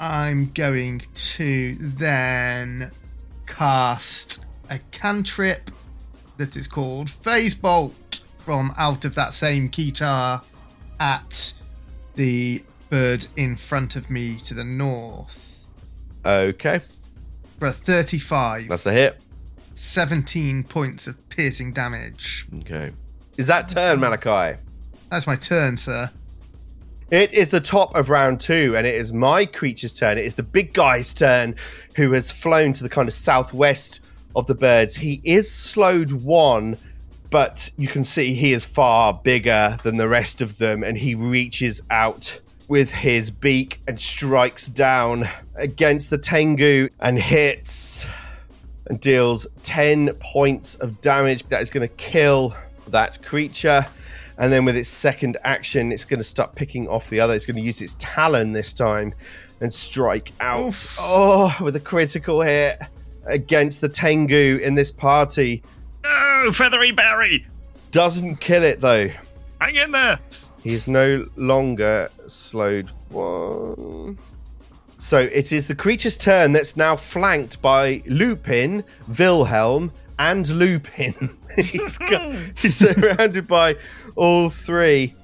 I'm 0.00 0.50
going 0.52 1.02
to 1.14 1.74
then 1.76 2.90
cast 3.46 4.44
a 4.68 4.78
cantrip 4.90 5.70
that 6.38 6.56
is 6.56 6.66
called 6.66 7.08
Phase 7.08 7.54
Bolt 7.54 8.20
from 8.38 8.74
out 8.76 9.04
of 9.04 9.14
that 9.14 9.32
same 9.34 9.68
guitar 9.68 10.42
at 11.00 11.52
the 12.14 12.62
bird 12.90 13.26
in 13.36 13.56
front 13.56 13.96
of 13.96 14.10
me 14.10 14.38
to 14.38 14.54
the 14.54 14.64
north 14.64 15.66
Okay. 16.24 16.80
for 17.58 17.66
a 17.66 17.72
35, 17.72 18.68
That's 18.68 18.86
a 18.86 18.92
hit. 18.92 19.20
17 19.74 20.64
points 20.64 21.06
of 21.06 21.28
piercing 21.28 21.72
damage. 21.72 22.46
Okay. 22.60 22.92
Is 23.36 23.46
that 23.48 23.68
turn, 23.68 24.00
Malachi? 24.00 24.58
That's 25.10 25.26
my 25.26 25.36
turn, 25.36 25.76
sir. 25.76 26.10
It 27.10 27.32
is 27.32 27.50
the 27.50 27.60
top 27.60 27.94
of 27.94 28.10
round 28.10 28.40
two, 28.40 28.74
and 28.76 28.84
it 28.84 28.96
is 28.96 29.12
my 29.12 29.46
creature's 29.46 29.92
turn. 29.92 30.18
It 30.18 30.26
is 30.26 30.34
the 30.34 30.42
big 30.42 30.72
guy's 30.72 31.14
turn 31.14 31.54
who 31.94 32.10
has 32.12 32.32
flown 32.32 32.72
to 32.72 32.82
the 32.82 32.88
kind 32.88 33.06
of 33.06 33.14
southwest 33.14 34.00
of 34.34 34.48
the 34.48 34.56
birds. 34.56 34.96
He 34.96 35.20
is 35.22 35.48
slowed 35.48 36.10
one, 36.10 36.76
but 37.30 37.70
you 37.76 37.86
can 37.86 38.02
see 38.02 38.34
he 38.34 38.52
is 38.52 38.64
far 38.64 39.14
bigger 39.14 39.78
than 39.84 39.98
the 39.98 40.08
rest 40.08 40.40
of 40.40 40.58
them, 40.58 40.82
and 40.82 40.98
he 40.98 41.14
reaches 41.14 41.80
out 41.92 42.40
with 42.66 42.92
his 42.92 43.30
beak 43.30 43.80
and 43.86 44.00
strikes 44.00 44.66
down 44.66 45.28
against 45.54 46.10
the 46.10 46.18
Tengu 46.18 46.88
and 46.98 47.20
hits 47.20 48.04
and 48.86 48.98
deals 48.98 49.46
10 49.62 50.12
points 50.18 50.74
of 50.74 51.00
damage. 51.00 51.48
That 51.50 51.62
is 51.62 51.70
going 51.70 51.88
to 51.88 51.94
kill 51.94 52.56
that 52.88 53.22
creature. 53.22 53.86
And 54.38 54.52
then 54.52 54.64
with 54.64 54.76
its 54.76 54.90
second 54.90 55.38
action, 55.44 55.92
it's 55.92 56.04
going 56.04 56.20
to 56.20 56.24
start 56.24 56.54
picking 56.54 56.88
off 56.88 57.08
the 57.08 57.20
other. 57.20 57.34
It's 57.34 57.46
going 57.46 57.56
to 57.56 57.62
use 57.62 57.80
its 57.80 57.96
talon 57.98 58.52
this 58.52 58.72
time 58.74 59.14
and 59.60 59.72
strike 59.72 60.32
out. 60.40 60.60
Oof. 60.68 60.96
Oh, 61.00 61.56
with 61.62 61.76
a 61.76 61.80
critical 61.80 62.42
hit 62.42 62.78
against 63.24 63.80
the 63.80 63.88
Tengu 63.88 64.58
in 64.62 64.74
this 64.74 64.92
party. 64.92 65.62
No, 66.04 66.50
feathery 66.52 66.92
berry, 66.92 67.46
Doesn't 67.90 68.36
kill 68.36 68.62
it 68.62 68.80
though. 68.80 69.08
hang 69.60 69.74
in 69.74 69.90
there. 69.90 70.18
He 70.62 70.74
is 70.74 70.86
no 70.86 71.26
longer 71.36 72.10
slowed 72.26 72.90
one. 73.08 74.18
So 74.98 75.18
it 75.20 75.52
is 75.52 75.66
the 75.68 75.74
creature's 75.74 76.16
turn 76.18 76.52
that's 76.52 76.76
now 76.76 76.96
flanked 76.96 77.60
by 77.62 78.02
Lupin, 78.06 78.84
Wilhelm, 79.18 79.92
and 80.18 80.48
Lupin. 80.48 81.36
he's, 81.56 81.98
got, 81.98 82.34
he's 82.58 82.76
surrounded 82.76 83.46
by 83.46 83.76
all 84.16 84.50
three. 84.50 85.14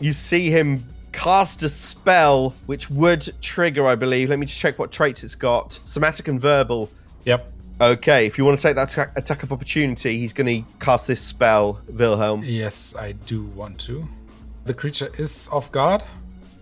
You 0.00 0.12
see 0.12 0.50
him 0.50 0.84
cast 1.12 1.62
a 1.62 1.68
spell 1.68 2.54
which 2.66 2.90
would 2.90 3.32
trigger, 3.40 3.86
I 3.86 3.94
believe. 3.94 4.30
Let 4.30 4.38
me 4.38 4.46
just 4.46 4.58
check 4.58 4.78
what 4.78 4.92
traits 4.92 5.24
it's 5.24 5.34
got 5.34 5.78
somatic 5.84 6.28
and 6.28 6.40
verbal. 6.40 6.90
Yep. 7.24 7.52
Okay, 7.78 8.24
if 8.24 8.38
you 8.38 8.44
want 8.44 8.58
to 8.58 8.62
take 8.62 8.76
that 8.76 8.90
attack, 8.90 9.12
attack 9.16 9.42
of 9.42 9.52
opportunity, 9.52 10.18
he's 10.18 10.32
going 10.32 10.64
to 10.64 10.70
cast 10.80 11.06
this 11.06 11.20
spell, 11.20 11.82
Wilhelm. 11.88 12.42
Yes, 12.42 12.94
I 12.96 13.12
do 13.12 13.44
want 13.44 13.78
to. 13.80 14.08
The 14.64 14.72
creature 14.72 15.10
is 15.18 15.48
off 15.52 15.70
guard. 15.72 16.02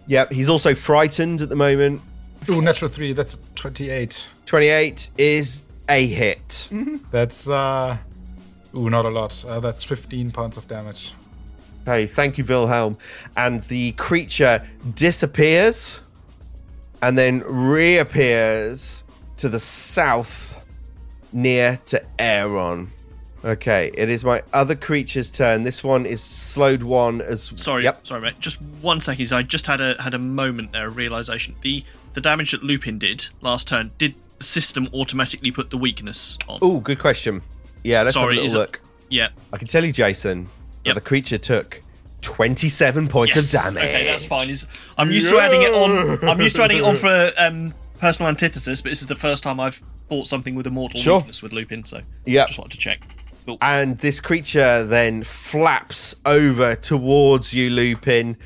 Yep, 0.09 0.33
he's 0.33 0.49
also 0.49 0.75
frightened 0.75 1.41
at 1.41 1.49
the 1.49 1.57
moment. 1.57 2.03
Ooh, 2.49 2.61
natural 2.61 2.91
three. 2.91 3.13
That's 3.13 3.39
28. 3.55 4.29
28 4.45 5.11
is 5.17 5.65
a 5.89 6.07
hit. 6.07 6.69
That's 7.11 7.49
uh, 7.49 7.97
ooh, 8.75 8.91
not 8.91 9.05
a 9.07 9.09
lot. 9.09 9.45
Uh, 9.47 9.61
that's 9.61 9.85
15 9.85 10.31
points 10.33 10.57
of 10.57 10.67
damage. 10.67 11.15
Hey, 11.85 12.07
thank 12.07 12.39
you, 12.39 12.45
Wilhelm. 12.45 12.97
And 13.37 13.63
the 13.65 13.93
creature 13.93 14.67
disappears 14.95 16.01
and 17.03 17.19
then 17.19 17.41
reappears 17.41 19.05
to 19.37 19.49
the 19.49 19.59
south 19.61 20.63
near 21.33 21.79
to 21.87 22.03
Aaron. 22.19 22.91
Okay, 23.45 23.91
it 23.95 24.09
is 24.09 24.25
my 24.25 24.43
other 24.55 24.75
creature's 24.75 25.31
turn. 25.31 25.65
This 25.65 25.85
one 25.85 26.07
is 26.07 26.23
slowed 26.23 26.83
one 26.83 27.21
as 27.21 27.53
Sorry, 27.57 27.85
Yep. 27.85 28.07
sorry, 28.07 28.23
mate. 28.23 28.41
Just 28.41 28.59
one 28.81 29.01
second. 29.03 29.31
I 29.33 29.43
just 29.43 29.67
had 29.67 29.83
a 29.83 30.01
had 30.03 30.15
a 30.15 30.19
moment 30.19 30.73
there, 30.73 30.87
a 30.87 30.91
realization. 30.91 31.55
The 31.61 31.85
the 32.15 32.23
damage 32.23 32.53
that 32.53 32.63
Lupin 32.63 32.99
did 32.99 33.27
last 33.43 33.69
turn. 33.69 33.91
Did 33.99 34.15
the 34.39 34.45
system 34.45 34.89
automatically 34.95 35.51
put 35.51 35.69
the 35.69 35.77
weakness 35.77 36.39
on? 36.49 36.59
Oh, 36.63 36.81
good 36.81 36.99
question. 36.99 37.43
Yeah, 37.83 38.03
let's 38.03 38.15
Sorry, 38.15 38.37
have 38.37 38.43
a 38.43 38.47
little 38.47 38.61
it- 38.63 38.65
look. 38.65 38.81
Yeah. 39.11 39.29
I 39.53 39.59
can 39.59 39.69
tell 39.69 39.85
you, 39.85 39.93
Jason, 39.93 40.49
Yep. 40.85 40.95
the 40.95 41.01
creature 41.01 41.39
took 41.39 41.81
27 42.23 43.09
points 43.09 43.37
Yes. 43.37 43.55
of 43.55 43.61
damage. 43.63 43.85
Okay, 43.85 44.07
that's 44.07 44.25
fine. 44.25 44.51
Is 44.51 44.67
I'm 44.99 45.11
used 45.11 45.29
to 45.31 45.39
adding 45.39 45.63
it 45.63 45.73
on. 45.75 46.29
I'm 46.29 46.41
used 46.41 46.57
to 46.57 46.63
adding 46.63 46.79
it 46.79 46.85
on 46.85 46.97
for 46.97 47.31
um, 47.39 47.75
personal 48.01 48.29
antithesis, 48.29 48.81
but 48.81 48.89
this 48.91 49.01
is 49.01 49.07
the 49.07 49.17
first 49.17 49.43
time 49.43 49.61
I've 49.61 49.83
fought 50.09 50.27
something 50.27 50.55
with 50.55 50.67
a 50.67 50.71
mortal 50.71 51.01
Sure. 51.01 51.19
weakness 51.19 51.43
with 51.43 51.53
Lupin. 51.53 51.85
So 51.85 52.01
Yep. 52.27 52.47
just 52.49 52.59
wanted 52.59 52.73
to 52.73 52.79
check. 52.79 53.01
Cool. 53.47 53.59
and 53.61 53.99
this 53.99 54.21
creature 54.23 54.85
then 54.85 55.23
flaps 55.23 56.15
over 56.25 56.77
towards 56.77 57.53
you, 57.53 57.69
Lupin. 57.69 58.39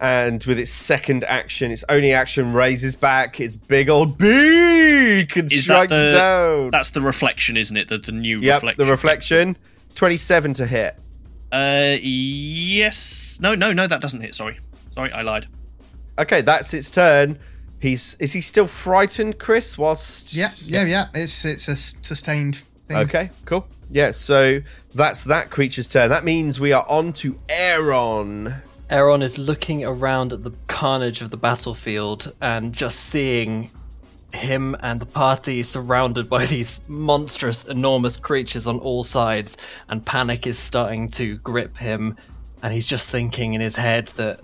And 0.00 0.42
with 0.44 0.58
its 0.58 0.72
second 0.72 1.22
action, 1.24 1.70
its 1.70 1.84
only 1.88 2.12
action 2.12 2.52
raises 2.52 2.96
back 2.96 3.38
its 3.38 3.54
big 3.54 3.88
old 3.88 4.18
beak 4.18 5.36
and 5.36 5.52
Is 5.52 5.62
strikes 5.62 5.92
the- 5.92 6.10
down. 6.10 6.70
That's 6.72 6.90
the 6.90 7.00
reflection, 7.00 7.56
isn't 7.56 7.76
it? 7.76 7.88
The 7.88 7.98
the 7.98 8.10
new 8.10 8.40
yep, 8.40 8.56
reflection. 8.62 8.84
the 8.86 8.90
reflection. 8.90 9.56
27 9.94 10.54
to 10.54 10.66
hit. 10.66 10.98
Uh, 11.52 11.96
yes. 12.00 13.38
No, 13.40 13.54
no, 13.54 13.72
no. 13.72 13.86
That 13.86 14.00
doesn't 14.00 14.20
hit. 14.20 14.34
Sorry, 14.34 14.58
sorry, 14.90 15.12
I 15.12 15.22
lied. 15.22 15.46
Okay, 16.18 16.40
that's 16.42 16.74
its 16.74 16.90
turn. 16.90 17.38
He's 17.80 18.14
is 18.20 18.32
he 18.32 18.40
still 18.40 18.66
frightened, 18.66 19.38
Chris? 19.38 19.78
Whilst 19.78 20.34
Yeah, 20.34 20.50
yeah, 20.64 20.84
yeah. 20.84 21.08
It's 21.14 21.44
it's 21.44 21.66
a 21.68 21.76
sustained 21.76 22.62
thing. 22.88 22.98
Okay, 22.98 23.30
cool. 23.46 23.66
Yeah, 23.88 24.12
so 24.12 24.60
that's 24.94 25.24
that 25.24 25.50
creature's 25.50 25.88
turn. 25.88 26.10
That 26.10 26.24
means 26.24 26.60
we 26.60 26.72
are 26.72 26.84
on 26.88 27.12
to 27.14 27.38
Aaron. 27.48 28.54
Aaron 28.90 29.22
is 29.22 29.38
looking 29.38 29.84
around 29.84 30.32
at 30.32 30.42
the 30.42 30.52
carnage 30.66 31.22
of 31.22 31.30
the 31.30 31.36
battlefield 31.36 32.32
and 32.40 32.72
just 32.72 32.98
seeing 33.00 33.70
him 34.32 34.76
and 34.80 35.00
the 35.00 35.06
party 35.06 35.62
surrounded 35.62 36.28
by 36.28 36.46
these 36.46 36.80
monstrous, 36.88 37.64
enormous 37.64 38.16
creatures 38.16 38.66
on 38.66 38.78
all 38.80 39.02
sides, 39.02 39.56
and 39.88 40.04
panic 40.04 40.46
is 40.46 40.58
starting 40.58 41.08
to 41.10 41.38
grip 41.38 41.76
him. 41.76 42.16
And 42.62 42.74
he's 42.74 42.86
just 42.86 43.08
thinking 43.10 43.54
in 43.54 43.60
his 43.60 43.76
head 43.76 44.08
that 44.08 44.40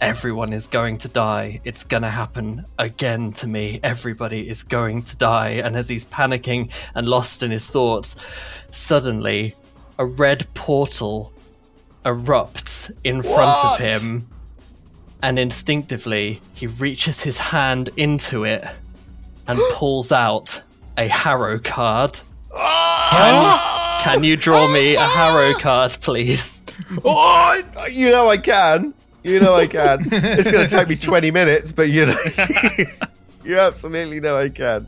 everyone 0.00 0.52
is 0.52 0.66
going 0.66 0.98
to 0.98 1.08
die. 1.08 1.60
It's 1.64 1.84
going 1.84 2.02
to 2.02 2.10
happen 2.10 2.64
again 2.78 3.32
to 3.34 3.46
me. 3.46 3.80
Everybody 3.82 4.48
is 4.48 4.62
going 4.62 5.02
to 5.04 5.16
die. 5.16 5.50
And 5.64 5.76
as 5.76 5.88
he's 5.88 6.04
panicking 6.04 6.70
and 6.94 7.08
lost 7.08 7.42
in 7.42 7.50
his 7.50 7.66
thoughts, 7.68 8.16
suddenly 8.70 9.54
a 9.98 10.04
red 10.04 10.46
portal 10.54 11.32
erupts 12.04 12.90
in 13.04 13.22
front 13.22 13.64
of 13.64 13.78
him. 13.78 14.28
And 15.22 15.38
instinctively, 15.38 16.40
he 16.54 16.66
reaches 16.66 17.22
his 17.22 17.38
hand 17.38 17.90
into 17.96 18.44
it 18.44 18.64
and 19.48 19.58
pulls 19.72 20.12
out 20.12 20.62
a 20.96 21.08
harrow 21.08 21.58
card. 21.58 22.20
Can, 22.54 24.00
can 24.00 24.24
you 24.24 24.36
draw 24.36 24.72
me 24.72 24.94
a 24.94 25.00
harrow 25.00 25.54
card, 25.58 25.96
please? 26.00 26.62
Oh, 27.04 27.60
you 27.90 28.10
know 28.10 28.28
I 28.28 28.36
can. 28.36 28.94
You 29.22 29.40
know 29.40 29.54
I 29.54 29.66
can. 29.66 30.00
it's 30.10 30.50
going 30.50 30.66
to 30.66 30.70
take 30.74 30.88
me 30.88 30.96
20 31.10 31.30
minutes, 31.30 31.72
but 31.72 31.90
you 31.90 32.06
know. 32.06 32.16
you 33.44 33.58
absolutely 33.58 34.20
know 34.20 34.36
I 34.38 34.48
can. 34.48 34.86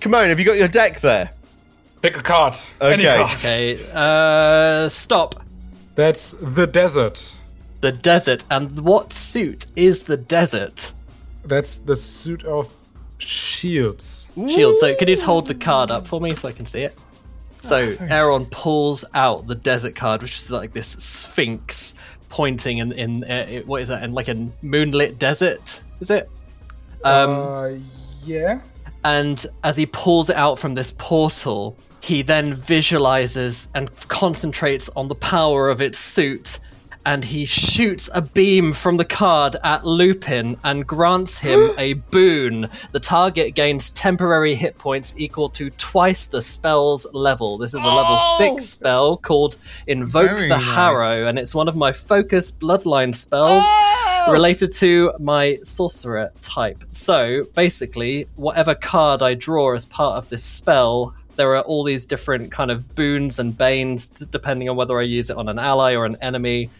Come 0.00 0.14
on, 0.14 0.28
have 0.28 0.38
you 0.38 0.44
got 0.44 0.56
your 0.58 0.68
deck 0.68 1.00
there? 1.00 1.30
Pick 2.02 2.18
a 2.18 2.22
card. 2.22 2.56
Any 2.80 3.06
Okay. 3.06 3.16
card. 3.16 3.30
Okay, 3.38 3.78
uh, 3.94 4.88
stop. 4.88 5.42
That's 5.94 6.32
the 6.40 6.66
desert. 6.66 7.34
The 7.80 7.92
desert. 7.92 8.44
And 8.50 8.80
what 8.80 9.12
suit 9.12 9.66
is 9.76 10.02
the 10.04 10.16
desert? 10.16 10.92
That's 11.44 11.78
the 11.78 11.96
suit 11.96 12.44
of 12.44 12.72
shields. 13.18 14.28
Shield. 14.34 14.76
So 14.76 14.94
can 14.94 15.08
you 15.08 15.14
just 15.14 15.26
hold 15.26 15.46
the 15.46 15.54
card 15.54 15.90
up 15.90 16.06
for 16.06 16.20
me 16.20 16.34
so 16.34 16.48
I 16.48 16.52
can 16.52 16.66
see 16.66 16.82
it? 16.82 16.96
So 17.60 17.96
Aaron 18.00 18.46
pulls 18.46 19.04
out 19.14 19.46
the 19.46 19.54
desert 19.54 19.96
card, 19.96 20.22
which 20.22 20.36
is 20.36 20.50
like 20.50 20.72
this 20.72 20.88
sphinx 20.88 21.94
pointing 22.28 22.78
in 22.78 22.92
in 22.92 23.24
uh, 23.24 23.62
what 23.66 23.82
is 23.82 23.88
that? 23.88 24.02
In 24.02 24.12
like 24.12 24.28
a 24.28 24.48
moonlit 24.62 25.18
desert, 25.18 25.82
is 26.00 26.10
it? 26.10 26.28
Um, 27.04 27.30
uh, 27.30 27.70
yeah. 28.24 28.60
and 29.04 29.44
as 29.64 29.76
he 29.76 29.86
pulls 29.86 30.30
it 30.30 30.36
out 30.36 30.58
from 30.58 30.74
this 30.74 30.92
portal, 30.92 31.76
he 32.02 32.22
then 32.22 32.54
visualizes 32.54 33.68
and 33.74 33.90
concentrates 34.08 34.88
on 34.96 35.08
the 35.08 35.14
power 35.14 35.68
of 35.68 35.80
its 35.80 35.98
suit. 35.98 36.58
And 37.06 37.24
he 37.24 37.46
shoots 37.46 38.10
a 38.12 38.20
beam 38.20 38.72
from 38.72 38.96
the 38.96 39.04
card 39.04 39.54
at 39.62 39.86
Lupin 39.86 40.58
and 40.64 40.86
grants 40.86 41.38
him 41.38 41.70
a 41.78 41.94
boon. 41.94 42.68
The 42.90 43.00
target 43.00 43.54
gains 43.54 43.92
temporary 43.92 44.56
hit 44.56 44.76
points 44.76 45.14
equal 45.16 45.48
to 45.50 45.70
twice 45.70 46.26
the 46.26 46.42
spell's 46.42 47.06
level. 47.14 47.58
This 47.58 47.74
is 47.74 47.82
a 47.82 47.88
level 47.88 48.18
6 48.38 48.62
spell 48.64 49.16
called 49.16 49.56
Invoke 49.86 50.30
Very 50.30 50.48
the 50.48 50.56
nice. 50.56 50.74
Harrow, 50.74 51.28
and 51.28 51.38
it's 51.38 51.54
one 51.54 51.68
of 51.68 51.76
my 51.76 51.92
focus 51.92 52.50
bloodline 52.50 53.14
spells 53.14 53.62
oh! 53.64 54.28
related 54.32 54.72
to 54.72 55.12
my 55.20 55.58
sorcerer 55.62 56.32
type. 56.42 56.82
So 56.90 57.44
basically, 57.54 58.26
whatever 58.34 58.74
card 58.74 59.22
I 59.22 59.34
draw 59.34 59.74
as 59.74 59.86
part 59.86 60.16
of 60.18 60.28
this 60.28 60.42
spell, 60.42 61.14
there 61.36 61.54
are 61.54 61.62
all 61.62 61.84
these 61.84 62.04
different 62.04 62.50
kind 62.50 62.70
of 62.70 62.94
boons 62.94 63.38
and 63.38 63.56
banes 63.56 64.06
depending 64.06 64.68
on 64.68 64.76
whether 64.76 64.98
I 64.98 65.02
use 65.02 65.30
it 65.30 65.36
on 65.36 65.48
an 65.48 65.58
ally 65.58 65.94
or 65.94 66.04
an 66.04 66.16
enemy. 66.20 66.70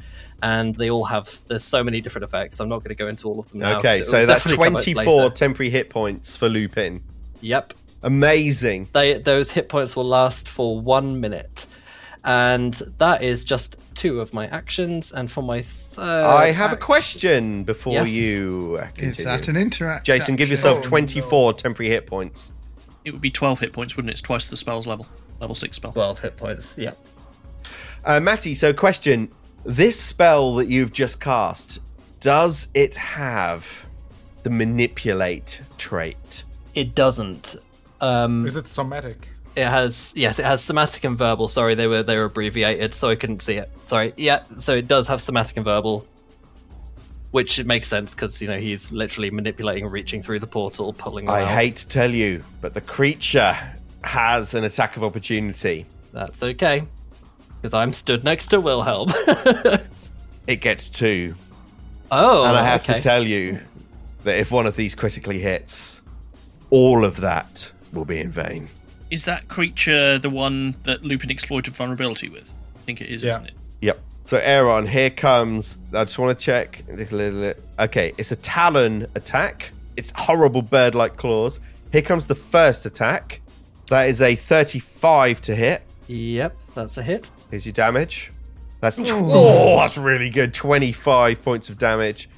And 0.42 0.74
they 0.74 0.90
all 0.90 1.04
have, 1.04 1.40
there's 1.46 1.64
so 1.64 1.82
many 1.82 2.00
different 2.00 2.24
effects. 2.24 2.60
I'm 2.60 2.68
not 2.68 2.78
going 2.78 2.90
to 2.90 2.94
go 2.94 3.08
into 3.08 3.28
all 3.28 3.38
of 3.38 3.48
them 3.50 3.60
now. 3.60 3.78
Okay, 3.78 4.02
so 4.02 4.26
that's 4.26 4.44
definitely 4.44 4.64
come 4.66 4.76
up 4.76 4.82
24 4.82 5.30
temporary 5.30 5.70
hit 5.70 5.88
points 5.90 6.36
for 6.36 6.48
Lupin. 6.48 7.02
Yep. 7.40 7.72
Amazing. 8.02 8.88
They, 8.92 9.14
those 9.14 9.50
hit 9.50 9.68
points 9.68 9.96
will 9.96 10.04
last 10.04 10.48
for 10.48 10.78
one 10.80 11.20
minute. 11.20 11.66
And 12.24 12.74
that 12.98 13.22
is 13.22 13.44
just 13.44 13.76
two 13.94 14.20
of 14.20 14.34
my 14.34 14.46
actions. 14.48 15.12
And 15.12 15.30
for 15.30 15.42
my 15.42 15.62
third. 15.62 16.24
I 16.24 16.50
have 16.52 16.72
a 16.72 16.76
question 16.76 17.64
before 17.64 17.94
Yes. 17.94 18.10
you 18.10 18.78
uh, 18.80 18.88
Is 18.96 19.18
that 19.24 19.48
an 19.48 19.56
interact? 19.56 20.04
Jason, 20.06 20.36
give 20.36 20.46
action? 20.46 20.52
yourself 20.52 20.78
Oh, 20.80 20.82
24 20.82 21.52
temporary 21.54 21.90
hit 21.90 22.06
points. 22.06 22.52
It 23.04 23.12
would 23.12 23.20
be 23.20 23.30
12 23.30 23.60
hit 23.60 23.72
points, 23.72 23.96
wouldn't 23.96 24.10
it? 24.10 24.14
It's 24.14 24.22
twice 24.22 24.48
the 24.48 24.56
spell's 24.56 24.86
level. 24.86 25.06
Level 25.40 25.54
6 25.54 25.76
spell. 25.76 25.92
12 25.92 26.18
hit 26.20 26.36
points. 26.36 26.76
Yep. 26.76 26.98
Uh, 28.04 28.20
Matty, 28.20 28.54
so 28.54 28.72
question. 28.72 29.30
This 29.66 29.98
spell 30.00 30.54
that 30.54 30.68
you've 30.68 30.92
just 30.92 31.20
cast, 31.20 31.80
does 32.20 32.68
it 32.72 32.94
have 32.94 33.84
the 34.44 34.50
manipulate 34.50 35.60
trait? 35.76 36.44
It 36.76 36.94
doesn't. 36.94 37.56
Um, 38.00 38.46
Is 38.46 38.56
it 38.56 38.68
somatic? 38.68 39.28
It 39.56 39.66
has 39.66 40.12
yes, 40.14 40.38
it 40.38 40.44
has 40.44 40.62
somatic 40.62 41.02
and 41.02 41.18
verbal. 41.18 41.48
Sorry, 41.48 41.74
they 41.74 41.88
were 41.88 42.04
they 42.04 42.16
were 42.16 42.26
abbreviated, 42.26 42.94
so 42.94 43.10
I 43.10 43.16
couldn't 43.16 43.42
see 43.42 43.54
it. 43.54 43.68
Sorry. 43.86 44.12
Yeah, 44.16 44.44
so 44.56 44.76
it 44.76 44.86
does 44.86 45.08
have 45.08 45.20
somatic 45.20 45.56
and 45.56 45.64
verbal, 45.64 46.06
which 47.32 47.58
it 47.58 47.66
makes 47.66 47.88
sense 47.88 48.14
because 48.14 48.40
you 48.40 48.46
know 48.46 48.58
he's 48.58 48.92
literally 48.92 49.32
manipulating, 49.32 49.88
reaching 49.88 50.22
through 50.22 50.38
the 50.38 50.46
portal, 50.46 50.92
pulling. 50.92 51.28
I 51.28 51.42
out. 51.42 51.48
hate 51.48 51.76
to 51.76 51.88
tell 51.88 52.12
you, 52.12 52.44
but 52.60 52.72
the 52.72 52.82
creature 52.82 53.56
has 54.04 54.54
an 54.54 54.62
attack 54.62 54.96
of 54.96 55.02
opportunity. 55.02 55.86
That's 56.12 56.44
okay, 56.44 56.84
because 57.60 57.74
I'm 57.74 57.92
stood 57.92 58.24
next 58.24 58.48
to 58.48 58.60
Wilhelm. 58.60 59.08
It 60.46 60.60
gets 60.60 60.88
two. 60.88 61.34
oh, 62.12 62.44
and 62.44 62.56
I 62.56 62.62
have 62.62 62.82
okay. 62.82 62.94
to 62.94 63.00
tell 63.00 63.24
you 63.24 63.58
that 64.22 64.38
if 64.38 64.52
one 64.52 64.66
of 64.66 64.76
these 64.76 64.94
critically 64.94 65.40
hits, 65.40 66.00
all 66.70 67.04
of 67.04 67.16
that 67.16 67.72
will 67.92 68.04
be 68.04 68.20
in 68.20 68.30
vain. 68.30 68.68
Is 69.10 69.24
that 69.24 69.48
creature 69.48 70.18
the 70.18 70.30
one 70.30 70.76
that 70.84 71.04
Lupin 71.04 71.30
exploited 71.30 71.74
vulnerability 71.74 72.28
with? 72.28 72.48
I 72.76 72.78
think 72.80 73.00
it 73.00 73.08
is, 73.08 73.24
Yeah. 73.24 73.32
isn't 73.32 73.46
it? 73.46 73.54
Yep. 73.80 74.00
So 74.24 74.38
Aaron, 74.38 74.86
here 74.86 75.10
comes. 75.10 75.78
I 75.92 76.04
just 76.04 76.18
want 76.18 76.38
to 76.38 76.44
check. 76.44 76.82
Okay, 77.78 78.12
it's 78.16 78.30
a 78.32 78.36
talon 78.36 79.06
attack. 79.16 79.70
It's 79.96 80.12
horrible 80.14 80.62
bird-like 80.62 81.16
claws. 81.16 81.58
Here 81.90 82.02
comes 82.02 82.26
the 82.26 82.34
first 82.34 82.86
attack. 82.86 83.40
That 83.88 84.08
is 84.08 84.20
a 84.22 84.34
35 84.34 85.40
to 85.42 85.54
hit. 85.54 85.82
Yep, 86.08 86.56
that's 86.74 86.96
a 86.98 87.02
hit. 87.02 87.30
Here's 87.50 87.66
your 87.66 87.72
damage. 87.72 88.32
That's 88.80 88.96
tw- 88.96 89.10
oh, 89.12 89.76
that's 89.78 89.96
really 89.98 90.30
good. 90.30 90.52
25 90.54 91.42
points 91.42 91.68
of 91.68 91.78
damage. 91.78 92.28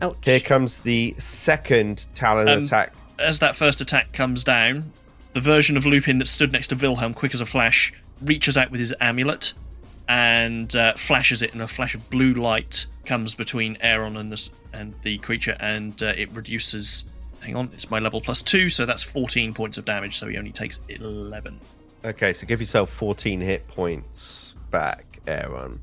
Ouch. 0.00 0.16
Here 0.22 0.40
comes 0.40 0.80
the 0.80 1.14
second 1.18 2.06
talon 2.14 2.48
Um, 2.48 2.62
attack. 2.62 2.94
As 3.18 3.40
that 3.40 3.54
first 3.56 3.80
attack 3.80 4.12
comes 4.12 4.44
down, 4.44 4.92
the 5.34 5.40
version 5.40 5.76
of 5.76 5.84
Lupin 5.84 6.18
that 6.18 6.26
stood 6.28 6.52
next 6.52 6.68
to 6.68 6.76
Wilhelm, 6.76 7.12
quick 7.12 7.34
as 7.34 7.40
a 7.40 7.46
flash, 7.46 7.92
reaches 8.22 8.56
out 8.56 8.70
with 8.70 8.80
his 8.80 8.94
amulet 9.00 9.52
and 10.08 10.74
uh, 10.74 10.94
flashes 10.94 11.42
it, 11.42 11.52
and 11.52 11.60
a 11.62 11.68
flash 11.68 11.94
of 11.94 12.08
blue 12.10 12.32
light 12.34 12.86
comes 13.04 13.34
between 13.34 13.76
Aaron 13.80 14.16
and 14.16 14.32
the, 14.32 14.48
and 14.72 14.94
the 15.02 15.18
creature, 15.18 15.56
and 15.60 16.02
uh, 16.02 16.12
it 16.16 16.32
reduces. 16.32 17.04
Hang 17.42 17.56
on, 17.56 17.70
it's 17.74 17.90
my 17.90 17.98
level 17.98 18.20
plus 18.20 18.42
two, 18.42 18.68
so 18.68 18.84
that's 18.86 19.02
14 19.02 19.54
points 19.54 19.78
of 19.78 19.84
damage, 19.84 20.18
so 20.18 20.26
he 20.28 20.36
only 20.36 20.52
takes 20.52 20.78
11. 20.88 21.58
Okay, 22.04 22.32
so 22.32 22.46
give 22.46 22.60
yourself 22.60 22.90
14 22.90 23.40
hit 23.40 23.66
points 23.68 24.54
back, 24.70 25.20
Aaron. 25.26 25.80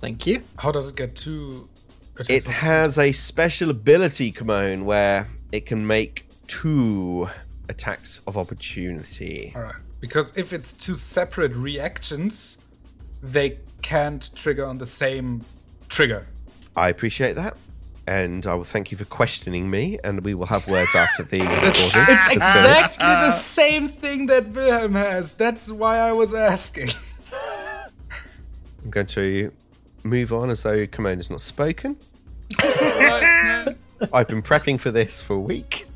Thank 0.00 0.26
you. 0.26 0.42
How 0.58 0.70
does 0.70 0.88
it 0.88 0.96
get 0.96 1.16
two? 1.16 1.68
attacks 2.14 2.30
It 2.30 2.44
has 2.44 2.98
a 2.98 3.12
special 3.12 3.70
ability, 3.70 4.32
Kimon, 4.32 4.84
where 4.84 5.26
it 5.52 5.66
can 5.66 5.86
make 5.86 6.26
two 6.46 7.28
attacks 7.68 8.20
of 8.26 8.36
opportunity. 8.36 9.52
All 9.56 9.62
right. 9.62 9.74
Because 10.00 10.32
if 10.36 10.52
it's 10.52 10.72
two 10.72 10.94
separate 10.94 11.54
reactions, 11.54 12.58
they 13.22 13.58
can't 13.82 14.30
trigger 14.34 14.64
on 14.66 14.78
the 14.78 14.86
same 14.86 15.42
trigger. 15.88 16.26
I 16.76 16.88
appreciate 16.88 17.34
that. 17.34 17.56
And 18.10 18.44
I 18.44 18.54
will 18.56 18.64
thank 18.64 18.90
you 18.90 18.98
for 18.98 19.04
questioning 19.04 19.70
me, 19.70 20.00
and 20.02 20.24
we 20.24 20.34
will 20.34 20.46
have 20.46 20.66
words 20.66 20.96
after 20.96 21.22
the 21.22 21.38
recording. 21.42 21.68
It's 21.68 21.94
That's 21.94 22.26
good. 22.26 22.36
exactly 22.38 23.06
the 23.06 23.28
ah. 23.28 23.30
same 23.30 23.86
thing 23.86 24.26
that 24.26 24.48
Wilhelm 24.48 24.94
has. 24.94 25.34
That's 25.34 25.70
why 25.70 25.98
I 25.98 26.10
was 26.10 26.34
asking. 26.34 26.90
I'm 28.82 28.90
going 28.90 29.06
to 29.06 29.52
move 30.02 30.32
on 30.32 30.50
as 30.50 30.64
though 30.64 30.88
Kimon 30.88 31.18
has 31.18 31.30
not 31.30 31.40
spoken. 31.40 31.98
I've 34.12 34.26
been 34.26 34.42
prepping 34.42 34.80
for 34.80 34.90
this 34.90 35.22
for 35.22 35.34
a 35.34 35.40
week. 35.40 35.86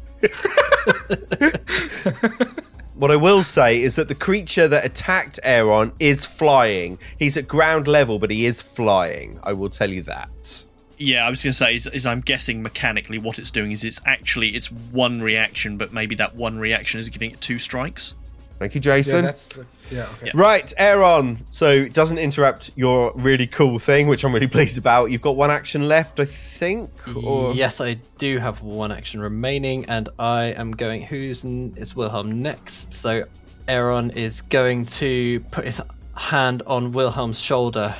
what 2.94 3.10
I 3.10 3.16
will 3.16 3.42
say 3.42 3.82
is 3.82 3.96
that 3.96 4.06
the 4.06 4.14
creature 4.14 4.68
that 4.68 4.84
attacked 4.84 5.40
Aaron 5.42 5.90
is 5.98 6.24
flying. 6.24 6.96
He's 7.18 7.36
at 7.36 7.48
ground 7.48 7.88
level, 7.88 8.20
but 8.20 8.30
he 8.30 8.46
is 8.46 8.62
flying. 8.62 9.40
I 9.42 9.52
will 9.52 9.68
tell 9.68 9.90
you 9.90 10.02
that. 10.02 10.64
Yeah, 11.04 11.26
I 11.26 11.30
was 11.30 11.42
going 11.42 11.50
to 11.52 11.56
say, 11.56 11.74
is, 11.74 11.86
is 11.86 12.06
I'm 12.06 12.20
guessing 12.20 12.62
mechanically 12.62 13.18
what 13.18 13.38
it's 13.38 13.50
doing 13.50 13.72
is 13.72 13.84
it's 13.84 14.00
actually 14.06 14.48
it's 14.56 14.70
one 14.70 15.20
reaction, 15.20 15.76
but 15.76 15.92
maybe 15.92 16.14
that 16.16 16.34
one 16.34 16.58
reaction 16.58 16.98
is 17.00 17.08
giving 17.08 17.30
it 17.32 17.40
two 17.40 17.58
strikes. 17.58 18.14
Thank 18.58 18.76
you, 18.76 18.78
Yeah, 18.84 18.96
Jason. 18.96 19.24
that's 19.24 19.48
the, 19.48 19.66
yeah. 19.90 20.06
Okay. 20.22 20.30
Right, 20.32 20.72
Aaron. 20.78 21.44
So 21.50 21.68
it 21.70 21.92
doesn't 21.92 22.18
interrupt 22.18 22.70
your 22.76 23.12
really 23.16 23.48
cool 23.48 23.78
thing, 23.80 24.06
which 24.06 24.24
I'm 24.24 24.32
really 24.32 24.46
pleased 24.56 24.78
about. 24.78 25.10
You've 25.10 25.20
got 25.22 25.36
one 25.36 25.50
action 25.50 25.88
left, 25.88 26.20
I 26.20 26.24
think. 26.24 26.90
Or 27.22 27.52
Yes, 27.52 27.80
I 27.80 27.94
do 28.16 28.38
have 28.38 28.62
one 28.62 28.92
action 28.92 29.20
remaining, 29.20 29.84
and 29.86 30.08
I 30.18 30.44
am 30.56 30.70
going. 30.72 31.02
Who's 31.02 31.44
n- 31.44 31.74
is 31.76 31.96
Wilhelm 31.96 32.40
next? 32.42 32.92
So 32.92 33.24
Aaron 33.66 34.10
is 34.10 34.40
going 34.42 34.84
to 34.86 35.40
put 35.50 35.64
his 35.64 35.82
hand 36.16 36.62
on 36.66 36.92
Wilhelm's 36.92 37.40
shoulder 37.40 37.94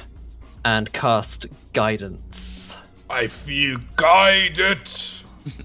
and 0.64 0.90
cast 0.92 1.46
guidance. 1.72 2.78
I 3.14 3.28
feel 3.28 3.78
guided. 3.94 4.90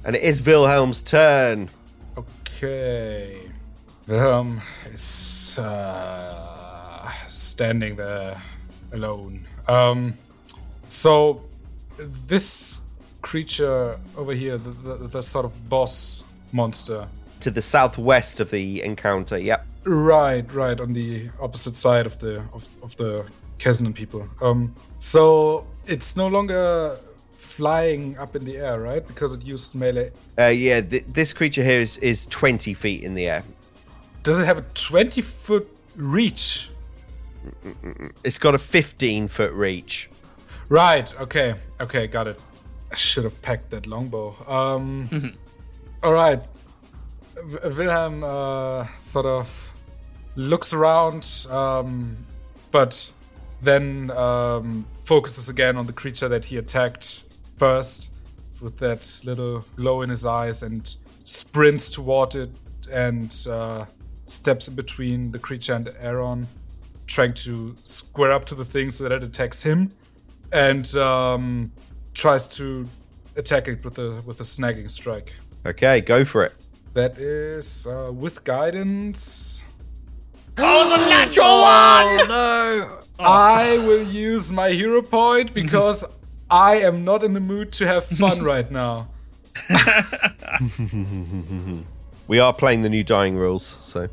and 0.06 0.16
it 0.16 0.22
is 0.22 0.46
Wilhelm's 0.46 1.02
turn. 1.02 1.72
Okay. 2.16 3.40
Wilhelm 4.06 4.62
is 4.94 5.58
uh, 5.58 7.12
standing 7.28 7.96
there 7.96 8.40
alone. 8.94 9.48
Um, 9.68 10.14
so 10.90 11.42
this 11.98 12.80
creature 13.24 14.00
over 14.16 14.34
here, 14.34 14.60
the, 14.60 14.70
the, 14.70 15.08
the 15.08 15.24
sort 15.24 15.44
of 15.44 15.70
boss 15.70 16.24
monster, 16.52 17.08
To 17.40 17.50
the 17.50 17.64
southwest 17.64 18.40
of 18.40 18.52
the 18.52 18.84
encounter. 18.84 19.40
Yep. 19.40 19.66
Right, 19.86 20.54
right, 20.54 20.80
on 20.80 20.94
the 20.94 21.32
opposite 21.42 21.76
side 21.76 22.06
of 22.06 22.20
the 22.20 22.44
of, 22.54 22.68
of 22.84 22.96
the 22.98 23.26
Kesnan 23.58 23.96
people. 23.96 24.28
Um, 24.40 24.76
so 25.00 25.66
it's 25.88 26.16
no 26.16 26.28
longer 26.28 26.96
flying 27.40 28.18
up 28.18 28.36
in 28.36 28.44
the 28.44 28.58
air, 28.58 28.80
right? 28.82 29.06
Because 29.08 29.34
it 29.34 29.46
used 29.46 29.74
melee. 29.74 30.12
Uh, 30.38 30.48
yeah, 30.48 30.82
th- 30.82 31.06
this 31.08 31.32
creature 31.34 31.64
here 31.64 31.80
is, 31.80 31.98
is 31.98 32.26
20 32.28 32.74
feet 32.74 33.04
in 33.04 33.16
the 33.16 33.28
air. 33.28 33.44
Does 34.24 34.38
it 34.40 34.46
have 34.46 34.58
a 34.58 34.66
twenty 34.74 35.22
foot 35.22 35.68
reach? 35.96 36.70
It's 38.26 38.38
got 38.38 38.54
a 38.54 38.58
15 38.58 39.30
foot 39.30 39.54
reach. 39.54 40.10
Right. 40.68 41.12
Okay. 41.22 41.56
Okay. 41.80 42.06
Got 42.08 42.28
it. 42.28 42.40
I 42.92 42.96
should 42.96 43.24
have 43.24 43.42
packed 43.42 43.70
that 43.70 43.88
longbow. 43.88 44.36
Um. 44.46 45.34
all 46.04 46.12
right. 46.12 46.42
W- 47.36 47.78
Wilhelm 47.78 48.24
uh, 48.26 48.86
sort 48.98 49.26
of 49.26 49.74
looks 50.36 50.74
around, 50.74 51.48
um, 51.50 52.18
but 52.72 53.12
then 53.62 54.12
um, 54.12 54.86
focuses 55.06 55.48
again 55.48 55.78
on 55.78 55.88
the 55.88 55.94
creature 55.94 56.28
that 56.28 56.44
he 56.46 56.58
attacked 56.58 57.24
first, 57.60 58.12
with 58.62 58.78
that 58.78 59.22
little 59.24 59.64
glow 59.76 60.02
in 60.02 60.10
his 60.10 60.26
eyes, 60.26 60.64
and 60.64 60.96
sprints 61.26 61.92
toward 61.92 62.36
it 62.36 62.50
and 62.92 63.46
uh, 63.50 63.86
steps 64.26 64.68
in 64.68 64.76
between 64.76 65.32
the 65.32 65.40
creature 65.40 65.74
and 65.74 65.94
Aaron, 66.00 66.48
trying 67.06 67.34
to 67.34 67.76
square 67.84 68.32
up 68.32 68.46
to 68.46 68.56
the 68.56 68.66
thing 68.66 68.90
so 68.90 69.04
that 69.04 69.12
it 69.12 69.24
attacks 69.24 69.62
him 69.62 69.92
and 70.52 70.96
um, 70.96 71.72
tries 72.14 72.48
to 72.48 72.88
attack 73.36 73.68
it 73.68 73.84
with 73.84 74.00
a 74.00 74.22
with 74.26 74.40
a 74.40 74.44
snagging 74.44 74.90
strike. 74.90 75.34
Okay, 75.66 76.02
go 76.02 76.26
for 76.26 76.44
it. 76.46 76.54
That 76.94 77.18
is 77.18 77.86
uh, 77.86 78.12
with 78.14 78.44
guidance. 78.44 79.62
Oh 80.58 82.26
no! 82.28 83.24
I 83.24 83.78
will 83.80 84.04
use 84.04 84.52
my 84.52 84.72
hero 84.72 85.02
point 85.02 85.54
because 85.54 86.04
I 86.52 86.78
am 86.78 87.04
not 87.04 87.24
in 87.24 87.34
the 87.34 87.40
mood 87.40 87.72
to 87.74 87.86
have 87.88 88.06
fun 88.06 88.42
right 88.54 88.70
now. 88.72 89.08
We 92.28 92.40
are 92.40 92.54
playing 92.54 92.84
the 92.84 92.90
new 92.90 93.04
dying 93.04 93.36
rules, 93.36 93.66
so 93.66 94.08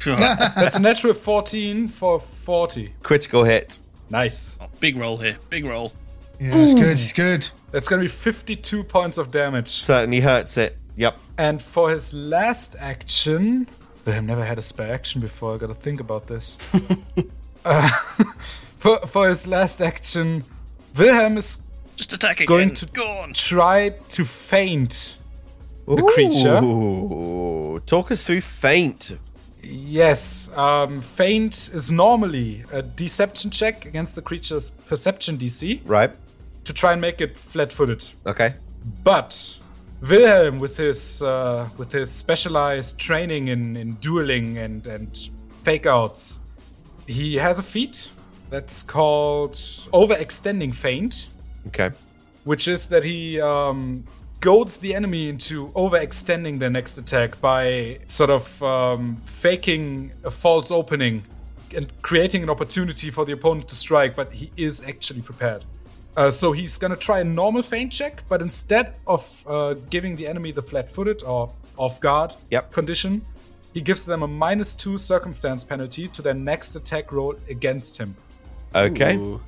That's 0.04 0.76
a 0.76 0.80
natural 0.80 1.14
14 1.14 1.88
for 1.88 2.18
40. 2.20 2.94
critical 3.02 3.44
hit. 3.44 3.78
Nice. 4.08 4.58
Big 4.80 4.96
roll 4.96 5.16
here. 5.18 5.36
Big 5.50 5.64
roll. 5.64 5.92
Yeah, 6.38 6.50
it's 6.54 6.74
good. 6.74 6.90
It's 6.92 7.12
good. 7.12 7.48
That's 7.70 7.88
gonna 7.88 8.02
be 8.02 8.08
52 8.08 8.82
points 8.84 9.18
of 9.18 9.30
damage. 9.30 9.68
Certainly 9.68 10.20
hurts 10.20 10.56
it. 10.56 10.76
Yep. 10.96 11.18
And 11.38 11.60
for 11.62 11.90
his 11.90 12.12
last 12.14 12.76
action, 12.78 13.66
but 14.04 14.14
I've 14.14 14.24
never 14.24 14.44
had 14.44 14.58
a 14.58 14.62
spare 14.62 14.92
action 14.92 15.20
before. 15.20 15.54
I 15.54 15.58
gotta 15.58 15.74
think 15.74 16.00
about 16.00 16.26
this. 16.26 16.56
uh, 17.64 17.88
for 18.78 18.98
for 19.06 19.28
his 19.28 19.46
last 19.46 19.80
action, 19.82 20.44
Wilhelm 20.96 21.36
is 21.38 21.58
Just 21.96 22.12
attack 22.12 22.40
again. 22.40 22.46
Going 22.46 22.74
to- 22.74 22.86
Go 22.86 23.06
on. 23.06 23.32
try 23.32 23.90
to 24.08 24.24
feint 24.24 25.16
the 25.86 26.02
creature. 26.14 26.60
Ooh, 26.62 27.80
talk 27.86 28.10
us 28.10 28.24
through 28.26 28.40
feint. 28.40 29.18
Yes, 29.62 30.50
um, 30.56 31.02
feint 31.02 31.70
is 31.74 31.90
normally 31.90 32.64
a 32.72 32.80
deception 32.82 33.50
check 33.50 33.84
against 33.84 34.14
the 34.14 34.22
creature's 34.22 34.70
perception 34.70 35.36
DC 35.36 35.82
Right. 35.84 36.10
to 36.64 36.72
try 36.72 36.92
and 36.92 37.00
make 37.00 37.20
it 37.20 37.36
flat-footed. 37.36 38.02
Okay. 38.26 38.54
But 39.04 39.58
Wilhelm, 40.00 40.58
with 40.60 40.78
his 40.78 41.20
uh, 41.20 41.68
with 41.76 41.92
his 41.92 42.10
specialized 42.10 42.98
training 42.98 43.48
in, 43.48 43.76
in 43.76 43.94
dueling 44.00 44.56
and 44.56 44.86
and 44.86 45.28
fake 45.62 45.84
outs, 45.84 46.40
he 47.06 47.34
has 47.36 47.58
a 47.58 47.62
feat 47.62 48.08
that's 48.50 48.82
called 48.82 49.52
overextending 49.92 50.74
feint, 50.74 51.28
Okay. 51.68 51.90
which 52.44 52.68
is 52.68 52.86
that 52.88 53.04
he 53.04 53.40
um, 53.40 54.04
goads 54.40 54.78
the 54.78 54.94
enemy 54.94 55.28
into 55.28 55.68
overextending 55.68 56.58
their 56.58 56.70
next 56.70 56.98
attack 56.98 57.40
by 57.40 57.98
sort 58.06 58.30
of 58.30 58.62
um, 58.62 59.16
faking 59.24 60.12
a 60.24 60.30
false 60.30 60.70
opening 60.70 61.22
and 61.76 61.86
creating 62.02 62.42
an 62.42 62.50
opportunity 62.50 63.10
for 63.10 63.24
the 63.24 63.32
opponent 63.32 63.68
to 63.68 63.74
strike, 63.76 64.16
but 64.16 64.32
he 64.32 64.50
is 64.56 64.82
actually 64.86 65.22
prepared. 65.22 65.64
Uh, 66.16 66.28
so 66.28 66.50
he's 66.50 66.76
gonna 66.76 66.96
try 66.96 67.20
a 67.20 67.24
normal 67.24 67.62
feint 67.62 67.92
check, 67.92 68.24
but 68.28 68.42
instead 68.42 68.94
of 69.06 69.44
uh, 69.46 69.74
giving 69.90 70.16
the 70.16 70.26
enemy 70.26 70.50
the 70.50 70.62
flat-footed 70.62 71.22
or 71.22 71.48
off 71.76 72.00
guard 72.00 72.34
Yep. 72.50 72.72
condition, 72.72 73.22
he 73.72 73.80
gives 73.80 74.04
them 74.04 74.24
a 74.24 74.26
minus 74.26 74.74
two 74.74 74.98
circumstance 74.98 75.62
penalty 75.62 76.08
to 76.08 76.20
their 76.22 76.34
next 76.34 76.74
attack 76.74 77.12
roll 77.12 77.36
against 77.48 77.96
him. 77.98 78.16
Okay. 78.74 79.16
Ooh. 79.16 79.40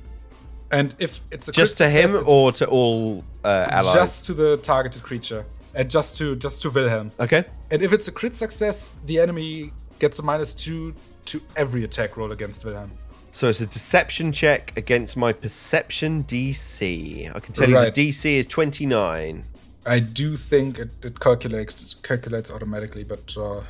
And 0.71 0.95
if 0.99 1.21
it's 1.31 1.47
a 1.47 1.51
Just 1.51 1.77
to 1.77 1.83
crit 1.83 1.93
him 2.03 2.11
success, 2.11 2.25
or 2.27 2.51
to 2.53 2.67
all 2.67 3.23
uh, 3.43 3.67
allies? 3.69 3.93
just 3.93 4.25
to 4.25 4.33
the 4.33 4.57
targeted 4.57 5.03
creature, 5.03 5.45
and 5.75 5.89
just 5.89 6.17
to 6.17 6.35
just 6.35 6.61
to 6.63 6.69
Wilhelm. 6.69 7.11
Okay. 7.19 7.43
And 7.71 7.81
if 7.81 7.93
it's 7.93 8.07
a 8.07 8.11
crit 8.11 8.35
success, 8.35 8.93
the 9.05 9.19
enemy 9.19 9.71
gets 9.99 10.19
a 10.19 10.23
minus 10.23 10.53
two 10.53 10.93
to 11.25 11.41
every 11.55 11.83
attack 11.83 12.17
roll 12.17 12.31
against 12.31 12.65
Wilhelm. 12.65 12.91
So 13.31 13.49
it's 13.49 13.61
a 13.61 13.65
deception 13.65 14.31
check 14.31 14.73
against 14.77 15.15
my 15.17 15.31
perception 15.33 16.23
DC. 16.25 17.35
I 17.35 17.39
can 17.39 17.53
tell 17.53 17.67
Right. 17.69 17.85
you 17.85 17.91
the 17.91 18.09
DC 18.09 18.25
is 18.37 18.47
29. 18.47 19.43
I 19.85 19.99
do 19.99 20.35
think 20.37 20.79
it, 20.79 20.89
it 21.03 21.19
calculates 21.19 21.81
it 21.93 22.03
calculates 22.03 22.49
automatically, 22.51 23.03
but 23.03 23.35
uh, 23.37 23.61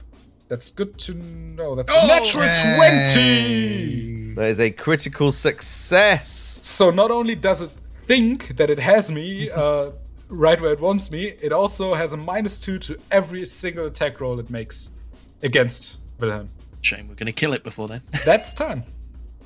that's 0.54 0.70
good 0.70 0.96
to 1.00 1.16
know. 1.16 1.74
That's 1.74 1.92
a 1.92 2.06
natural 2.06 2.48
twenty. 2.76 4.36
That 4.36 4.46
is 4.50 4.60
a 4.60 4.70
critical 4.70 5.32
success. 5.32 6.60
So 6.62 6.92
not 6.92 7.10
only 7.10 7.34
does 7.34 7.64
it 7.64 7.72
think 8.06 8.58
that 8.58 8.70
it 8.70 8.78
has 8.78 9.12
me 9.12 9.50
uh, 9.56 9.90
right 10.30 10.62
where 10.62 10.72
it 10.72 10.80
wants 10.80 11.10
me, 11.10 11.30
it 11.42 11.52
also 11.52 11.96
has 11.96 12.14
a 12.14 12.18
minus 12.18 12.60
two 12.60 12.78
to 12.80 13.00
every 13.10 13.48
single 13.48 13.88
attack 13.88 14.22
roll 14.22 14.40
it 14.40 14.52
makes 14.52 14.92
against 15.42 15.98
Wilhelm. 16.20 16.50
Shame 16.84 17.08
we're 17.08 17.16
going 17.16 17.26
to 17.26 17.32
kill 17.32 17.54
it 17.54 17.64
before 17.64 17.88
then. 17.88 18.04
That's 18.24 18.54
turn. 18.54 18.84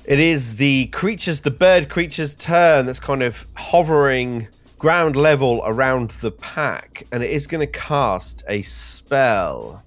It 0.04 0.20
is 0.20 0.56
the 0.56 0.88
creature's, 0.88 1.40
the 1.40 1.50
bird 1.50 1.88
creature's 1.88 2.34
turn 2.34 2.84
that's 2.84 3.00
kind 3.00 3.22
of 3.22 3.46
hovering 3.56 4.48
ground 4.78 5.16
level 5.16 5.62
around 5.64 6.10
the 6.10 6.32
pack, 6.32 7.04
and 7.12 7.22
it 7.22 7.30
is 7.30 7.46
going 7.46 7.66
to 7.66 7.72
cast 7.72 8.42
a 8.46 8.60
spell. 8.60 9.82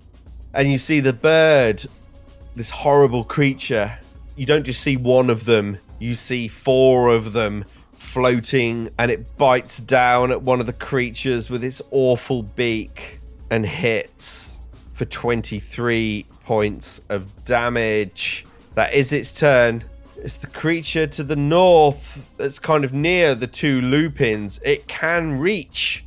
And 0.54 0.70
you 0.70 0.78
see 0.78 1.00
the 1.00 1.14
bird, 1.14 1.86
this 2.56 2.70
horrible 2.70 3.24
creature. 3.24 3.98
You 4.36 4.46
don't 4.46 4.66
just 4.66 4.82
see 4.82 4.98
one 4.98 5.30
of 5.30 5.46
them, 5.46 5.78
you 6.00 6.16
see 6.16 6.48
four 6.48 7.10
of 7.10 7.34
them 7.34 7.66
floating, 7.94 8.90
and 8.98 9.12
it 9.12 9.38
bites 9.38 9.80
down 9.80 10.32
at 10.32 10.42
one 10.42 10.60
of 10.60 10.66
the 10.66 10.74
creatures 10.74 11.50
with 11.50 11.64
its 11.64 11.82
awful 11.92 12.44
beak 12.44 13.20
and 13.50 13.66
hits 13.66 14.60
for 14.94 15.06
23 15.06 16.26
points 16.44 17.02
of 17.10 17.46
damage. 17.46 18.46
That 18.76 18.94
is 18.94 19.12
its 19.12 19.34
turn. 19.34 19.84
It's 20.18 20.38
the 20.38 20.48
creature 20.48 21.08
to 21.08 21.24
the 21.24 21.36
north 21.36 22.30
that's 22.38 22.60
kind 22.60 22.84
of 22.84 22.94
near 22.94 23.34
the 23.34 23.48
two 23.48 23.82
lupins. 23.82 24.60
It 24.64 24.88
can 24.88 25.40
reach 25.40 26.06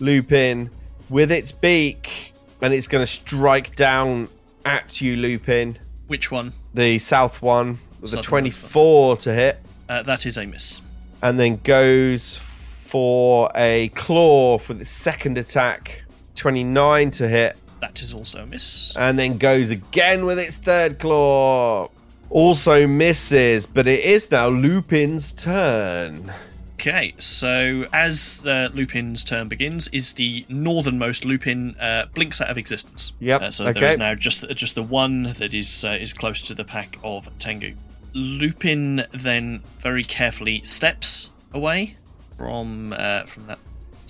Lupin 0.00 0.70
with 1.08 1.32
its 1.32 1.52
beak, 1.52 2.33
and 2.64 2.72
it's 2.72 2.88
going 2.88 3.02
to 3.02 3.06
strike 3.06 3.76
down 3.76 4.26
at 4.64 4.98
you, 5.02 5.16
Lupin. 5.16 5.76
Which 6.06 6.30
one? 6.30 6.54
The 6.72 6.98
south 6.98 7.42
one 7.42 7.76
with 8.00 8.04
a 8.04 8.16
Southern 8.16 8.22
24 8.24 9.16
to 9.18 9.34
hit, 9.34 9.58
Uh, 9.88 10.02
that 10.02 10.24
is 10.24 10.38
a 10.38 10.46
miss. 10.46 10.80
and 11.22 11.38
then 11.38 11.60
goes 11.62 12.38
for 12.38 13.50
a 13.54 13.88
claw 13.94 14.56
for 14.58 14.72
the 14.72 14.84
second 14.86 15.36
attack. 15.36 16.02
29 16.36 17.10
to 17.12 17.28
hit. 17.28 17.56
That 17.80 18.00
is 18.00 18.14
also 18.14 18.42
a 18.42 18.46
miss. 18.46 18.96
and 18.96 19.18
then 19.18 19.36
goes 19.36 19.68
again 19.70 20.24
with 20.24 20.38
its 20.38 20.56
third 20.56 20.98
claw. 20.98 21.88
Also 22.30 22.86
misses, 22.86 23.66
but 23.66 23.86
it 23.86 24.00
is 24.00 24.30
now 24.30 24.48
Lupin's 24.48 25.32
turn. 25.32 26.32
Okay, 26.74 27.14
so 27.18 27.86
as 27.92 28.44
uh, 28.44 28.68
Lupin's 28.74 29.22
turn 29.22 29.48
begins, 29.48 29.88
is 29.88 30.14
the 30.14 30.44
northernmost 30.48 31.24
Lupin 31.24 31.76
uh, 31.78 32.06
blinks 32.14 32.40
out 32.40 32.50
of 32.50 32.58
existence. 32.58 33.12
Yep, 33.20 33.42
Uh, 33.42 33.50
so 33.50 33.64
there 33.64 33.70
okay. 33.76 33.92
is 33.92 33.98
now 33.98 34.14
just 34.14 34.46
just 34.50 34.74
the 34.74 34.82
one 34.82 35.22
that 35.22 35.54
is 35.54 35.84
uh, 35.84 35.96
is 35.98 36.12
close 36.12 36.42
to 36.42 36.54
the 36.54 36.64
pack 36.64 36.98
of 37.04 37.30
Tengu. 37.38 37.74
Lupin 38.12 39.04
then 39.12 39.62
very 39.78 40.02
carefully 40.04 40.62
steps 40.62 41.30
away 41.52 41.96
from 42.36 42.92
uh, 42.92 43.22
from 43.22 43.46
that 43.46 43.58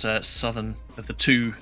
uh, 0.04 0.20
southern 0.22 0.74
of 0.96 1.06
the 1.06 1.12
two 1.12 1.54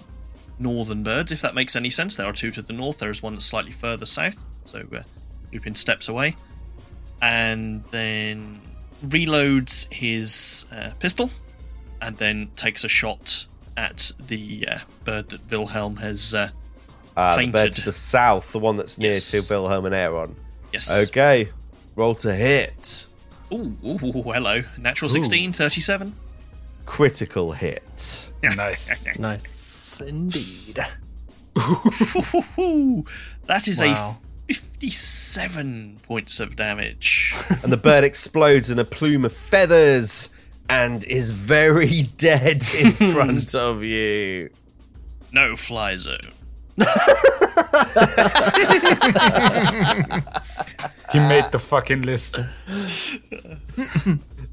northern 0.58 1.02
birds. 1.02 1.32
If 1.32 1.42
that 1.42 1.54
makes 1.54 1.74
any 1.74 1.90
sense, 1.90 2.14
there 2.16 2.26
are 2.26 2.32
two 2.32 2.52
to 2.52 2.62
the 2.62 2.72
north. 2.72 2.98
There 2.98 3.10
is 3.10 3.22
one 3.22 3.34
that's 3.34 3.44
slightly 3.44 3.72
further 3.72 4.06
south. 4.06 4.44
So 4.64 4.86
uh, 4.92 5.02
Lupin 5.52 5.74
steps 5.74 6.08
away, 6.08 6.36
and 7.20 7.84
then 7.90 8.60
reloads 9.02 9.92
his 9.92 10.66
uh, 10.72 10.90
pistol, 10.98 11.30
and 12.00 12.16
then 12.18 12.48
takes 12.56 12.84
a 12.84 12.88
shot 12.88 13.46
at 13.76 14.10
the 14.26 14.66
uh, 14.68 14.78
bird 15.04 15.28
that 15.30 15.50
Wilhelm 15.50 15.96
has. 15.96 16.34
Uh, 16.34 16.50
Uh, 17.16 17.36
the 17.36 17.46
bird 17.48 17.72
to 17.74 17.82
the 17.82 17.92
south, 17.92 18.52
the 18.52 18.58
one 18.58 18.76
that's 18.78 18.96
near 18.98 19.12
Yes. 19.14 19.30
to 19.32 19.42
Wilhelm 19.50 19.84
and 19.86 19.94
Aaron. 19.94 20.34
yes. 20.72 20.90
Okay, 20.90 21.50
roll 21.94 22.14
to 22.16 22.34
hit. 22.34 23.06
Ooh, 23.52 23.76
ooh, 23.84 23.98
ooh, 24.02 24.22
hello. 24.32 24.62
Natural 24.78 25.10
16, 25.10 25.52
37. 25.52 26.14
Critical 26.86 27.52
hit. 27.52 28.28
Nice. 28.56 29.06
Nice 29.18 30.00
indeed. 30.00 30.78
That 33.46 33.68
is 33.68 33.78
Wow. 33.80 34.18
A 34.48 34.54
57 34.54 35.98
points 36.02 36.40
of 36.40 36.56
damage. 36.56 37.34
and 37.62 37.72
the 37.72 37.76
bird 37.76 38.04
explodes 38.04 38.70
in 38.70 38.78
a 38.78 38.84
plume 38.84 39.24
of 39.24 39.32
feathers 39.32 40.28
and 40.68 41.04
is 41.04 41.30
very 41.30 42.02
dead 42.18 42.64
in 42.78 42.90
front 43.12 43.54
of 43.54 43.82
you. 43.82 44.50
no 45.32 45.56
fly 45.56 45.96
zone. 45.96 46.20
He 51.12 51.18
made 51.18 51.44
the 51.52 51.58
fucking 51.58 52.02
list. 52.02 52.38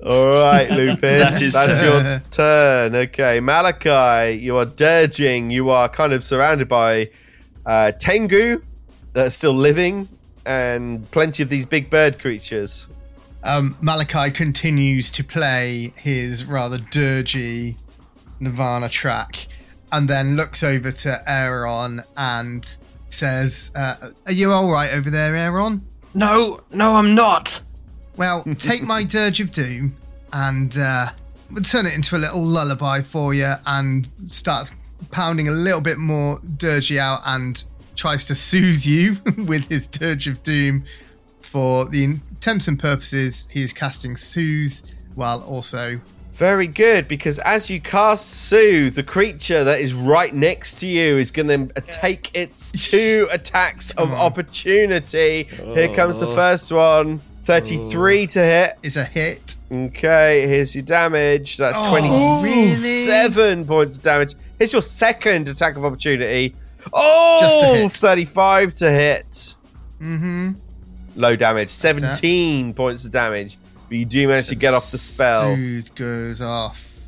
All 0.05 0.31
right, 0.33 0.69
Lupin. 0.69 1.19
That 1.19 1.41
is 1.41 1.53
That's 1.53 1.79
turn. 1.79 2.05
your 2.05 2.19
turn. 2.31 2.95
Okay, 2.95 3.39
Malachi, 3.39 4.37
you 4.41 4.57
are 4.57 4.65
dirging. 4.65 5.51
You 5.51 5.69
are 5.69 5.87
kind 5.87 6.11
of 6.13 6.23
surrounded 6.23 6.67
by 6.67 7.09
uh, 7.65 7.93
Tengu 7.93 8.61
that 9.19 9.27
are 9.27 9.31
still 9.31 9.53
living 9.53 10.07
and 10.45 11.11
plenty 11.11 11.43
of 11.43 11.49
these 11.49 11.65
big 11.65 11.89
bird 11.89 12.17
creatures. 12.19 12.87
Um, 13.43 13.75
Malachi 13.81 14.31
continues 14.31 15.11
to 15.11 15.25
play 15.25 15.91
his 15.97 16.45
rather 16.45 16.77
dirgy 16.77 17.75
Nirvana 18.39 18.87
track 18.87 19.47
and 19.91 20.09
then 20.09 20.37
looks 20.37 20.63
over 20.63 20.93
to 20.93 21.21
Aaron 21.29 22.01
and 22.15 22.77
says, 23.09 23.73
uh, 23.75 23.95
Are 24.25 24.31
you 24.31 24.53
all 24.53 24.71
right 24.71 24.91
over 24.93 25.09
there, 25.09 25.35
Aaron? 25.35 25.85
No, 26.13 26.61
no, 26.71 26.95
I'm 26.95 27.13
not. 27.13 27.59
Well, 28.15 28.45
take 28.57 28.83
my 28.83 29.03
Dirge 29.15 29.41
of 29.41 29.51
Doom 29.51 29.97
and 30.31 30.77
uh, 30.77 31.09
we'll 31.51 31.63
turn 31.63 31.85
it 31.85 31.93
into 31.93 32.15
a 32.15 32.19
little 32.19 32.41
lullaby 32.41 33.01
for 33.01 33.33
you 33.33 33.55
and 33.65 34.07
starts 34.27 34.71
pounding 35.11 35.49
a 35.49 35.51
little 35.51 35.81
bit 35.81 35.97
more 35.97 36.39
dirgy 36.39 36.97
out 36.97 37.19
and 37.25 37.65
tries 37.99 38.23
to 38.23 38.33
soothe 38.33 38.85
you 38.85 39.17
with 39.45 39.67
his 39.67 39.85
Dirge 39.85 40.27
of 40.27 40.41
Doom. 40.41 40.85
For 41.41 41.85
the 41.85 42.03
intents 42.05 42.67
and 42.67 42.79
purposes, 42.79 43.47
he 43.51 43.61
is 43.61 43.73
casting 43.73 44.15
Soothe 44.15 44.79
while 45.15 45.41
also. 45.43 45.99
Very 46.33 46.67
good, 46.67 47.09
because 47.09 47.39
as 47.39 47.69
you 47.69 47.81
cast 47.81 48.29
Soothe, 48.31 48.95
the 48.95 49.03
creature 49.03 49.65
that 49.65 49.81
is 49.81 49.93
right 49.93 50.33
next 50.33 50.75
to 50.75 50.87
you 50.87 51.17
is 51.17 51.31
going 51.31 51.47
to 51.49 51.81
take 51.81 52.33
its 52.33 52.71
two 52.91 53.27
attacks 53.31 53.89
of 53.91 54.11
on. 54.11 54.17
opportunity. 54.17 55.43
Here 55.43 55.93
comes 55.93 56.21
the 56.21 56.27
oh. 56.27 56.35
first 56.35 56.71
one. 56.71 57.19
33 57.43 58.27
to 58.27 58.39
hit. 58.39 58.77
Is 58.83 58.95
a 58.95 59.03
hit. 59.03 59.57
Okay, 59.69 60.47
here's 60.47 60.73
your 60.73 60.83
damage. 60.83 61.57
That's 61.57 61.77
Oh, 61.81 61.89
27 61.89 63.65
points 63.65 63.97
of 63.97 64.03
damage. 64.03 64.35
Here's 64.57 64.71
your 64.71 64.83
second 64.83 65.49
attack 65.49 65.75
of 65.75 65.83
opportunity. 65.83 66.55
Oh, 66.93 67.81
Just 67.83 67.97
35 67.97 68.75
to 68.75 68.91
hit. 68.91 69.55
Mm-hmm. 70.01 70.51
Low 71.15 71.35
damage, 71.35 71.69
17 71.69 72.73
points 72.73 73.05
of 73.05 73.11
damage. 73.11 73.57
But 73.87 73.97
you 73.97 74.05
do 74.05 74.27
manage 74.27 74.47
to 74.49 74.55
get 74.55 74.73
off 74.73 74.91
the 74.91 74.97
spell. 74.97 75.55
Soothe 75.55 75.95
goes 75.95 76.41
off. 76.41 76.99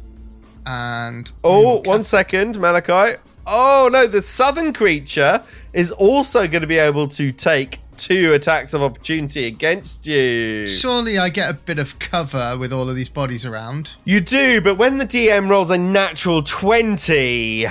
And. 0.66 1.32
Oh, 1.44 1.82
one 1.86 2.04
second, 2.04 2.60
Malachi. 2.60 3.18
Oh 3.48 3.90
no, 3.92 4.06
the 4.08 4.22
southern 4.22 4.74
creature 4.74 5.42
is 5.74 5.92
also 5.92 6.48
going 6.48 6.62
to 6.62 6.68
be 6.68 6.78
able 6.78 7.08
to 7.08 7.32
take 7.32 7.80
two 7.98 8.34
attacks 8.34 8.74
of 8.74 8.82
opportunity 8.82 9.46
against 9.48 10.08
you. 10.08 10.68
Surely 10.68 11.18
I 11.18 11.30
get 11.30 11.50
a 11.50 11.54
bit 11.54 11.80
of 11.80 11.98
cover 12.00 12.58
with 12.58 12.74
all 12.74 12.90
of 12.90 12.96
these 12.96 13.10
bodies 13.10 13.46
around. 13.46 13.94
You 14.06 14.22
do, 14.22 14.62
but 14.62 14.78
when 14.78 14.98
the 14.98 15.06
DM 15.06 15.50
rolls 15.50 15.70
a 15.72 15.78
natural 15.78 16.42
20, 16.42 17.68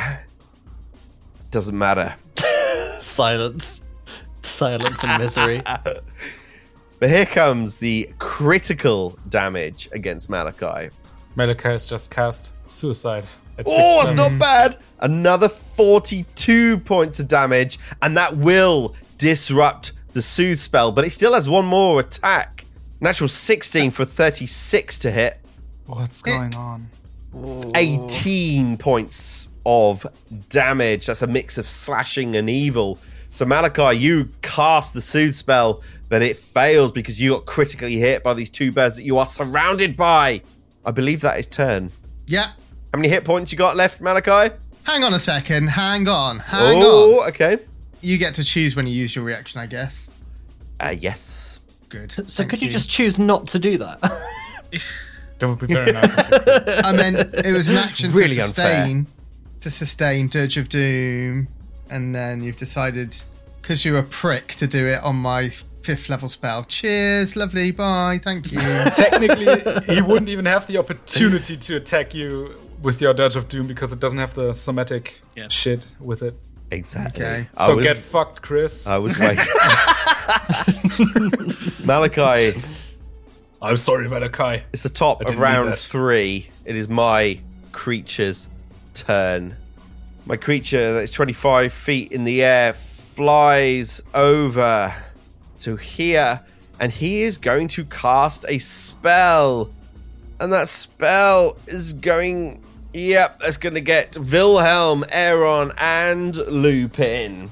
doesn't 1.51 1.77
matter. 1.77 2.15
Silence. 3.01 3.83
Silence 4.43 5.05
and 5.05 5.23
misery. 5.23 5.63
But 7.01 7.09
here 7.09 7.25
comes 7.25 7.79
the 7.79 8.11
critical 8.19 9.19
damage 9.31 9.89
against 9.93 10.29
Malachi. 10.29 10.91
Malachi 11.35 11.69
has 11.71 11.87
just 11.87 12.11
cast 12.11 12.53
suicide. 12.67 13.25
At 13.57 13.65
Oh, 13.67 14.01
six 14.01 14.11
it's 14.11 14.17
not 14.19 14.39
bad. 14.39 14.77
Another 15.01 15.49
42 15.49 16.77
points 16.81 17.19
of 17.19 17.27
damage, 17.27 17.79
and 18.03 18.15
that 18.19 18.37
will 18.37 18.95
disrupt 19.17 19.93
the 20.13 20.21
soothe 20.21 20.59
spell, 20.59 20.93
but 20.93 21.07
it 21.07 21.11
still 21.13 21.33
has 21.33 21.49
one 21.49 21.65
more 21.65 22.01
attack. 22.01 22.67
Natural 23.01 23.29
16 23.29 23.93
for 23.93 24.05
36 24.05 24.99
to 24.99 25.11
hit. 25.11 25.39
What's 25.87 26.21
going 26.21 26.55
on? 26.57 26.91
18 27.75 28.77
points 28.77 29.49
of 29.71 30.05
damage. 30.49 31.07
That's 31.07 31.23
a 31.23 31.29
mix 31.29 31.57
of 31.57 31.69
slashing 31.69 32.35
and 32.35 32.51
evil. 32.51 32.99
So, 33.31 33.45
Malachi, 33.45 33.97
you 33.99 34.29
cast 34.43 34.95
the 34.95 35.01
soothe 35.01 35.37
spell, 35.37 35.83
but 36.09 36.23
it 36.23 36.37
fails 36.37 36.91
because 36.91 37.21
you 37.21 37.31
got 37.31 37.47
critically 37.47 37.95
hit 37.97 38.25
by 38.25 38.35
these 38.35 38.51
two 38.51 38.73
birds 38.73 38.97
that 38.97 39.05
you 39.05 39.17
are 39.19 39.29
surrounded 39.29 39.97
by. 39.97 40.43
I 40.85 40.91
believe 40.91 41.21
that 41.21 41.39
is 41.39 41.47
turn. 41.47 41.93
Yeah. 42.27 42.49
How 42.93 42.99
many 42.99 43.09
hit 43.09 43.25
points 43.25 43.53
you 43.53 43.59
got 43.59 43.77
left, 43.77 44.01
Malachi? 44.01 44.53
Hang 44.83 45.05
on 45.05 45.15
a 45.15 45.21
second. 45.21 45.69
Hang 45.69 46.09
on. 46.09 46.41
Hang 46.41 46.79
on. 46.79 46.83
oh, 46.85 47.25
okay. 47.29 47.59
You 48.01 48.19
get 48.19 48.35
to 48.35 48.45
choose 48.45 48.75
when 48.75 48.89
you 48.89 48.95
use 48.95 49.15
your 49.15 49.25
reaction, 49.25 49.61
I 49.61 49.67
guess. 49.67 50.11
Uh, 50.81 50.97
yes. 50.99 51.61
Good. 51.91 52.11
So 52.11 52.23
Thank 52.25 52.51
could 52.51 52.63
you 52.63 52.71
just 52.71 52.91
choose 52.91 53.21
not 53.21 53.47
to 53.49 53.61
do 53.61 53.79
that? 53.79 54.01
That 55.39 55.49
would 55.49 55.59
be 55.59 55.67
very 55.73 55.93
nice. 55.93 56.13
of 56.13 56.31
you. 56.67 56.73
I 56.85 56.93
mean, 56.93 57.15
it 57.45 57.53
was 57.53 57.69
an 57.69 57.77
action 57.77 58.11
really 58.13 58.35
to 58.37 58.43
sustain, 58.43 59.07
to 59.61 59.71
sustain 59.71 60.29
Dirge 60.29 60.57
of 60.57 60.69
Doom, 60.69 61.49
and 61.91 62.15
then 62.15 62.43
you've 62.43 62.57
decided 62.57 63.17
because 63.61 63.85
you're 63.85 63.99
a 63.99 64.03
prick 64.03 64.49
to 64.55 64.67
do 64.67 64.87
it 64.87 65.03
on 65.03 65.17
my 65.17 65.51
fifth 65.83 66.09
level 66.09 66.29
spell. 66.29 66.65
Cheers, 66.65 67.37
lovely, 67.37 67.71
bye, 67.71 68.19
thank 68.23 68.53
you. 68.53 68.59
Technically, 68.95 69.47
he 69.95 70.03
wouldn't 70.03 70.29
even 70.29 70.47
have 70.47 70.67
the 70.67 70.79
opportunity 70.79 71.57
to 71.57 71.77
attack 71.77 72.15
you 72.15 72.55
with 72.83 73.01
your 73.01 73.13
Dirge 73.15 73.37
of 73.37 73.49
Doom 73.49 73.67
because 73.67 73.93
it 73.93 74.01
doesn't 74.01 74.19
have 74.19 74.35
the 74.35 74.53
somatic 74.53 75.21
Yeah. 75.37 75.49
shit 75.49 75.81
with 76.01 76.23
it. 76.23 76.35
Exactly. 76.71 77.25
Okay. 77.25 77.49
So 77.67 77.77
was, 77.77 77.85
get 77.85 77.99
fucked, 77.99 78.43
Chris. 78.43 78.87
I 78.87 78.99
was 78.99 79.19
waiting. 79.19 79.45
Malachi, 81.85 82.61
I'm 83.61 83.77
sorry, 83.77 84.09
Malachi. 84.09 84.63
it's 84.73 84.85
the 84.85 84.89
top 84.89 85.23
of 85.23 85.39
round 85.39 85.75
three. 85.77 86.49
It 86.65 86.77
is 86.77 86.89
my 86.89 87.41
creature's 87.73 88.49
turn. 88.95 89.57
My 90.27 90.37
creature 90.37 90.95
that 90.95 91.03
is 91.05 91.13
25 91.13 91.73
feet 91.73 92.13
in 92.13 92.25
the 92.25 92.43
air 92.43 92.73
flies 92.75 94.03
over 94.15 94.95
to 95.61 95.77
here, 95.77 96.41
and 96.79 96.93
he 96.93 97.23
is 97.23 97.39
going 97.39 97.69
to 97.69 97.85
cast 97.85 98.45
a 98.49 98.59
spell. 98.59 99.71
And 100.39 100.53
that 100.53 100.69
spell 100.69 101.59
is 101.67 101.93
going. 101.93 102.63
Yep, 102.93 103.41
that's 103.41 103.57
going 103.57 103.75
to 103.75 103.81
get 103.81 104.17
Wilhelm, 104.17 105.05
Aaron, 105.11 105.71
and 105.79 106.37
Lupin. 106.37 107.51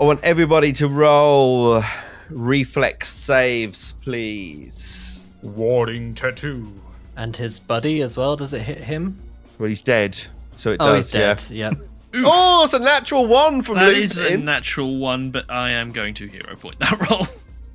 I 0.00 0.04
want 0.04 0.24
everybody 0.24 0.72
to 0.72 0.88
roll 0.88 1.82
reflex 2.30 3.10
saves, 3.10 3.92
please. 4.00 5.26
Warding 5.42 6.14
tattoo. 6.14 6.72
and 7.16 7.36
his 7.36 7.58
buddy 7.58 8.00
as 8.00 8.16
well. 8.16 8.36
Does 8.36 8.52
it 8.54 8.62
hit 8.62 8.78
him? 8.78 9.18
Well, 9.58 9.68
he's 9.68 9.80
dead, 9.82 10.18
so 10.56 10.70
it 10.72 10.76
Oh, 10.80 10.86
does. 10.94 11.06
he's 11.06 11.12
dead. 11.12 11.42
Yep. 11.50 11.74
Oh, 12.14 12.64
it's 12.64 12.74
a 12.74 12.78
natural 12.78 13.26
one 13.26 13.62
from 13.62 13.76
That 13.76 13.86
Lupin. 13.86 14.02
is 14.02 14.18
a 14.18 14.36
natural 14.36 14.98
one, 14.98 15.30
but 15.30 15.50
I 15.50 15.70
am 15.70 15.92
going 15.92 16.12
to 16.14 16.26
hero 16.26 16.54
point 16.56 16.78
that 16.80 17.00
roll. 17.10 17.26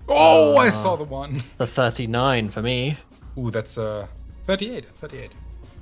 Oh, 0.07 0.57
I 0.57 0.69
saw 0.69 0.95
the 0.95 1.05
one. 1.05 1.41
The 1.57 1.65
39 1.65 2.49
for 2.49 2.61
me. 2.61 2.97
Ooh, 3.35 3.49
that's 3.49 3.79
uh 3.79 4.05
38. 4.45 4.85
38. 4.85 5.31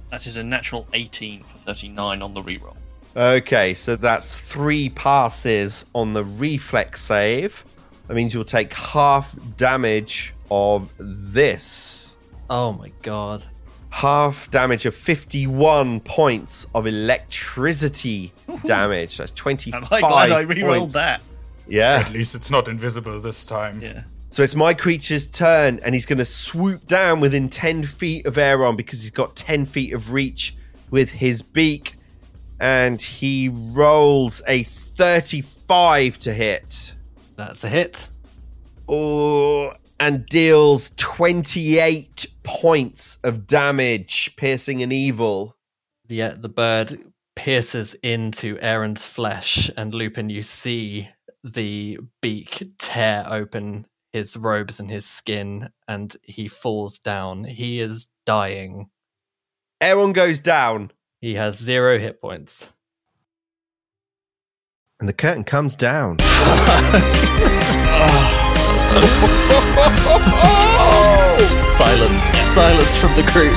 That 0.09 0.25
is 0.25 0.37
a 0.37 0.43
natural 0.43 0.87
18 0.93 1.43
for 1.43 1.57
39 1.57 2.21
on 2.21 2.33
the 2.33 2.41
reroll. 2.41 2.77
Okay, 3.17 3.73
so 3.73 3.97
that's 3.97 4.37
three 4.37 4.87
passes 4.87 5.85
on 5.93 6.13
the 6.13 6.23
reflex 6.23 7.01
save. 7.01 7.65
That 8.07 8.13
means 8.13 8.33
you'll 8.33 8.45
take 8.45 8.73
half 8.73 9.35
damage 9.57 10.33
of 10.49 10.93
this. 10.97 12.17
Oh 12.49 12.71
my 12.71 12.89
god. 13.01 13.43
Half 13.95 14.51
damage 14.51 14.85
of 14.85 14.93
51 14.93 16.01
points 16.01 16.67
of 16.75 16.85
electricity 16.85 18.33
damage. 18.65 19.17
That's 19.17 19.31
25 19.31 19.83
Am 19.83 19.87
I 19.89 20.01
glad 20.01 20.31
I 20.33 20.43
rerolled 20.43 20.79
points. 20.79 20.93
that? 20.95 21.21
Yeah. 21.65 22.03
At 22.05 22.11
least 22.11 22.35
it's 22.35 22.51
not 22.51 22.67
invisible 22.67 23.17
this 23.21 23.45
time. 23.45 23.79
Yeah. 23.81 24.03
So 24.31 24.43
it's 24.43 24.53
my 24.53 24.73
creature's 24.73 25.27
turn, 25.27 25.79
and 25.81 25.95
he's 25.95 26.05
going 26.05 26.17
to 26.19 26.25
swoop 26.25 26.85
down 26.87 27.21
within 27.21 27.47
10 27.47 27.83
feet 27.83 28.25
of 28.25 28.37
Aaron 28.37 28.75
because 28.75 29.01
he's 29.01 29.11
got 29.11 29.33
10 29.37 29.65
feet 29.65 29.93
of 29.93 30.11
reach 30.11 30.57
with 30.91 31.13
his 31.13 31.41
beak. 31.41 31.95
And 32.59 33.01
he 33.01 33.47
rolls 33.49 34.41
a 34.45 34.63
35 34.63 36.19
to 36.19 36.33
hit. 36.33 36.95
That's 37.37 37.63
a 37.63 37.69
hit. 37.69 38.09
Oh, 38.89 39.73
and 39.99 40.25
deals 40.25 40.91
28 40.97 42.27
points 42.43 43.17
of 43.23 43.47
damage, 43.47 44.35
piercing 44.35 44.83
and 44.83 44.93
evil. 44.93 45.57
The, 46.07 46.21
uh, 46.23 46.35
the 46.37 46.49
bird 46.49 46.99
pierces 47.35 47.95
into 47.95 48.57
Aaron's 48.61 49.05
flesh, 49.05 49.69
and 49.75 49.93
Lupin, 49.93 50.29
you 50.29 50.41
see 50.41 51.09
the 51.43 51.99
beak 52.21 52.71
tear 52.77 53.25
open 53.27 53.85
his 54.13 54.37
robes 54.37 54.79
and 54.79 54.89
his 54.89 55.05
skin, 55.05 55.69
and 55.87 56.15
he 56.23 56.47
falls 56.47 56.99
down. 56.99 57.43
He 57.43 57.81
is 57.81 58.07
dying. 58.25 58.89
Aaron 59.81 60.13
goes 60.13 60.39
down, 60.39 60.91
He 61.19 61.35
has 61.35 61.57
zero 61.57 61.99
hit 61.99 62.21
points. 62.21 62.69
and 64.99 65.09
the 65.09 65.13
curtain 65.13 65.43
comes 65.43 65.75
down. 65.75 66.17
Silence. 71.71 72.23
Silence 72.53 72.97
from 72.97 73.13
the 73.15 73.23
group. 73.33 73.55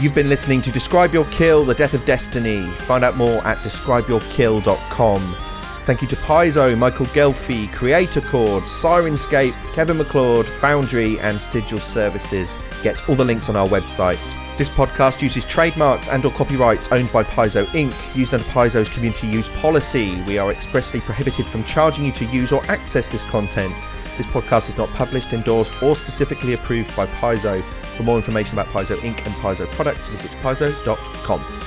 You've 0.00 0.14
been 0.14 0.28
listening 0.28 0.62
to 0.62 0.72
Describe 0.72 1.12
Your 1.12 1.24
Kill, 1.26 1.64
The 1.64 1.74
Death 1.74 1.94
of 1.94 2.04
Destiny. 2.04 2.62
Find 2.62 3.04
out 3.04 3.16
more 3.16 3.44
at 3.46 3.58
describeyourkill.com. 3.58 5.36
Thank 5.84 6.02
you 6.02 6.08
to 6.08 6.16
Paizo, 6.16 6.76
Michael 6.76 7.06
Ghelfi, 7.06 7.72
Creator 7.72 8.22
Chord, 8.22 8.64
Syrinscape, 8.64 9.54
Kevin 9.74 9.98
MacLeod, 9.98 10.46
Foundry, 10.46 11.18
and 11.20 11.40
Sigil 11.40 11.78
Services. 11.78 12.56
Get 12.82 13.08
all 13.08 13.14
the 13.14 13.24
links 13.24 13.48
on 13.48 13.56
our 13.56 13.68
website. 13.68 14.47
This 14.58 14.68
podcast 14.68 15.22
uses 15.22 15.44
trademarks 15.44 16.08
and 16.08 16.24
or 16.24 16.32
copyrights 16.32 16.90
owned 16.90 17.12
by 17.12 17.22
Paizo 17.22 17.64
Inc., 17.66 17.94
used 18.16 18.34
under 18.34 18.44
Paizo's 18.46 18.88
community 18.88 19.28
use 19.28 19.48
policy. 19.60 20.20
We 20.22 20.36
are 20.36 20.50
expressly 20.50 20.98
prohibited 20.98 21.46
from 21.46 21.62
charging 21.62 22.04
you 22.04 22.10
to 22.10 22.24
use 22.24 22.50
or 22.50 22.64
access 22.64 23.08
this 23.08 23.22
content. 23.30 23.72
This 24.16 24.26
podcast 24.26 24.68
is 24.68 24.76
not 24.76 24.88
published, 24.90 25.32
endorsed, 25.32 25.80
or 25.80 25.94
specifically 25.94 26.54
approved 26.54 26.94
by 26.96 27.06
Paizo. 27.06 27.62
For 27.62 28.02
more 28.02 28.16
information 28.16 28.58
about 28.58 28.66
Paizo 28.72 28.96
Inc. 28.96 29.24
and 29.24 29.34
Paizo 29.36 29.64
products, 29.68 30.08
visit 30.08 30.32
paizo.com. 30.42 31.57